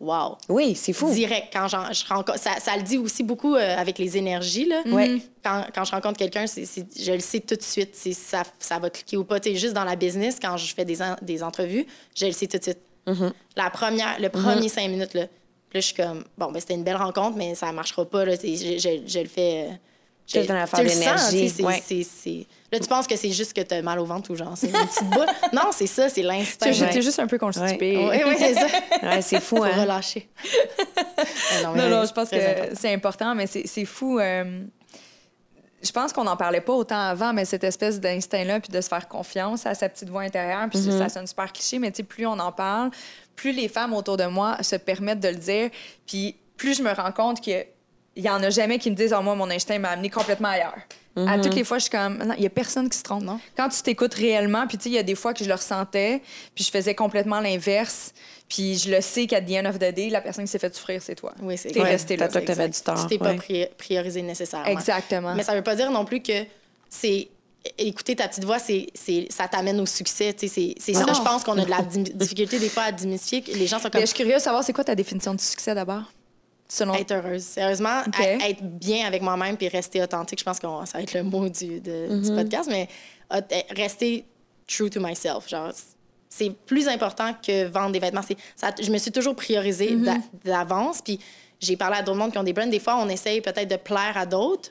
wow. 0.00 0.36
Oui, 0.48 0.74
c'est 0.74 0.92
fou. 0.92 1.10
Direct, 1.12 1.48
quand 1.52 1.68
j'en- 1.68 1.92
je 1.92 2.04
rencontre. 2.06 2.38
Ça, 2.38 2.52
ça 2.58 2.76
le 2.76 2.82
dit 2.82 2.98
aussi 2.98 3.22
beaucoup 3.22 3.54
euh, 3.54 3.76
avec 3.76 3.98
les 3.98 4.16
énergies. 4.16 4.64
Là. 4.64 4.82
Ouais. 4.86 5.18
Quand, 5.44 5.64
quand 5.74 5.84
je 5.84 5.90
rencontre 5.92 6.18
quelqu'un, 6.18 6.46
c'est, 6.46 6.64
c'est- 6.64 6.86
je 7.00 7.12
le 7.12 7.20
sais 7.20 7.40
tout 7.40 7.54
de 7.56 7.62
suite 7.62 7.94
si 7.94 8.14
ça, 8.14 8.42
ça 8.58 8.78
va 8.78 8.90
cliquer 8.90 9.16
ou 9.16 9.24
pas. 9.24 9.36
Juste 9.42 9.74
dans 9.74 9.84
la 9.84 9.96
business, 9.96 10.38
quand 10.40 10.56
je 10.56 10.74
fais 10.74 10.84
des, 10.84 11.00
en- 11.02 11.16
des 11.22 11.42
entrevues, 11.42 11.86
je 12.16 12.26
le 12.26 12.32
sais 12.32 12.46
tout 12.46 12.58
de 12.58 12.62
suite. 12.62 12.78
Mm-hmm. 13.06 13.32
La 13.56 13.70
première, 13.70 14.20
le 14.20 14.28
premier 14.28 14.68
cinq 14.68 14.88
minutes, 14.88 15.14
là, 15.14 15.22
là, 15.22 15.26
je 15.74 15.80
suis 15.80 15.94
comme, 15.94 16.24
bon, 16.36 16.50
ben, 16.52 16.60
c'était 16.60 16.74
une 16.74 16.84
belle 16.84 16.96
rencontre, 16.96 17.36
mais 17.36 17.54
ça 17.54 17.70
marchera 17.72 18.04
pas. 18.04 18.24
Là, 18.24 18.34
je, 18.34 18.46
je- 18.78 19.02
je 19.06 19.18
le 19.20 19.28
fais. 19.28 19.68
euh, 19.68 19.74
je- 20.32 20.40
Tout 20.40 20.46
une 20.46 20.50
affaire 20.56 20.78
tu 20.80 20.84
le 20.84 20.90
sens, 20.90 21.30
d'énergie, 21.32 21.62
ouais. 21.62 22.46
Là, 22.72 22.78
tu 22.78 22.86
penses 22.86 23.06
que 23.08 23.16
c'est 23.16 23.30
juste 23.32 23.52
que 23.52 23.60
tu 23.62 23.74
as 23.74 23.82
mal 23.82 23.98
au 23.98 24.04
ventre 24.04 24.30
ou 24.30 24.36
genre, 24.36 24.52
c'est 24.56 24.68
une 24.68 24.72
petite 24.74 25.10
boule? 25.10 25.26
Non, 25.52 25.70
c'est 25.72 25.86
ça, 25.88 26.08
c'est 26.08 26.22
l'instinct. 26.22 26.70
Ouais. 26.70 26.96
es 26.98 27.02
juste 27.02 27.18
un 27.18 27.26
peu 27.26 27.36
constipée. 27.38 27.96
Oui, 27.96 28.20
oui, 28.26 28.34
c'est 28.38 28.54
ça. 28.54 28.66
Ouais, 29.02 29.22
c'est 29.22 29.40
fou, 29.40 29.56
Faut 29.56 29.64
hein? 29.64 29.72
relâcher. 29.80 30.28
Non, 31.64 31.74
Non, 31.74 31.88
non, 31.88 32.04
je 32.04 32.12
pense 32.12 32.28
que 32.30 32.36
important. 32.36 32.74
c'est 32.80 32.92
important, 32.94 33.34
mais 33.34 33.46
c'est 33.46 33.84
fou. 33.84 34.18
euh, 34.18 34.62
je 35.82 35.90
pense 35.92 36.12
qu'on 36.12 36.24
n'en 36.24 36.36
parlait 36.36 36.60
pas 36.60 36.74
autant 36.74 37.00
avant, 37.00 37.32
mais 37.32 37.44
cette 37.46 37.64
espèce 37.64 37.98
d'instinct-là, 38.00 38.60
puis 38.60 38.70
de 38.70 38.80
se 38.80 38.88
faire 38.88 39.08
confiance 39.08 39.64
à 39.66 39.74
sa 39.74 39.88
petite 39.88 40.10
voix 40.10 40.22
intérieure, 40.22 40.68
puis 40.70 40.78
Mm-hmm. 40.78 40.98
ça 40.98 41.08
sonne 41.08 41.26
super 41.26 41.50
cliché, 41.52 41.78
mais 41.78 41.90
tu 41.90 41.98
sais, 41.98 42.02
plus 42.02 42.26
on 42.26 42.38
en 42.38 42.52
parle, 42.52 42.90
plus 43.34 43.52
les 43.52 43.68
femmes 43.68 43.94
autour 43.94 44.16
de 44.18 44.26
moi 44.26 44.62
se 44.62 44.76
permettent 44.76 45.20
de 45.20 45.28
le 45.28 45.36
dire, 45.36 45.70
puis 46.06 46.36
plus 46.58 46.76
je 46.76 46.82
me 46.82 46.92
rends 46.92 47.12
compte 47.12 47.42
que 47.44 47.64
il 48.16 48.24
y 48.24 48.28
en 48.30 48.42
a 48.42 48.50
jamais 48.50 48.78
qui 48.78 48.90
me 48.90 48.96
disent 48.96 49.14
oh, 49.16 49.22
moi 49.22 49.34
mon 49.34 49.50
instinct 49.50 49.78
m'a 49.78 49.90
amené 49.90 50.10
complètement 50.10 50.48
ailleurs. 50.48 50.76
À 51.16 51.38
toutes 51.38 51.54
les 51.54 51.64
fois, 51.64 51.76
je 51.78 51.82
suis 51.82 51.90
comme 51.90 52.18
non, 52.18 52.34
il 52.38 52.44
y 52.44 52.46
a 52.46 52.50
personne 52.50 52.88
qui 52.88 52.96
se 52.96 53.02
trompe. 53.02 53.24
Non. 53.24 53.38
Quand 53.56 53.68
tu 53.68 53.82
t'écoutes 53.82 54.14
réellement, 54.14 54.66
puis 54.66 54.78
tu 54.78 54.84
sais, 54.84 54.88
il 54.90 54.94
y 54.94 54.98
a 54.98 55.02
des 55.02 55.16
fois 55.16 55.34
que 55.34 55.44
je 55.44 55.48
le 55.48 55.54
ressentais, 55.54 56.22
puis 56.54 56.64
je 56.64 56.70
faisais 56.70 56.94
complètement 56.94 57.40
l'inverse, 57.40 58.12
puis 58.48 58.78
je 58.78 58.90
le 58.90 59.00
sais 59.02 59.26
qu'à 59.26 59.40
the 59.42 59.50
end 59.50 59.66
of 59.66 59.78
the 59.78 59.92
day, 59.92 60.08
la 60.08 60.20
personne 60.22 60.44
qui 60.44 60.50
s'est 60.50 60.58
fait 60.60 60.74
souffrir, 60.74 61.02
c'est 61.02 61.16
toi. 61.16 61.34
Oui, 61.42 61.58
c'est 61.58 61.70
T'es 61.72 61.80
Ouais, 61.82 61.90
resté 61.90 62.16
là. 62.16 62.26
t'as 62.26 62.32
toi 62.32 62.40
que 62.40 62.46
t'avais 62.46 62.68
du 62.68 62.80
tort. 62.80 63.00
Tu 63.02 63.06
t'es 63.08 63.18
pas 63.18 63.34
ouais. 63.34 63.70
priorisé 63.76 64.22
nécessairement. 64.22 64.66
Exactement. 64.66 65.34
Mais 65.34 65.42
ça 65.42 65.54
veut 65.54 65.62
pas 65.62 65.74
dire 65.74 65.90
non 65.90 66.04
plus 66.06 66.22
que 66.22 66.44
c'est 66.88 67.28
écouter 67.76 68.16
ta 68.16 68.26
petite 68.28 68.44
voix, 68.44 68.58
c'est, 68.58 68.86
c'est, 68.94 69.26
ça 69.30 69.46
t'amène 69.46 69.78
au 69.80 69.86
succès. 69.86 70.32
tu 70.32 70.48
sais, 70.48 70.74
C'est, 70.78 70.94
c'est 70.94 70.94
ça, 70.94 71.12
je 71.12 71.20
pense 71.20 71.42
qu'on 71.44 71.58
a 71.58 71.64
de 71.64 71.70
la 71.70 71.82
difficulté 72.14 72.58
des 72.58 72.68
fois 72.70 72.84
à 72.84 72.92
démystifier. 72.92 73.42
que 73.42 73.50
Les 73.50 73.66
gens 73.66 73.78
sont 73.78 73.84
Mais 73.84 73.90
comme 73.90 74.00
je 74.02 74.06
suis 74.06 74.16
curieuse 74.16 74.36
de 74.38 74.42
savoir 74.42 74.64
c'est 74.64 74.72
quoi 74.72 74.84
ta 74.84 74.94
définition 74.94 75.34
du 75.34 75.44
succès 75.44 75.74
d'abord? 75.74 76.04
Selon 76.70 76.94
être 76.94 77.10
heureuse. 77.12 77.42
Sérieusement, 77.42 78.02
être 78.20 78.62
bien 78.62 79.06
avec 79.06 79.22
moi-même 79.22 79.56
puis 79.56 79.68
rester 79.68 80.00
authentique, 80.02 80.38
je 80.38 80.44
pense 80.44 80.58
que 80.60 80.66
ça 80.86 80.98
va 80.98 81.02
être 81.02 81.14
le 81.14 81.22
mot 81.24 81.48
du, 81.48 81.80
de- 81.80 82.06
Mm-hmm. 82.08 82.20
du 82.28 82.34
podcast, 82.36 82.68
mais 82.70 82.88
euh, 83.32 83.40
rester 83.70 84.24
true 84.68 84.88
to 84.88 85.00
myself. 85.00 85.48
Genre, 85.48 85.72
c'est 86.28 86.50
plus 86.66 86.86
important 86.86 87.34
que 87.44 87.66
vendre 87.66 87.90
des 87.92 87.98
vêtements. 87.98 88.22
Ça, 88.54 88.70
je 88.80 88.90
me 88.92 88.98
suis 88.98 89.10
toujours 89.10 89.34
priorisée 89.34 89.96
Mm-hmm. 89.96 90.04
d'a- 90.44 90.52
d'avance. 90.52 91.02
Puis 91.02 91.18
j'ai 91.58 91.76
parlé 91.76 91.96
à 91.98 92.02
d'autres 92.02 92.18
mondes 92.18 92.30
qui 92.32 92.38
ont 92.38 92.44
des 92.44 92.52
brands. 92.52 92.66
Des 92.68 92.78
fois, 92.80 92.96
on 92.98 93.08
essaye 93.08 93.40
peut-être 93.40 93.68
de 93.68 93.76
plaire 93.76 94.12
à 94.16 94.24
d'autres, 94.26 94.70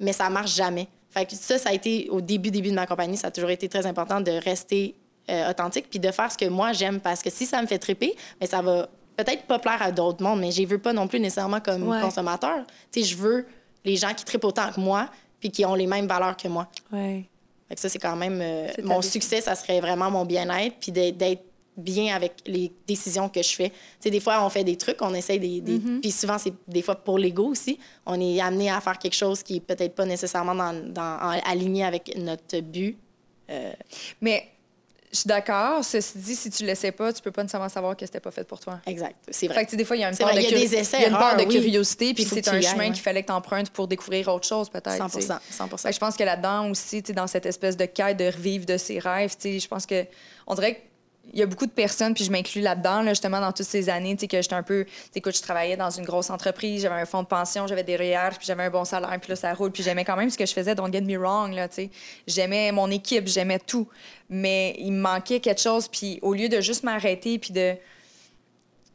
mais 0.00 0.12
ça 0.12 0.28
marche 0.28 0.54
jamais. 0.54 0.86
Fait 1.10 1.24
que 1.26 1.34
ça, 1.34 1.56
ça 1.58 1.70
a 1.70 1.72
été 1.72 2.08
au 2.10 2.20
début, 2.20 2.50
début 2.50 2.70
de 2.70 2.74
ma 2.74 2.86
compagnie, 2.86 3.16
ça 3.16 3.28
a 3.28 3.30
toujours 3.30 3.50
été 3.50 3.68
très 3.68 3.86
important 3.86 4.20
de 4.20 4.32
rester 4.32 4.94
euh, 5.30 5.50
authentique 5.50 5.86
puis 5.88 5.98
de 5.98 6.10
faire 6.10 6.30
ce 6.32 6.36
que 6.38 6.46
moi 6.46 6.72
j'aime 6.72 7.00
parce 7.00 7.22
que 7.22 7.30
si 7.30 7.46
ça 7.46 7.60
me 7.62 7.66
fait 7.66 7.78
triper, 7.78 8.14
mais 8.40 8.46
ça 8.46 8.60
va 8.62 8.88
peut-être 9.16 9.44
pas 9.44 9.58
plaire 9.58 9.80
à 9.82 9.92
d'autres 9.92 10.22
mondes, 10.22 10.40
mais 10.40 10.50
je 10.50 10.64
veux 10.64 10.78
pas 10.78 10.92
non 10.92 11.06
plus 11.08 11.20
nécessairement 11.20 11.60
comme 11.60 11.88
Ouais. 11.88 12.00
consommateur. 12.00 12.64
Tu 12.90 13.00
sais, 13.02 13.06
je 13.06 13.16
veux 13.16 13.46
les 13.84 13.96
gens 13.96 14.14
qui 14.14 14.24
trippent 14.24 14.44
autant 14.44 14.70
que 14.72 14.80
moi 14.80 15.08
puis 15.40 15.50
qui 15.50 15.64
ont 15.64 15.74
les 15.74 15.86
mêmes 15.86 16.06
valeurs 16.06 16.36
que 16.36 16.48
moi. 16.48 16.68
Ouais. 16.92 17.24
Fait 17.68 17.74
que 17.74 17.80
ça, 17.80 17.88
c'est 17.88 17.98
quand 17.98 18.16
même... 18.16 18.40
euh, 18.40 18.68
mon 18.84 19.02
succès, 19.02 19.40
ça 19.40 19.54
serait 19.54 19.80
vraiment 19.80 20.10
mon 20.10 20.24
bien-être 20.24 20.76
puis 20.80 20.92
d'être- 20.92 21.42
bien 21.74 22.14
avec 22.14 22.34
les 22.46 22.70
décisions 22.86 23.30
que 23.30 23.42
je 23.42 23.48
fais. 23.54 23.70
Tu 23.70 23.76
sais, 24.00 24.10
des 24.10 24.20
fois, 24.20 24.44
on 24.44 24.50
fait 24.50 24.62
des 24.62 24.76
trucs, 24.76 25.00
on 25.00 25.14
essaye 25.14 25.40
des... 25.40 25.62
des- 25.62 25.78
Mm-hmm. 25.78 26.00
Puis 26.00 26.10
souvent, 26.10 26.36
c'est 26.36 26.52
des 26.68 26.82
fois 26.82 26.96
pour 26.96 27.18
l'ego 27.18 27.46
aussi. 27.46 27.78
On 28.04 28.20
est 28.20 28.40
amené 28.42 28.70
à 28.70 28.78
faire 28.82 28.98
quelque 28.98 29.14
chose 29.16 29.42
qui 29.42 29.56
est 29.56 29.60
peut-être 29.60 29.94
pas 29.94 30.04
nécessairement 30.04 30.54
dans, 30.54 30.74
dans- 30.92 31.18
en- 31.22 31.40
aligné 31.50 31.84
avec 31.86 32.14
notre 32.18 32.60
but. 32.60 32.98
Euh, 33.50 33.72
Mais 34.20 34.48
je 35.12 35.18
suis 35.18 35.28
d'accord. 35.28 35.84
Ceci 35.84 36.16
dit, 36.18 36.34
si 36.34 36.48
tu 36.50 36.64
le 36.66 36.74
sais 36.74 36.90
pas, 36.92 37.12
tu 37.12 37.20
peux 37.20 37.30
pas 37.30 37.42
nécessairement 37.42 37.68
savoir 37.68 37.96
que 37.96 38.06
c'était 38.06 38.20
pas 38.20 38.30
fait 38.30 38.44
pour 38.44 38.58
toi. 38.60 38.80
exact. 38.86 39.16
C'est 39.30 39.46
Fait 39.46 39.52
vrai. 39.52 39.64
que, 39.64 39.70
tu 39.70 39.70
sais, 39.72 39.76
des 39.76 39.84
fois, 39.84 39.96
il 39.96 40.00
y 40.00 40.04
a 40.04 40.08
une 40.10 40.16
part, 40.16 40.34
de, 40.34 40.40
curi- 40.40 40.74
essais, 40.74 40.96
il 40.98 41.02
y 41.02 41.04
a 41.04 41.08
une 41.08 41.12
part 41.14 41.34
erreurs, 41.34 41.48
curiosité, 41.48 42.14
puis 42.14 42.24
c'est 42.24 42.40
que 42.42 42.50
un 42.50 42.60
chemin 42.60 42.90
qu'il 42.90 43.02
fallait 43.02 43.22
que 43.22 43.26
tu 43.28 43.32
empruntes 43.32 43.70
pour 43.70 43.88
découvrir 43.88 44.28
autre 44.28 44.46
chose, 44.48 44.68
peut-être. 44.70 44.96
100 44.96 45.08
tu 45.10 45.20
sais. 45.22 45.28
100 45.50 45.68
Fait 45.76 45.88
que 45.88 45.94
je 45.94 45.98
pense 45.98 46.16
que 46.16 46.24
là-dedans 46.24 46.70
aussi, 46.70 47.02
dans 47.02 47.26
cette 47.26 47.46
espèce 47.46 47.76
de 47.76 47.84
quête 47.84 48.16
de 48.16 48.24
revivre 48.26 48.64
de 48.66 48.76
ses 48.78 48.98
rêves, 48.98 49.34
je 49.42 49.66
pense 49.68 49.84
que 49.86 50.04
on 50.46 50.54
dirait 50.54 50.82
qu'il 51.30 51.38
y 51.38 51.42
a 51.42 51.46
beaucoup 51.46 51.66
de 51.66 51.72
personnes, 51.72 52.14
puis 52.14 52.24
je 52.24 52.30
m'inclus 52.30 52.60
là-dedans, 52.60 53.02
là, 53.02 53.10
justement, 53.10 53.40
dans 53.40 53.52
toutes 53.52 53.66
ces 53.66 53.88
années, 53.88 54.14
tu 54.16 54.20
sais, 54.20 54.28
que 54.28 54.42
j'étais 54.42 54.54
un 54.54 54.62
peu... 54.62 54.84
Écoute, 55.14 55.36
je 55.36 55.42
travaillais 55.42 55.76
dans 55.76 55.90
une 55.90 56.04
grosse 56.04 56.30
entreprise, 56.30 56.82
j'avais 56.82 57.00
un 57.00 57.06
fonds 57.06 57.22
de 57.22 57.28
pension, 57.28 57.66
j'avais 57.66 57.84
des 57.84 57.96
REER, 57.96 58.30
puis 58.36 58.46
j'avais 58.46 58.64
un 58.64 58.70
bon 58.70 58.84
salaire, 58.84 59.18
puis 59.20 59.30
là, 59.30 59.36
ça 59.36 59.54
roule, 59.54 59.70
puis 59.70 59.82
j'aimais 59.82 60.04
quand 60.04 60.16
même 60.16 60.30
ce 60.30 60.36
que 60.36 60.46
je 60.46 60.52
faisais, 60.52 60.74
don't 60.74 60.92
get 60.92 61.02
me 61.02 61.16
wrong, 61.16 61.52
là, 61.54 61.68
tu 61.68 61.74
sais. 61.74 61.90
J'aimais 62.26 62.70
mon 62.72 62.90
équipe, 62.90 63.26
j'aimais 63.26 63.60
tout. 63.60 63.88
Mais 64.28 64.74
il 64.78 64.92
me 64.92 65.00
manquait 65.00 65.40
quelque 65.40 65.60
chose, 65.60 65.88
puis 65.88 66.18
au 66.22 66.34
lieu 66.34 66.48
de 66.48 66.60
juste 66.60 66.84
m'arrêter, 66.84 67.38
puis 67.38 67.52
de- 67.52 67.76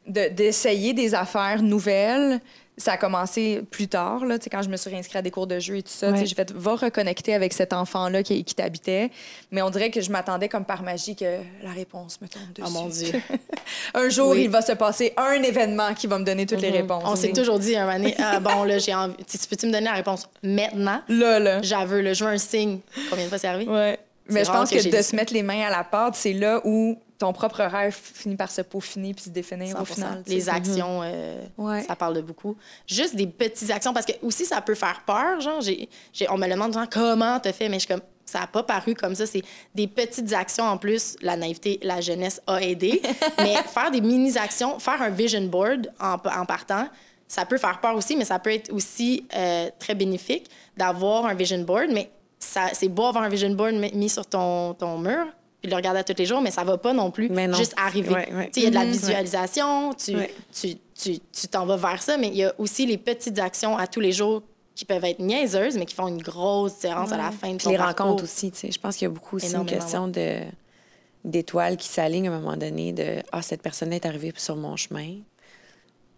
d'essayer 0.07 0.93
des 0.93 1.15
affaires 1.15 1.61
nouvelles. 1.61 2.39
Ça 2.79 2.93
a 2.93 2.97
commencé 2.97 3.63
plus 3.71 3.87
tard, 3.87 4.23
là, 4.23 4.37
tu 4.37 4.43
sais, 4.43 4.49
quand 4.51 4.61
je 4.61 4.69
me 4.69 4.77
suis 4.77 4.91
réinscrite 4.91 5.15
à 5.15 5.21
des 5.23 5.31
cours 5.31 5.47
de 5.47 5.57
jeu 5.59 5.77
et 5.77 5.83
tout 5.83 5.91
ça. 5.91 6.11
Ouais. 6.11 6.25
J'ai 6.25 6.35
fait, 6.35 6.51
va 6.51 6.75
reconnecter 6.75 7.33
avec 7.33 7.53
cet 7.53 7.73
enfant-là 7.73 8.21
qui, 8.21 8.43
qui 8.43 8.53
t'habitait. 8.53 9.09
Mais 9.51 9.63
on 9.63 9.71
dirait 9.71 9.89
que 9.89 9.99
je 9.99 10.11
m'attendais 10.11 10.47
comme 10.47 10.63
par 10.63 10.83
magie 10.83 11.15
que 11.15 11.39
la 11.63 11.71
réponse 11.71 12.21
me 12.21 12.27
tombe 12.27 12.43
dessus. 12.53 12.67
Oh 12.67 12.69
mon 12.69 12.87
Dieu. 12.87 13.11
un 13.95 14.09
jour, 14.09 14.29
Oui. 14.29 14.43
il 14.43 14.49
va 14.49 14.61
se 14.61 14.73
passer 14.73 15.13
un 15.17 15.41
événement 15.41 15.95
qui 15.95 16.05
va 16.05 16.19
me 16.19 16.23
donner 16.23 16.45
toutes 16.45 16.61
les 16.61 16.69
réponses. 16.69 17.03
On 17.05 17.15
s'est 17.15 17.33
toujours 17.33 17.57
dit 17.57 17.75
un 17.75 17.91
moment 17.91 18.11
ah, 18.19 18.39
bon, 18.39 18.63
là, 18.63 18.77
j'ai 18.77 18.93
envie. 18.93 19.15
Tu 19.25 19.37
peux-tu 19.49 19.65
me 19.65 19.71
donner 19.71 19.85
la 19.85 19.93
réponse 19.93 20.29
maintenant? 20.43 21.01
Là, 21.07 21.39
là. 21.39 21.61
J'aveux, 21.63 22.01
là, 22.01 22.13
je 22.13 22.23
veux 22.23 22.31
un 22.31 22.37
signe. 22.37 22.79
Combien 23.09 23.25
de 23.25 23.29
fois 23.29 23.39
c'est 23.39 23.47
arrivé? 23.47 23.71
Ouais. 23.71 23.97
Mais 24.29 24.45
je 24.45 24.51
pense 24.51 24.69
que 24.69 24.75
de 24.75 24.89
dit 24.97 25.03
se 25.03 25.15
mettre 25.15 25.33
les 25.33 25.43
mains 25.43 25.65
à 25.65 25.69
la 25.69 25.83
pâte, 25.83 26.15
c'est 26.15 26.33
là 26.33 26.61
où 26.63 26.97
ton 27.17 27.33
propre 27.33 27.63
rêve 27.63 27.95
finit 27.99 28.35
par 28.35 28.51
se 28.51 28.61
peaufiner 28.61 29.13
puis 29.13 29.23
se 29.23 29.29
définir 29.29 29.75
au 29.79 29.83
100%. 29.83 29.93
final. 29.95 30.23
sais. 30.25 30.33
Les 30.33 30.49
actions, 30.49 31.01
euh, 31.03 31.43
Ouais. 31.57 31.81
ça 31.83 31.95
parle 31.95 32.15
de 32.15 32.21
beaucoup. 32.21 32.55
Juste 32.85 33.15
des 33.15 33.25
petites 33.27 33.71
actions, 33.71 33.93
parce 33.93 34.05
que 34.05 34.13
aussi, 34.21 34.45
ça 34.45 34.61
peut 34.61 34.75
faire 34.75 35.01
peur. 35.05 35.39
Genre, 35.41 35.61
on 36.29 36.37
me 36.37 36.45
le 36.45 36.53
demande 36.53 36.73
genre, 36.73 36.87
comment 36.89 37.39
t'as 37.39 37.53
fait, 37.53 37.69
mais 37.69 37.75
je 37.79 37.85
suis 37.85 37.87
comme, 37.87 38.01
ça 38.23 38.41
n'a 38.41 38.47
pas 38.47 38.61
paru 38.61 38.93
comme 38.93 39.15
ça. 39.15 39.25
C'est 39.25 39.41
des 39.73 39.87
petites 39.87 40.31
actions 40.33 40.65
en 40.65 40.77
plus. 40.77 41.15
La 41.21 41.35
naïveté, 41.37 41.79
la 41.81 42.01
jeunesse 42.01 42.41
a 42.45 42.61
aidé. 42.61 43.01
mais 43.39 43.55
faire 43.63 43.89
des 43.89 44.01
mini-actions, 44.01 44.77
faire 44.79 45.01
un 45.01 45.09
vision 45.09 45.41
board 45.45 45.91
en, 45.99 46.13
en 46.15 46.45
partant, 46.45 46.87
ça 47.27 47.45
peut 47.45 47.57
faire 47.57 47.79
peur 47.81 47.95
aussi, 47.95 48.15
mais 48.15 48.25
ça 48.25 48.37
peut 48.39 48.53
être 48.53 48.71
aussi 48.71 49.25
euh, 49.35 49.69
très 49.79 49.95
bénéfique 49.95 50.49
d'avoir 50.77 51.25
un 51.25 51.33
vision 51.33 51.59
board. 51.63 51.87
Mais 51.91 52.11
ça, 52.37 52.67
c'est 52.73 52.89
beau 52.89 53.05
avoir 53.05 53.23
un 53.23 53.29
vision 53.29 53.49
board 53.49 53.73
mi- 53.73 53.91
mis 53.95 54.09
sur 54.09 54.25
ton, 54.25 54.73
ton 54.75 54.97
mur, 54.99 55.25
puis 55.67 55.71
le 55.71 55.75
regarder 55.75 55.99
à 55.99 56.03
tous 56.05 56.15
les 56.17 56.25
jours, 56.25 56.39
mais 56.41 56.51
ça 56.51 56.63
va 56.63 56.77
pas 56.77 56.93
non 56.93 57.11
plus 57.11 57.29
Mais 57.29 57.45
non. 57.47 57.57
juste 57.57 57.73
arriver. 57.77 58.13
Ouais, 58.13 58.33
ouais. 58.33 58.51
Il 58.55 58.63
y 58.63 58.67
a 58.67 58.69
de 58.69 58.75
la 58.75 58.85
Mhm. 58.85 58.91
visualisation, 58.91 59.93
tu, 59.93 60.15
Ouais. 60.15 60.33
tu, 60.57 60.75
tu, 60.95 61.19
tu 61.19 61.47
t'en 61.49 61.65
vas 61.65 61.75
vers 61.75 62.01
ça, 62.01 62.17
mais 62.17 62.27
il 62.29 62.35
y 62.37 62.43
a 62.45 62.53
aussi 62.57 62.85
les 62.85 62.97
petites 62.97 63.37
actions 63.39 63.77
à 63.77 63.85
tous 63.85 63.99
les 63.99 64.13
jours 64.13 64.41
qui 64.75 64.85
peuvent 64.85 65.03
être 65.03 65.19
niaiseuses, 65.19 65.77
mais 65.77 65.85
qui 65.85 65.93
font 65.95 66.07
une 66.07 66.21
grosse 66.21 66.75
différence 66.75 67.11
à 67.11 67.17
la 67.17 67.31
fin 67.31 67.49
de 67.51 67.57
Puis 67.57 67.65
ton 67.65 67.71
les 67.71 67.77
parcours. 67.77 68.05
rencontres 68.05 68.23
aussi, 68.23 68.51
tu 68.51 68.59
sais. 68.59 68.71
Je 68.71 68.79
pense 68.79 68.95
qu'il 68.95 69.07
y 69.07 69.11
a 69.11 69.13
beaucoup 69.13 69.35
aussi 69.35 69.47
Énormément, 69.47 69.73
une 69.75 69.79
question 69.79 70.07
de 70.07 70.39
d'étoiles 71.25 71.75
qui 71.75 71.87
s'alignent 71.89 72.29
à 72.29 72.31
un 72.31 72.39
moment 72.39 72.55
donné, 72.55 72.93
de 72.93 73.17
«Ah, 73.33 73.41
cette 73.41 73.61
personne 73.61 73.91
est 73.91 74.05
arrivée 74.05 74.31
sur 74.37 74.55
mon 74.55 74.77
chemin.» 74.77 75.15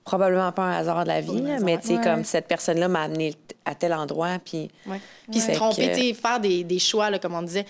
Probablement 0.06 0.52
pas 0.52 0.64
un 0.64 0.72
hasard 0.78 1.04
de 1.04 1.08
la 1.10 1.22
vie, 1.22 1.42
là, 1.42 1.54
hasard. 1.56 1.66
mais 1.66 1.78
tu 1.80 1.88
sais, 1.88 1.98
Ouais. 1.98 2.04
comme 2.04 2.24
cette 2.24 2.48
personne-là 2.48 2.88
m'a 2.88 3.04
amené 3.04 3.34
à 3.66 3.76
tel 3.76 3.94
endroit, 3.94 4.38
puis... 4.44 4.70
Ouais. 4.88 5.00
Puis 5.32 5.40
se 5.40 5.52
tromper, 5.52 5.84
Fait 5.84 5.92
que- 5.92 5.96
tu 5.96 6.02
sais, 6.08 6.14
faire 6.14 6.40
des, 6.40 6.64
des 6.64 6.80
choix, 6.80 7.10
là, 7.10 7.20
comme 7.20 7.34
on 7.36 7.42
disait. 7.44 7.66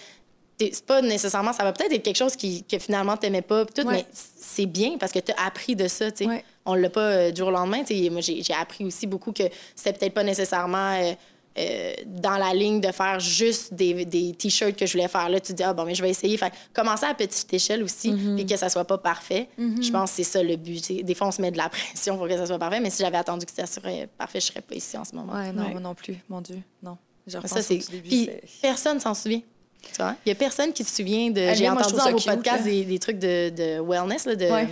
C'est 0.60 0.86
pas 0.86 1.02
nécessairement, 1.02 1.54
ça 1.54 1.64
va 1.64 1.72
peut-être 1.72 1.94
être 1.94 2.04
quelque 2.04 2.18
chose 2.18 2.36
qui, 2.36 2.64
que 2.64 2.78
finalement 2.80 3.16
t'aimais 3.16 3.42
pas, 3.42 3.66
tout, 3.66 3.82
Ouais. 3.88 3.94
mais 3.94 4.06
c'est 4.14 4.66
bien 4.66 4.98
parce 5.00 5.12
que 5.12 5.20
tu 5.20 5.32
as 5.32 5.46
appris 5.46 5.76
de 5.76 5.88
ça, 5.88 6.12
tu 6.12 6.26
sais. 6.26 6.30
Ouais. 6.30 6.44
On 6.66 6.74
l'a 6.76 6.90
pas 6.90 7.00
euh, 7.02 7.32
du 7.32 7.40
jour 7.40 7.48
au 7.48 7.52
lendemain, 7.52 7.84
tu 7.84 7.96
sais. 7.98 8.10
Moi, 8.10 8.22
j'ai 8.22 8.44
appris 8.60 8.84
aussi 8.84 9.08
beaucoup 9.08 9.32
que 9.32 9.44
c'était 9.76 9.98
peut-être 9.98 10.14
pas 10.14 10.24
nécessairement 10.24 10.96
euh, 11.02 11.14
euh, 11.58 11.94
dans 12.06 12.38
la 12.38 12.54
ligne 12.54 12.80
de 12.82 12.92
faire 12.92 13.20
juste 13.20 13.74
des, 13.74 14.06
des 14.06 14.34
t-shirts 14.34 14.76
que 14.76 14.86
je 14.86 14.92
voulais 14.94 15.08
faire. 15.08 15.30
Là, 15.30 15.40
tu 15.40 15.54
te 15.54 15.58
dis, 15.58 15.64
ah 15.64 15.74
bon, 15.74 15.86
mais 15.86 15.96
je 15.96 16.02
vais 16.02 16.10
essayer. 16.10 16.36
Fait 16.38 16.52
commencer 16.74 17.06
à 17.06 17.14
petite 17.14 17.54
échelle 17.54 17.82
aussi, 17.84 18.12
Mm-hmm. 18.12 18.36
puis 18.36 18.46
que 18.46 18.58
ça 18.58 18.68
soit 18.70 18.86
pas 18.86 18.98
parfait. 18.98 19.48
Je 19.58 19.92
pense 19.92 20.10
que 20.12 20.16
c'est 20.18 20.24
ça 20.24 20.44
le 20.44 20.58
but. 20.58 21.04
Des 21.06 21.16
fois, 21.16 21.28
on 21.28 21.32
se 21.32 21.42
met 21.42 21.52
de 21.52 21.58
la 21.58 21.70
pression 21.70 22.18
pour 22.18 22.28
que 22.28 22.36
ça 22.36 22.46
soit 22.46 22.60
parfait, 22.60 22.80
mais 22.82 22.90
si 22.90 23.02
j'avais 23.02 23.18
attendu 23.18 23.46
que 23.46 23.52
ça 23.54 23.66
serait 23.66 24.10
parfait, 24.18 24.40
je 24.42 24.48
serais 24.48 24.62
pas 24.62 24.76
ici 24.76 24.98
en 24.98 25.06
ce 25.06 25.16
moment. 25.16 25.34
Ouais, 25.34 25.52
non, 25.54 25.64
Ouais. 25.64 25.72
moi 25.72 25.80
non 25.80 25.96
plus, 25.96 26.18
mon 26.28 26.42
Dieu, 26.42 26.60
non. 26.84 26.98
Ça, 27.46 27.62
c'est. 27.62 27.78
Puis 28.04 28.30
personne 28.62 29.00
s'en 29.00 29.14
souvient. 29.14 29.42
Tu 29.82 30.02
vois? 30.02 30.16
Il 30.26 30.30
y 30.30 30.32
a 30.32 30.36
personne 30.36 30.74
qui 30.74 30.84
se 30.84 30.96
souvient 30.96 31.30
de. 31.32 31.42
Ah, 31.42 31.54
J'ai 31.54 31.70
entendu 31.70 31.94
dans 31.94 32.00
ça 32.04 32.12
vos 32.12 32.20
podcasts 32.20 32.66
là. 32.66 32.72
des, 32.72 32.84
des 32.84 33.00
trucs 33.00 33.20
de, 33.20 33.50
de 33.50 33.80
wellness, 33.82 34.26
là, 34.26 34.36
de 34.36 34.46
Ouais. 34.46 34.68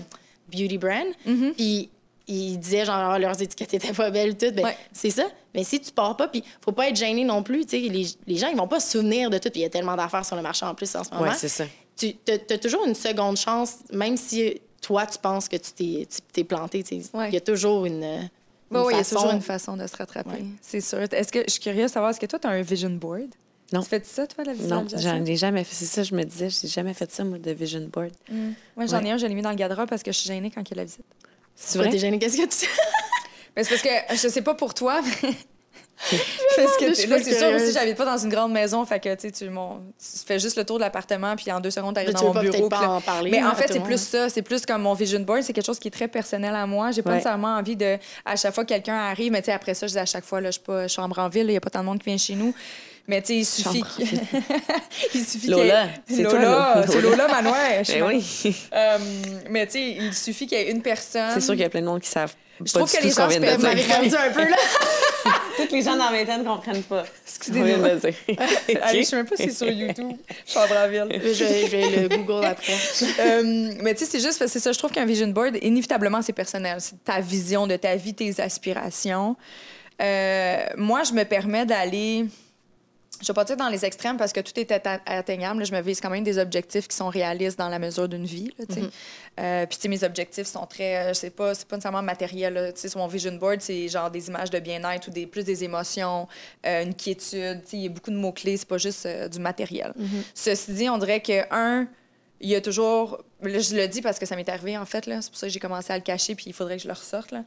beauty 0.51 0.77
brand. 0.77 1.07
Mhm. 1.25 1.53
Puis 1.55 1.89
ils 2.27 2.57
disaient, 2.57 2.85
genre, 2.85 2.95
Ah, 2.95 3.19
leurs 3.19 3.41
étiquettes 3.41 3.73
étaient 3.73 3.93
pas 3.93 4.11
belles, 4.11 4.35
tout. 4.37 4.51
Ben, 4.51 4.65
Ouais. 4.65 4.77
C'est 4.91 5.09
ça. 5.11 5.25
Mais 5.55 5.63
si 5.63 5.79
tu 5.79 5.91
pars 5.91 6.15
pas, 6.17 6.27
puis 6.27 6.43
faut 6.61 6.71
pas 6.73 6.89
être 6.89 6.95
gêné 6.95 7.23
non 7.23 7.41
plus. 7.41 7.65
tu 7.65 7.81
sais, 7.81 7.89
Les, 7.89 8.05
les 8.27 8.37
gens, 8.37 8.47
ils 8.49 8.57
vont 8.57 8.67
pas 8.67 8.79
se 8.79 8.91
souvenir 8.91 9.29
de 9.29 9.37
tout. 9.37 9.49
Puis 9.49 9.61
il 9.61 9.63
y 9.63 9.65
a 9.65 9.69
tellement 9.69 9.95
d'affaires 9.95 10.25
sur 10.25 10.35
le 10.35 10.41
marché 10.41 10.65
en 10.65 10.75
plus 10.75 10.93
en 10.95 11.03
ce 11.03 11.09
moment. 11.11 11.23
Ouais, 11.23 11.35
c'est 11.35 11.47
ça. 11.47 11.63
tu 11.95 12.15
as, 12.29 12.57
toujours 12.57 12.85
une 12.85 12.95
seconde 12.95 13.37
chance, 13.37 13.75
même 13.91 14.17
si 14.17 14.61
toi, 14.81 15.05
tu 15.07 15.17
penses 15.17 15.47
que 15.47 15.55
tu 15.55 16.05
t'es 16.33 16.43
planté. 16.43 16.83
tu. 16.83 16.95
Il 16.95 17.03
Ouais. 17.13 17.31
y 17.31 17.37
a 17.37 17.41
toujours 17.41 17.85
une. 17.85 18.29
Oui, 18.69 18.81
il 18.91 18.97
y 18.97 18.99
a 18.99 19.03
toujours 19.05 19.31
une 19.31 19.41
façon 19.41 19.77
de 19.77 19.87
se 19.87 19.95
rattraper. 19.95 20.43
C'est 20.61 20.81
sûr. 20.81 20.99
Est-ce 20.99 21.31
que 21.31 21.43
je 21.47 21.51
suis 21.51 21.61
curieuse 21.61 21.85
de 21.85 21.93
savoir, 21.93 22.11
est-ce 22.11 22.19
que 22.19 22.25
toi, 22.25 22.37
tu 22.37 22.47
as 22.47 22.51
un 22.51 22.61
vision 22.61 22.89
board? 22.89 23.29
Non. 23.73 23.81
Tu 23.81 23.89
fais 23.89 24.01
ça, 24.05 24.25
toi, 24.27 24.43
la 24.45 24.53
Non, 24.53 24.57
visualisation? 24.83 25.09
j'en 25.17 25.25
ai 25.25 25.35
jamais 25.35 25.63
fait. 25.63 25.75
C'est 25.75 25.85
ça, 25.85 26.03
je 26.03 26.15
me 26.15 26.23
disais, 26.23 26.49
j'ai 26.49 26.67
jamais 26.69 26.93
fait 26.93 27.11
ça, 27.11 27.23
moi, 27.25 27.37
de 27.37 27.51
vision 27.51 27.81
board. 27.91 28.11
Mm. 28.31 28.51
Moi, 28.77 28.85
j'en 28.85 28.99
Ouais. 29.01 29.07
ai 29.07 29.11
un, 29.11 29.17
je 29.17 29.25
l'ai 29.27 29.35
mis 29.35 29.41
dans 29.41 29.49
le 29.49 29.55
garde-robe 29.57 29.89
parce 29.89 30.03
que 30.03 30.11
je 30.11 30.17
suis 30.19 30.27
gênée 30.27 30.51
quand 30.53 30.61
il 30.61 30.69
y 30.69 30.73
a 30.73 30.77
la 30.77 30.85
visite. 30.85 31.05
C'est 31.55 31.77
vrai? 31.79 31.89
t'es 31.89 31.97
gêné, 31.99 32.17
qu'est-ce 32.19 32.37
que 32.37 32.43
tu. 32.47 32.69
Mais 33.57 33.63
c'est 33.63 33.69
parce 33.71 33.81
que, 33.81 34.15
je 34.15 34.27
sais 34.31 34.41
pas 34.43 34.53
pour 34.53 34.73
toi, 34.75 35.01
mais... 35.01 35.09
parce 36.55 36.77
que 36.77 36.85
je 36.85 36.89
tu- 36.89 36.95
suis 36.95 37.07
là, 37.09 37.17
pas 37.17 37.23
c'est 37.23 37.33
sûr 37.39 37.47
aussi, 37.55 37.73
j'habite 37.73 37.97
pas 37.97 38.05
dans 38.05 38.17
une 38.19 38.29
grande 38.29 38.51
maison, 38.51 38.85
fait 38.85 38.99
que, 38.99 39.15
tu 39.15 39.21
sais, 39.21 39.31
tu, 39.31 39.49
fais 40.27 40.37
juste 40.37 40.55
le 40.57 40.63
tour 40.63 40.75
de 40.77 40.83
l'appartement, 40.83 41.35
puis 41.35 41.51
en 41.51 41.59
deux 41.59 41.71
secondes, 41.71 41.95
t'arrives 41.95 42.09
tu 42.09 42.15
dans 42.15 42.21
veux 42.21 42.27
mon 42.27 42.33
pas 42.33 42.41
bureau. 42.43 42.69
pas 42.69 42.87
en 42.87 43.01
parler, 43.01 43.31
Mais 43.31 43.43
en 43.43 43.55
fait, 43.55 43.73
c'est 43.73 43.79
plus 43.79 43.99
ça. 43.99 44.29
C'est 44.29 44.43
plus 44.43 44.63
comme 44.63 44.83
mon 44.83 44.93
vision 44.93 45.19
board, 45.21 45.41
c'est 45.41 45.53
quelque 45.53 45.65
chose 45.65 45.79
qui 45.79 45.87
est 45.87 45.91
très 45.91 46.07
personnel 46.07 46.53
à 46.53 46.67
moi. 46.67 46.91
J'ai 46.91 47.01
pas 47.01 47.09
Ouais. 47.09 47.15
nécessairement 47.15 47.55
envie 47.57 47.75
de, 47.75 47.97
à 48.25 48.35
chaque 48.35 48.53
fois 48.53 48.63
que 48.63 48.69
quelqu'un 48.69 48.95
arrive, 48.95 49.31
mais 49.31 49.41
tu 49.41 49.47
sais, 49.47 49.53
après 49.53 49.73
ça, 49.73 49.87
je 49.87 49.93
dis 49.93 49.97
à 49.99 50.05
chaque 50.05 50.23
fois, 50.25 50.39
là, 50.39 50.49
je 50.49 50.59
suis 50.59 50.61
pas 50.61 50.87
chambre 50.87 51.17
en 51.17 51.29
ville, 51.29 51.47
il 51.49 51.53
y 51.53 51.57
a 51.57 51.61
pas 51.61 51.71
tant 51.71 51.79
de 51.79 51.85
monde 51.85 51.97
qui 51.97 52.05
vient 52.09 52.17
chez 52.17 52.35
nous. 52.35 52.53
Mais 53.07 53.21
tu 53.21 53.27
sais, 53.27 53.35
il 53.37 53.45
suffit 53.45 53.83
qu'il 53.83 54.05
il 55.15 55.25
suffit 55.25 55.47
Lola, 55.47 55.87
qu'il 56.07 56.17
y 56.17 56.19
ait- 56.19 56.23
c'est 56.23 56.23
Lola, 56.23 56.39
Lola. 56.41 56.85
c'est 56.87 57.01
Lola 57.01 57.27
suis 57.83 57.93
Ben 57.99 58.03
oui. 58.05 58.55
Euh, 58.73 58.97
mais 59.49 59.65
tu 59.65 59.73
sais, 59.73 59.91
il 59.91 60.13
suffit 60.13 60.45
qu'il 60.45 60.57
y 60.57 60.61
ait 60.61 60.71
une 60.71 60.81
personne. 60.81 61.31
C'est 61.33 61.39
sûr 61.41 61.53
qu'il 61.53 61.61
y 61.61 61.65
a 61.65 61.69
plein 61.69 61.81
de 61.81 61.85
monde 61.85 62.01
qui 62.01 62.09
savent 62.09 62.33
Je 62.59 62.65
Pas 62.73 62.79
trouve 62.79 62.89
du 62.91 62.97
que 62.97 63.01
tout 63.01 63.07
les 63.07 63.13
gens 63.13 63.29
se 63.29 63.39
perdu 63.39 64.15
un 64.15 64.29
peu, 64.33 64.49
là. 64.49 64.57
Toutes 65.57 65.71
les 65.71 65.81
gens 65.81 65.95
dans 65.97 66.11
la 66.11 66.17
vingtaine 66.17 66.43
comprennent 66.45 66.83
pas 66.83 67.03
ce 67.25 67.39
de 67.95 67.99
dire. 67.99 68.13
Allez, 68.83 69.03
je 69.03 69.07
sais 69.07 69.15
même 69.15 69.25
pas 69.25 69.35
si 69.37 69.43
c'est 69.43 69.51
sur 69.65 69.69
YouTube. 69.69 70.11
Je 70.45 70.51
suis 70.51 70.59
en 70.59 70.67
Braville. 70.67 71.07
je, 71.23 71.33
je 71.33 71.43
vais 71.71 72.07
le 72.07 72.09
Google 72.09 72.45
après. 72.45 72.73
Euh, 73.19 73.73
mais 73.81 73.93
tu 73.95 74.05
sais, 74.05 74.11
c'est 74.11 74.19
juste 74.19 74.37
parce 74.37 74.51
que 74.51 74.59
c'est 74.59 74.63
ça. 74.63 74.71
Je 74.71 74.77
trouve 74.77 74.91
qu'un 74.91 75.05
vision 75.05 75.27
board, 75.29 75.57
inévitablement, 75.61 76.21
c'est 76.21 76.33
personnel. 76.33 76.77
C'est 76.79 77.03
ta 77.03 77.19
vision 77.21 77.65
de 77.67 77.75
ta 77.75 77.95
vie, 77.95 78.13
tes 78.13 78.39
aspirations. 78.39 79.35
Euh, 80.01 80.57
moi, 80.77 81.03
je 81.03 81.13
me 81.13 81.23
permets 81.23 81.65
d'aller. 81.65 82.25
Je 83.21 83.27
vais 83.27 83.33
pas 83.33 83.43
dire 83.45 83.57
dans 83.57 83.69
les 83.69 83.83
extrêmes 83.85 84.17
parce 84.17 84.31
que 84.33 84.39
tout 84.41 84.59
est 84.59 84.71
atteignable. 84.71 85.59
là. 85.59 85.65
Je 85.65 85.73
me 85.73 85.81
vise 85.81 85.99
quand 86.01 86.09
même 86.09 86.23
des 86.23 86.37
objectifs 86.37 86.87
qui 86.87 86.95
sont 86.95 87.09
réalistes 87.09 87.57
dans 87.57 87.69
la 87.69 87.79
mesure 87.79 88.07
d'une 88.07 88.25
vie. 88.25 88.51
là, 88.59 88.65
sais. 88.69 88.81
Euh, 89.39 89.65
puis, 89.65 89.89
mes 89.89 90.03
objectifs 90.03 90.47
sont 90.47 90.65
très. 90.65 90.97
euh, 90.97 91.07
je 91.09 91.13
sais 91.13 91.29
pas, 91.29 91.53
c'est 91.55 91.67
pas 91.67 91.75
nécessairement 91.75 92.01
matériel. 92.01 92.53
là. 92.53 92.71
Sur 92.75 92.97
mon 92.99 93.07
vision 93.07 93.33
board, 93.33 93.61
c'est 93.61 93.87
genre 93.87 94.09
des 94.11 94.27
images 94.27 94.49
de 94.49 94.59
bien-être 94.59 95.07
ou 95.07 95.11
des, 95.11 95.27
plus 95.27 95.43
des 95.43 95.63
émotions, 95.63 96.27
euh, 96.65 96.83
une 96.83 96.95
quiétude. 96.95 97.61
Il 97.73 97.79
y 97.79 97.85
a 97.85 97.89
beaucoup 97.89 98.11
de 98.11 98.17
mots-clés. 98.17 98.57
C'est 98.57 98.67
pas 98.67 98.77
juste 98.77 99.05
euh, 99.05 99.27
du 99.27 99.39
matériel. 99.39 99.93
Ceci 100.33 100.73
dit, 100.73 100.89
on 100.89 100.97
dirait 100.97 101.21
que, 101.21 101.41
un, 101.53 101.87
il 102.39 102.49
y 102.49 102.55
a 102.55 102.61
toujours. 102.61 103.23
Là, 103.41 103.59
je 103.59 103.75
le 103.75 103.87
dis 103.87 104.01
parce 104.01 104.17
que 104.19 104.25
ça 104.25 104.35
m'est 104.35 104.49
arrivé, 104.49 104.77
en 104.77 104.85
fait. 104.85 105.05
C'est 105.05 105.29
pour 105.29 105.37
ça 105.37 105.47
que 105.47 105.53
j'ai 105.53 105.59
commencé 105.59 105.93
à 105.93 105.97
le 105.97 106.03
cacher, 106.03 106.33
puis 106.35 106.45
il 106.47 106.53
faudrait 106.53 106.77
que 106.77 106.83
je 106.83 106.87
le 106.87 106.93
ressorte. 106.93 107.31
Là. 107.31 107.43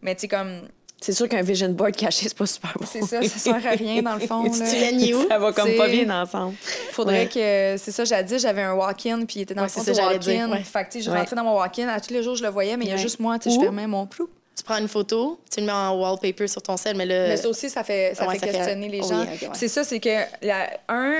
Mais, 0.00 0.14
tu 0.14 0.22
sais, 0.22 0.28
comme. 0.28 0.62
C'est 1.02 1.12
sûr 1.12 1.28
qu'un 1.28 1.42
vision 1.42 1.68
board 1.70 1.96
caché, 1.96 2.28
c'est 2.28 2.36
pas 2.38 2.46
super 2.46 2.72
bon. 2.78 2.86
C'est 2.90 3.02
ça, 3.02 3.20
ça 3.22 3.38
sert 3.38 3.54
à 3.66 3.70
rien, 3.70 4.00
dans 4.02 4.14
le 4.14 4.20
fond. 4.20 4.44
Tu 4.50 4.60
là. 4.60 5.16
où? 5.18 5.28
Ça 5.28 5.38
va 5.38 5.52
comme 5.52 5.72
pas 5.76 5.88
bien 5.88 6.08
ensemble. 6.22 6.54
Faudrait 6.92 7.24
Ouais. 7.24 7.26
que. 7.28 7.82
C'est 7.82 7.90
ça, 7.90 8.04
j'ai 8.04 8.22
dit, 8.22 8.38
j'avais 8.38 8.62
un 8.62 8.74
walk-in, 8.74 9.24
puis 9.26 9.40
il 9.40 9.42
était 9.42 9.54
dans 9.54 9.62
Ouais, 9.62 9.66
le 9.68 9.72
fond 9.72 9.82
c'est 9.84 9.92
du 9.92 9.96
j'allais 10.00 10.18
dire, 10.18 10.40
walk-in. 10.42 10.52
ouais. 10.56 10.62
Fait 10.62 10.84
que, 10.84 10.92
tu 10.92 10.98
sais, 10.98 11.04
je 11.04 11.10
Ouais. 11.10 11.18
rentrais 11.18 11.36
dans 11.36 11.44
mon 11.44 11.56
walk-in. 11.56 11.88
À 11.88 12.00
tous 12.00 12.14
les 12.14 12.22
jours, 12.22 12.36
je 12.36 12.42
le 12.44 12.48
voyais, 12.50 12.76
mais 12.76 12.84
il 12.84 12.90
y 12.90 12.94
a 12.94 12.96
juste 12.96 13.18
moi, 13.20 13.38
tu 13.38 13.50
sais, 13.50 13.56
je 13.56 13.60
fermais 13.60 13.86
mon 13.86 14.06
plou. 14.06 14.28
Tu 14.56 14.62
prends 14.64 14.76
une 14.78 14.86
photo, 14.88 15.40
tu 15.50 15.60
le 15.60 15.66
mets 15.66 15.72
en 15.72 15.98
wallpaper 16.00 16.46
sur 16.46 16.62
ton 16.62 16.76
sel, 16.76 16.94
mais 16.96 17.06
là. 17.06 17.28
Mais 17.28 17.36
ça 17.36 17.48
aussi, 17.48 17.68
ça 17.70 17.82
fait, 17.82 18.14
ça 18.14 18.26
ouais, 18.28 18.34
fait 18.34 18.40
ça 18.40 18.46
fait- 18.46 18.52
questionner 18.58 18.88
les 18.88 19.00
oui, 19.00 19.08
gens. 19.08 19.26
C'est 19.54 19.68
ça, 19.68 19.82
c'est 19.82 19.98
que, 19.98 20.10
la, 20.42 20.68
un, 20.88 21.14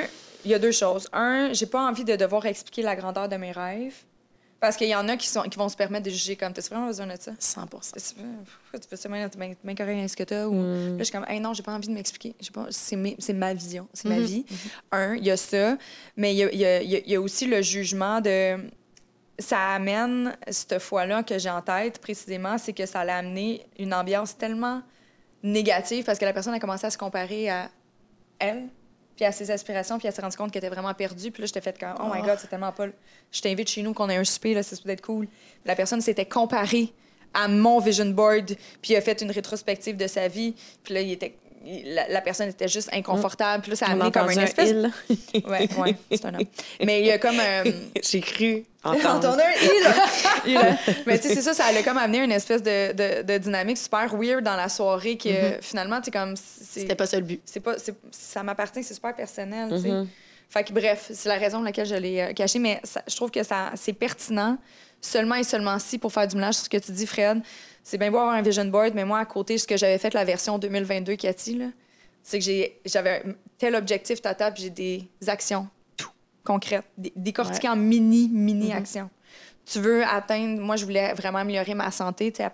il 0.45 0.51
y 0.51 0.55
a 0.55 0.59
deux 0.59 0.71
choses. 0.71 1.09
Un, 1.13 1.49
j'ai 1.53 1.67
pas 1.67 1.81
envie 1.89 2.05
de 2.05 2.15
devoir 2.15 2.45
expliquer 2.47 2.83
la 2.83 2.95
grandeur 2.95 3.29
de 3.29 3.37
mes 3.37 3.51
rêves. 3.53 3.95
Parce 4.63 4.77
qu'il 4.77 4.87
y 4.87 4.95
en 4.95 5.09
a 5.09 5.17
qui, 5.17 5.27
sont, 5.27 5.43
qui 5.43 5.59
vont 5.59 5.69
se 5.69 5.75
permettre 5.77 6.05
de 6.05 6.11
juger 6.11 6.37
comme, 6.37 6.53
t'as 6.53 6.63
vraiment 6.69 6.87
besoin 6.87 7.09
de 7.09 7.17
ça? 7.19 7.33
100 7.37 7.67
C'est- 7.83 8.15
Pourquoi 8.15 8.79
tu 8.79 9.09
bien, 9.09 9.29
bien, 9.37 9.55
bien 9.65 9.75
correct, 9.75 10.09
ce 10.09 10.17
que 10.17 10.23
t'as? 10.23 10.47
Ou... 10.47 10.55
Là, 10.55 10.99
je 10.99 11.03
suis 11.03 11.13
comme, 11.13 11.27
hey, 11.29 11.41
non, 11.41 11.53
j'ai 11.53 11.65
pas 11.65 11.73
envie 11.75 11.89
de 11.89 11.93
m'expliquer. 11.93 12.37
Pas- 12.55 12.69
C'est 12.71 12.95
mes- 12.95 13.17
ma 13.35 13.55
vision, 13.55 13.89
c'est 13.93 14.09
ma 14.09 14.21
vie. 14.21 14.47
Un, 14.93 15.17
il 15.17 15.25
y 15.27 15.33
a 15.33 15.37
ça. 15.37 15.77
Mais 16.17 16.33
il 16.33 16.39
y 16.39 16.45
a, 16.45 16.53
y 16.55 16.65
a- 16.65 16.83
y 16.83 16.95
a- 16.95 16.99
il 17.01 17.11
y 17.11 17.17
a 17.17 17.21
aussi 17.21 17.47
le 17.47 17.61
jugement 17.61 18.21
de. 18.21 18.57
Ça 19.41 19.71
amène, 19.75 20.37
cette 20.49 20.79
fois-là 20.79 21.25
que 21.25 21.37
j'ai 21.41 21.51
en 21.51 21.61
tête 21.63 21.99
précisément, 21.99 22.57
c'est 22.57 22.73
que 22.73 22.87
ça 22.87 23.01
allait 23.01 23.11
amener 23.11 23.67
une 23.81 23.93
ambiance 23.93 24.39
tellement 24.39 24.81
négative 25.43 26.05
parce 26.05 26.21
que 26.21 26.25
la 26.25 26.33
personne 26.33 26.55
a 26.55 26.61
commencé 26.61 26.87
à 26.87 26.91
se 26.91 26.99
comparer 26.99 27.51
à 27.51 27.69
elle, 28.39 28.69
puis 29.17 29.25
à 29.25 29.33
ses 29.33 29.51
aspirations, 29.51 29.99
puis 29.99 30.09
elle 30.09 30.15
s'est 30.15 30.23
rendue 30.23 30.37
compte 30.37 30.51
qu'elle 30.51 30.65
était 30.65 30.75
vraiment 30.75 30.95
perdue. 30.95 31.31
Puis 31.31 31.43
là, 31.43 31.47
je 31.47 31.53
t'ai 31.53 31.61
fait 31.61 31.79
comme, 31.79 31.95
oh 32.01 32.05
my 32.13 32.21
Oh. 32.23 32.27
God, 32.27 32.39
c'est 32.39 32.49
tellement 32.49 32.73
pas. 32.73 32.87
Je 33.31 33.41
t'invite 33.41 33.69
chez 33.69 33.83
nous 33.83 33.93
qu'on 33.93 34.09
ait 34.09 34.17
un 34.17 34.25
souper, 34.25 34.55
là, 34.55 34.63
c'est 34.63 34.81
peut-être 34.83 35.03
cool. 35.03 35.27
Puis 35.27 35.37
la 35.67 35.75
personne 35.75 36.01
s'était 36.01 36.27
comparée 36.27 36.93
à 37.35 37.49
mon 37.49 37.79
vision 37.81 38.07
board, 38.07 38.47
puis 38.81 38.93
il 38.93 38.97
a 38.97 39.01
fait 39.01 39.21
une 39.23 39.31
rétrospective 39.31 39.97
de 39.97 40.07
sa 40.07 40.29
vie. 40.29 40.55
Puis 40.83 40.95
là, 40.95 41.01
il 41.01 41.13
était. 41.13 41.37
La, 41.87 42.09
la 42.09 42.21
personne 42.21 42.49
était 42.49 42.69
juste 42.69 42.89
inconfortable. 42.93 43.63
Puis 43.63 43.71
là, 43.71 43.77
ça 43.77 43.87
a 43.87 43.91
amené 43.93 44.11
comme 44.11 44.31
une 44.31 44.39
un 44.39 44.43
espèce. 44.45 44.71
il. 44.71 45.43
Ouais, 45.49 45.69
ouais, 45.79 45.97
c'est 46.11 46.25
un 46.25 46.35
homme. 46.35 46.45
Mais 46.85 47.01
il 47.01 47.07
y 47.07 47.11
a 47.11 47.19
comme. 47.19 47.39
euh, 47.41 47.65
J'ai 48.03 48.21
cru 48.21 48.65
Entendre 48.85 49.39
un 49.39 50.47
il. 50.47 50.59
Mais 51.07 51.19
tu 51.19 51.29
sais, 51.29 51.35
c'est 51.37 51.43
ça, 51.43 51.55
ça 51.55 51.67
a 51.67 51.83
comme 51.83 51.99
amené 51.99 52.19
une 52.19 52.33
espèce 52.33 52.63
de, 52.63 52.93
de, 52.93 53.23
de 53.23 53.39
dynamique 53.39 53.79
super 53.79 54.13
weird 54.15 54.43
dans 54.43 54.57
la 54.57 54.69
soirée 54.69 55.17
que 55.17 55.29
finalement, 55.61 56.01
tu 56.01 56.07
sais, 56.07 56.11
comme. 56.11 56.35
C'était 56.37 56.95
pas 56.97 57.07
ça 57.07 57.19
le 57.19 57.25
but. 57.25 57.41
c'est 57.45 57.61
pas 57.61 57.75
ça 58.11 58.43
m'appartient 58.43 58.83
c'est 58.83 58.95
super 58.95 59.15
personnel. 59.15 59.69
Mhm. 59.71 60.09
fait 60.49 60.65
que 60.65 60.73
bref 60.73 61.11
c'est 61.13 61.29
la 61.29 61.37
raison 61.37 61.59
pour 61.59 61.65
laquelle 61.67 61.87
je 61.87 61.95
l'ai 61.95 62.21
euh, 62.21 62.33
caché 62.33 62.59
mais 62.59 62.81
ça- 62.83 63.03
je 63.07 63.15
trouve 63.15 63.31
que 63.31 63.43
ça 63.43 63.71
c'est 63.75 63.93
pertinent 63.93 64.57
seulement 65.01 65.35
et 65.35 65.45
seulement 65.45 65.79
si 65.79 65.99
pour 65.99 66.13
faire 66.13 66.27
du 66.27 66.35
ménage 66.37 66.55
sur 66.55 66.65
ce 66.65 66.71
que 66.71 66.77
tu 66.79 66.93
dis 66.93 67.07
Fred 67.07 67.41
c'est 67.83 67.99
bien 67.99 68.11
beau 68.11 68.19
avoir 68.19 68.35
un 68.35 68.43
vision 68.43 68.65
board 68.67 68.93
mais 68.95 69.05
moi 69.05 69.19
à 69.19 69.25
côté 69.25 69.59
ce 69.59 69.67
que 69.67 69.77
j'avais 69.77 69.99
fait 69.99 70.15
la 70.15 70.25
version 70.25 70.59
2022 70.59 71.17
Cathy 71.17 71.61
c'est 72.23 72.39
que 72.39 72.45
j'avais 72.85 73.23
tel 73.59 73.75
objectif 73.75 74.21
tata 74.23 74.51
puis 74.51 74.65
j'ai 74.65 74.71
des 74.71 75.09
actions 75.27 75.67
tout 75.97 76.11
concrètes 76.45 76.85
décortiquées 77.17 77.69
en 77.69 77.77
mini 77.77 78.29
mini 78.33 78.73
actions 78.73 79.11
tu 79.65 79.79
veux 79.81 80.05
atteindre 80.05 80.61
moi 80.61 80.77
je 80.77 80.85
voulais 80.85 81.13
vraiment 81.15 81.39
améliorer 81.39 81.75
ma 81.75 81.91
santé 81.91 82.33
à- 82.41 82.53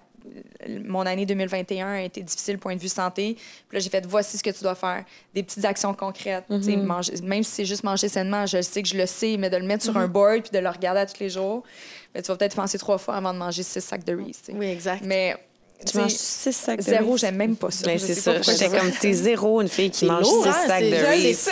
mon 0.85 1.07
année 1.07 1.24
2021 1.24 1.87
a 1.89 2.03
été 2.03 2.20
difficile 2.22 2.59
point 2.59 2.76
de 2.76 2.81
vue 2.81 2.89
santé. 2.89 3.35
Puis 3.35 3.76
là, 3.76 3.79
j'ai 3.79 3.89
fait 3.89 4.05
voici 4.05 4.37
ce 4.37 4.43
que 4.43 4.51
tu 4.51 4.62
dois 4.62 4.74
faire. 4.74 5.05
Des 5.33 5.43
petites 5.43 5.64
actions 5.64 5.95
concrètes. 5.95 6.45
sais, 6.61 6.76
manger- 6.76 7.14
même 7.22 7.43
si 7.43 7.51
c'est 7.53 7.64
juste 7.64 7.83
manger 7.83 8.09
sainement, 8.09 8.45
je 8.45 8.61
sais 8.61 8.83
que 8.83 8.89
je 8.89 8.97
le 8.99 9.07
sais, 9.07 9.37
mais 9.39 9.49
de 9.49 9.57
le 9.57 9.64
mettre 9.64 9.85
sur 9.85 9.97
un 9.97 10.07
board 10.09 10.43
puis 10.43 10.51
de 10.51 10.59
le 10.59 10.68
regarder 10.68 11.01
à 11.01 11.07
tous 11.07 11.18
les 11.20 11.31
jours, 11.31 11.62
tu 12.15 12.23
vas 12.23 12.37
peut-être 12.37 12.57
penser 12.57 12.79
trois 12.79 12.99
fois 12.99 13.15
avant 13.17 13.33
de 13.33 13.39
manger 13.39 13.63
six 13.63 13.81
sacs 13.81 14.05
de 14.05 14.15
Reese. 14.15 14.43
tu 14.45 14.53
sais. 14.53 14.53
Oui, 14.55 14.67
exact. 14.67 15.03
Mais 15.05 15.37
Tu 15.87 15.97
manges 15.97 16.11
6 16.11 16.53
sacs 16.57 16.79
de 16.79 16.83
zéro, 16.83 17.17
j'aime 17.17 17.37
même 17.37 17.55
pas 17.55 17.71
ça. 17.71 17.87
Ben, 17.87 17.97
c'est 18.01 18.15
ça. 18.17 18.43
J'étais 18.43 18.69
comme, 18.69 18.91
t'es 19.01 19.13
zéro 19.13 19.61
une 19.61 19.69
fille 19.69 19.91
qui 19.93 20.07
mange 20.07 20.23
lourd, 20.25 20.43
6 20.43 20.49
hein? 20.49 20.55
sacs 20.67 20.79
C'est- 20.81 20.91
de 20.91 20.97
Reese. 21.07 21.49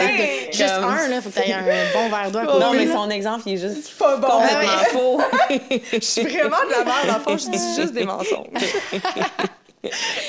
Juste 0.53 0.75
Comme- 0.75 0.85
un, 0.85 1.09
là, 1.09 1.21
faut 1.23 1.31
que 1.31 1.35
tu 1.41 1.49
aies 1.49 1.53
un 1.53 1.63
bon 1.95 2.09
verre 2.09 2.31
d'eau. 2.33 2.59
Non, 2.59 2.73
mais 2.73 2.89
son 2.93 3.09
exemple, 3.09 3.45
il 3.47 3.53
est 3.55 3.69
juste 3.69 3.97
Pas 3.97 4.17
bon. 4.17 4.27
complètement 4.27 4.85
faux. 4.91 5.21
Je 5.93 5.99
suis 6.01 6.23
vraiment 6.23 6.57
de 6.67 6.71
la 6.73 6.85
merde. 6.85 7.11
En 7.11 7.21
fond, 7.21 7.37
je 7.39 7.51
dis 7.51 7.81
juste 7.81 7.93
des 7.93 8.05
mensonges. 8.05 8.49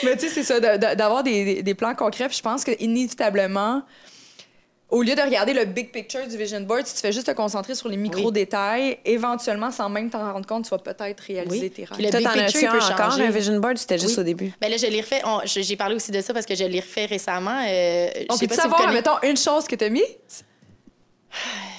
Mais 0.04 0.16
tu 0.16 0.28
sais, 0.28 0.34
c'est 0.34 0.44
ça, 0.44 0.60
de- 0.60 0.78
de- 0.78 0.96
d'avoir 0.96 1.24
des, 1.24 1.44
des- 1.56 1.64
des 1.64 1.74
plans 1.74 1.96
concrets. 1.96 2.28
Puis 2.28 2.38
je 2.38 2.44
pense 2.44 2.64
que 2.64 2.72
inévitablement, 2.80 3.82
au 4.90 5.02
lieu 5.02 5.16
de 5.16 5.22
regarder 5.22 5.54
le 5.54 5.66
big 5.66 5.92
picture 5.92 6.26
du 6.28 6.38
vision 6.38 6.62
board, 6.62 6.86
si 6.88 6.96
tu 6.96 7.02
fais 7.02 7.12
juste 7.12 7.28
te 7.28 7.32
concentrer 7.32 7.76
sur 7.76 7.90
les 7.90 7.98
micro-détails, 7.98 8.98
éventuellement, 9.04 9.70
sans 9.72 9.90
même 9.90 10.10
t'en 10.10 10.32
rendre 10.32 10.46
compte, 10.48 10.64
tu 10.64 10.70
vas 10.70 10.78
peut-être 10.78 11.20
réaliser 11.22 11.60
Oui. 11.66 11.70
tes 11.72 11.84
rêves. 11.84 11.94
Puis 11.98 12.04
le 12.06 12.10
Toi, 12.10 12.20
big 12.20 12.28
t'en 12.28 12.34
picture, 12.46 12.62
il 12.62 12.70
peut 12.80 12.86
encore, 12.94 13.12
changer? 13.12 13.28
un 13.28 13.32
vision 13.32 13.60
board? 13.60 13.78
C'était 13.78 13.98
juste 13.98 14.16
Oui. 14.16 14.22
au 14.22 14.24
début. 14.24 14.54
Ben 14.62 14.72
là, 14.72 14.78
je 14.78 14.86
l'ai 14.88 15.02
refait. 15.02 15.22
on- 15.26 15.42
J'ai 15.46 15.76
parlé 15.76 15.96
aussi 15.96 16.12
de 16.12 16.22
ça 16.22 16.34
parce 16.34 16.46
que 16.46 16.56
je 16.56 16.64
l'ai 16.64 16.80
refait 16.80 17.06
récemment. 17.06 17.62
Euh, 17.68 18.08
On 18.30 18.38
peut 18.38 18.48
pas 18.48 18.56
si 18.56 18.62
savoir, 18.62 18.80
connaissez- 18.82 18.96
mettons, 18.98 19.18
une 19.24 19.38
chose 19.38 19.66
que 19.66 19.76
t'as 19.76 19.90
mis? 19.90 20.04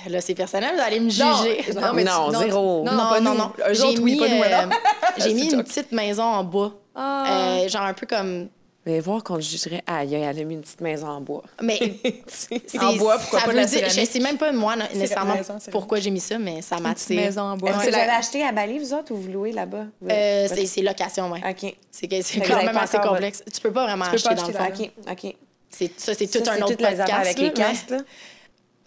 Là, 0.09 0.21
c'est 0.21 0.35
personnel, 0.35 0.75
vous 0.77 0.81
allez 0.83 1.01
me 1.01 1.09
juger. 1.11 1.25
Non, 1.75 1.93
mais 1.95 2.05
tu- 2.05 2.11
Non, 2.11 2.31
zéro. 2.39 2.85
Non, 2.85 2.93
non, 2.93 3.09
pas 3.09 3.21
non, 3.21 3.53
J'ai 3.73 3.97
mis, 4.01 4.21
euh, 4.21 4.67
mis 5.35 5.51
une 5.53 5.65
petite 5.65 5.93
maison 5.93 6.23
en 6.25 6.45
bois. 6.45 6.75
Ah. 6.95 7.25
Euh, 7.63 7.69
genre 7.69 7.83
un 7.83 7.95
peu 7.95 8.07
comme. 8.07 8.49
Mais 8.89 9.01
voir 9.01 9.23
qu'on 9.23 9.39
jugerait, 9.39 9.83
aïe, 9.87 10.15
elle 10.15 10.25
a 10.41 10.45
mis 10.45 10.55
une 10.55 10.63
petite 10.63 10.81
maison 10.81 11.09
en 11.09 11.21
bois. 11.21 11.43
Mais 11.63 11.79
C'est- 12.27 12.79
En 12.81 12.97
bois, 12.97 13.19
pourquoi 13.19 13.41
ça 13.41 13.45
pas 13.45 13.51
veut 13.53 13.59
la 13.59 13.67
dire- 13.67 13.87
Je 13.91 14.05
sais 14.07 14.19
même 14.19 14.39
pas, 14.39 14.51
moi, 14.51 14.77
nécessairement, 14.77 15.35
maison, 15.35 15.59
pourquoi 15.71 16.01
j'ai 16.01 16.11
mis 16.11 16.21
ça, 16.21 16.39
mais 16.39 16.63
ça 16.63 16.77
petite 16.77 16.83
m'attire. 16.89 17.17
maison 17.21 17.43
en 17.43 17.57
bois. 17.59 17.69
Est-ce 17.71 17.79
C'est 17.81 17.85
que 17.87 17.91
vous 17.93 17.99
la- 17.99 18.07
l'avez 18.07 18.19
acheté 18.19 18.43
à 18.45 18.53
Bali, 18.53 18.79
vous 18.79 18.95
autres, 18.95 19.13
ou 19.13 19.17
vous 19.17 19.29
louez 19.31 19.53
là-bas? 19.53 19.85
Euh, 20.11 20.47
c'est 20.49 20.65
c'est 20.65 20.81
location, 20.81 21.31
oui. 21.31 21.41
OK. 21.47 21.75
C'est 21.93 22.09
quand 22.09 22.65
même 22.65 22.77
assez 22.79 22.97
encore 22.97 23.11
complexe. 23.13 23.45
Tu 23.53 23.61
peux 23.61 23.73
pas 23.73 23.85
vraiment 23.85 24.07
Tu 24.07 24.13
peux 24.13 24.23
pas 24.23 24.31
acheter 24.31 24.53
dans 24.53 24.59
le 24.59 24.67
acheter 24.73 24.85
fond. 24.87 24.93
OK, 25.13 25.25
OK. 25.27 25.35
C'est- 25.69 26.01
Ça, 26.01 26.15
c'est 26.15 26.27
tout 26.27 26.49
un 26.51 26.63
autre 26.63 26.77
podcast. 26.77 27.13
avec 27.13 27.39
les 27.39 27.53
castes. 27.53 27.95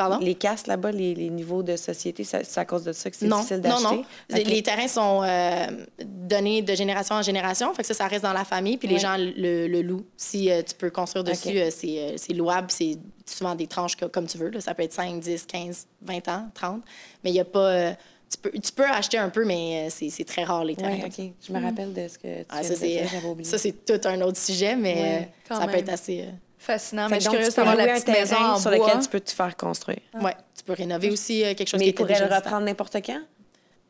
Pardon? 0.10 0.26
Les 0.26 0.36
castes 0.36 0.68
là-bas, 0.68 0.92
les, 0.92 1.14
les 1.14 1.30
niveaux 1.30 1.64
de 1.64 1.76
société, 1.76 2.24
c'est 2.24 2.58
à 2.58 2.66
cause 2.66 2.84
de 2.84 2.92
ça 2.94 3.10
que 3.10 3.16
c'est 3.16 3.28
Non, 3.28 3.38
difficile 3.38 3.58
non, 3.58 3.62
d'acheter? 3.82 3.84
non. 3.96 4.38
OK. 4.40 4.44
Les 4.46 4.64
terrains 4.64 4.88
sont 4.88 5.22
euh, 5.24 5.68
donnés 6.04 6.62
de 6.62 6.74
génération 6.76 7.16
en 7.16 7.22
génération. 7.22 7.74
Fait 7.74 7.82
que 7.84 7.88
ça, 7.88 7.94
ça 7.94 8.08
reste 8.08 8.24
dans 8.24 8.34
la 8.34 8.46
famille. 8.46 8.78
Puis 8.78 8.88
les 8.88 9.00
gens 9.00 9.16
le, 9.18 9.68
le 9.68 9.82
louent. 9.82 10.06
Si 10.18 10.50
euh, 10.52 10.62
tu 10.64 10.76
peux 10.76 10.90
construire 10.90 11.24
dessus, 11.24 11.58
euh, 11.58 11.70
c'est 11.72 12.34
louable. 12.34 12.68
C'est 12.72 12.98
souvent 13.26 13.56
des 13.56 13.68
tranches 13.68 13.96
que- 13.96 14.06
comme 14.06 14.26
tu 14.28 14.38
veux. 14.38 14.50
là. 14.50 14.60
Ça 14.62 14.74
peut 14.74 14.84
être 14.84 14.94
5, 14.94 15.20
10, 15.20 15.46
15, 15.46 15.88
20 16.02 16.28
ans, 16.28 16.50
30. 16.54 16.82
Mais 17.24 17.30
il 17.30 17.34
n'y 17.34 17.40
a 17.40 17.46
pas... 17.46 17.92
tu, 18.30 18.38
peux, 18.42 18.52
tu 18.52 18.72
peux 18.72 18.86
acheter 18.86 19.18
un 19.18 19.30
peu, 19.30 19.46
mais 19.46 19.90
c'est 19.90 20.24
très 20.26 20.44
rare, 20.44 20.66
les 20.66 20.76
terrains. 20.76 21.00
Oui, 21.04 21.26
OK. 21.28 21.34
Je 21.48 21.54
me 21.54 21.62
rappelle 21.62 21.94
de 21.94 22.08
ce 22.08 22.18
que 22.18 22.40
tu 22.42 22.46
Ah, 22.50 22.64
ça, 22.64 22.74
dire, 22.76 23.04
oublié. 23.26 23.50
ça, 23.50 23.58
c'est 23.58 23.86
tout 23.86 24.02
un 24.08 24.20
autre 24.22 24.38
sujet, 24.40 24.76
mais 24.76 25.30
Ouais, 25.50 25.56
ça 25.58 25.68
peut 25.68 25.78
être 25.78 25.90
assez... 25.90 26.26
Fascinant. 26.64 27.08
Fait 27.10 27.16
Mais 27.16 27.20
je 27.20 27.22
suis 27.22 27.32
curieuse 27.32 27.50
tu 27.50 27.56
peux 27.56 27.66
d'avoir 27.66 27.76
la 27.88 27.92
un 27.94 27.96
petite 27.96 28.08
maison 28.10 28.36
en 28.36 28.60
sur 28.60 28.70
bois. 28.72 28.88
lequel 28.88 29.02
tu 29.02 29.10
peux 29.10 29.20
te 29.20 29.32
faire 29.32 29.58
construire. 29.58 29.98
Ouais, 30.22 30.36
tu 30.56 30.64
peux 30.64 30.74
rénover 30.74 31.10
aussi 31.10 31.44
euh, 31.44 31.56
quelque 31.56 31.68
chose 31.68 31.80
Mais 31.80 31.86
qui 31.86 31.90
il 31.90 31.90
était 31.90 31.98
pourrait 32.04 32.14
déjà 32.14 32.26
le 32.26 32.32
existant. 32.32 32.46
reprendre 32.50 32.66
n'importe 32.68 32.98
quand? 33.04 33.22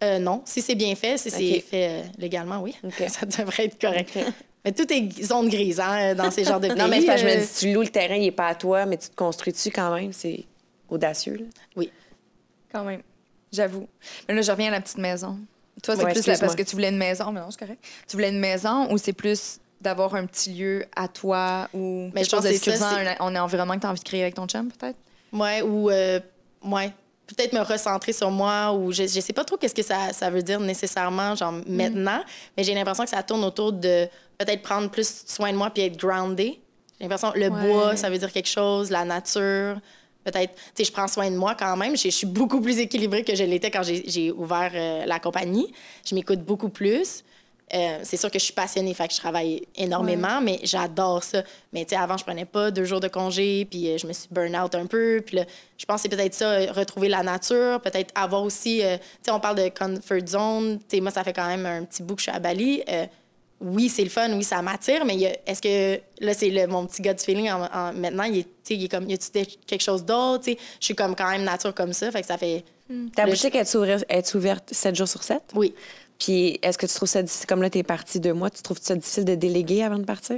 Euh, 0.03 0.19
non, 0.19 0.41
si 0.45 0.61
c'est 0.61 0.76
bien 0.76 0.95
fait, 0.95 1.17
si 1.17 1.30
c'est 1.30 1.59
fait 1.59 1.89
euh, 1.89 2.03
légalement, 2.17 2.59
oui. 2.61 2.76
Ça 3.09 3.26
devrait 3.26 3.65
être 3.65 3.80
correct. 3.80 4.17
Mais 4.63 4.72
tout 4.72 4.91
est 4.91 5.24
zone 5.24 5.49
grise 5.49 5.80
hein, 5.80 6.15
dans 6.15 6.32
ces 6.32 6.43
genres 6.45 6.59
de 6.59 6.69
pays. 6.69 6.78
Non, 6.80 6.88
mais 6.88 7.01
je 7.01 7.26
me 7.26 7.41
dis, 7.41 7.47
tu 7.59 7.74
loues 7.74 7.82
le 7.82 7.89
terrain, 7.89 8.15
il 8.15 8.22
n'est 8.22 8.32
pas 8.32 8.47
à 8.47 8.55
toi, 8.55 8.86
mais 8.86 8.97
tu 8.97 9.09
te 9.09 9.15
construis 9.15 9.51
dessus 9.53 9.69
quand 9.72 9.93
même? 9.93 10.13
C'est 10.13 10.45
audacieux. 10.89 11.36
là. 11.36 11.45
Oui. 11.76 11.91
Quand 12.72 12.84
même. 12.84 13.01
J'avoue. 13.51 13.88
Mais 14.28 14.34
là, 14.36 14.41
je 14.41 14.51
reviens 14.51 14.67
à 14.69 14.72
la 14.72 14.82
petite 14.82 14.97
maison. 14.97 15.38
Toi, 15.84 15.95
c'est 15.95 16.03
Ouais, 16.03 16.13
plus 16.13 16.26
là, 16.28 16.38
parce 16.39 16.55
que 16.55 16.63
tu 16.63 16.72
voulais 16.76 16.89
une 16.89 16.97
maison. 16.97 17.32
Mais 17.32 17.39
non, 17.41 17.49
c'est 17.51 17.59
correct. 17.59 17.84
Tu 18.07 18.15
voulais 18.15 18.30
une 18.30 18.39
maison 18.39 18.91
ou 18.91 18.97
c'est 18.97 19.13
plus 19.13 19.59
d'avoir 19.82 20.15
un 20.15 20.25
petit 20.25 20.53
lieu 20.53 20.86
à 20.95 21.07
toi 21.07 21.67
ou 21.73 22.09
Mais 22.13 22.21
quelque 22.21 22.25
je 22.25 22.29
chose 22.29 22.39
pense 22.41 22.43
de 22.43 22.49
que 22.49 22.57
c'est 22.63 22.77
ça, 22.77 22.89
sécurisant, 22.89 23.15
un, 23.19 23.36
un 23.36 23.41
environnement 23.43 23.73
que 23.75 23.79
tu 23.82 23.88
as 23.88 23.89
envie 23.89 23.99
de 23.99 24.05
créer 24.05 24.21
avec 24.21 24.36
ton 24.36 24.47
chum, 24.47 24.71
peut-être? 24.71 24.97
Ouais, 25.34 25.61
ou. 25.61 25.89
euh, 25.89 26.19
ouais. 26.65 26.91
peut-être 27.27 27.53
me 27.53 27.61
recentrer 27.61 28.11
sur 28.13 28.29
moi 28.29 28.73
ou 28.73 28.91
je, 28.91 29.03
je 29.03 29.19
sais 29.21 29.34
pas 29.34 29.43
trop 29.45 29.55
qu'est-ce 29.57 29.73
que 29.75 29.82
ça, 29.84 30.11
ça 30.13 30.29
veut 30.29 30.43
dire 30.43 30.59
nécessairement, 30.59 31.34
genre 31.36 31.53
maintenant, 31.65 32.21
mais 32.57 32.63
j'ai 32.63 32.73
l'impression 32.73 33.03
que 33.05 33.09
ça 33.09 33.23
tourne 33.23 33.43
autour 33.43 33.71
de 33.73 34.07
peut-être 34.38 34.61
prendre 34.61 34.89
plus 34.91 35.23
soin 35.27 35.51
de 35.51 35.57
moi 35.57 35.69
puis 35.69 35.84
être 35.84 35.97
grounded. 35.97 36.53
J'ai 36.99 37.07
l'impression 37.07 37.32
le 37.36 37.47
Ouais. 37.49 37.67
bois, 37.67 37.95
ça 37.95 38.09
veut 38.09 38.17
dire 38.17 38.32
quelque 38.32 38.49
chose, 38.49 38.91
la 38.91 39.05
nature. 39.05 39.79
Peut-être, 40.23 40.53
tu 40.53 40.61
sais, 40.75 40.84
je 40.84 40.91
prends 40.91 41.07
soin 41.07 41.32
de 41.32 41.36
moi 41.38 41.55
quand 41.57 41.75
même. 41.77 41.95
Je 41.97 42.03
je 42.03 42.09
suis 42.09 42.27
beaucoup 42.27 42.61
plus 42.61 42.77
équilibrée 42.77 43.23
que 43.23 43.34
je 43.34 43.43
l'étais 43.43 43.71
quand 43.71 43.82
j'ai 43.82 44.03
j'ai 44.07 44.32
ouvert 44.32 44.71
euh, 44.75 45.05
la 45.07 45.19
compagnie. 45.19 45.73
Je 46.05 46.13
m'écoute 46.13 46.41
beaucoup 46.41 46.69
plus. 46.69 47.23
Euh, 47.74 47.99
c'est 48.03 48.17
sûr 48.17 48.30
que 48.30 48.38
je 48.38 48.43
suis 48.43 48.53
passionnée, 48.53 48.93
fait 48.93 49.07
que 49.07 49.13
je 49.13 49.19
travaille 49.19 49.65
énormément, 49.78 50.41
mais 50.41 50.59
j'adore 50.63 51.24
ça. 51.24 51.41
Mais 51.72 51.86
tu 51.86 51.91
sais, 51.91 51.95
avant, 52.01 52.17
je 52.17 52.24
prenais 52.26 52.43
pas 52.45 52.69
deux 52.69 52.84
jours 52.84 52.99
de 52.99 53.07
congé, 53.07 53.65
puis 53.65 53.88
euh, 53.89 53.97
je 53.97 54.05
me 54.07 54.13
suis 54.13 54.28
burn 54.30 54.55
out 54.57 54.76
un 54.76 54.86
peu. 54.88 55.22
Puis 55.26 55.38
là, 55.38 55.45
je 55.78 55.86
pense 55.86 56.01
que 56.03 56.09
c'est 56.09 56.15
peut-être 56.15 56.34
ça, 56.34 56.49
euh, 56.51 56.72
retrouver 56.74 57.07
la 57.07 57.24
nature, 57.24 57.80
peut-être 57.82 58.11
avoir 58.13 58.43
aussi, 58.43 58.84
euh, 58.84 58.97
tu 58.97 59.03
sais, 59.24 59.32
on 59.32 59.39
parle 59.39 59.55
de 59.57 59.69
comfort 59.69 60.28
zone. 60.28 60.80
Tu 60.80 60.97
sais, 60.97 61.01
moi, 61.01 61.11
ça 61.11 61.24
fait 61.24 61.34
quand 61.34 61.47
même 61.47 61.65
un 61.65 61.84
petit 61.86 62.03
bout 62.03 62.15
que 62.15 62.22
je 62.22 62.30
suis 62.30 62.36
à 62.36 62.39
Bali. 62.39 62.84
Euh, 62.89 63.05
oui, 63.61 63.89
c'est 63.89 64.03
le 64.03 64.09
fun, 64.09 64.28
oui, 64.34 64.43
ça 64.43 64.61
m'attire, 64.63 65.05
mais 65.05 65.39
est-ce 65.45 65.61
que 65.61 66.01
là, 66.19 66.34
c'est 66.34 66.49
le- 66.49 66.65
mon 66.67 66.88
petit 66.88 67.01
gut 67.01 67.11
feeling 67.24 67.51
en, 67.51 67.63
en- 67.72 67.93
maintenant, 67.93 68.24
il 68.24 68.39
est, 68.39 68.43
tu 68.43 68.49
sais, 68.63 68.74
il 68.76 68.84
est 68.86 68.88
comme, 68.89 69.07
y 69.07 69.13
a-tu 69.13 69.30
quelque 69.67 69.82
chose 69.84 70.03
d'autre? 70.03 70.45
Je 70.47 70.55
suis 70.86 70.95
comme 70.95 71.15
quand 71.15 71.30
même 71.30 71.43
nature 71.43 71.74
comme 71.74 71.93
ça, 71.93 72.11
fait 72.11 72.22
que 72.22 72.28
ça 72.28 72.38
fait. 72.39 72.63
Ta 73.15 73.24
Le- 73.26 73.32
boutique, 73.32 73.55
est 73.55 74.34
ouverte 74.36 74.74
7 74.74 74.95
jours 74.95 75.07
sur 75.07 75.24
7? 75.24 75.41
Oui. 75.55 75.74
Puis 76.24 76.59
est-ce 76.61 76.78
que 76.78 76.86
tu 76.86 76.93
trouves 76.93 77.09
ça 77.09 77.24
difficile, 77.24 77.47
comme 77.47 77.61
là, 77.61 77.69
tu 77.69 77.80
es 77.80 77.84
parti 77.84 78.19
deux 78.19 78.34
mois, 78.34 78.49
tu 78.49 78.61
trouves 78.61 78.78
ça 78.82 78.95
difficile 78.95 79.26
de 79.26 79.34
déléguer 79.36 79.84
avant 79.84 79.97
de 79.97 80.03
partir? 80.05 80.38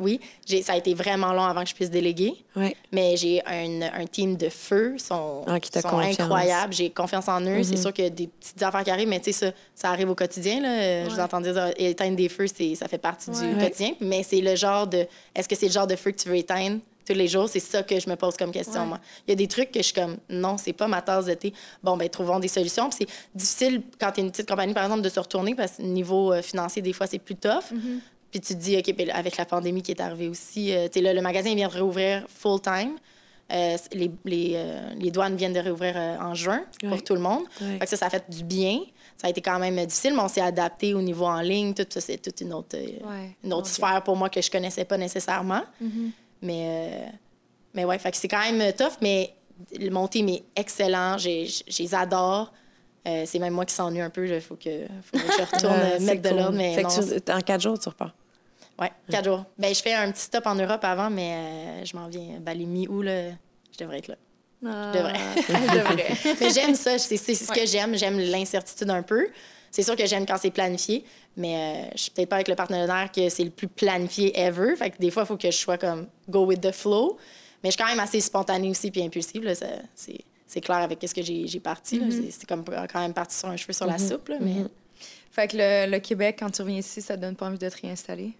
Oui, 0.00 0.18
j'ai- 0.46 0.62
ça 0.62 0.72
a 0.72 0.76
été 0.78 0.94
vraiment 0.94 1.34
long 1.34 1.42
avant 1.42 1.62
que 1.62 1.68
je 1.68 1.74
puisse 1.74 1.90
déléguer. 1.90 2.32
Oui. 2.56 2.74
Mais 2.90 3.16
j'ai 3.18 3.42
un, 3.44 3.82
un 3.82 4.06
team 4.06 4.34
de 4.36 4.48
feu, 4.48 4.94
sont, 4.96 5.42
Ah, 5.46 5.60
qui 5.60 5.70
sont 5.78 5.98
incroyables. 5.98 6.72
J'ai 6.72 6.88
confiance 6.88 7.28
en 7.28 7.42
eux. 7.42 7.62
C'est 7.64 7.76
sûr 7.76 7.92
qu'il 7.92 8.04
y 8.04 8.06
a 8.06 8.10
des 8.10 8.28
petites 8.28 8.62
affaires 8.62 8.82
qui 8.82 8.90
arrivent, 8.90 9.08
mais 9.08 9.20
tu 9.20 9.30
sais, 9.32 9.46
ça, 9.48 9.52
ça 9.74 9.90
arrive 9.90 10.08
au 10.08 10.14
quotidien. 10.14 10.60
Là. 10.62 11.04
Je 11.04 11.10
vous 11.14 11.20
entends 11.20 11.40
dire, 11.42 11.70
éteindre 11.76 12.16
des 12.16 12.30
feux, 12.30 12.46
ça 12.46 12.88
fait 12.88 12.96
partie 12.96 13.28
Ouais. 13.30 13.46
du 13.48 13.54
Ouais. 13.56 13.64
quotidien. 13.64 13.90
Mais 14.00 14.22
c'est 14.22 14.40
le 14.40 14.56
genre 14.56 14.86
de. 14.86 15.06
Est-ce 15.34 15.48
que 15.48 15.54
c'est 15.56 15.66
le 15.66 15.72
genre 15.72 15.86
de 15.86 15.96
feu 15.96 16.12
que 16.12 16.16
tu 16.22 16.28
veux 16.30 16.36
éteindre? 16.36 16.78
Tous 17.06 17.12
les 17.14 17.28
jours? 17.28 17.48
C'est 17.48 17.60
ça 17.60 17.82
que 17.82 17.98
je 18.00 18.08
me 18.08 18.16
pose 18.16 18.36
comme 18.36 18.50
question, 18.52 18.80
Ouais. 18.82 18.86
moi. 18.86 19.00
Il 19.26 19.30
y 19.30 19.32
a 19.32 19.36
des 19.36 19.46
trucs 19.48 19.70
que 19.70 19.80
je 19.80 19.84
suis 19.84 19.94
comme, 19.94 20.16
non, 20.28 20.56
c'est 20.58 20.72
pas 20.72 20.86
ma 20.88 21.02
tasse 21.02 21.26
de 21.26 21.34
thé. 21.34 21.52
Bon, 21.82 21.96
ben 21.96 22.08
trouvons 22.08 22.38
des 22.38 22.48
solutions. 22.48 22.88
Puis 22.90 22.98
c'est 23.00 23.08
difficile 23.34 23.82
quand 24.00 24.12
tu 24.12 24.20
es 24.20 24.24
une 24.24 24.30
petite 24.30 24.48
compagnie, 24.48 24.74
par 24.74 24.84
exemple, 24.84 25.02
de 25.02 25.08
se 25.08 25.20
retourner 25.20 25.54
parce 25.54 25.72
que 25.72 25.82
niveau 25.82 26.32
euh, 26.32 26.42
financier, 26.42 26.82
des 26.82 26.92
fois, 26.92 27.06
c'est 27.06 27.18
plus 27.18 27.36
tough. 27.36 27.72
Mm-hmm. 27.72 27.98
Puis 28.30 28.40
tu 28.40 28.54
te 28.54 28.58
dis, 28.58 28.76
OK, 28.76 28.94
ben, 28.96 29.10
avec 29.10 29.36
la 29.36 29.44
pandémie 29.44 29.82
qui 29.82 29.92
est 29.92 30.00
arrivée 30.00 30.28
aussi, 30.28 30.72
euh, 30.74 30.86
tu 30.88 30.94
sais, 30.94 31.00
là, 31.00 31.12
le 31.14 31.20
magasin 31.22 31.54
vient 31.54 31.68
de 31.68 31.72
réouvrir 31.72 32.24
full-time. 32.28 32.96
Euh, 33.52 33.76
les, 33.92 34.10
les, 34.24 34.52
euh, 34.54 34.80
les 34.98 35.10
douanes 35.10 35.36
viennent 35.36 35.52
de 35.52 35.60
réouvrir 35.60 35.94
en 35.96 36.34
juin 36.34 36.64
pour 36.88 37.04
tout 37.04 37.12
le 37.14 37.20
monde. 37.20 37.42
Ouais. 37.60 37.74
Fait 37.78 37.84
que 37.84 37.88
ça, 37.90 37.96
ça 37.98 38.06
a 38.06 38.10
fait 38.10 38.24
du 38.30 38.42
bien. 38.42 38.80
Ça 39.18 39.26
a 39.26 39.30
été 39.30 39.42
quand 39.42 39.58
même 39.58 39.76
difficile, 39.84 40.14
mais 40.14 40.22
on 40.22 40.28
s'est 40.28 40.40
adapté 40.40 40.94
au 40.94 41.02
niveau 41.02 41.26
en 41.26 41.40
ligne. 41.42 41.74
Tout 41.74 41.84
ça, 41.90 42.00
c'est 42.00 42.16
toute 42.16 42.40
une 42.40 42.54
autre, 42.54 42.74
Ouais. 42.76 43.36
une 43.44 43.52
autre 43.52 43.66
sphère 43.68 44.02
pour 44.02 44.16
moi 44.16 44.30
que 44.30 44.40
je 44.40 44.50
connaissais 44.50 44.86
pas 44.86 44.96
nécessairement. 44.96 45.60
Mais, 46.44 46.64
euh, 46.66 47.06
mais 47.74 47.84
ouais, 47.84 47.98
fait 47.98 48.10
que 48.12 48.16
c'est 48.16 48.28
quand 48.28 48.40
même 48.50 48.72
tough, 48.74 48.98
mais 49.00 49.34
mon 49.90 50.06
team 50.06 50.28
est 50.28 50.44
excellent. 50.54 51.18
Je 51.18 51.62
les 51.82 51.94
adore. 51.94 52.52
Euh, 53.06 53.24
c'est 53.26 53.38
même 53.38 53.52
moi 53.52 53.64
qui 53.66 53.74
s'ennuie 53.74 54.00
un 54.00 54.08
peu. 54.10 54.26
Il 54.26 54.40
faut 54.40 54.56
que, 54.56 54.86
faut 55.02 55.18
que 55.18 55.24
je 55.24 55.42
retourne 55.54 55.74
euh, 55.80 56.00
mettre 56.00 56.22
de 56.22 56.30
l'ordre. 56.30 56.56
Mais 56.56 56.74
Fait 56.74 56.82
non, 56.82 56.88
que 56.88 57.18
tu- 57.18 57.32
en 57.32 57.40
quatre 57.40 57.60
jours, 57.60 57.78
tu 57.78 57.88
repars. 57.88 58.14
Ouais, 58.80 58.90
quatre 59.10 59.26
jours. 59.26 59.44
Ben, 59.58 59.74
je 59.74 59.80
fais 59.82 59.92
un 59.94 60.10
petit 60.10 60.22
stop 60.22 60.46
en 60.46 60.54
Europe 60.54 60.82
avant, 60.84 61.10
mais 61.10 61.32
euh, 61.34 61.84
je 61.84 61.96
m'en 61.96 62.08
viens. 62.08 62.38
Ben, 62.40 62.54
les 62.56 62.64
mi-août, 62.66 63.02
là, 63.02 63.30
je 63.72 63.78
devrais 63.78 63.98
être 63.98 64.08
là. 64.08 64.14
Je 64.62 64.68
devrais. 64.98 65.14
je 65.48 65.78
devrais. 65.78 66.36
Mais 66.40 66.50
j'aime 66.50 66.74
ça, 66.74 66.98
c'est 66.98 67.18
c'est 67.18 67.34
ce 67.34 67.48
Ouais. 67.50 67.60
que 67.60 67.66
j'aime. 67.66 67.94
J'aime 67.96 68.18
l'incertitude 68.18 68.88
un 68.90 69.02
peu. 69.02 69.28
C'est 69.74 69.82
sûr 69.82 69.96
que 69.96 70.06
j'aime 70.06 70.24
quand 70.24 70.36
c'est 70.40 70.52
planifié, 70.52 71.04
mais 71.36 71.56
euh, 71.56 71.90
je 71.96 72.02
suis 72.02 72.10
peut-être 72.12 72.28
pas 72.28 72.36
avec 72.36 72.46
le 72.46 72.54
partenaire 72.54 73.10
que 73.10 73.28
c'est 73.28 73.42
le 73.42 73.50
plus 73.50 73.66
planifié 73.66 74.38
ever. 74.38 74.76
Fait 74.76 74.90
que 74.90 74.98
des 74.98 75.10
fois, 75.10 75.24
il 75.24 75.26
faut 75.26 75.36
que 75.36 75.50
je 75.50 75.56
sois 75.56 75.78
comme 75.78 76.06
go 76.28 76.44
with 76.46 76.60
the 76.60 76.70
flow. 76.70 77.16
Mais 77.62 77.70
je 77.70 77.76
suis 77.76 77.82
quand 77.82 77.90
même 77.90 77.98
assez 77.98 78.20
spontanée 78.20 78.70
aussi 78.70 78.92
puis 78.92 79.02
impulsive. 79.02 79.52
C'est 80.46 80.60
clair 80.60 80.76
avec 80.78 80.98
ce 81.04 81.12
que 81.12 81.22
j'ai 81.22 81.58
parti. 81.60 81.98
là. 81.98 82.06
C'est- 82.10 82.30
C'est 82.30 82.46
comme 82.46 82.62
quand 82.64 83.00
même 83.00 83.12
parti 83.14 83.36
sur 83.36 83.48
un 83.48 83.56
cheveu 83.56 83.72
sur 83.72 83.86
la 83.86 83.98
soupe. 83.98 84.28
là, 84.28 84.36
mais... 84.40 84.64
Fait 85.32 85.48
que 85.48 85.56
le, 85.56 85.90
le 85.90 85.98
Québec, 85.98 86.36
quand 86.38 86.50
tu 86.50 86.62
reviens 86.62 86.78
ici, 86.78 87.02
ça 87.02 87.16
te 87.16 87.22
donne 87.22 87.34
pas 87.34 87.46
envie 87.46 87.58
de 87.58 87.68
te 87.68 87.80
réinstaller? 87.82 88.30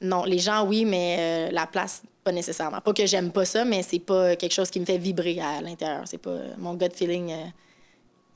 Non, 0.00 0.24
les 0.24 0.38
gens, 0.38 0.66
oui, 0.66 0.86
mais 0.86 1.16
euh, 1.18 1.52
la 1.52 1.66
place, 1.66 2.00
pas 2.24 2.32
nécessairement. 2.32 2.80
Pas 2.80 2.94
que 2.94 3.04
j'aime 3.04 3.30
pas 3.32 3.44
ça, 3.44 3.66
mais 3.66 3.82
c'est 3.82 3.98
pas 3.98 4.34
quelque 4.36 4.52
chose 4.54 4.70
qui 4.70 4.80
me 4.80 4.86
fait 4.86 4.96
vibrer 4.96 5.38
à 5.40 5.60
l'intérieur. 5.60 6.04
C'est 6.06 6.16
pas 6.16 6.38
mon 6.56 6.72
gut 6.72 6.86
feeling 6.94 7.30
euh, 7.32 7.44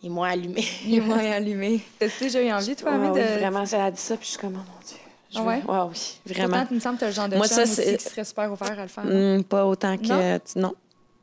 est 0.07 0.11
moins 0.11 0.31
allumé. 0.31 0.65
Il 0.85 0.95
est 0.97 1.01
moins 1.01 1.19
allumé. 1.31 1.81
T'as-tu 1.99 2.25
déjà 2.25 2.43
eu 2.43 2.51
envie, 2.53 2.77
toi, 2.77 2.93
Ouais, 2.93 3.09
de... 3.09 3.13
oui, 3.35 3.39
vraiment, 3.41 3.67
ça 3.67 3.85
a 3.85 3.91
dit 3.91 4.01
ça, 4.01 4.17
puis 4.17 4.27
je 4.27 4.31
suis 4.31 4.39
comme, 4.41 4.55
oh 4.55 4.59
mon 4.59 4.87
Dieu. 4.87 4.97
Je 5.33 5.39
Ah 5.39 5.43
veux- 5.43 5.49
ouais? 5.49 5.63
Ouais, 5.67 5.89
oui, 5.91 6.33
vraiment. 6.35 6.49
Pourtant, 6.51 6.67
tu 6.69 6.75
me 6.75 6.81
sembles 6.81 6.95
que 6.97 7.01
t'as 7.01 7.07
le 7.09 7.13
genre 7.13 7.29
de 7.29 7.37
Moi, 7.37 7.49
ça, 7.49 7.63
aussi 7.63 7.75
c'est- 7.75 7.97
qui 7.97 8.05
serait 8.05 8.25
super 8.25 8.53
ouvert 8.53 8.79
à 8.79 8.83
le 8.83 8.89
faire. 8.89 9.05
non? 9.05 9.39
Hmm, 9.39 9.43
pas 9.45 9.67
autant 9.67 9.97
que. 9.97 10.39
tu- 10.39 10.59
Non. 10.59 10.75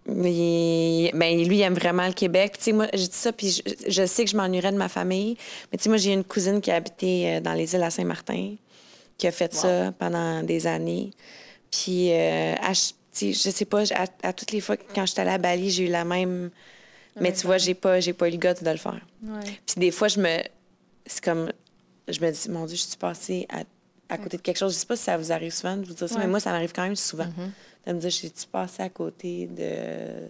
Il- 0.08 1.12
ben, 1.14 1.48
lui, 1.48 1.58
il 1.58 1.62
aime 1.62 1.76
vraiment 1.76 2.06
le 2.08 2.14
Québec. 2.14 2.54
Puis, 2.54 2.58
tu 2.60 2.64
sais, 2.66 2.72
moi, 2.74 2.88
je 2.94 2.98
dis 3.06 3.10
ça, 3.12 3.32
puis 3.32 3.52
je, 3.52 3.62
je 3.88 4.06
sais 4.06 4.26
que 4.26 4.32
je 4.32 4.36
m'ennuierais 4.36 4.72
de 4.72 4.78
ma 4.78 4.90
famille. 4.90 5.38
Mais, 5.72 5.78
tu 5.78 5.84
sais, 5.84 5.90
moi, 5.90 5.98
j'ai 5.98 6.12
une 6.14 6.24
cousine 6.24 6.60
qui 6.60 6.72
a 6.72 6.76
habité 6.76 7.36
euh, 7.36 7.40
dans 7.40 7.54
les 7.54 7.74
îles 7.76 7.84
à 7.84 7.90
Saint-Martin, 7.92 8.56
qui 9.18 9.28
a 9.28 9.32
fait 9.32 9.54
ça 9.54 9.92
pendant 9.98 10.42
des 10.44 10.66
années. 10.68 11.12
Puis, 11.72 12.12
euh, 12.12 12.56
à 12.62 12.72
tu 13.14 13.34
je 13.34 13.50
sais 13.50 13.66
pas, 13.66 13.84
à, 13.94 14.06
à 14.24 14.34
toutes 14.34 14.52
les 14.52 14.62
fois 14.62 14.78
que 14.78 14.84
quand 14.96 15.06
j'étais 15.06 15.22
allée 15.22 15.32
à 15.32 15.38
Bali, 15.38 15.70
j'ai 15.70 15.84
eu 15.86 15.90
la 15.90 16.04
même. 16.06 16.50
Mais 17.20 17.34
tu 17.34 17.45
vois, 17.45 17.57
j'ai 17.57 17.74
pas, 17.74 17.99
j'ai 17.99 18.14
pas 18.14 18.28
eu 18.30 18.32
le 18.32 18.38
goût 18.38 18.53
de 18.64 18.70
le 18.70 18.78
faire. 18.78 19.01
Puis 19.43 19.76
des 19.78 19.91
fois, 19.91 20.07
je 20.07 20.20
me. 20.20 20.38
C'est 21.05 21.24
comme. 21.24 21.51
Je 22.07 22.20
me 22.20 22.32
dis, 22.32 22.49
mon 22.49 22.66
Dieu, 22.66 22.76
je 22.78 22.82
suis 22.84 22.97
passée 22.97 23.45
à, 23.49 23.64
à 24.14 24.18
côté 24.18 24.38
de 24.38 24.41
quelque 24.41 24.57
chose. 24.57 24.74
Je 24.74 24.80
sais 24.80 24.86
pas 24.86 24.95
si 24.95 25.03
ça 25.03 25.18
vous 25.18 25.32
arrive 25.32 25.53
souvent 25.53 25.78
de 25.78 25.86
vous 25.86 25.93
dire 25.93 26.09
ça, 26.09 26.18
mais 26.20 26.28
moi, 26.28 26.39
ça 26.39 26.51
m'arrive 26.51 26.72
quand 26.74 26.84
même 26.84 26.95
souvent. 26.95 27.28
De 27.88 27.93
me 27.93 27.99
dire, 27.99 28.09
j'ai-tu 28.09 28.45
passé 28.47 28.84
à 28.84 28.89
côté 28.89 29.47
de. 29.47 30.30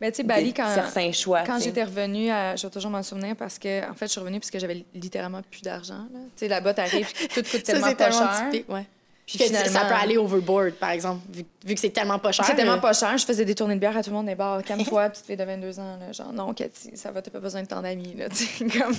Mais 0.00 0.10
tu 0.10 0.16
sais, 0.18 0.22
Bali, 0.22 0.54
quand, 0.54 0.72
certains 0.74 1.12
choix. 1.12 1.42
quand 1.42 1.60
j'étais 1.60 1.84
revenue, 1.84 2.30
à- 2.30 2.56
je 2.56 2.66
vais 2.66 2.70
toujours 2.72 2.90
m'en 2.90 3.02
souvenir 3.02 3.36
parce 3.36 3.58
que, 3.58 3.86
en 3.88 3.92
fait, 3.94 4.06
je 4.06 4.12
suis 4.12 4.20
revenue 4.20 4.40
parce 4.40 4.50
que 4.50 4.58
j'avais 4.58 4.82
littéralement 4.94 5.42
plus 5.42 5.60
d'argent. 5.60 6.06
là. 6.12 6.18
Tu 6.36 6.40
sais, 6.40 6.48
là-bas, 6.48 6.72
t'arrives, 6.72 7.12
tout 7.12 7.42
coûte 7.42 7.46
Ça, 7.46 7.60
tellement 7.60 7.86
c'est 7.88 7.94
pas 7.96 8.08
tellement 8.08 8.32
cher. 8.32 8.50
typique, 8.50 8.68
ouais. 8.70 8.86
Puis 9.30 9.38
Que 9.38 9.44
finalement, 9.44 9.68
ça 9.72 9.84
peut 9.84 9.94
aller 9.94 10.16
overboard, 10.16 10.72
par 10.72 10.90
exemple, 10.90 11.20
vu, 11.32 11.44
vu 11.64 11.74
que 11.74 11.80
c'est 11.80 11.90
tellement 11.90 12.18
pas 12.18 12.32
cher. 12.32 12.44
C'est 12.44 12.56
tellement 12.56 12.80
pas 12.80 12.92
cher. 12.92 13.16
Je 13.16 13.24
faisais 13.24 13.44
des 13.44 13.54
tournées 13.54 13.76
de 13.76 13.80
bière 13.80 13.96
à 13.96 14.02
tout 14.02 14.10
le 14.10 14.16
monde 14.16 14.26
des 14.26 14.34
bars. 14.34 14.60
Calme-toi, 14.64 15.08
petite 15.10 15.26
fille 15.26 15.36
de 15.36 15.44
22 15.44 15.78
ans. 15.78 15.98
Là. 16.00 16.10
Genre, 16.10 16.32
non, 16.32 16.52
Cathy, 16.52 16.90
ça 16.96 17.12
va, 17.12 17.22
t'as 17.22 17.30
pas 17.30 17.38
besoin 17.38 17.62
de 17.62 17.68
tant 17.68 17.80
d'amis. 17.80 18.14
Là, 18.18 18.26
comme... 18.58 18.92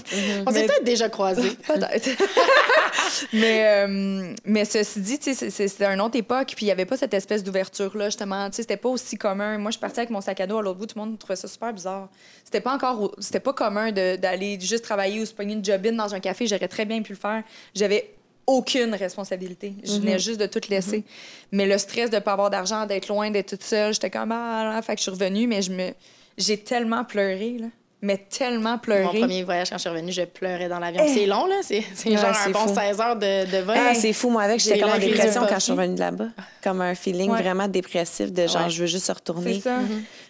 On 0.48 0.52
s'est 0.52 0.62
Mais- 0.62 0.66
peut-être 0.68 0.84
déjà 0.86 1.10
croisés. 1.10 1.52
Peut-être. 1.68 2.10
mais, 3.34 3.66
euh, 3.88 4.34
mais 4.46 4.66
ceci 4.66 5.02
dit, 5.02 5.18
c'est- 5.22 5.50
c'était 5.50 5.86
une 5.86 6.02
autre 6.02 6.18
époque, 6.18 6.54
puis 6.56 6.66
il 6.66 6.68
n'y 6.68 6.72
avait 6.72 6.86
pas 6.86 6.98
cette 6.98 7.14
espèce 7.14 7.44
d'ouverture-là, 7.44 8.06
justement. 8.06 8.50
Tu 8.50 8.56
sais, 8.58 8.62
C'était 8.62 8.78
pas 8.78 8.90
aussi 8.90 9.18
commun. 9.18 9.58
Moi, 9.58 9.72
je 9.72 9.80
partais 9.80 10.00
avec 10.00 10.10
mon 10.12 10.22
sac 10.22 10.40
à 10.40 10.48
dos 10.48 10.60
à 10.60 10.62
l'autre 10.62 10.80
bout, 10.80 10.86
tout 10.86 10.98
le 10.98 11.06
monde 11.06 11.20
trouvait 11.20 11.36
ça 11.36 11.48
super 11.48 11.74
bizarre. 11.74 12.08
C'était 12.46 12.62
pas 12.62 12.74
encore. 12.74 13.14
C'était 13.20 13.40
pas 13.40 13.54
commun 13.54 13.92
de- 13.92 14.16
d'aller 14.16 14.58
juste 14.60 14.84
travailler 14.84 15.20
ou 15.22 15.26
se 15.26 15.34
pogner 15.34 15.54
une 15.56 15.66
job-in 15.66 15.94
dans 15.94 16.14
un 16.14 16.20
café. 16.20 16.48
J'aurais 16.48 16.68
très 16.68 16.86
bien 16.86 17.02
pu 17.02 17.14
le 17.14 17.18
faire. 17.18 17.44
J'avais 17.76 18.12
aucune 18.52 18.94
responsabilité. 18.96 19.74
Je 19.84 19.94
venais 19.94 20.20
juste 20.20 20.40
de 20.40 20.46
tout 20.46 20.62
laisser. 20.70 21.04
Mais 21.52 21.66
le 21.66 21.78
stress 21.78 22.10
de 22.10 22.20
pas 22.20 22.34
avoir 22.34 22.50
d'argent, 22.50 22.86
d'être 22.86 23.08
loin, 23.08 23.32
d'être 23.32 23.50
toute 23.50 23.64
seule, 23.64 23.94
j'étais 23.94 24.10
comme 24.10 24.32
ah, 24.32 24.64
là, 24.76 24.82
fait 24.82 24.94
que 24.94 25.00
je 25.00 25.04
suis 25.04 25.12
revenue, 25.12 25.48
mais 25.48 25.62
je 25.62 25.72
me 25.72 25.92
j'ai 26.38 26.58
tellement 26.58 27.04
pleuré 27.04 27.58
là. 27.60 27.68
Mais 28.04 28.18
tellement 28.18 28.80
pleuré. 28.80 29.04
Mon 29.04 29.10
premier 29.28 29.44
voyage, 29.44 29.70
quand 29.70 29.76
je 29.78 29.82
suis 29.82 29.90
revenue, 29.90 30.12
je 30.12 30.24
pleurais 30.24 30.68
dans 30.68 30.80
l'avion. 30.80 31.04
Eh. 31.06 31.14
C'est 31.14 31.28
long, 31.28 31.46
là. 31.46 31.58
C'est 31.62 31.84
c'est 31.94 32.10
Ouais, 32.10 32.18
genre 32.18 32.30
un 32.32 32.34
c'est 32.34 32.52
bon 32.52 32.68
fou. 32.68 32.74
16 32.74 33.00
heures 33.00 33.16
de, 33.16 33.46
de 33.52 33.58
vol. 33.64 33.76
Ah, 33.78 33.94
c'est 33.94 34.12
fou, 34.14 34.32
moi, 34.32 34.42
avec, 34.42 34.60
j'étais 34.60 34.80
comme 34.80 34.90
en 34.90 34.98
dépression 34.98 35.42
quand 35.48 35.54
je 35.60 35.60
suis 35.60 35.72
revenue 35.72 35.94
de 35.94 36.00
là-bas. 36.00 36.30
Comme 36.64 36.82
un 36.82 36.96
feeling 36.96 37.30
Ouais. 37.30 37.40
vraiment 37.44 37.68
dépressif 37.68 38.32
de 38.34 38.48
genre, 38.48 38.64
Ouais. 38.64 38.70
je 38.72 38.82
veux 38.82 38.88
juste 38.88 39.06
C'est 39.06 39.12
retourner. 39.12 39.60
ça. 39.62 39.78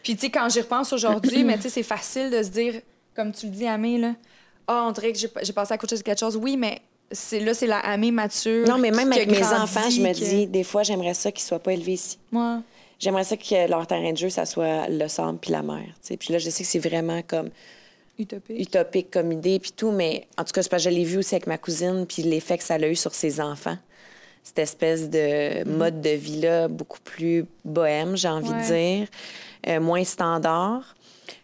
Puis, 0.04 0.16
tu 0.16 0.22
sais, 0.26 0.30
quand 0.30 0.50
j'y 0.50 0.60
repense 0.60 0.92
aujourd'hui, 0.92 1.44
mais 1.46 1.56
tu 1.56 1.64
sais, 1.64 1.70
c'est 1.70 1.84
facile 1.84 2.30
de 2.30 2.44
se 2.44 2.50
dire, 2.50 2.74
comme 3.16 3.32
tu 3.32 3.46
le 3.46 3.54
dis, 3.54 3.66
Amé, 3.68 3.98
là, 4.00 4.16
ah, 4.68 4.84
on 4.90 4.92
dirait 4.92 5.14
que 5.14 5.20
j'ai 5.20 5.54
passé 5.54 5.74
à 5.74 5.78
côté 5.78 5.96
de 5.96 6.02
quelque 6.02 6.20
chose. 6.20 6.36
Oui, 6.36 6.58
mais 6.58 6.74
c'est 6.74 6.82
là, 7.40 7.54
c'est 7.54 7.68
la 7.68 7.80
Amé 7.80 8.12
mature. 8.12 8.68
Non, 8.68 8.78
mais 8.78 8.92
même 8.92 9.12
avec 9.12 9.30
mes 9.30 9.44
enfants, 9.46 9.90
je 9.90 10.02
me 10.02 10.10
que- 10.14 10.18
dis, 10.20 10.48
des 10.48 10.64
fois, 10.64 10.84
j'aimerais 10.84 11.14
ça 11.14 11.32
qu'ils 11.32 11.44
soient 11.44 11.60
pas 11.60 11.74
élevés 11.74 11.94
ici. 11.94 12.18
Moi, 12.32 12.62
J'aimerais 13.00 13.24
ça 13.24 13.36
que 13.36 13.68
leur 13.68 13.88
terrain 13.88 14.12
de 14.12 14.18
jeu, 14.18 14.30
ça 14.30 14.46
soit 14.46 14.88
le 14.88 15.08
sable 15.08 15.40
puis 15.40 15.52
la 15.52 15.64
mer. 15.64 15.82
tu 15.86 15.92
sais. 16.04 16.18
Puis 16.18 16.32
là, 16.34 16.38
je 16.38 16.52
sais 16.52 16.64
que 16.64 16.70
c'est 16.70 16.78
vraiment 16.78 17.22
comme 17.24 17.50
utopique. 18.20 18.60
utopique 18.60 19.10
comme 19.10 19.32
idée 19.32 19.58
puis 19.60 19.72
tout, 19.76 19.90
mais 19.90 20.28
en 20.38 20.44
tout 20.44 20.52
cas, 20.54 20.62
parce 20.70 20.84
que 20.84 20.90
je 20.90 20.96
l'ai 20.96 21.04
vu 21.04 21.18
aussi 21.18 21.34
avec 21.34 21.48
ma 21.48 21.58
cousine 21.58 22.06
puis 22.08 22.22
l'effet 22.22 22.60
que 22.60 22.64
ça 22.64 22.76
a 22.76 22.88
eu 22.88 22.96
sur 22.96 23.16
ses 23.16 23.42
enfants. 23.42 23.78
Cette 24.44 24.60
espèce 24.60 25.10
de 25.10 25.64
mode 25.68 26.00
de 26.02 26.12
vie-là 26.12 26.68
beaucoup 26.68 27.00
plus 27.04 27.46
bohème, 27.66 28.16
j'ai 28.16 28.28
envie 28.28 28.50
Ouais. 28.50 28.62
de 28.62 28.66
dire, 29.00 29.08
euh, 29.68 29.80
moins 29.80 30.04
standard. 30.04 30.96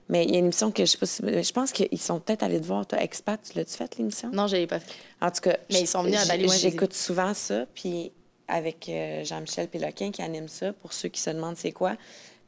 Mais 0.10 0.24
il 0.24 0.32
y 0.32 0.36
a 0.36 0.40
une 0.40 0.46
émission 0.46 0.72
que 0.72 0.86
je 0.86 0.92
sais 0.92 0.98
pas 0.98 1.06
si... 1.06 1.22
Je 1.22 1.52
pense 1.52 1.72
qu'ils 1.72 2.00
sont 2.00 2.20
peut-être 2.20 2.44
allés 2.44 2.62
te 2.62 2.66
voir, 2.66 2.86
toi, 2.88 3.02
Expat, 3.02 3.40
tu 3.44 3.58
l'as-tu 3.58 3.76
fait, 3.76 3.98
l'émission? 3.98 4.30
Non, 4.32 4.48
je 4.48 4.56
l'ai 4.56 4.68
pas 4.68 4.80
fait. 4.80 4.94
En 5.22 5.30
tout 5.32 5.42
cas, 5.42 5.58
Mais 5.72 5.82
ils 5.82 5.88
sont 5.88 6.04
venus 6.04 6.30
à 6.30 6.36
ai 6.36 6.48
J'écoute 6.48 6.94
souvent 6.94 7.34
ça, 7.34 7.66
puis 7.74 8.12
avec 8.48 8.88
euh, 8.88 9.26
Jean-Michel 9.26 9.68
Péloquin 9.68 10.12
qui 10.12 10.22
anime 10.22 10.48
ça, 10.48 10.72
pour 10.72 10.94
ceux 10.94 11.10
qui 11.10 11.20
se 11.20 11.30
demandent 11.30 11.58
c'est 11.58 11.74
quoi. 11.74 11.98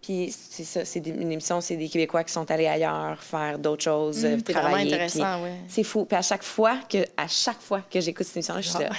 Puis 0.01 0.34
c'est 0.34 0.64
ça, 0.64 0.86
c'est 0.86 1.05
une 1.05 1.30
émission, 1.30 1.60
c'est 1.60 1.76
des 1.76 1.89
Québécois 1.89 2.24
qui 2.24 2.32
sont 2.32 2.49
allés 2.49 2.68
ailleurs 2.68 3.22
faire 3.22 3.60
d'autres 3.60 3.84
choses, 3.84 4.24
euh, 4.24 4.38
Mm, 4.38 4.41
c'est 4.45 4.53
vraiment 4.53 4.70
travailler. 4.70 4.93
intéressant, 4.93 5.43
ouais. 5.43 5.57
C'est 5.68 5.84
fou. 5.84 6.05
Puis 6.05 6.16
à 6.18 6.22
chaque 6.22 6.43
fois 6.43 6.78
que, 6.89 6.99
à 7.18 7.28
chaque 7.28 7.60
fois 7.60 7.82
que 7.82 7.99
j'écoute 7.99 8.26
cette 8.26 8.38
émission-là, 8.38 8.62
je 8.62 8.70
suis 8.70 8.80
là, 8.80 8.89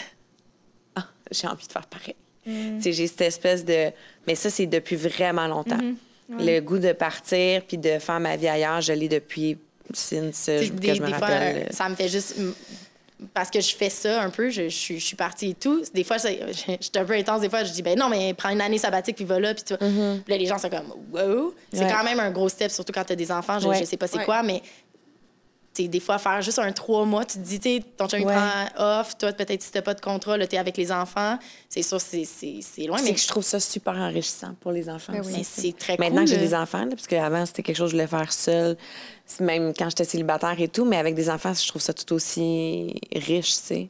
ah, 0.97 1.07
j'ai 1.31 1.47
envie 1.47 1.67
de 1.67 1.73
faire 1.73 1.87
pareil. 1.87 2.17
Mm. 2.45 2.81
Sais, 2.83 2.93
j'ai 2.93 3.07
cette 3.07 3.23
espèce 3.23 3.65
de. 3.65 3.91
Mais 4.27 4.35
ça, 4.35 4.51
c'est 4.51 4.67
depuis 4.67 4.97
vraiment 4.97 5.47
longtemps. 5.47 5.79
Mm-hmm. 6.31 6.47
Le 6.55 6.61
goût 6.61 6.79
de 6.79 6.93
partir 6.93 7.63
puis 7.67 7.77
de 7.79 7.99
faire 7.99 8.21
ma 8.21 8.37
vie 8.37 8.49
ailleurs, 8.49 8.81
je 8.81 8.93
l'ai 8.93 9.09
depuis 9.09 9.59
since 9.93 10.47
euh, 10.49 10.61
que 10.61 10.73
des, 10.73 10.95
je 10.95 11.03
me 11.03 11.07
des 11.09 11.15
fois, 11.15 11.27
rappelle. 11.27 11.57
euh, 11.57 11.73
ça 11.73 11.89
me 11.89 11.95
fait 11.97 12.09
juste. 12.09 12.37
Parce 13.35 13.51
que 13.51 13.61
je 13.61 13.75
fais 13.77 13.91
ça 13.91 14.23
un 14.23 14.31
peu, 14.31 14.49
je, 14.49 14.63
je 14.63 14.69
suis- 14.75 14.99
je 14.99 15.05
suis 15.05 15.17
partie 15.17 15.51
et 15.51 15.55
tout. 15.55 15.83
Des 15.93 16.05
fois, 16.05 16.19
c'est- 16.19 16.41
je 16.53 16.53
je 16.81 16.83
suis 16.85 16.91
un 16.97 17.05
peu 17.05 17.13
intense. 17.13 17.43
Des 17.43 17.51
fois, 17.51 17.65
je 17.65 17.71
dis, 17.73 17.83
ben 17.83 17.99
non, 17.99 18.09
mais 18.09 18.33
prends 18.33 18.49
une 18.49 18.63
année 18.63 18.79
sabbatique, 18.79 19.17
puis 19.17 19.27
va 19.27 19.39
là, 19.39 19.53
puis 19.53 19.63
tu 19.63 19.75
vas. 19.75 19.79
Puis 19.79 19.89
là, 20.29 20.37
les 20.39 20.47
gens 20.47 20.57
sont 20.57 20.71
comme, 20.71 20.95
wow. 21.13 21.53
C'est 21.71 21.81
Mm-hmm. 21.81 21.85
Ouais. 21.87 21.93
quand 21.93 22.05
même 22.05 22.21
un 22.21 22.31
gros 22.31 22.49
step, 22.49 22.71
surtout 22.71 22.93
quand 22.95 23.05
tu 23.05 23.13
as 23.13 23.17
des 23.17 23.31
enfants. 23.31 23.59
Je, 23.59 23.69
Ouais. 23.69 23.79
je 23.81 23.85
sais 23.85 23.99
pas 23.99 24.07
c'est 24.07 24.19
Ouais. 24.19 24.25
quoi, 24.25 24.43
mais. 24.43 24.63
Des 25.79 26.01
fois, 26.01 26.19
faire 26.19 26.43
juste 26.43 26.59
un 26.59 26.73
trois 26.73 27.05
mois, 27.07 27.25
tu 27.25 27.39
te 27.39 27.43
dis, 27.43 27.59
tu 27.61 27.77
sais, 27.79 27.85
ton 27.97 28.07
chum 28.09 28.23
Ouais. 28.25 28.35
prend 28.35 29.01
off, 29.01 29.17
toi, 29.17 29.33
peut-être 29.33 29.63
si 29.63 29.71
t'as 29.73 29.81
pas 29.83 29.95
de 29.95 30.01
contrat, 30.01 30.37
là, 30.37 30.47
t'es 30.47 30.59
avec 30.59 30.77
les 30.77 30.93
enfants. 30.93 31.39
C'est 31.69 31.83
sûr, 31.83 32.01
c'est 32.01 32.27
loin, 32.87 32.99
C'est 32.99 33.05
mais, 33.05 33.15
que 33.15 33.21
je 33.21 33.29
trouve 33.29 33.45
ça 33.45 33.59
super 33.61 33.95
enrichissant 33.95 34.55
pour 34.61 34.73
les 34.73 34.91
enfants. 34.91 35.13
Ben 35.15 35.23
oui. 35.25 35.43
c'est 35.43 35.75
très 35.77 35.97
Maintenant 35.97 36.17
cool. 36.23 36.25
que 36.25 36.31
j'ai 36.31 36.37
des 36.39 36.55
enfants, 36.55 36.85
là, 36.85 36.91
parce 36.91 37.07
qu'avant, 37.07 37.47
c'était 37.47 37.63
quelque 37.63 37.77
chose 37.77 37.93
que 37.93 37.97
je 37.97 38.03
voulais 38.03 38.09
faire 38.09 38.33
seule, 38.33 38.77
même 39.41 39.73
quand 39.77 39.89
j'étais 39.89 40.05
célibataire 40.05 40.61
et 40.61 40.69
tout, 40.69 40.85
mais 40.85 40.97
avec 40.99 41.15
des 41.15 41.31
enfants, 41.31 41.55
je 41.55 41.67
trouve 41.69 41.81
ça 41.83 41.95
tout 41.95 42.13
aussi 42.15 42.95
riche, 43.15 43.53
tu 43.57 43.63
sais. 43.63 43.89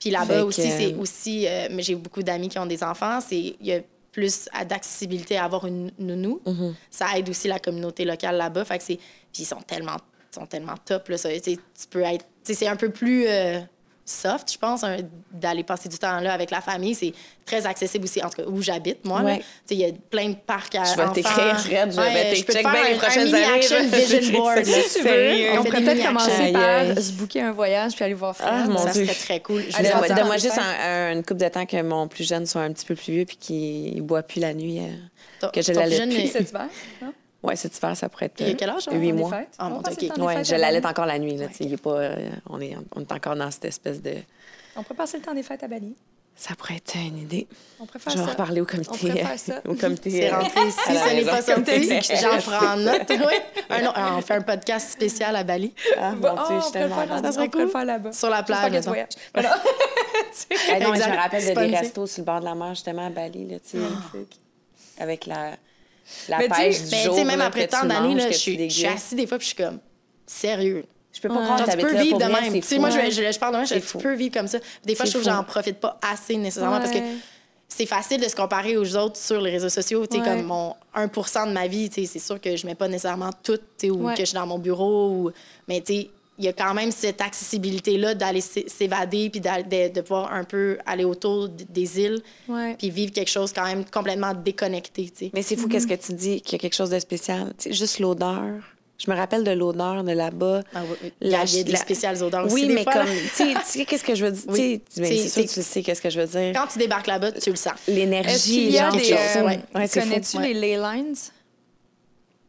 Puis 0.00 0.10
là-bas 0.10 0.44
aussi, 0.44 0.62
c'est 0.62 0.94
aussi. 0.94 1.46
euh, 1.46 1.68
mais 1.70 1.82
j'ai 1.82 1.94
beaucoup 1.94 2.22
d'amis 2.22 2.48
qui 2.48 2.58
ont 2.58 2.64
des 2.66 2.82
enfants. 2.82 3.20
C'est 3.20 3.36
il 3.38 3.66
y 3.66 3.72
a 3.74 3.80
plus 4.12 4.48
d'accessibilité 4.66 5.36
à 5.36 5.44
avoir 5.44 5.66
une 5.66 5.92
nounou. 5.98 6.40
Mm-hmm. 6.46 6.72
Ça 6.90 7.06
aide 7.18 7.28
aussi 7.28 7.46
la 7.48 7.58
communauté 7.58 8.06
locale 8.06 8.36
là-bas. 8.38 8.64
Fait 8.64 8.78
que 8.78 8.84
c'est. 8.84 8.96
Puis 8.96 9.42
ils 9.42 9.44
sont 9.44 9.60
tellement, 9.60 9.96
sont 10.34 10.46
tellement 10.46 10.74
top 10.84 11.08
là. 11.08 11.18
Ça, 11.18 11.28
tu 11.40 11.56
peux 11.90 12.02
être. 12.02 12.24
c'est 12.44 12.66
un 12.68 12.76
peu 12.76 12.90
plus. 12.90 13.26
euh, 13.26 13.60
soft, 14.06 14.52
je 14.52 14.58
pense, 14.58 14.82
un- 14.82 14.96
d'aller 15.30 15.62
passer 15.62 15.88
du 15.88 15.96
temps 15.96 16.18
là 16.18 16.32
avec 16.32 16.50
la 16.50 16.60
famille. 16.60 16.96
C'est 16.96 17.12
très 17.46 17.64
accessible 17.64 18.04
aussi, 18.06 18.20
en 18.24 18.28
tout 18.28 18.42
cas, 18.42 18.48
où 18.48 18.60
j'habite, 18.60 19.04
moi. 19.04 19.20
là. 19.22 19.24
Ouais. 19.34 19.38
Tu 19.38 19.44
sais, 19.66 19.74
Il 19.74 19.78
y 19.78 19.84
a 19.84 19.92
plein 20.10 20.30
de 20.30 20.34
parcs 20.34 20.74
à 20.74 20.82
Je 20.82 20.96
vais 20.96 21.08
t'écrire, 21.12 21.60
Fred, 21.60 21.92
je 21.92 22.00
vais 22.00 22.34
je 22.34 22.44
peux 22.44 22.52
te 22.52 22.58
t'écrire 22.58 22.72
faire 22.72 22.82
bien 22.82 22.90
les 22.92 22.98
prochaines 22.98 23.32
années, 23.32 23.44
action 23.54 23.76
là. 23.76 23.84
vision 23.84 24.32
board. 24.40 24.64
si 24.64 24.98
tu 24.98 25.04
veux. 25.04 25.50
On 25.52 25.60
On 25.60 25.64
pourrait 25.64 25.82
peut-être 25.82 26.04
commencer 26.04 26.52
par 26.52 26.98
se 27.04 27.12
booker 27.12 27.40
un 27.42 27.52
voyage 27.52 27.94
puis 27.94 28.04
aller 28.04 28.14
voir 28.14 28.34
Fred. 28.36 28.48
Ah, 28.50 28.66
mon 28.66 28.78
Ça 28.78 28.90
Dieu. 28.90 29.04
serait 29.04 29.14
très 29.14 29.40
cool. 29.40 29.62
Je 29.70 29.76
Allez, 29.76 29.90
donne-moi 30.12 30.38
juste 30.38 30.58
un- 30.58 30.88
un- 30.88 31.12
une 31.12 31.22
coupe 31.22 31.38
de 31.38 31.48
temps 31.48 31.66
que 31.66 31.80
mon 31.80 32.08
plus 32.08 32.26
jeune 32.26 32.46
soit 32.46 32.62
un 32.62 32.72
petit 32.72 32.86
peu 32.86 32.96
plus 32.96 33.12
vieux 33.12 33.24
puis 33.26 33.36
qu'il 33.36 33.94
ne 33.96 34.02
boit 34.02 34.24
plus 34.24 34.40
la 34.40 34.54
nuit. 34.54 34.80
euh, 34.80 35.48
que 35.50 35.62
je 35.62 35.70
l'allais 35.72 35.96
jeune, 35.98 36.10
plus. 36.12 36.26
Cet 36.26 36.50
hiver? 36.50 36.66
Non? 37.42 37.48
Ouais, 37.48 37.56
cet 37.56 37.76
hiver, 37.76 37.96
ça 37.96 38.08
pourrait 38.08 38.26
être. 38.26 38.40
Il 38.40 38.46
a 38.46 38.48
euh, 38.50 38.54
quel 38.58 38.70
âge, 38.70 38.88
hein? 38.88 38.92
Huit 38.94 39.10
Temps 39.10 39.16
des 39.16 39.20
mois. 39.22 39.30
fêtes? 39.30 39.54
Ah, 39.58 39.68
mon 39.68 39.76
Non, 39.76 39.82
Dieu, 39.82 40.08
Ouais, 40.18 40.44
je 40.44 40.50
Bali. 40.56 40.86
encore 40.86 41.06
la 41.06 41.18
nuit. 41.18 41.36
Là, 41.36 41.48
tu 41.48 41.54
sais, 41.54 41.64
il 41.64 41.72
est 41.72 41.82
pas, 41.82 41.90
euh, 41.96 42.30
on, 42.48 42.60
est, 42.60 42.76
on 42.94 43.00
est 43.00 43.12
encore 43.12 43.36
dans 43.36 43.50
cette 43.50 43.64
espèce 43.64 44.00
de. 44.02 44.14
On 44.76 44.82
pourrait 44.82 44.96
passer 44.96 45.16
le 45.18 45.22
temps 45.24 45.34
des 45.34 45.42
fêtes 45.42 45.62
à 45.62 45.68
Bali. 45.68 45.94
Ça 46.36 46.54
pourrait 46.54 46.76
être 46.76 46.94
une 46.94 47.18
idée. 47.18 47.46
On 47.80 47.84
préfère 47.86 48.12
Je 48.12 48.16
vais 48.16 48.22
en 48.22 48.26
ça. 48.26 48.32
reparler 48.32 48.60
au 48.62 48.64
On 48.64 48.66
comité. 48.66 49.08
préfère 49.10 49.38
ça. 49.38 49.60
au 49.68 49.74
comité. 49.74 50.10
C'est 50.10 50.32
euh, 50.32 50.38
rentré 50.38 50.68
ici, 50.68 50.78
ce 50.86 51.14
n'est 51.14 51.24
pas 51.24 51.42
sorti. 51.42 51.64
Comité. 51.64 52.00
J'en 52.20 52.38
prends 52.38 52.76
note. 52.76 53.02
Oui. 53.10 53.34
Un 53.68 53.86
autre- 53.88 54.00
on 54.16 54.20
fait 54.22 54.34
un 54.34 54.40
podcast 54.42 54.90
spécial 54.90 55.36
à 55.36 55.44
Bali, 55.44 55.74
Ah, 55.98 56.12
Bon, 56.12 56.28
mon 56.28 56.34
Dieu, 56.34 56.42
oh, 56.42 56.46
je 56.48 56.54
on 56.54 56.60
suis 56.62 56.72
tellement 56.72 56.96
Ça 57.22 57.32
serait 57.32 57.50
on 57.54 57.58
le 57.58 57.68
faire 57.68 57.84
là-bas. 57.84 58.12
sur 58.12 58.30
la 58.30 58.42
plage. 58.42 58.70
mettons. 58.72 58.90
voyage. 58.90 59.08
Ah 59.34 59.42
non, 60.80 60.92
mais 60.92 61.00
je 61.00 61.10
me 61.10 61.16
rappelle 61.16 61.54
de 61.54 61.60
des 61.60 61.76
restos 61.76 62.06
sur 62.06 62.20
le 62.22 62.26
bord 62.26 62.40
de 62.40 62.44
la 62.46 62.54
mer, 62.54 62.70
justement, 62.74 63.06
à 63.06 63.10
Bali, 63.10 63.46
là, 63.46 63.56
tu 63.58 63.78
sais, 63.78 63.84
avec 64.98 65.26
la, 65.26 65.56
la 66.28 66.38
Mais 66.38 66.48
tu 66.48 66.54
sais- 66.54 66.60
pêche 66.62 66.82
du 66.82 66.96
jour, 67.04 67.24
même 67.24 67.38
là, 67.38 67.46
après 67.46 67.66
tant 67.68 67.84
d'années, 67.84 68.18
je 68.30 68.36
suis 68.36 68.86
assise 68.86 69.16
des 69.16 69.26
fois 69.26 69.38
puis 69.38 69.48
je 69.48 69.54
suis 69.54 69.64
comme 69.64 69.78
sérieux. 70.26 70.84
Je 71.12 71.20
peux 71.20 71.28
pas 71.28 71.42
croire 71.42 71.64
que 71.64 71.70
tu 71.70 71.76
peux 71.76 71.96
vivre 72.00 72.18
de 72.18 72.24
même. 72.24 72.52
Tu 72.60 72.62
sais, 72.62 72.78
moi, 72.78 72.90
je, 72.90 72.98
hein. 72.98 73.10
je, 73.10 73.32
je 73.32 73.38
parle 73.38 73.52
de 73.54 73.58
même, 73.58 73.66
je 73.66 73.74
tu 73.74 73.98
peux 73.98 74.14
vivre 74.14 74.32
comme 74.32 74.46
ça. 74.46 74.58
Des 74.84 74.94
fois, 74.94 75.04
je 75.06 75.10
trouve 75.10 75.24
que 75.24 75.28
j'en 75.30 75.42
profite 75.42 75.80
pas 75.80 75.98
assez 76.00 76.36
nécessairement 76.36 76.78
parce 76.78 76.92
que 76.92 76.98
c'est 77.68 77.86
facile 77.86 78.20
de 78.20 78.28
se 78.28 78.36
comparer 78.36 78.76
aux 78.76 78.96
autres 78.96 79.16
sur 79.16 79.40
les 79.40 79.50
réseaux 79.50 79.68
sociaux. 79.68 80.06
Tu 80.06 80.16
sais, 80.18 80.22
Ouais. 80.22 80.28
comme 80.28 80.42
mon 80.44 80.74
1% 80.94 81.46
de 81.48 81.52
ma 81.52 81.66
vie, 81.66 81.88
tu 81.90 82.02
sais, 82.02 82.06
c'est 82.12 82.18
sûr 82.24 82.40
que 82.40 82.54
je 82.56 82.64
mets 82.66 82.74
pas 82.76 82.86
nécessairement 82.88 83.30
tout, 83.42 83.56
tu 83.56 83.62
sais, 83.78 83.90
ou 83.90 84.06
Ouais. 84.06 84.14
que 84.14 84.20
je 84.20 84.26
suis 84.26 84.34
dans 84.36 84.46
mon 84.46 84.58
bureau. 84.58 85.08
Ou... 85.10 85.30
Mais 85.66 85.80
tu 85.80 85.94
sais, 85.94 86.10
il 86.40 86.46
y 86.46 86.48
a 86.48 86.52
quand 86.52 86.72
même 86.74 86.90
cette 86.90 87.20
accessibilité-là 87.20 88.14
d'aller 88.14 88.40
s'é- 88.40 88.64
s'évader 88.66 89.28
puis 89.30 89.40
de, 89.40 89.92
de 89.92 90.00
pouvoir 90.00 90.32
un 90.32 90.44
peu 90.44 90.78
aller 90.86 91.04
autour 91.04 91.48
des 91.48 92.00
îles 92.00 92.22
Ouais. 92.48 92.74
puis 92.78 92.90
vivre 92.90 93.12
quelque 93.12 93.30
chose 93.30 93.52
quand 93.52 93.64
même 93.64 93.84
complètement 93.84 94.32
déconnecté. 94.34 95.30
Mais 95.34 95.42
c'est 95.42 95.56
fou, 95.56 95.68
qu'est-ce 95.68 95.86
que 95.86 95.94
tu 95.94 96.12
dis, 96.14 96.40
qu'il 96.40 96.52
y 96.52 96.56
a 96.56 96.58
quelque 96.58 96.74
chose 96.74 96.90
de 96.90 96.98
spécial? 96.98 97.52
Juste 97.70 97.98
l'odeur. 98.00 98.42
Je 99.02 99.10
me 99.10 99.16
rappelle 99.16 99.44
de 99.44 99.50
l'odeur 99.52 100.04
de 100.04 100.12
là-bas. 100.12 100.62
Ah 100.74 100.80
oui, 100.82 100.96
oui. 101.02 101.12
Il 101.22 101.28
y 101.30 101.34
a, 101.34 101.44
des 101.44 101.64
la- 101.72 101.78
spéciales 101.78 102.22
odeurs 102.22 102.44
aussi. 102.44 102.54
Oui, 102.54 102.66
des 102.66 102.74
mais 102.74 102.82
fois, 102.84 102.92
comme, 102.92 103.06
tu 103.06 103.54
sais, 103.64 103.84
qu'est-ce 103.86 104.04
que 104.04 104.14
je 104.14 104.26
veux 104.26 104.30
dire? 104.32 104.44
Oui. 104.48 104.82
Tu 104.94 105.02
sais, 105.04 105.16
C'est- 105.16 105.28
sûr 105.28 105.42
que 105.44 105.48
tu 105.48 105.62
sais 105.62 105.82
qu'est-ce 105.82 106.02
que 106.02 106.10
je 106.10 106.20
veux 106.20 106.26
dire. 106.26 106.52
Quand 106.54 106.66
tu 106.70 106.78
débarques 106.78 107.06
là-bas, 107.06 107.32
tu 107.32 107.48
le 107.50 107.56
sens. 107.56 107.72
Est-ce 107.88 107.90
L'énergie, 107.96 108.52
qu'il 108.52 108.70
y 108.72 108.78
a 108.78 108.90
genre, 108.90 108.98
des... 109.00 109.12
euh, 109.12 109.44
Ouais, 109.46 109.60
ouais. 109.74 109.88
Connais-tu 109.88 110.36
Ouais. 110.36 110.52
les 110.52 110.54
ley 110.54 110.76
lines? 110.76 111.14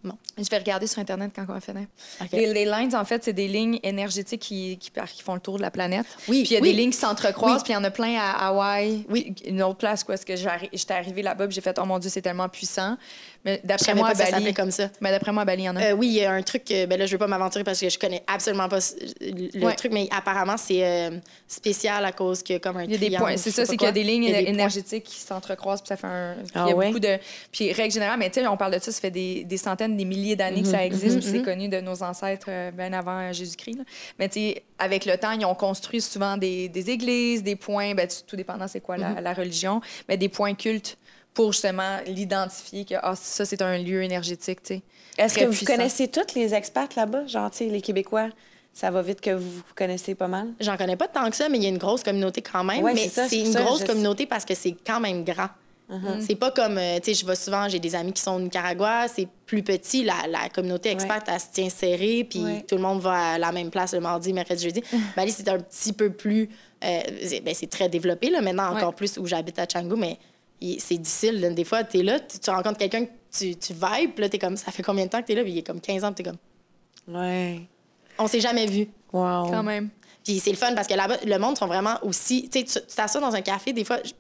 Non. 0.04 0.18
Je 0.38 0.50
vais 0.50 0.58
regarder 0.58 0.88
sur 0.88 1.00
Internet 1.00 1.32
quand 1.36 1.44
on 1.48 1.54
va 1.54 1.60
finir. 1.60 1.88
Les 2.32 2.66
lines, 2.66 2.96
en 2.96 3.06
fait, 3.06 3.24
c'est 3.24 3.34
des 3.34 3.48
lignes 3.48 3.80
énergétiques 3.84 4.42
qui, 4.42 4.78
qui, 4.78 4.92
font 5.24 5.36
le 5.36 5.40
tour 5.40 5.58
de 5.58 5.62
la 5.62 5.70
planète. 5.70 6.06
Oui, 6.28 6.44
Puis 6.44 6.52
il 6.52 6.54
y 6.54 6.58
a 6.58 6.62
oui. 6.62 6.72
des 6.72 6.78
lignes 6.78 6.92
qui 6.92 6.98
s'entrecroisent, 6.98 7.58
Oui. 7.58 7.64
puis 7.64 7.74
il 7.74 7.76
y 7.76 7.80
en 7.80 7.84
a 7.84 7.92
plein 7.92 8.18
à 8.20 8.48
Hawaï. 8.48 9.06
Oui. 9.10 9.36
Une 9.46 9.62
autre 9.62 9.78
place, 9.78 10.04
quoi, 10.04 10.16
parce 10.16 10.26
que 10.26 10.36
j'étais 10.36 10.94
arrivée 10.94 11.22
là-bas, 11.22 11.46
puis 11.48 11.56
j'ai 11.56 11.62
fait, 11.62 11.78
oh 11.80 11.86
mon 11.86 12.00
Dieu, 12.00 12.10
c'est 12.10 12.22
tellement 12.22 12.50
puissant. 12.50 12.98
Mais 13.44 13.60
d'après 13.64 13.96
moi, 13.96 14.04
pas 14.04 14.10
à 14.10 14.12
que 14.14 14.18
ça 14.20 14.24
Bali. 14.26 14.34
s'appelait 14.36 14.54
comme 14.54 14.70
ça. 14.72 14.90
Mais 15.02 15.10
d'après 15.12 15.32
moi, 15.32 15.42
à 15.42 15.46
Bali, 15.46 15.64
il 15.64 15.66
y 15.66 15.70
en 15.70 15.76
a. 15.76 15.84
Euh, 15.84 15.92
oui, 15.94 16.08
il 16.08 16.14
y 16.14 16.24
a 16.26 16.32
un 16.32 16.42
truc, 16.44 16.70
euh, 16.72 16.86
ben 16.86 17.00
là, 17.00 17.06
je 17.08 17.12
veux 17.14 17.18
pas 17.18 17.26
m'aventurer 17.28 17.64
parce 17.64 17.80
que 17.80 17.90
je 17.90 17.98
connais 17.98 18.24
absolument 18.28 18.70
pas 18.70 18.78
le 19.20 19.66
Ouais. 19.66 19.76
truc, 19.76 19.92
mais 19.92 20.08
apparemment, 20.16 20.58
c'est 20.58 20.86
euh, 20.86 21.12
spécial 21.48 22.06
à 22.06 22.12
cause 22.12 22.44
qu'il 22.44 22.54
y 22.54 22.58
a 22.58 22.60
comme 22.60 22.78
un 22.78 22.84
Il 22.84 22.92
y 22.92 22.96
a 22.96 22.98
des 22.98 23.18
points. 23.18 23.38
C'est 23.38 23.52
ça, 23.52 23.66
c'est 23.66 23.78
qu'il 23.78 23.86
y 23.86 23.90
a 23.90 23.92
des 23.92 24.04
lignes 24.04 24.24
Il 24.26 24.30
y 24.30 24.34
a 24.36 24.38
des 24.40 24.44
points. 24.46 24.54
énergétiques 24.54 25.04
qui 25.06 25.20
s'entrecroisent, 25.20 25.82
puis 25.82 25.88
ça 25.90 25.98
fait 25.98 26.08
un. 26.08 26.36
Ah 26.54 26.66
il 26.66 26.70
y 26.70 26.72
a 26.72 26.76
ouais? 26.76 26.88
beaucoup 26.88 27.00
de. 27.00 27.18
Puis, 27.52 27.72
règle 27.74 27.94
générale, 27.94 28.20
mais 28.20 28.30
tu 28.30 28.40
sais, 28.40 28.48
on 28.48 28.58
parle 28.58 28.74
de 28.76 28.80
ça, 28.80 28.92
ça 28.92 29.02
fait 29.02 29.12
des, 29.12 29.44
des 29.44 29.58
centaines, 29.58 29.98
des 29.98 30.06
milliers 30.06 30.36
d'années 30.36 30.62
que 30.62 30.68
Mhm, 30.68 30.72
ça 30.74 30.86
existe, 30.86 31.20
puis 31.20 31.28
c'est 31.28 31.42
connu 31.42 31.68
de 31.68 31.82
nos 31.82 32.04
ancêtres 32.04 32.48
euh, 32.50 32.72
bien 32.72 32.94
avant 32.94 33.32
Jésus-Christ. 33.34 33.80
Mais 34.20 34.30
tu 34.30 34.40
sais, 34.40 34.64
avec 34.78 35.06
le 35.06 35.18
temps, 35.18 35.32
ils 35.32 35.46
ont 35.46 35.56
construit 35.56 36.02
souvent 36.02 36.38
des, 36.38 36.70
des 36.70 36.90
églises, 36.90 37.44
des 37.44 37.56
points, 37.56 37.96
ben, 37.96 38.08
tout 38.28 38.36
dépendant 38.36 38.68
c'est 38.68 38.82
quoi 38.82 38.98
Mhm. 38.98 39.16
la, 39.16 39.22
la 39.22 39.34
religion, 39.34 39.82
mais 40.08 40.18
des 40.18 40.30
points 40.30 40.54
cultes 40.54 40.98
pour 41.34 41.52
justement 41.54 41.98
l'identifier 42.08 42.86
que 42.86 42.96
ah, 43.02 43.16
ça, 43.16 43.46
c'est 43.46 43.62
un 43.62 43.78
lieu 43.78 44.04
énergétique, 44.04 44.62
tu 44.64 44.76
sais. 44.76 44.82
Est-ce 45.18 45.38
que 45.38 45.46
vous 45.46 45.66
connaissez 45.66 46.08
tous 46.08 46.36
les 46.36 46.54
expats 46.54 46.96
là-bas? 46.96 47.28
Genre, 47.28 47.50
tu 47.52 47.58
sais, 47.60 47.66
les 47.66 47.82
Québécois, 47.82 48.30
ça 48.74 48.90
va 48.92 49.02
vite 49.02 49.20
que 49.22 49.32
vous 49.32 49.50
vous 49.52 49.64
connaissez 49.76 50.16
pas 50.16 50.28
mal? 50.28 50.48
J'en 50.60 50.78
connais 50.78 50.96
pas 50.96 51.08
tant 51.08 51.30
que 51.30 51.36
ça, 51.36 51.50
mais 51.50 51.58
il 51.58 51.64
y 51.64 51.66
a 51.66 51.70
une 51.70 51.78
grosse 51.78 52.04
communauté 52.04 52.42
quand 52.42 52.64
même. 52.64 52.84
Ouais, 52.84 52.94
mais 52.94 53.04
c'est 53.04 53.10
ça, 53.10 53.24
c'est 53.24 53.36
c'est 53.42 53.46
une 53.46 53.52
ça, 53.54 53.62
grosse 53.64 53.82
je- 53.82 53.86
communauté 53.88 54.26
parce 54.26 54.46
que 54.46 54.56
c'est 54.56 54.76
quand 54.86 55.00
même 55.00 55.24
grand. 55.24 55.50
Uh-huh. 55.92 56.26
C'est 56.26 56.36
pas 56.36 56.52
comme, 56.52 56.78
euh, 56.78 57.00
tu 57.04 57.14
sais, 57.14 57.22
je 57.22 57.26
vais 57.26 57.36
souvent, 57.36 57.68
j'ai 57.68 57.80
des 57.80 57.94
amis 57.96 58.14
qui 58.14 58.22
sont 58.22 58.32
au 58.36 58.40
Nicaragua, 58.40 59.10
c'est 59.10 59.28
plus 59.46 59.62
petit, 59.62 60.06
la, 60.06 60.26
la 60.30 60.48
communauté 60.48 60.90
expat, 60.90 61.22
elle 61.28 61.38
se 61.40 61.48
tient 61.52 61.70
serrée, 61.70 62.26
puis 62.30 62.40
Ouais. 62.42 62.66
tout 62.66 62.76
le 62.76 62.82
monde 62.82 63.02
va 63.02 63.34
à 63.34 63.38
la 63.38 63.52
même 63.52 63.70
place 63.70 63.94
le 63.94 64.00
mardi, 64.00 64.32
mercredi, 64.32 64.64
jeudi. 64.64 64.82
Bali, 65.18 65.34
c'est 65.34 65.50
un 65.50 65.60
petit 65.60 65.92
peu 65.92 66.10
plus, 66.10 66.50
euh, 66.86 67.02
c'est 67.26 67.42
ben, 67.42 67.54
c'est 67.54 67.70
très 67.70 67.90
développé, 67.90 68.30
là, 68.30 68.40
maintenant, 68.42 68.70
encore 68.74 68.90
Ouais. 68.92 68.96
plus 68.96 69.18
où 69.18 69.26
j'habite 69.26 69.60
à 69.60 69.68
Canggu, 69.68 69.96
mais 69.98 70.18
c'est 70.80 70.98
difficile. 70.98 71.40
là. 71.42 71.50
Des 71.50 71.64
fois, 71.64 71.84
tu 71.84 72.00
es 72.00 72.04
là, 72.04 72.20
tu, 72.20 72.40
tu 72.40 72.50
rencontres 72.50 72.78
quelqu'un 72.78 73.06
que 73.06 73.12
tu, 73.36 73.56
tu 73.56 73.74
vibes, 73.74 74.12
puis 74.14 74.22
là, 74.22 74.30
tu 74.30 74.36
es 74.36 74.40
comme, 74.40 74.58
ça 74.58 74.72
fait 74.72 74.84
combien 74.84 75.06
de 75.06 75.10
temps 75.10 75.22
que 75.22 75.28
tu 75.28 75.32
es 75.34 75.36
là? 75.36 75.44
Puis 75.44 75.52
il 75.54 75.58
est 75.58 75.64
comme 75.64 75.82
15 75.82 76.04
ans, 76.04 76.14
puis 76.14 76.24
tu 76.24 76.30
es 76.30 76.32
comme, 76.32 77.16
Ouais. 77.16 77.62
on 78.20 78.28
s'est 78.28 78.42
jamais 78.42 78.66
vu. 78.68 78.88
Wow. 79.12 79.50
Quand 79.50 79.64
même. 79.64 79.90
Puis 80.24 80.40
c'est 80.40 80.52
le 80.52 80.58
fun 80.58 80.74
parce 80.76 80.88
que 80.88 80.94
là-bas, 80.94 81.18
le 81.26 81.38
monde 81.40 81.58
sont 81.58 81.66
vraiment 81.68 81.96
aussi. 82.04 82.48
Tu 82.50 82.60
sais, 82.66 82.82
tu 82.88 82.96
t'assois 82.96 83.20
dans 83.22 83.34
un 83.34 83.42
café, 83.42 83.74
des 83.74 83.84
fois, 83.84 83.98
je, 84.06 84.12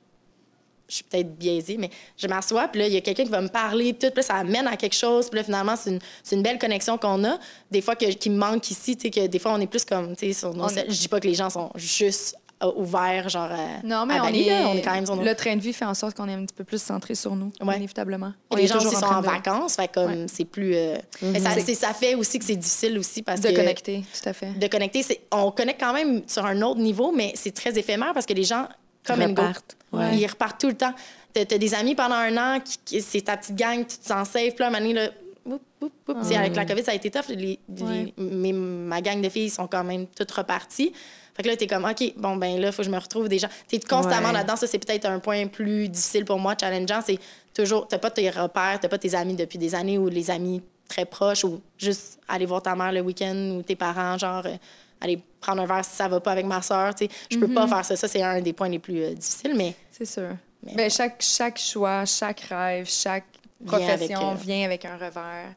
je 0.89 0.95
suis 0.95 1.03
peut-être 1.05 1.37
biaisée, 1.37 1.77
mais 1.77 1.89
je 2.17 2.27
m'assois, 2.27 2.67
puis 2.67 2.81
là, 2.81 2.87
il 2.87 2.93
y 2.93 2.97
a 2.97 3.01
quelqu'un 3.01 3.23
qui 3.23 3.29
va 3.29 3.39
me 3.39 3.47
parler, 3.47 3.93
puis 3.93 4.07
tout, 4.07 4.13
puis 4.13 4.17
là, 4.17 4.23
ça 4.23 4.35
amène 4.35 4.67
à 4.67 4.75
quelque 4.75 4.95
chose, 4.95 5.29
puis 5.29 5.37
là, 5.37 5.43
finalement, 5.43 5.75
c'est 5.77 5.91
une, 5.91 5.99
c'est 6.23 6.35
une 6.35 6.41
belle 6.43 6.57
connexion 6.59 6.97
qu'on 6.97 7.23
a. 7.23 7.37
Des 7.69 7.81
fois, 7.81 7.95
que, 7.95 8.05
qui 8.07 8.29
me 8.29 8.37
manque 8.37 8.69
ici, 8.71 8.97
tu 8.97 9.03
sais, 9.03 9.09
que 9.11 9.27
des 9.27 9.39
fois, 9.39 9.53
on 9.53 9.61
est 9.61 9.67
plus 9.67 9.85
comme, 9.85 10.15
tu 10.17 10.25
sais, 10.27 10.33
sur 10.33 10.53
nos 10.55 10.65
On 10.65 10.67
cell- 10.69 10.87
est- 10.87 10.91
Je 10.91 10.99
dis 10.99 11.07
pas 11.07 11.19
que 11.19 11.27
les 11.27 11.35
gens 11.35 11.49
sont 11.49 11.69
juste 11.75 12.35
euh, 12.63 12.71
ouverts, 12.75 13.29
genre. 13.29 13.49
à- 13.51 13.81
Non, 13.83 14.05
mais 14.05 14.15
à 14.15 14.21
on, 14.23 14.25
Bali, 14.25 14.47
est... 14.47 14.49
là, 14.63 14.67
on 14.69 14.75
est 14.75 14.81
quand 14.81 14.93
même 14.93 15.05
sur 15.05 15.15
nos. 15.15 15.23
Le 15.23 15.35
train 15.35 15.55
de 15.55 15.61
vie 15.61 15.73
fait 15.73 15.85
en 15.85 15.93
sorte 15.93 16.15
qu'on 16.15 16.27
est 16.27 16.33
un 16.33 16.45
petit 16.45 16.53
peu 16.55 16.63
plus 16.63 16.81
centré 16.81 17.15
sur 17.15 17.35
nous, 17.35 17.51
Ouais. 17.61 17.75
inévitablement. 17.77 18.27
Et 18.29 18.31
On 18.51 18.55
les 18.55 18.63
est 18.63 18.67
gens 18.67 18.77
aussi 18.77 18.95
sont 18.95 19.05
en 19.05 19.21
de- 19.21 19.25
vacances, 19.25 19.75
fait 19.75 19.91
comme 19.91 20.11
Ouais. 20.11 20.25
c'est 20.27 20.45
plus. 20.45 20.75
euh, 20.75 20.97
Mais 21.21 21.39
ça, 21.39 21.93
fait 21.93 22.15
aussi 22.15 22.39
que 22.39 22.45
c'est 22.45 22.55
difficile 22.55 22.97
aussi 22.97 23.21
parce 23.21 23.41
De 23.41 23.49
que. 23.49 23.55
connecter, 23.55 24.03
tout 24.21 24.29
à 24.29 24.33
fait. 24.33 24.51
de 24.57 24.67
connecter. 24.67 25.03
On 25.31 25.51
connecte 25.51 25.79
quand 25.79 25.93
même 25.93 26.21
sur 26.27 26.45
un 26.45 26.61
autre 26.61 26.79
niveau, 26.79 27.11
mais 27.11 27.31
c'est 27.35 27.53
très 27.53 27.77
éphémère 27.77 28.13
parce 28.13 28.25
que 28.25 28.33
les 28.33 28.43
gens, 28.43 28.67
comme 29.05 29.21
une 29.21 29.33
go, 29.33 29.41
Repartent, 29.41 29.77
ouais. 29.93 30.17
ils 30.17 30.27
repartent 30.27 30.59
tout 30.61 30.67
le 30.67 30.75
temps. 30.77 30.93
T'as 31.33 31.41
as 31.41 31.57
des 31.57 31.73
amis 31.73 31.95
pendant 31.95 32.15
un 32.15 32.37
an, 32.37 32.59
qui, 32.59 32.77
qui- 32.83 33.01
c'est 33.01 33.21
ta 33.21 33.37
petite 33.37 33.55
gang, 33.55 33.79
tu 33.87 33.97
te 33.97 34.05
sens 34.05 34.27
safe. 34.29 34.53
Puis 34.53 34.59
là, 34.59 34.67
un 34.67 34.69
moment 34.69 34.81
donné, 34.81 34.93
là, 34.93 35.09
oup, 35.45 35.61
oup, 35.81 35.91
oup. 36.09 36.17
Tu 36.21 36.27
sais, 36.27 36.35
Avec 36.35 36.55
la 36.55 36.65
COVID, 36.65 36.83
ça 36.83 36.91
a 36.91 36.93
été 36.95 37.09
tough. 37.09 37.29
Les, 37.29 37.57
les- 37.69 37.83
Ouais. 37.83 38.13
mes- 38.17 38.51
ma 38.53 39.01
gang 39.01 39.21
de 39.21 39.29
filles 39.29 39.49
sont 39.49 39.65
quand 39.67 39.83
même 39.85 40.07
toutes 40.07 40.31
reparties. 40.31 40.91
Fait 41.35 41.43
que 41.43 41.47
là, 41.47 41.55
t'es 41.55 41.67
comme, 41.67 41.85
OK, 41.85 42.13
bon, 42.17 42.35
ben 42.35 42.59
là, 42.59 42.67
il 42.67 42.73
faut 42.73 42.81
que 42.81 42.87
je 42.87 42.89
me 42.91 42.97
retrouve 42.99 43.27
des 43.29 43.39
gens. 43.39 43.47
T'es 43.67 43.79
constamment 43.79 44.27
Ouais. 44.27 44.33
là-dedans. 44.33 44.55
Ça, 44.55 44.67
c'est 44.67 44.79
peut-être 44.79 45.05
un 45.05 45.19
point 45.19 45.47
plus 45.47 45.87
difficile 45.89 46.25
pour 46.25 46.39
moi, 46.39 46.55
challengeant. 46.59 47.01
C'est 47.05 47.19
toujours, 47.53 47.87
t'as 47.87 47.97
pas 47.99 48.11
tes 48.11 48.29
repères, 48.29 48.79
t'as 48.81 48.89
pas 48.89 48.97
tes 48.97 49.15
amis 49.15 49.35
depuis 49.35 49.57
des 49.57 49.73
années 49.75 49.97
ou 49.97 50.07
les 50.09 50.29
amis 50.29 50.61
très 50.87 51.05
proches 51.05 51.43
ou 51.45 51.61
juste 51.77 52.19
aller 52.27 52.45
voir 52.45 52.61
ta 52.61 52.75
mère 52.75 52.91
le 52.91 52.99
week-end 53.01 53.55
ou 53.57 53.61
tes 53.63 53.75
parents, 53.77 54.17
genre, 54.17 54.45
euh, 54.45 54.55
aller 54.99 55.21
prendre 55.39 55.61
un 55.61 55.65
verre 55.65 55.85
si 55.85 55.95
ça 55.95 56.07
va 56.07 56.19
pas 56.19 56.33
avec 56.33 56.45
ma 56.45 56.61
soeur. 56.61 56.93
Tu 56.93 57.05
sais, 57.05 57.11
je 57.31 57.37
peux 57.39 57.47
pas 57.53 57.67
faire 57.67 57.85
ça. 57.85 57.95
Ça, 57.95 58.07
c'est 58.07 58.21
un 58.21 58.41
des 58.41 58.53
points 58.53 58.69
les 58.69 58.79
plus 58.79 59.01
euh, 59.01 59.13
difficiles, 59.13 59.53
mais 59.55 59.73
C'est 59.89 60.05
sûr. 60.05 60.29
Mais 60.63 60.75
Ben, 60.75 60.89
chaque, 60.91 61.21
chaque 61.21 61.57
choix, 61.57 62.05
chaque 62.05 62.41
rêve, 62.41 62.87
chaque 62.87 63.23
Vient 63.61 63.77
profession 63.77 64.29
avec, 64.31 64.39
euh, 64.41 64.43
vient 64.43 64.65
avec 64.65 64.85
un 64.85 64.95
revers. 64.97 65.53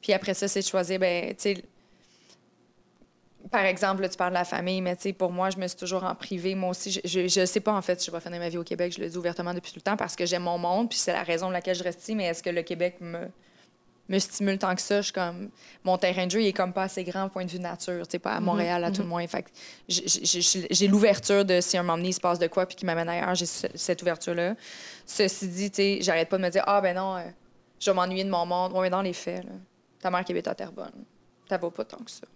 Puis 0.00 0.12
après 0.12 0.34
ça, 0.34 0.48
c'est 0.48 0.60
de 0.60 0.64
choisir, 0.66 0.98
ben, 0.98 1.28
tu 1.30 1.34
sais, 1.38 1.62
par 3.52 3.64
exemple, 3.64 4.02
là, 4.02 4.08
tu 4.08 4.16
parles 4.16 4.32
de 4.32 4.38
la 4.38 4.44
famille, 4.44 4.80
mais 4.80 4.96
tu 4.96 5.02
sais, 5.02 5.12
pour 5.12 5.30
moi, 5.30 5.50
je 5.50 5.58
me 5.58 5.68
suis 5.68 5.76
toujours 5.76 6.02
en 6.02 6.14
privé. 6.14 6.54
Moi 6.56 6.70
aussi, 6.70 6.90
je, 6.90 7.00
je, 7.04 7.28
je 7.28 7.44
sais 7.46 7.60
pas, 7.60 7.72
en 7.72 7.82
fait, 7.82 8.00
si 8.00 8.06
je 8.06 8.10
vais 8.10 8.20
finir 8.20 8.40
ma 8.40 8.48
vie 8.48 8.58
au 8.58 8.64
Québec. 8.64 8.92
Je 8.96 9.00
le 9.00 9.08
dis 9.08 9.16
ouvertement 9.16 9.54
depuis 9.54 9.70
tout 9.72 9.78
le 9.78 9.82
temps 9.82 9.96
parce 9.96 10.16
que 10.16 10.26
j'aime 10.26 10.42
mon 10.42 10.58
monde, 10.58 10.88
puis 10.88 10.98
c'est 10.98 11.12
la 11.12 11.22
raison 11.22 11.46
pour 11.46 11.52
laquelle 11.52 11.76
je 11.76 11.84
reste 11.84 12.00
ici. 12.02 12.14
Mais 12.16 12.24
est-ce 12.24 12.42
que 12.42 12.50
le 12.50 12.62
Québec 12.62 12.96
me, 13.00 13.28
me 14.08 14.18
stimule 14.18 14.58
tant 14.58 14.74
que 14.74 14.80
ça? 14.80 14.96
Je 14.96 15.02
suis 15.04 15.12
comme... 15.12 15.50
Mon 15.84 15.98
terrain 15.98 16.26
de 16.26 16.30
jeu, 16.30 16.42
il 16.42 16.46
est 16.48 16.52
comme 16.52 16.72
pas 16.72 16.84
assez 16.84 17.04
grand 17.04 17.28
point 17.28 17.44
de 17.44 17.50
vue 17.50 17.58
nature, 17.60 18.06
tu 18.06 18.12
sais, 18.12 18.18
pas 18.18 18.32
à 18.32 18.40
Montréal, 18.40 18.82
à 18.84 18.90
tout 18.90 19.02
le 19.02 19.08
moins. 19.08 19.26
Fait 19.26 19.44
j'ai 19.88 20.88
l'ouverture 20.88 21.44
de 21.44 21.60
si 21.60 21.76
un 21.76 21.82
moment 21.82 21.96
donné, 21.98 22.08
il 22.08 22.14
se 22.14 22.20
passe 22.20 22.38
de 22.38 22.46
quoi, 22.46 22.66
puis 22.66 22.76
qui 22.76 22.86
m'amène 22.86 23.08
ailleurs, 23.08 23.34
j'ai 23.34 23.46
ce- 23.46 23.66
cette 23.74 24.02
ouverture-là. 24.02 24.54
Ceci 25.06 25.48
dit, 25.48 25.70
tu 25.70 25.76
sais, 25.76 25.98
j'arrête 26.00 26.28
pas 26.28 26.38
de 26.38 26.42
me 26.42 26.48
dire, 26.50 26.64
ah, 26.66 26.80
ben 26.80 26.96
non, 26.96 27.16
euh, 27.16 27.22
je 27.78 27.90
vais 27.90 27.94
m'ennuyer 27.94 28.24
de 28.24 28.30
mon 28.30 28.46
monde. 28.46 28.72
Mais 28.80 28.90
dans 28.90 29.02
les 29.02 29.12
faits, 29.12 29.44
là, 29.44 29.52
ta 30.00 30.10
mère 30.10 30.24
qui 30.24 30.32
habite 30.32 30.48
à 30.48 30.54
Terrebonne, 30.54 31.04
t'as 31.48 31.58
vaut 31.58 31.70
pas 31.70 31.84
tant 31.84 31.98
que 31.98 32.10
ça. 32.10 32.26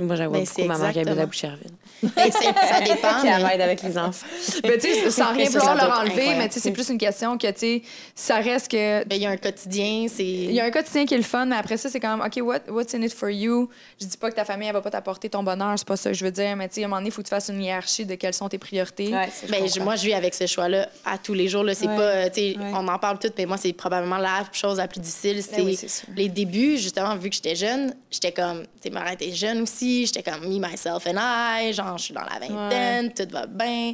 Moi, 0.00 0.16
j'avoue 0.16 0.32
Ben, 0.34 0.44
beaucoup 0.44 0.64
ma 0.64 0.76
mère 0.78 0.92
qui 0.92 0.98
habite 0.98 1.18
à. 1.18 1.26
Boucherville. 1.26 1.70
ben, 2.02 2.10
c'est- 2.16 2.32
ça 2.32 2.80
dépend. 2.80 3.20
Qui 3.20 3.26
mais- 3.26 3.62
avec 3.62 3.82
les 3.82 3.96
enfants. 3.96 4.26
Ben, 4.64 4.72
tu 4.80 4.92
sais, 4.92 5.10
sans 5.10 5.32
rien 5.32 5.48
vouloir 5.48 5.76
leur 5.76 5.98
enlever, 6.00 6.10
incroyable. 6.12 6.38
mais 6.38 6.48
tu 6.48 6.54
sais, 6.54 6.60
c'est 6.60 6.72
plus 6.72 6.88
une 6.88 6.98
question 6.98 7.38
que, 7.38 7.46
tu 7.52 7.58
sais, 7.58 7.82
ça 8.14 8.36
reste 8.40 8.68
que. 8.72 9.04
Ben, 9.04 9.14
il 9.14 9.22
y 9.22 9.26
a 9.26 9.30
un 9.30 9.36
quotidien, 9.36 10.06
c'est. 10.12 10.24
Il 10.24 10.50
y 10.52 10.58
a 10.60 10.64
un 10.64 10.70
quotidien 10.72 11.06
qui 11.06 11.14
est 11.14 11.18
le 11.18 11.22
fun, 11.22 11.46
mais 11.46 11.54
après 11.56 11.76
ça, 11.76 11.88
c'est 11.88 12.00
quand 12.00 12.16
même, 12.16 12.26
OK, 12.26 12.40
what, 12.44 12.60
what's 12.72 12.92
in 12.94 13.02
it 13.02 13.14
for 13.14 13.30
you? 13.30 13.68
Je 14.00 14.06
dis 14.06 14.16
pas 14.16 14.30
que 14.30 14.36
ta 14.36 14.44
famille, 14.44 14.66
elle 14.66 14.74
va 14.74 14.80
pas 14.80 14.90
t'apporter 14.90 15.28
ton 15.30 15.44
bonheur, 15.44 15.74
c'est 15.78 15.86
pas 15.86 15.96
ça 15.96 16.10
que 16.10 16.16
je 16.16 16.24
veux 16.24 16.32
dire, 16.32 16.56
mais 16.56 16.68
tu 16.68 16.74
sais, 16.74 16.82
à 16.82 16.86
un 16.86 16.88
moment 16.88 16.96
donné, 17.00 17.08
il 17.10 17.12
faut 17.12 17.22
que 17.22 17.28
tu 17.28 17.34
fasses 17.34 17.48
une 17.50 17.62
hiérarchie 17.62 18.04
de 18.04 18.16
quelles 18.16 18.34
sont 18.34 18.48
tes 18.48 18.58
priorités. 18.58 19.12
Ouais, 19.14 19.28
Ben, 19.48 19.68
je- 19.68 19.78
moi, 19.80 19.94
je 19.94 20.06
vis 20.06 20.14
avec 20.14 20.34
ce 20.34 20.46
choix-là 20.48 20.88
à 21.04 21.18
tous 21.18 21.34
les 21.34 21.46
jours. 21.46 21.62
Là. 21.62 21.74
C'est 21.74 21.86
Ouais. 21.86 21.96
pas, 21.96 22.30
tu 22.30 22.40
sais, 22.40 22.58
Ouais. 22.58 22.70
on 22.74 22.88
en 22.88 22.98
parle 22.98 23.20
tout, 23.20 23.30
mais 23.38 23.46
moi, 23.46 23.56
c'est 23.58 23.72
probablement 23.72 24.18
la 24.18 24.42
chose 24.52 24.78
la 24.78 24.88
plus 24.88 25.00
difficile. 25.00 25.40
C'est 25.42 25.62
oui, 25.62 25.78
les 26.16 26.28
débuts, 26.28 26.78
justement, 26.78 27.14
vu 27.14 27.28
que 27.30 27.36
j'étais 27.36 27.54
jeune, 27.54 27.94
j'étais 28.10 28.32
comme, 28.32 28.62
tu 28.62 28.68
sais, 28.82 28.90
ma 28.90 29.04
mère 29.04 29.12
était 29.12 29.30
jeune 29.32 29.62
aussi, 29.62 29.83
j'étais 29.84 30.22
comme 30.22 30.48
me, 30.48 30.58
myself 30.58 31.06
and 31.06 31.18
I, 31.18 31.72
genre, 31.72 31.98
je 31.98 32.04
suis 32.04 32.14
dans 32.14 32.22
la 32.22 32.38
vingtaine, 32.38 33.12
tout 33.12 33.28
va 33.30 33.46
bien. 33.46 33.92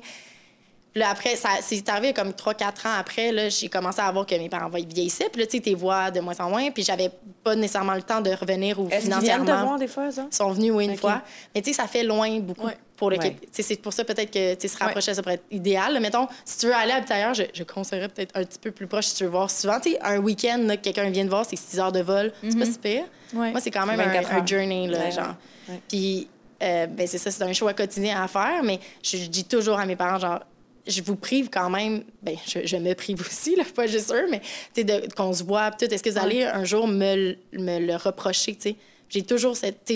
Puis 0.93 1.01
là, 1.01 1.11
après, 1.11 1.37
ça, 1.37 1.51
c'est 1.61 1.89
arrivé 1.89 2.13
comme 2.13 2.31
3-4 2.31 2.87
ans 2.89 2.99
après, 2.99 3.31
là, 3.31 3.49
j'ai 3.49 3.69
commencé 3.69 4.01
à 4.01 4.11
voir 4.11 4.27
que 4.27 4.35
mes 4.35 4.49
parents 4.49 4.69
vieillissaient. 4.69 5.29
Puis 5.33 5.41
là, 5.43 5.47
tu 5.47 5.59
sais, 5.59 5.63
tes 5.63 5.75
voix 5.75 6.11
de 6.11 6.19
moins 6.21 6.35
en 6.41 6.51
moins. 6.51 6.71
Puis 6.73 6.83
j'avais 6.83 7.11
pas 7.45 7.55
nécessairement 7.55 7.95
le 7.95 8.03
temps 8.03 8.21
de 8.21 8.31
revenir 8.31 8.81
ou 8.81 8.89
Est-ce 8.91 9.03
qu'ils 9.07 9.09
viennent 9.11 9.21
te 9.21 9.25
financièrement. 9.45 9.65
voir 9.67 9.79
des 9.79 9.87
fois, 9.87 10.11
ça? 10.11 10.27
Ils 10.31 10.35
sont 10.35 10.51
venus, 10.51 10.73
oui, 10.73 10.87
une 10.87 10.97
fois. 10.97 11.23
Mais 11.55 11.63
tu 11.63 11.71
sais, 11.73 11.77
ça 11.81 11.87
fait 11.87 12.03
loin 12.03 12.41
beaucoup 12.41 12.67
Ouais. 12.67 12.77
pour 12.97 13.09
Ouais. 13.09 13.37
Sais, 13.53 13.63
C'est 13.63 13.81
pour 13.81 13.93
ça 13.93 14.05
peut-être 14.05 14.33
que 14.33 14.67
se 14.69 14.77
rapprocher, 14.79 15.15
ça 15.15 15.23
pourrait 15.23 15.37
être 15.37 15.45
idéal. 15.53 15.95
là. 15.95 16.01
Mettons, 16.01 16.27
si 16.45 16.59
tu 16.59 16.67
veux 16.67 16.75
aller 16.75 16.93
habiter 16.93 17.15
ailleurs, 17.15 17.35
je, 17.35 17.45
je 17.55 17.63
conseillerais 17.63 18.09
peut-être 18.09 18.37
un 18.37 18.43
petit 18.45 18.59
peu 18.59 18.73
plus 18.73 18.87
proche 18.89 19.07
si 19.07 19.15
tu 19.15 19.25
veux 19.25 19.31
voir 19.31 19.49
souvent. 19.51 19.79
Tu 19.79 19.93
sais, 19.93 19.99
un 20.03 20.19
week-end, 20.19 20.59
là, 20.67 20.77
que 20.77 20.83
quelqu'un 20.83 21.09
vient 21.11 21.25
te 21.25 21.31
voir, 21.31 21.47
c'est 21.49 21.57
6 21.57 21.79
heures 21.79 21.93
de 21.93 22.01
vol. 22.01 22.33
C'est 22.43 22.59
pas 22.59 22.65
si 22.67 22.79
pire. 22.79 23.05
Ouais. 23.33 23.53
Moi, 23.53 23.61
c'est 23.61 23.71
quand 23.71 23.87
même 23.87 24.01
un, 24.01 24.07
24 24.07 24.33
un 24.33 24.45
journey, 24.47 24.89
là, 24.89 24.99
Ouais, 24.99 25.11
genre. 25.13 25.35
Puis, 25.89 26.29
euh, 26.63 26.87
ben, 26.89 27.07
c'est 27.07 27.17
ça, 27.19 27.31
c'est 27.31 27.43
un 27.45 27.53
choix 27.53 27.73
quotidien 27.75 28.23
à 28.23 28.27
faire, 28.29 28.63
mais 28.65 28.81
je, 29.03 29.17
je 29.17 29.27
dis 29.27 29.45
toujours 29.45 29.79
à 29.79 29.87
mes 29.87 29.97
parents, 29.97 30.19
genre, 30.19 30.41
je 30.87 31.03
vous 31.03 31.17
prive 31.17 31.49
quand 31.51 31.71
même, 31.71 32.05
ben, 32.23 32.37
je, 32.47 32.67
je 32.67 32.77
me 32.77 32.95
prive 32.95 33.21
aussi, 33.21 33.57
là, 33.57 33.65
pas 33.75 33.87
juste 33.87 34.13
eux, 34.13 34.27
mais 34.31 34.41
qu'on 35.17 35.33
se 35.33 35.43
voit, 35.45 35.71
tout. 35.73 35.85
Est-ce 35.87 36.03
que 36.03 36.11
vous 36.11 36.19
allez 36.19 36.45
un 36.45 36.65
jour 36.65 36.87
me, 36.89 37.35
le 37.53 37.97
reprocher, 37.97 38.55
tu 38.55 38.61
sais? 38.71 38.77
J'ai 39.09 39.23
toujours 39.23 39.57
cette. 39.57 39.91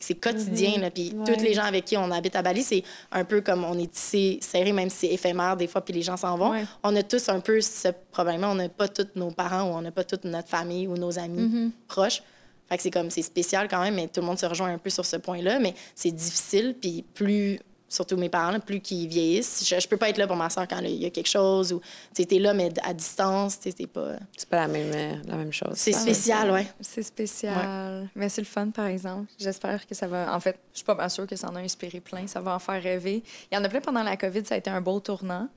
C'est 0.00 0.14
quotidien, 0.14 0.78
là. 0.78 0.90
Puis 0.90 1.12
Ouais. 1.14 1.24
tous 1.36 1.42
les 1.44 1.52
gens 1.52 1.64
avec 1.64 1.84
qui 1.84 1.98
on 1.98 2.10
habite 2.10 2.34
à 2.34 2.40
Bali, 2.40 2.62
c'est 2.62 2.82
un 3.12 3.22
peu 3.24 3.42
comme 3.42 3.62
on 3.62 3.78
est 3.78 3.92
tissé 3.92 4.38
serré, 4.40 4.72
même 4.72 4.88
si 4.88 5.06
c'est 5.06 5.12
éphémère 5.12 5.56
des 5.58 5.66
fois, 5.66 5.82
puis 5.84 5.92
les 5.92 6.00
gens 6.00 6.16
s'en 6.16 6.38
vont. 6.38 6.50
Ouais. 6.52 6.64
On 6.82 6.96
a 6.96 7.02
tous 7.02 7.28
un 7.28 7.40
peu 7.40 7.60
ce 7.60 7.88
problème-là. 8.10 8.48
On 8.48 8.54
n'a 8.54 8.70
pas 8.70 8.88
tous 8.88 9.06
nos 9.16 9.30
parents 9.30 9.64
ou 9.70 9.74
on 9.74 9.82
n'a 9.82 9.90
pas 9.90 10.02
toute 10.04 10.24
notre 10.24 10.48
famille 10.48 10.86
ou 10.88 10.96
nos 10.96 11.18
amis 11.18 11.72
proches. 11.88 12.22
Fait 12.70 12.78
que 12.78 12.82
c'est 12.82 12.90
comme, 12.90 13.10
c'est 13.10 13.20
spécial 13.20 13.68
quand 13.68 13.82
même, 13.82 13.96
mais 13.96 14.08
tout 14.08 14.20
le 14.22 14.26
monde 14.26 14.38
se 14.38 14.46
rejoint 14.46 14.72
un 14.72 14.78
peu 14.78 14.88
sur 14.88 15.04
ce 15.04 15.16
point-là. 15.16 15.58
Mais 15.58 15.74
c'est 15.94 16.10
difficile, 16.12 16.74
puis 16.80 17.04
plus, 17.12 17.60
surtout 17.94 18.16
mes 18.16 18.28
parents, 18.28 18.50
là, 18.50 18.58
plus 18.58 18.80
qu'ils 18.80 19.08
vieillissent, 19.08 19.64
je, 19.68 19.78
je 19.78 19.88
peux 19.88 19.96
pas 19.96 20.08
être 20.08 20.18
là 20.18 20.26
pour 20.26 20.36
ma 20.36 20.50
soeur 20.50 20.66
quand 20.68 20.80
il 20.80 21.02
y 21.02 21.06
a 21.06 21.10
quelque 21.10 21.28
chose 21.28 21.72
ou, 21.72 21.80
tu 22.14 22.24
là, 22.38 22.52
mais 22.54 22.72
à 22.82 22.92
distance, 22.92 23.60
tu 23.60 23.70
sais, 23.70 23.86
pas. 23.86 24.16
C'est 24.36 24.48
pas 24.48 24.66
la 24.66 24.68
même, 24.68 24.92
euh, 24.94 25.16
la 25.26 25.36
même 25.36 25.52
chose. 25.52 25.74
C'est 25.74 25.92
spécial, 25.92 26.50
ouais. 26.50 26.66
C'est 26.80 27.02
spécial. 27.02 28.08
Mais 28.14 28.28
c'est 28.28 28.40
le 28.40 28.46
fun, 28.46 28.70
par 28.70 28.86
exemple. 28.86 29.30
J'espère 29.38 29.86
que 29.86 29.94
ça 29.94 30.06
va. 30.06 30.34
En 30.34 30.40
fait, 30.40 30.58
je 30.72 30.78
suis 30.78 30.84
pas 30.84 30.94
bien 30.94 31.08
sûre 31.08 31.26
que 31.26 31.36
ça 31.36 31.48
en 31.48 31.56
a 31.56 31.60
inspiré 31.60 32.00
plein. 32.00 32.26
Ça 32.26 32.40
va 32.40 32.54
en 32.54 32.58
faire 32.58 32.82
rêver. 32.82 33.22
Il 33.50 33.54
y 33.54 33.58
en 33.58 33.64
a 33.64 33.68
plein 33.68 33.80
pendant 33.80 34.02
la 34.02 34.16
COVID, 34.16 34.44
ça 34.44 34.54
a 34.54 34.58
été 34.58 34.70
un 34.70 34.80
beau 34.80 35.00
tournant. 35.00 35.48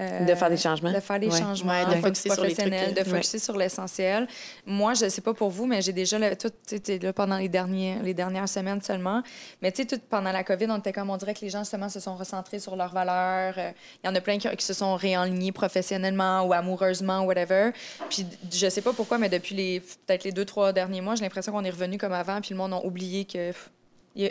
Euh, 0.00 0.24
De 0.24 0.34
faire 0.34 0.48
des 0.48 0.56
changements. 0.56 0.90
De 0.92 1.00
faire 1.00 1.20
des 1.20 1.28
Ouais. 1.28 1.38
changements, 1.38 1.72
Ouais, 1.72 1.84
de 1.84 1.90
de 1.96 2.00
focuser 2.00 2.30
sur 2.30 2.42
les 2.42 2.54
trucs, 2.54 2.66
professionnels, 2.68 2.94
de 2.94 3.04
focuser 3.04 3.38
sur 3.38 3.56
l'essentiel. 3.56 4.26
Moi, 4.64 4.94
je 4.94 5.08
sais 5.08 5.20
pas 5.20 5.34
pour 5.34 5.50
vous, 5.50 5.66
mais 5.66 5.82
j'ai 5.82 5.92
déjà 5.92 6.18
le, 6.18 6.34
tout, 6.36 6.48
tu 6.48 6.56
sais, 6.76 6.80
t'es 6.80 6.98
là 6.98 7.12
pendant 7.12 7.36
les, 7.36 7.48
derniers, 7.50 7.96
les 8.02 8.14
dernières 8.14 8.48
semaines 8.48 8.80
seulement. 8.80 9.22
Mais 9.60 9.70
tu 9.72 9.82
sais, 9.82 9.88
tout 9.88 10.00
pendant 10.08 10.32
la 10.32 10.42
COVID, 10.42 10.66
on 10.70 10.78
était 10.78 10.92
comme, 10.92 11.10
on 11.10 11.16
dirait 11.18 11.34
que 11.34 11.40
les 11.42 11.50
gens, 11.50 11.60
justement, 11.60 11.88
se 11.90 12.00
sont 12.00 12.16
recentrés 12.16 12.58
sur 12.60 12.76
leurs 12.76 12.92
valeurs. 12.92 13.54
Euh, 13.58 13.72
Il 14.02 14.06
y 14.06 14.10
en 14.10 14.14
a 14.14 14.20
plein 14.20 14.38
qui, 14.38 14.48
qui 14.56 14.64
se 14.64 14.72
sont 14.72 14.96
réalignés 14.96 15.52
professionnellement 15.52 16.42
ou 16.44 16.52
amoureusement, 16.54 17.20
whatever. 17.22 17.70
Puis 18.08 18.26
je 18.50 18.68
sais 18.68 18.80
pas 18.82 18.92
pourquoi, 18.94 19.18
mais 19.18 19.28
depuis 19.28 19.54
les, 19.54 19.80
peut-être 19.80 20.24
les 20.24 20.32
deux, 20.32 20.44
trois 20.46 20.72
derniers 20.72 21.00
mois, 21.02 21.14
j'ai 21.14 21.22
l'impression 21.24 21.52
qu'on 21.52 21.64
est 21.64 21.70
revenu 21.70 21.98
comme 21.98 22.12
avant, 22.14 22.40
puis 22.40 22.50
le 22.50 22.56
monde 22.56 22.72
a 22.72 22.84
oublié 22.84 23.24
que 23.26 23.48
pff, 23.52 23.70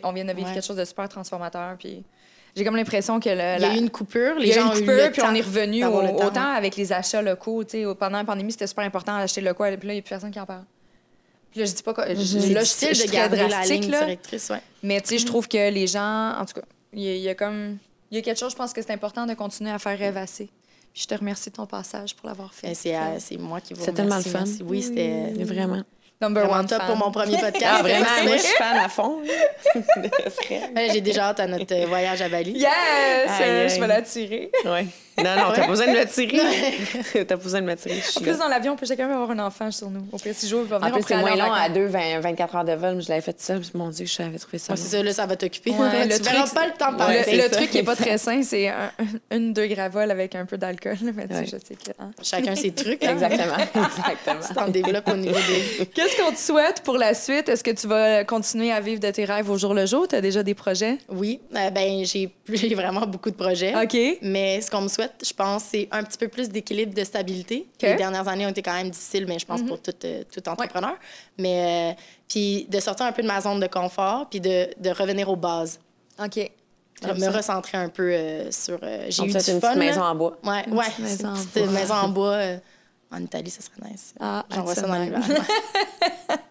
on 0.03 0.11
vient 0.13 0.25
de 0.25 0.33
vivre 0.33 0.47
Ouais. 0.47 0.53
quelque 0.55 0.65
chose 0.65 0.77
de 0.77 0.85
super 0.85 1.07
transformateur. 1.09 1.75
Puis 1.77 2.03
j'ai 2.55 2.63
comme 2.65 2.75
l'impression 2.75 3.19
que 3.19 3.29
le, 3.29 3.35
Il 3.35 3.37
y 3.37 3.41
a 3.41 3.57
la- 3.59 3.75
eu 3.75 3.77
une 3.77 3.89
coupure, 3.89 4.35
les 4.35 4.47
il 4.47 4.49
y 4.49 4.51
a 4.53 4.55
gens 4.55 4.65
eu 4.65 4.69
ont 4.69 4.71
une 4.73 4.77
eu 4.77 4.85
coupure, 4.85 5.05
le 5.05 5.11
puis 5.11 5.21
temps 5.21 5.29
on 5.31 5.35
est 5.35 5.41
revenu 5.41 5.85
au- 5.85 5.89
temps, 5.91 6.25
autant 6.27 6.51
ouais. 6.51 6.57
avec 6.57 6.75
les 6.75 6.91
achats 6.93 7.21
locaux. 7.21 7.63
tu 7.63 7.71
sais, 7.71 7.85
au- 7.85 7.95
pendant 7.95 8.17
la 8.17 8.23
pandémie, 8.23 8.51
c'était 8.51 8.67
super 8.67 8.83
important 8.85 9.17
d'acheter 9.17 9.41
locaux. 9.41 9.63
Puis 9.77 9.87
là, 9.87 9.93
il 9.93 9.97
n'y 9.97 9.99
a 9.99 10.01
plus 10.01 10.09
personne 10.09 10.31
qui 10.31 10.39
en 10.39 10.45
parle. 10.45 10.63
Puis 11.51 11.59
là, 11.61 11.65
je 11.65 11.71
dis 11.73 11.83
pas 11.83 11.93
que. 11.93 12.01
je- 12.01 12.53
là, 12.53 12.59
je, 12.61 12.65
suis 12.65 12.87
de 12.87 12.93
très 12.93 13.07
garder 13.07 13.47
la 13.47 13.63
ligne 13.65 13.89
là. 13.89 13.99
directrice, 14.05 14.49
ouais. 14.49 14.61
Mais 14.83 15.01
tu 15.01 15.09
sais, 15.09 15.17
je 15.17 15.25
trouve 15.25 15.47
que 15.47 15.69
les 15.71 15.87
gens. 15.87 16.35
En 16.39 16.45
tout 16.45 16.53
cas, 16.53 16.65
il 16.93 17.01
y, 17.01 17.07
a- 17.09 17.15
il 17.15 17.21
y 17.21 17.29
a 17.29 17.35
comme. 17.35 17.77
Il 18.11 18.15
y 18.15 18.19
a 18.19 18.23
quelque 18.23 18.39
chose, 18.39 18.51
je 18.51 18.57
pense 18.57 18.73
que 18.73 18.81
c'est 18.81 18.91
important 18.93 19.25
de 19.27 19.33
continuer 19.35 19.71
à 19.71 19.77
faire 19.79 19.97
rêvasser. 19.97 20.49
Puis 20.93 21.03
je 21.03 21.07
te 21.07 21.13
remercie 21.13 21.51
de 21.51 21.55
ton 21.55 21.67
passage 21.67 22.15
pour 22.15 22.27
l'avoir 22.27 22.51
fait. 22.53 22.67
Ben, 22.83 23.19
C'est 23.19 23.37
moi 23.37 23.61
qui 23.61 23.73
vous 23.75 23.83
C'est 23.85 23.93
tellement 23.93 24.15
le 24.17 24.23
remercie, 24.23 24.29
fun. 24.31 24.39
merci. 24.45 24.63
Oui, 24.63 24.81
c'était 24.81 25.31
Vraiment. 25.43 25.83
Number 26.21 26.41
vraiment 26.43 26.59
one 26.59 26.67
top 26.67 26.79
fan. 26.79 26.87
pour 26.87 26.97
mon 26.97 27.11
premier 27.11 27.37
podcast. 27.41 27.75
Ah, 27.79 27.81
vraiment, 27.81 28.05
moi, 28.23 28.35
je 28.37 28.41
suis 28.41 28.55
fan 28.57 28.77
à 28.77 28.89
fond. 28.89 29.21
J'ai 30.91 31.01
déjà 31.01 31.29
hâte 31.29 31.39
à 31.39 31.47
notre 31.47 31.73
euh, 31.73 31.85
voyage 31.85 32.21
à 32.21 32.27
Bali. 32.27 32.51
Yes! 32.51 32.67
Aïe, 33.39 33.49
aïe. 33.49 33.69
Je 33.69 33.79
vais 33.79 33.87
la 33.87 34.01
tirer. 34.01 34.51
Ouais. 34.65 34.85
Non, 35.23 35.35
non, 35.35 35.51
t'as 35.53 35.61
pas 35.61 35.67
besoin 35.67 35.87
de 35.87 35.99
me 35.99 36.05
tirer. 36.05 36.39
t'as 37.13 37.25
pas 37.25 37.43
besoin 37.43 37.61
de 37.61 37.65
me 37.67 37.75
tirer. 37.75 37.95
Je 38.01 38.19
En 38.19 38.21
plus, 38.21 38.31
là. 38.31 38.37
dans 38.37 38.47
l'avion, 38.47 38.75
puis 38.75 38.85
chacun 38.87 39.07
va 39.07 39.13
avoir 39.15 39.31
un 39.31 39.39
enfant 39.39 39.69
sur 39.71 39.89
nous. 39.89 40.05
Au 40.11 40.17
pire, 40.17 40.33
si 40.35 40.49
va 40.51 40.57
En 40.57 40.61
venir, 40.79 40.79
plus, 40.79 40.85
on 40.85 40.91
pourrait 40.91 41.03
c'est 41.07 41.15
moins 41.17 41.31
en 41.31 41.35
long 41.47 41.53
à 41.53 41.59
vacances. 41.67 41.75
2, 41.77 41.85
20, 41.87 42.19
24 42.21 42.55
heures 42.55 42.65
de 42.65 42.71
vol. 42.73 42.95
mais 42.95 43.01
Je 43.01 43.09
l'avais 43.09 43.21
fait 43.21 43.39
seule. 43.41 43.61
Mon 43.73 43.89
Dieu, 43.89 44.05
j'avais 44.05 44.37
trouvé 44.37 44.57
ça. 44.57 44.73
Ouais, 44.73 44.77
long. 44.79 44.83
c'est 44.85 44.97
ça, 44.97 45.03
là, 45.03 45.13
ça 45.13 45.25
va 45.25 45.35
t'occuper. 45.35 45.71
Ouais, 45.71 46.05
le 46.05 46.17
tu 46.17 46.23
verras 46.23 46.43
truc, 46.43 46.53
pas 46.53 46.65
le 46.67 46.73
temps 46.73 46.91
de 46.93 46.97
Ouais, 47.03 47.17
passer. 47.23 47.35
le 47.35 47.41
ça. 47.43 47.49
truc 47.49 47.69
qui 47.69 47.77
est 47.79 47.83
pas 47.83 47.95
très 47.95 48.17
sain, 48.17 48.41
c'est 48.43 48.67
un- 48.69 48.91
une, 49.31 49.53
deux 49.53 49.67
gravoles 49.67 50.11
avec 50.11 50.35
un 50.35 50.45
peu 50.45 50.57
d'alcool. 50.57 50.97
Mais 51.01 51.27
tu 51.27 51.33
sais, 51.33 51.39
Ouais. 51.39 51.45
je 51.45 51.51
sais 51.51 51.75
que. 51.75 51.91
hein. 51.99 52.11
Chacun 52.23 52.55
ses 52.55 52.71
trucs. 52.71 53.03
hein. 53.03 53.11
Exactement. 53.13 53.53
Exactement. 53.85 54.47
Tu 54.47 54.53
t'en 54.53 54.67
développes 54.69 55.09
au 55.09 55.15
niveau 55.17 55.35
des... 55.35 55.85
Qu'est-ce 55.93 56.15
qu'on 56.21 56.31
te 56.31 56.37
souhaite 56.39 56.81
pour 56.83 56.97
la 56.97 57.13
suite? 57.13 57.49
Est-ce 57.49 57.63
que 57.63 57.71
tu 57.71 57.87
vas 57.87 58.23
continuer 58.23 58.71
à 58.71 58.79
vivre 58.79 58.99
de 58.99 59.09
tes 59.11 59.25
rêves 59.25 59.49
au 59.49 59.57
jour 59.57 59.73
le 59.73 59.85
jour? 59.85 60.07
Tu 60.07 60.15
as 60.15 60.21
déjà 60.21 60.43
des 60.43 60.53
projets? 60.53 60.97
Oui, 61.09 61.39
euh, 61.55 61.69
ben 61.69 62.03
j'ai 62.05 62.31
j'ai 62.49 62.75
vraiment 62.75 63.05
beaucoup 63.05 63.29
de 63.29 63.35
projets. 63.35 63.73
OK. 63.75 63.97
Mais 64.21 64.61
ce 64.61 64.69
qu'on 64.71 64.81
me 64.81 64.87
souhaite, 64.87 65.08
je 65.25 65.33
pense, 65.33 65.63
c'est 65.65 65.87
un 65.91 66.03
petit 66.03 66.17
peu 66.17 66.27
plus 66.27 66.49
d'équilibre, 66.49 66.93
de 66.93 67.03
stabilité. 67.03 67.67
OK. 67.75 67.83
Mhm. 67.83 67.89
Les 67.89 67.95
dernières 67.95 68.27
années 68.27 68.45
ont 68.45 68.49
été 68.49 68.61
quand 68.61 68.73
même 68.73 68.89
difficiles, 68.89 69.25
mais 69.27 69.39
je 69.39 69.45
pense 69.45 69.61
pour 69.63 69.81
tout, 69.81 69.91
euh, 70.05 70.23
tout 70.31 70.47
entrepreneur. 70.49 70.95
Mais 71.37 71.93
euh, 71.95 72.01
puis 72.27 72.65
de 72.69 72.79
sortir 72.79 73.05
un 73.05 73.11
peu 73.11 73.21
de 73.21 73.27
ma 73.27 73.41
zone 73.41 73.59
de 73.59 73.67
confort, 73.67 74.27
puis 74.29 74.39
de, 74.41 74.69
de 74.79 74.89
revenir 74.89 75.29
aux 75.29 75.35
bases. 75.35 75.79
OK. 76.23 76.51
De 77.01 77.13
me 77.13 77.19
ça. 77.19 77.31
recentrer 77.31 77.77
un 77.77 77.87
peu 77.89 78.11
euh, 78.11 78.51
sur. 78.51 78.77
euh, 78.83 79.05
j'ai 79.09 79.21
On 79.21 79.25
eu 79.25 79.29
du 79.29 79.35
une 79.37 79.41
fun. 79.41 79.59
petite 79.69 79.75
maison 79.77 80.01
en 80.01 80.15
bois. 80.15 80.37
Ouais, 80.43 80.63
Une 80.67 80.73
ouais. 80.73 80.85
petite 80.85 80.99
maison 80.99 81.17
c'est 81.17 81.25
en 81.25 81.35
une 81.35 81.45
petite 81.45 81.63
bois. 81.63 81.79
maison 81.79 81.93
en 81.93 82.09
bois. 82.09 82.39
en 83.11 83.21
Italie, 83.23 83.49
ça 83.49 83.61
serait 83.61 83.89
nice. 83.89 84.13
Ah, 84.19 84.45
J'envoie 84.53 84.75
ça 84.75 84.81
absolument. 84.81 85.17
dans 85.19 85.25
l'hiver. 85.25 85.45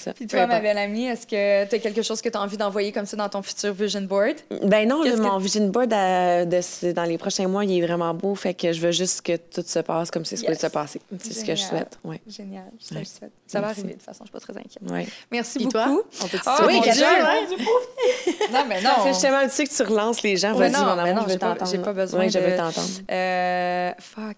ça. 0.00 0.12
Puis 0.14 0.26
toi, 0.26 0.46
ma 0.46 0.60
belle 0.60 0.78
amie, 0.78 1.06
est-ce 1.06 1.26
que 1.26 1.64
tu 1.68 1.74
as 1.74 1.78
quelque 1.78 2.02
chose 2.02 2.20
que 2.22 2.28
tu 2.28 2.36
as 2.36 2.40
envie 2.40 2.56
d'envoyer 2.56 2.92
comme 2.92 3.06
ça 3.06 3.16
dans 3.16 3.28
ton 3.28 3.42
futur 3.42 3.72
vision 3.72 4.02
board? 4.02 4.36
Ben 4.64 4.88
non, 4.88 5.02
que- 5.02 5.16
mon 5.16 5.38
vision 5.38 5.66
board 5.68 5.92
euh, 5.92 6.44
de, 6.44 6.92
dans 6.92 7.04
les 7.04 7.18
prochains 7.18 7.48
mois, 7.48 7.64
il 7.64 7.78
est 7.82 7.86
vraiment 7.86 8.12
beau. 8.14 8.34
Fait 8.34 8.54
que 8.54 8.72
je 8.72 8.80
veux 8.80 8.92
juste 8.92 9.22
que 9.22 9.36
tout 9.36 9.62
se 9.66 9.78
passe 9.80 10.10
comme 10.10 10.24
c'est 10.24 10.36
supposé 10.36 10.52
Yes. 10.54 10.60
se 10.62 10.66
passer. 10.68 11.00
C'est 11.20 11.32
ce 11.32 11.40
que 11.44 11.54
je 11.54 11.62
Génial. 11.62 11.68
souhaite. 11.68 11.98
Ouais. 12.04 12.20
Génial, 12.28 12.64
je 12.78 12.94
Ouais. 12.94 13.00
le 13.00 13.06
souhaite. 13.06 13.32
Ça 13.46 13.60
va 13.60 13.68
arriver, 13.68 13.88
de 13.88 13.92
toute 13.94 14.02
façon, 14.02 14.24
je 14.24 14.28
suis 14.28 14.32
pas 14.32 14.40
très 14.40 14.52
inquiète. 14.58 14.90
Ouais. 14.90 15.06
Merci 15.30 15.58
Puis 15.58 15.64
beaucoup. 15.66 15.78
toi? 15.78 16.02
On 16.22 16.28
peut 16.28 16.38
te 16.38 16.42
Ah, 16.46 16.58
mon 16.62 16.80
quelque 16.80 16.94
Dieu. 16.94 17.04
Non, 18.52 18.64
mais 18.68 18.80
non. 18.80 18.90
Ça 18.96 19.02
fait 19.02 19.12
justement 19.12 19.42
tu 19.44 19.50
sais 19.50 19.64
que 19.66 19.74
tu 19.74 19.82
relances 19.82 20.22
les 20.22 20.36
gens. 20.36 20.52
Vas-y, 20.54 20.72
non, 20.72 20.80
mon 20.80 20.90
amour, 20.98 21.14
non, 21.14 21.22
je 21.28 21.32
veux 21.32 21.38
t'entendre. 21.38 21.70
j'ai 21.70 21.78
pas 21.78 21.92
besoin 21.92 22.20
Ouais, 22.20 22.28
je 22.30 22.38
de- 22.38 22.44
veux 22.44 22.56
t'entendre. 22.56 22.88
Euh, 23.10 23.90
fuck. 23.98 24.36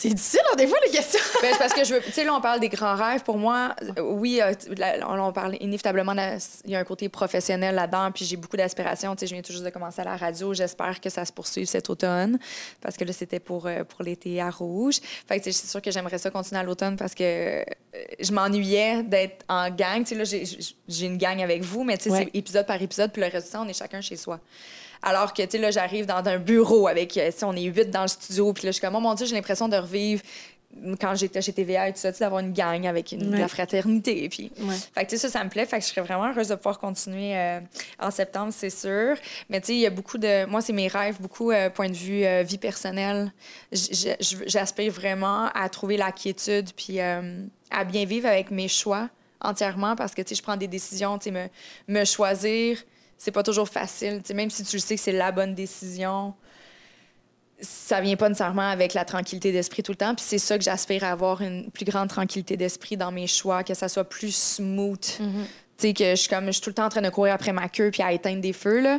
C'est 0.00 0.08
difficile, 0.08 0.40
hein, 0.50 0.56
des 0.56 0.66
fois, 0.66 0.78
les 0.86 0.90
questions. 0.90 1.20
Ben, 1.42 1.50
c'est 1.52 1.58
parce 1.58 1.74
que 1.74 1.84
je 1.84 1.92
veux. 1.92 2.00
Tu 2.00 2.10
sais, 2.12 2.24
là, 2.24 2.34
on 2.34 2.40
parle 2.40 2.58
des 2.58 2.70
grands 2.70 2.94
rêves. 2.94 3.22
Pour 3.22 3.36
moi, 3.36 3.76
oui, 4.02 4.40
euh, 4.40 4.54
là, 4.78 4.96
on, 5.06 5.30
parle 5.30 5.56
inévitablement. 5.60 6.14
Il 6.64 6.70
y 6.70 6.74
a 6.74 6.78
un 6.78 6.84
côté 6.84 7.10
professionnel 7.10 7.74
là-dedans. 7.74 8.10
Puis 8.10 8.24
j'ai 8.24 8.36
beaucoup 8.36 8.56
d'aspirations. 8.56 9.14
Tu 9.14 9.20
sais, 9.20 9.26
je 9.26 9.34
viens 9.34 9.42
tout 9.42 9.52
juste 9.52 9.64
de 9.64 9.68
commencer 9.68 10.00
à 10.00 10.04
la 10.04 10.16
radio. 10.16 10.54
J'espère 10.54 11.02
que 11.02 11.10
ça 11.10 11.26
se 11.26 11.32
poursuive 11.32 11.66
cet 11.66 11.90
automne. 11.90 12.38
Parce 12.80 12.96
que 12.96 13.04
là, 13.04 13.12
c'était 13.12 13.40
pour, 13.40 13.66
euh, 13.66 13.84
pour 13.84 14.02
l'été 14.02 14.40
à 14.40 14.48
Rouge. 14.48 15.00
Fait 15.28 15.38
que, 15.38 15.44
c'est 15.44 15.66
sûr 15.66 15.82
que 15.82 15.90
j'aimerais 15.90 16.16
ça 16.16 16.30
continuer 16.30 16.62
à 16.62 16.64
l'automne 16.64 16.96
parce 16.96 17.14
que 17.14 17.60
euh, 17.60 17.64
je 18.18 18.32
m'ennuyais 18.32 19.02
d'être 19.02 19.44
en 19.50 19.68
gang. 19.68 20.02
Tu 20.02 20.14
sais, 20.14 20.14
là, 20.14 20.24
j'ai- 20.24 21.06
une 21.06 21.18
gang 21.18 21.42
avec 21.42 21.62
vous, 21.62 21.84
mais 21.84 21.98
tu 21.98 22.04
sais, 22.04 22.10
Ouais. 22.10 22.30
c'est 22.32 22.38
épisode 22.38 22.66
par 22.66 22.80
épisode. 22.80 23.12
Puis 23.12 23.20
le 23.20 23.30
temps, 23.30 23.66
on 23.66 23.68
est 23.68 23.78
chacun 23.78 24.00
chez 24.00 24.16
soi. 24.16 24.40
Alors 25.02 25.32
que, 25.32 25.42
tu 25.42 25.50
sais, 25.52 25.58
là, 25.58 25.70
j'arrive 25.70 26.06
dans 26.06 26.24
un 26.26 26.38
bureau 26.38 26.86
avec, 26.88 27.16
euh, 27.16 27.30
tu 27.30 27.38
sais, 27.38 27.44
on 27.44 27.54
est 27.54 27.62
huit 27.62 27.90
dans 27.90 28.02
le 28.02 28.08
studio, 28.08 28.52
puis 28.52 28.64
là, 28.66 28.70
je 28.70 28.74
suis 28.74 28.80
comme, 28.82 28.94
oh 28.96 29.00
mon 29.00 29.14
Dieu, 29.14 29.26
j'ai 29.26 29.34
l'impression 29.34 29.68
de 29.68 29.76
revivre 29.76 30.22
quand 31.00 31.16
j'étais 31.16 31.42
chez 31.42 31.52
TVA 31.52 31.88
et 31.88 31.92
tout 31.92 31.98
ça, 31.98 32.12
tu 32.12 32.18
sais, 32.18 32.24
d'avoir 32.24 32.40
une 32.40 32.52
gang 32.52 32.86
avec 32.86 33.10
une, 33.10 33.28
de 33.30 33.36
la 33.36 33.42
Ouais. 33.42 33.48
fraternité. 33.48 34.28
Puis, 34.28 34.52
Ouais. 34.60 34.74
fait 34.94 35.04
que, 35.04 35.10
tu 35.10 35.16
sais, 35.18 35.28
ça, 35.28 35.38
ça 35.40 35.44
me 35.44 35.50
plaît. 35.50 35.66
Fait 35.66 35.78
que 35.78 35.84
je 35.84 35.88
serais 35.90 36.02
vraiment 36.02 36.28
heureuse 36.30 36.46
de 36.48 36.54
pouvoir 36.54 36.78
continuer 36.78 37.36
euh, 37.36 37.58
en 37.98 38.10
septembre, 38.12 38.52
c'est 38.56 38.70
sûr. 38.70 39.16
Mais, 39.48 39.60
tu 39.60 39.66
sais, 39.68 39.72
il 39.74 39.80
y 39.80 39.86
a 39.86 39.90
beaucoup 39.90 40.16
de. 40.18 40.44
Moi, 40.46 40.60
c'est 40.60 40.72
mes 40.72 40.86
rêves, 40.86 41.20
beaucoup 41.20 41.50
euh, 41.50 41.70
point 41.70 41.88
de 41.88 41.96
vue 41.96 42.24
euh, 42.24 42.44
vie 42.44 42.58
personnelle. 42.58 43.32
J'aspire 43.72 44.92
vraiment 44.92 45.46
à 45.54 45.68
trouver 45.68 45.96
la 45.96 46.12
quiétude, 46.12 46.70
puis 46.76 47.00
à 47.00 47.84
bien 47.84 48.04
vivre 48.04 48.28
avec 48.28 48.50
mes 48.50 48.68
choix 48.68 49.08
entièrement 49.40 49.96
parce 49.96 50.14
que, 50.14 50.22
tu 50.22 50.28
sais, 50.30 50.34
je 50.36 50.42
prends 50.42 50.56
des 50.56 50.68
décisions, 50.68 51.18
tu 51.18 51.24
sais, 51.24 51.30
me, 51.30 51.46
me 51.88 52.04
choisir, 52.04 52.78
c'est 53.22 53.32
pas 53.32 53.42
toujours 53.42 53.68
facile. 53.68 54.20
Tu 54.22 54.28
sais, 54.28 54.34
même 54.34 54.48
si 54.48 54.64
tu 54.64 54.76
le 54.76 54.80
sais 54.80 54.94
que 54.96 55.00
c'est 55.00 55.12
la 55.12 55.30
bonne 55.30 55.54
décision, 55.54 56.32
ça 57.60 58.00
vient 58.00 58.16
pas 58.16 58.28
nécessairement 58.30 58.70
avec 58.70 58.94
la 58.94 59.04
tranquillité 59.04 59.52
d'esprit 59.52 59.82
tout 59.82 59.92
le 59.92 59.96
temps. 59.96 60.14
Puis 60.14 60.24
c'est 60.26 60.38
ça 60.38 60.56
que 60.56 60.64
j'aspire 60.64 61.04
à 61.04 61.10
avoir 61.10 61.42
une 61.42 61.70
plus 61.70 61.84
grande 61.84 62.08
tranquillité 62.08 62.56
d'esprit 62.56 62.96
dans 62.96 63.12
mes 63.12 63.26
choix, 63.26 63.62
que 63.62 63.74
ça 63.74 63.88
soit 63.90 64.04
plus 64.08 64.34
smooth. 64.34 64.98
Tu 65.76 65.88
sais, 65.88 65.92
que 65.92 66.10
je 66.10 66.14
suis 66.14 66.28
comme, 66.30 66.46
je 66.46 66.52
suis 66.52 66.62
tout 66.62 66.70
le 66.70 66.74
temps 66.74 66.86
en 66.86 66.88
train 66.88 67.02
de 67.02 67.10
courir 67.10 67.34
après 67.34 67.52
ma 67.52 67.68
queue 67.68 67.90
puis 67.90 68.02
à 68.02 68.12
éteindre 68.12 68.40
des 68.40 68.54
feux, 68.54 68.80
là. 68.80 68.98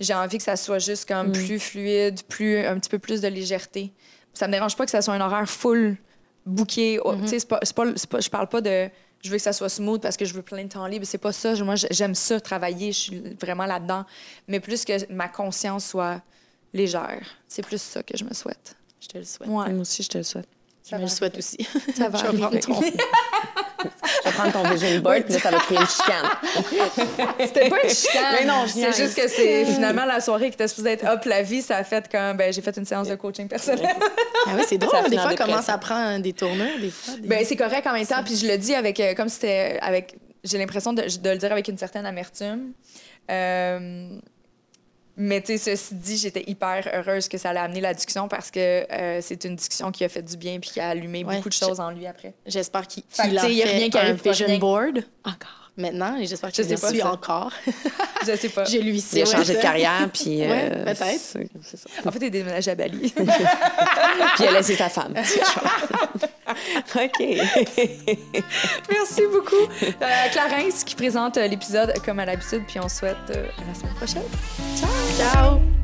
J'ai 0.00 0.14
envie 0.14 0.38
que 0.38 0.44
ça 0.44 0.56
soit 0.56 0.78
juste 0.78 1.06
comme 1.06 1.32
plus 1.32 1.58
fluide, 1.58 2.22
plus, 2.24 2.64
un 2.64 2.78
petit 2.78 2.88
peu 2.88 2.98
plus 2.98 3.20
de 3.20 3.28
légèreté. 3.28 3.92
Ça 4.32 4.46
me 4.46 4.52
dérange 4.52 4.76
pas 4.76 4.86
que 4.86 4.90
ça 4.90 5.02
soit 5.02 5.12
un 5.14 5.20
horaire 5.20 5.48
full 5.48 5.96
Tu 7.24 7.38
sais, 7.38 7.46
pas, 7.46 7.58
pas, 7.60 7.84
c'est 7.96 8.08
pas- 8.08 8.20
je 8.20 8.30
parle 8.30 8.48
pas 8.48 8.62
de 8.62 8.88
je 9.24 9.30
veux 9.30 9.36
que 9.36 9.42
ça 9.42 9.52
soit 9.52 9.68
smooth 9.68 10.00
parce 10.00 10.16
que 10.16 10.24
je 10.24 10.32
veux 10.34 10.42
plein 10.42 10.62
de 10.64 10.68
temps 10.68 10.86
libre. 10.86 11.04
C'est 11.06 11.18
pas 11.18 11.32
ça. 11.32 11.54
Moi, 11.64 11.74
j'aime 11.90 12.14
ça, 12.14 12.40
travailler. 12.40 12.92
Je 12.92 12.98
suis 12.98 13.22
vraiment 13.40 13.66
là-dedans. 13.66 14.04
Mais 14.46 14.60
plus 14.60 14.84
que 14.84 15.12
ma 15.12 15.28
conscience 15.28 15.86
soit 15.86 16.22
légère. 16.72 17.26
C'est 17.48 17.62
plus 17.64 17.80
ça 17.80 18.02
que 18.02 18.16
je 18.16 18.24
me 18.24 18.32
souhaite. 18.34 18.76
Je 19.00 19.08
te 19.08 19.18
le 19.18 19.24
souhaite. 19.24 19.48
Ouais. 19.48 19.70
Moi 19.70 19.80
aussi, 19.80 20.02
je 20.02 20.08
te 20.08 20.18
le 20.18 20.24
souhaite. 20.24 20.48
Je 20.88 20.96
me 20.96 21.02
le 21.02 21.06
souhaite 21.08 21.36
aussi. 21.36 21.58
Ça 21.96 22.08
va 22.08 22.18
Je 22.24 22.26
vais 22.30 22.38
prendre 22.38 22.58
ton- 22.60 22.80
Je 24.24 24.28
vais 24.28 24.34
prendre 24.34 24.52
ton 24.52 24.62
vision 24.70 24.98
board, 25.00 25.22
puis 25.24 25.34
là, 25.34 25.40
ça 25.40 25.50
va 25.50 25.58
créer 25.58 25.78
une 25.78 25.86
chicane. 25.86 26.26
C'était 27.40 27.68
pas 27.68 27.82
une 27.84 27.90
chicane. 27.90 28.34
Mais 28.40 28.44
non, 28.44 28.64
c'est 28.66 28.96
juste 28.96 29.14
que 29.14 29.28
c'est 29.28 29.64
finalement 29.66 30.04
la 30.04 30.20
soirée 30.20 30.48
qui 30.48 30.54
était 30.54 30.68
supposée 30.68 30.92
être 30.92 31.06
hop 31.06 31.24
la 31.24 31.42
vie, 31.42 31.62
ça 31.62 31.76
a 31.76 31.84
fait 31.84 32.10
comme 32.10 32.36
ben 32.36 32.52
j'ai 32.52 32.60
fait 32.62 32.76
une 32.76 32.84
séance 32.84 33.08
de 33.08 33.14
coaching 33.14 33.48
personnel. 33.48 33.88
Ah 34.46 34.52
oui, 34.56 34.62
c'est 34.66 34.78
drôle. 34.78 35.02
Ça 35.02 35.08
des 35.08 35.18
fois, 35.18 35.34
comment 35.36 35.60
ça 35.60 35.76
prend 35.78 36.18
des 36.20 36.32
tournures, 36.32 36.78
des 36.80 36.90
fois. 36.90 37.14
des- 37.18 37.28
Ben 37.28 37.44
c'est 37.44 37.56
correct 37.56 37.86
en 37.86 37.92
même 37.92 38.06
temps, 38.06 38.22
puis 38.24 38.36
je 38.36 38.46
le 38.46 38.56
dis 38.56 38.74
avec 38.74 38.98
euh, 39.00 39.14
comme 39.14 39.28
si 39.28 39.34
c'était 39.36 39.78
avec 39.82 40.16
j'ai 40.44 40.56
l'impression 40.58 40.92
de, 40.92 41.02
de 41.02 41.30
le 41.30 41.36
dire 41.36 41.52
avec 41.52 41.68
une 41.68 41.76
certaine 41.76 42.06
amertume. 42.06 42.72
Euh, 43.30 44.08
mais 45.20 45.40
tu 45.40 45.58
sais, 45.58 45.76
ceci 45.76 45.94
dit, 45.96 46.16
j'étais 46.16 46.44
hyper 46.46 46.88
heureuse 46.94 47.28
que 47.28 47.36
ça 47.38 47.50
allait 47.50 47.58
amener 47.58 47.80
la 47.80 47.92
discussion 47.92 48.28
parce 48.28 48.52
que 48.52 48.60
euh, 48.60 49.18
c'est 49.20 49.44
une 49.44 49.56
discussion 49.56 49.90
qui 49.90 50.04
a 50.04 50.08
fait 50.08 50.22
du 50.22 50.36
bien 50.36 50.60
puis 50.60 50.70
qui 50.70 50.80
a 50.80 50.90
allumé 50.90 51.24
Ouais, 51.24 51.36
beaucoup 51.36 51.48
de 51.48 51.54
choses 51.54 51.80
en 51.80 51.90
lui 51.90 52.06
après. 52.06 52.34
J'espère 52.46 52.86
qu'il 52.86 53.02
Fait 53.08 53.22
en 53.36 53.40
sais, 53.40 53.52
y 53.52 53.62
a 53.62 53.66
fait 53.66 53.76
rien 53.76 53.90
qui 53.90 53.98
un 53.98 54.12
vision 54.12 54.58
board 54.58 55.04
Encore. 55.24 55.67
Maintenant 55.78 56.16
et 56.16 56.26
j'espère 56.26 56.50
Je 56.50 56.54
qu'il 56.56 56.64
sais 56.64 56.74
le 56.74 56.80
pas 56.80 56.88
suit 56.90 56.98
ça. 57.00 57.12
encore. 57.12 57.52
Je 58.26 58.36
sais 58.36 58.48
pas. 58.48 58.64
Je 58.64 58.78
lui 58.78 58.98
Il 58.98 59.22
a 59.22 59.26
sais. 59.26 59.36
changé 59.36 59.54
de 59.54 59.60
carrière, 59.60 60.08
puis... 60.12 60.42
euh, 60.44 60.48
Ouais, 60.48 60.70
peut-être. 60.84 61.20
c'est- 61.20 61.48
c'est 61.62 61.76
ça. 61.76 61.88
En 62.04 62.10
fait, 62.10 62.18
il 62.18 62.24
est 62.24 62.30
déménagé 62.30 62.70
à 62.70 62.74
Bali. 62.74 63.12
Puis 63.16 63.24
il 64.40 64.46
a 64.46 64.52
laissé 64.52 64.74
sa 64.74 64.88
femme. 64.88 65.14
OK. 66.96 67.24
Merci 68.90 69.22
beaucoup. 69.32 69.64
Euh, 70.02 70.28
Clarence 70.32 70.84
qui 70.84 70.94
présente 70.94 71.36
euh, 71.36 71.46
l'épisode 71.46 71.92
comme 72.04 72.18
à 72.18 72.24
l'habitude, 72.26 72.62
puis 72.66 72.80
on 72.80 72.88
souhaite 72.88 73.16
euh, 73.30 73.46
à 73.58 73.68
la 73.68 73.74
semaine 73.74 73.94
prochaine. 73.94 74.22
Ciao! 75.16 75.77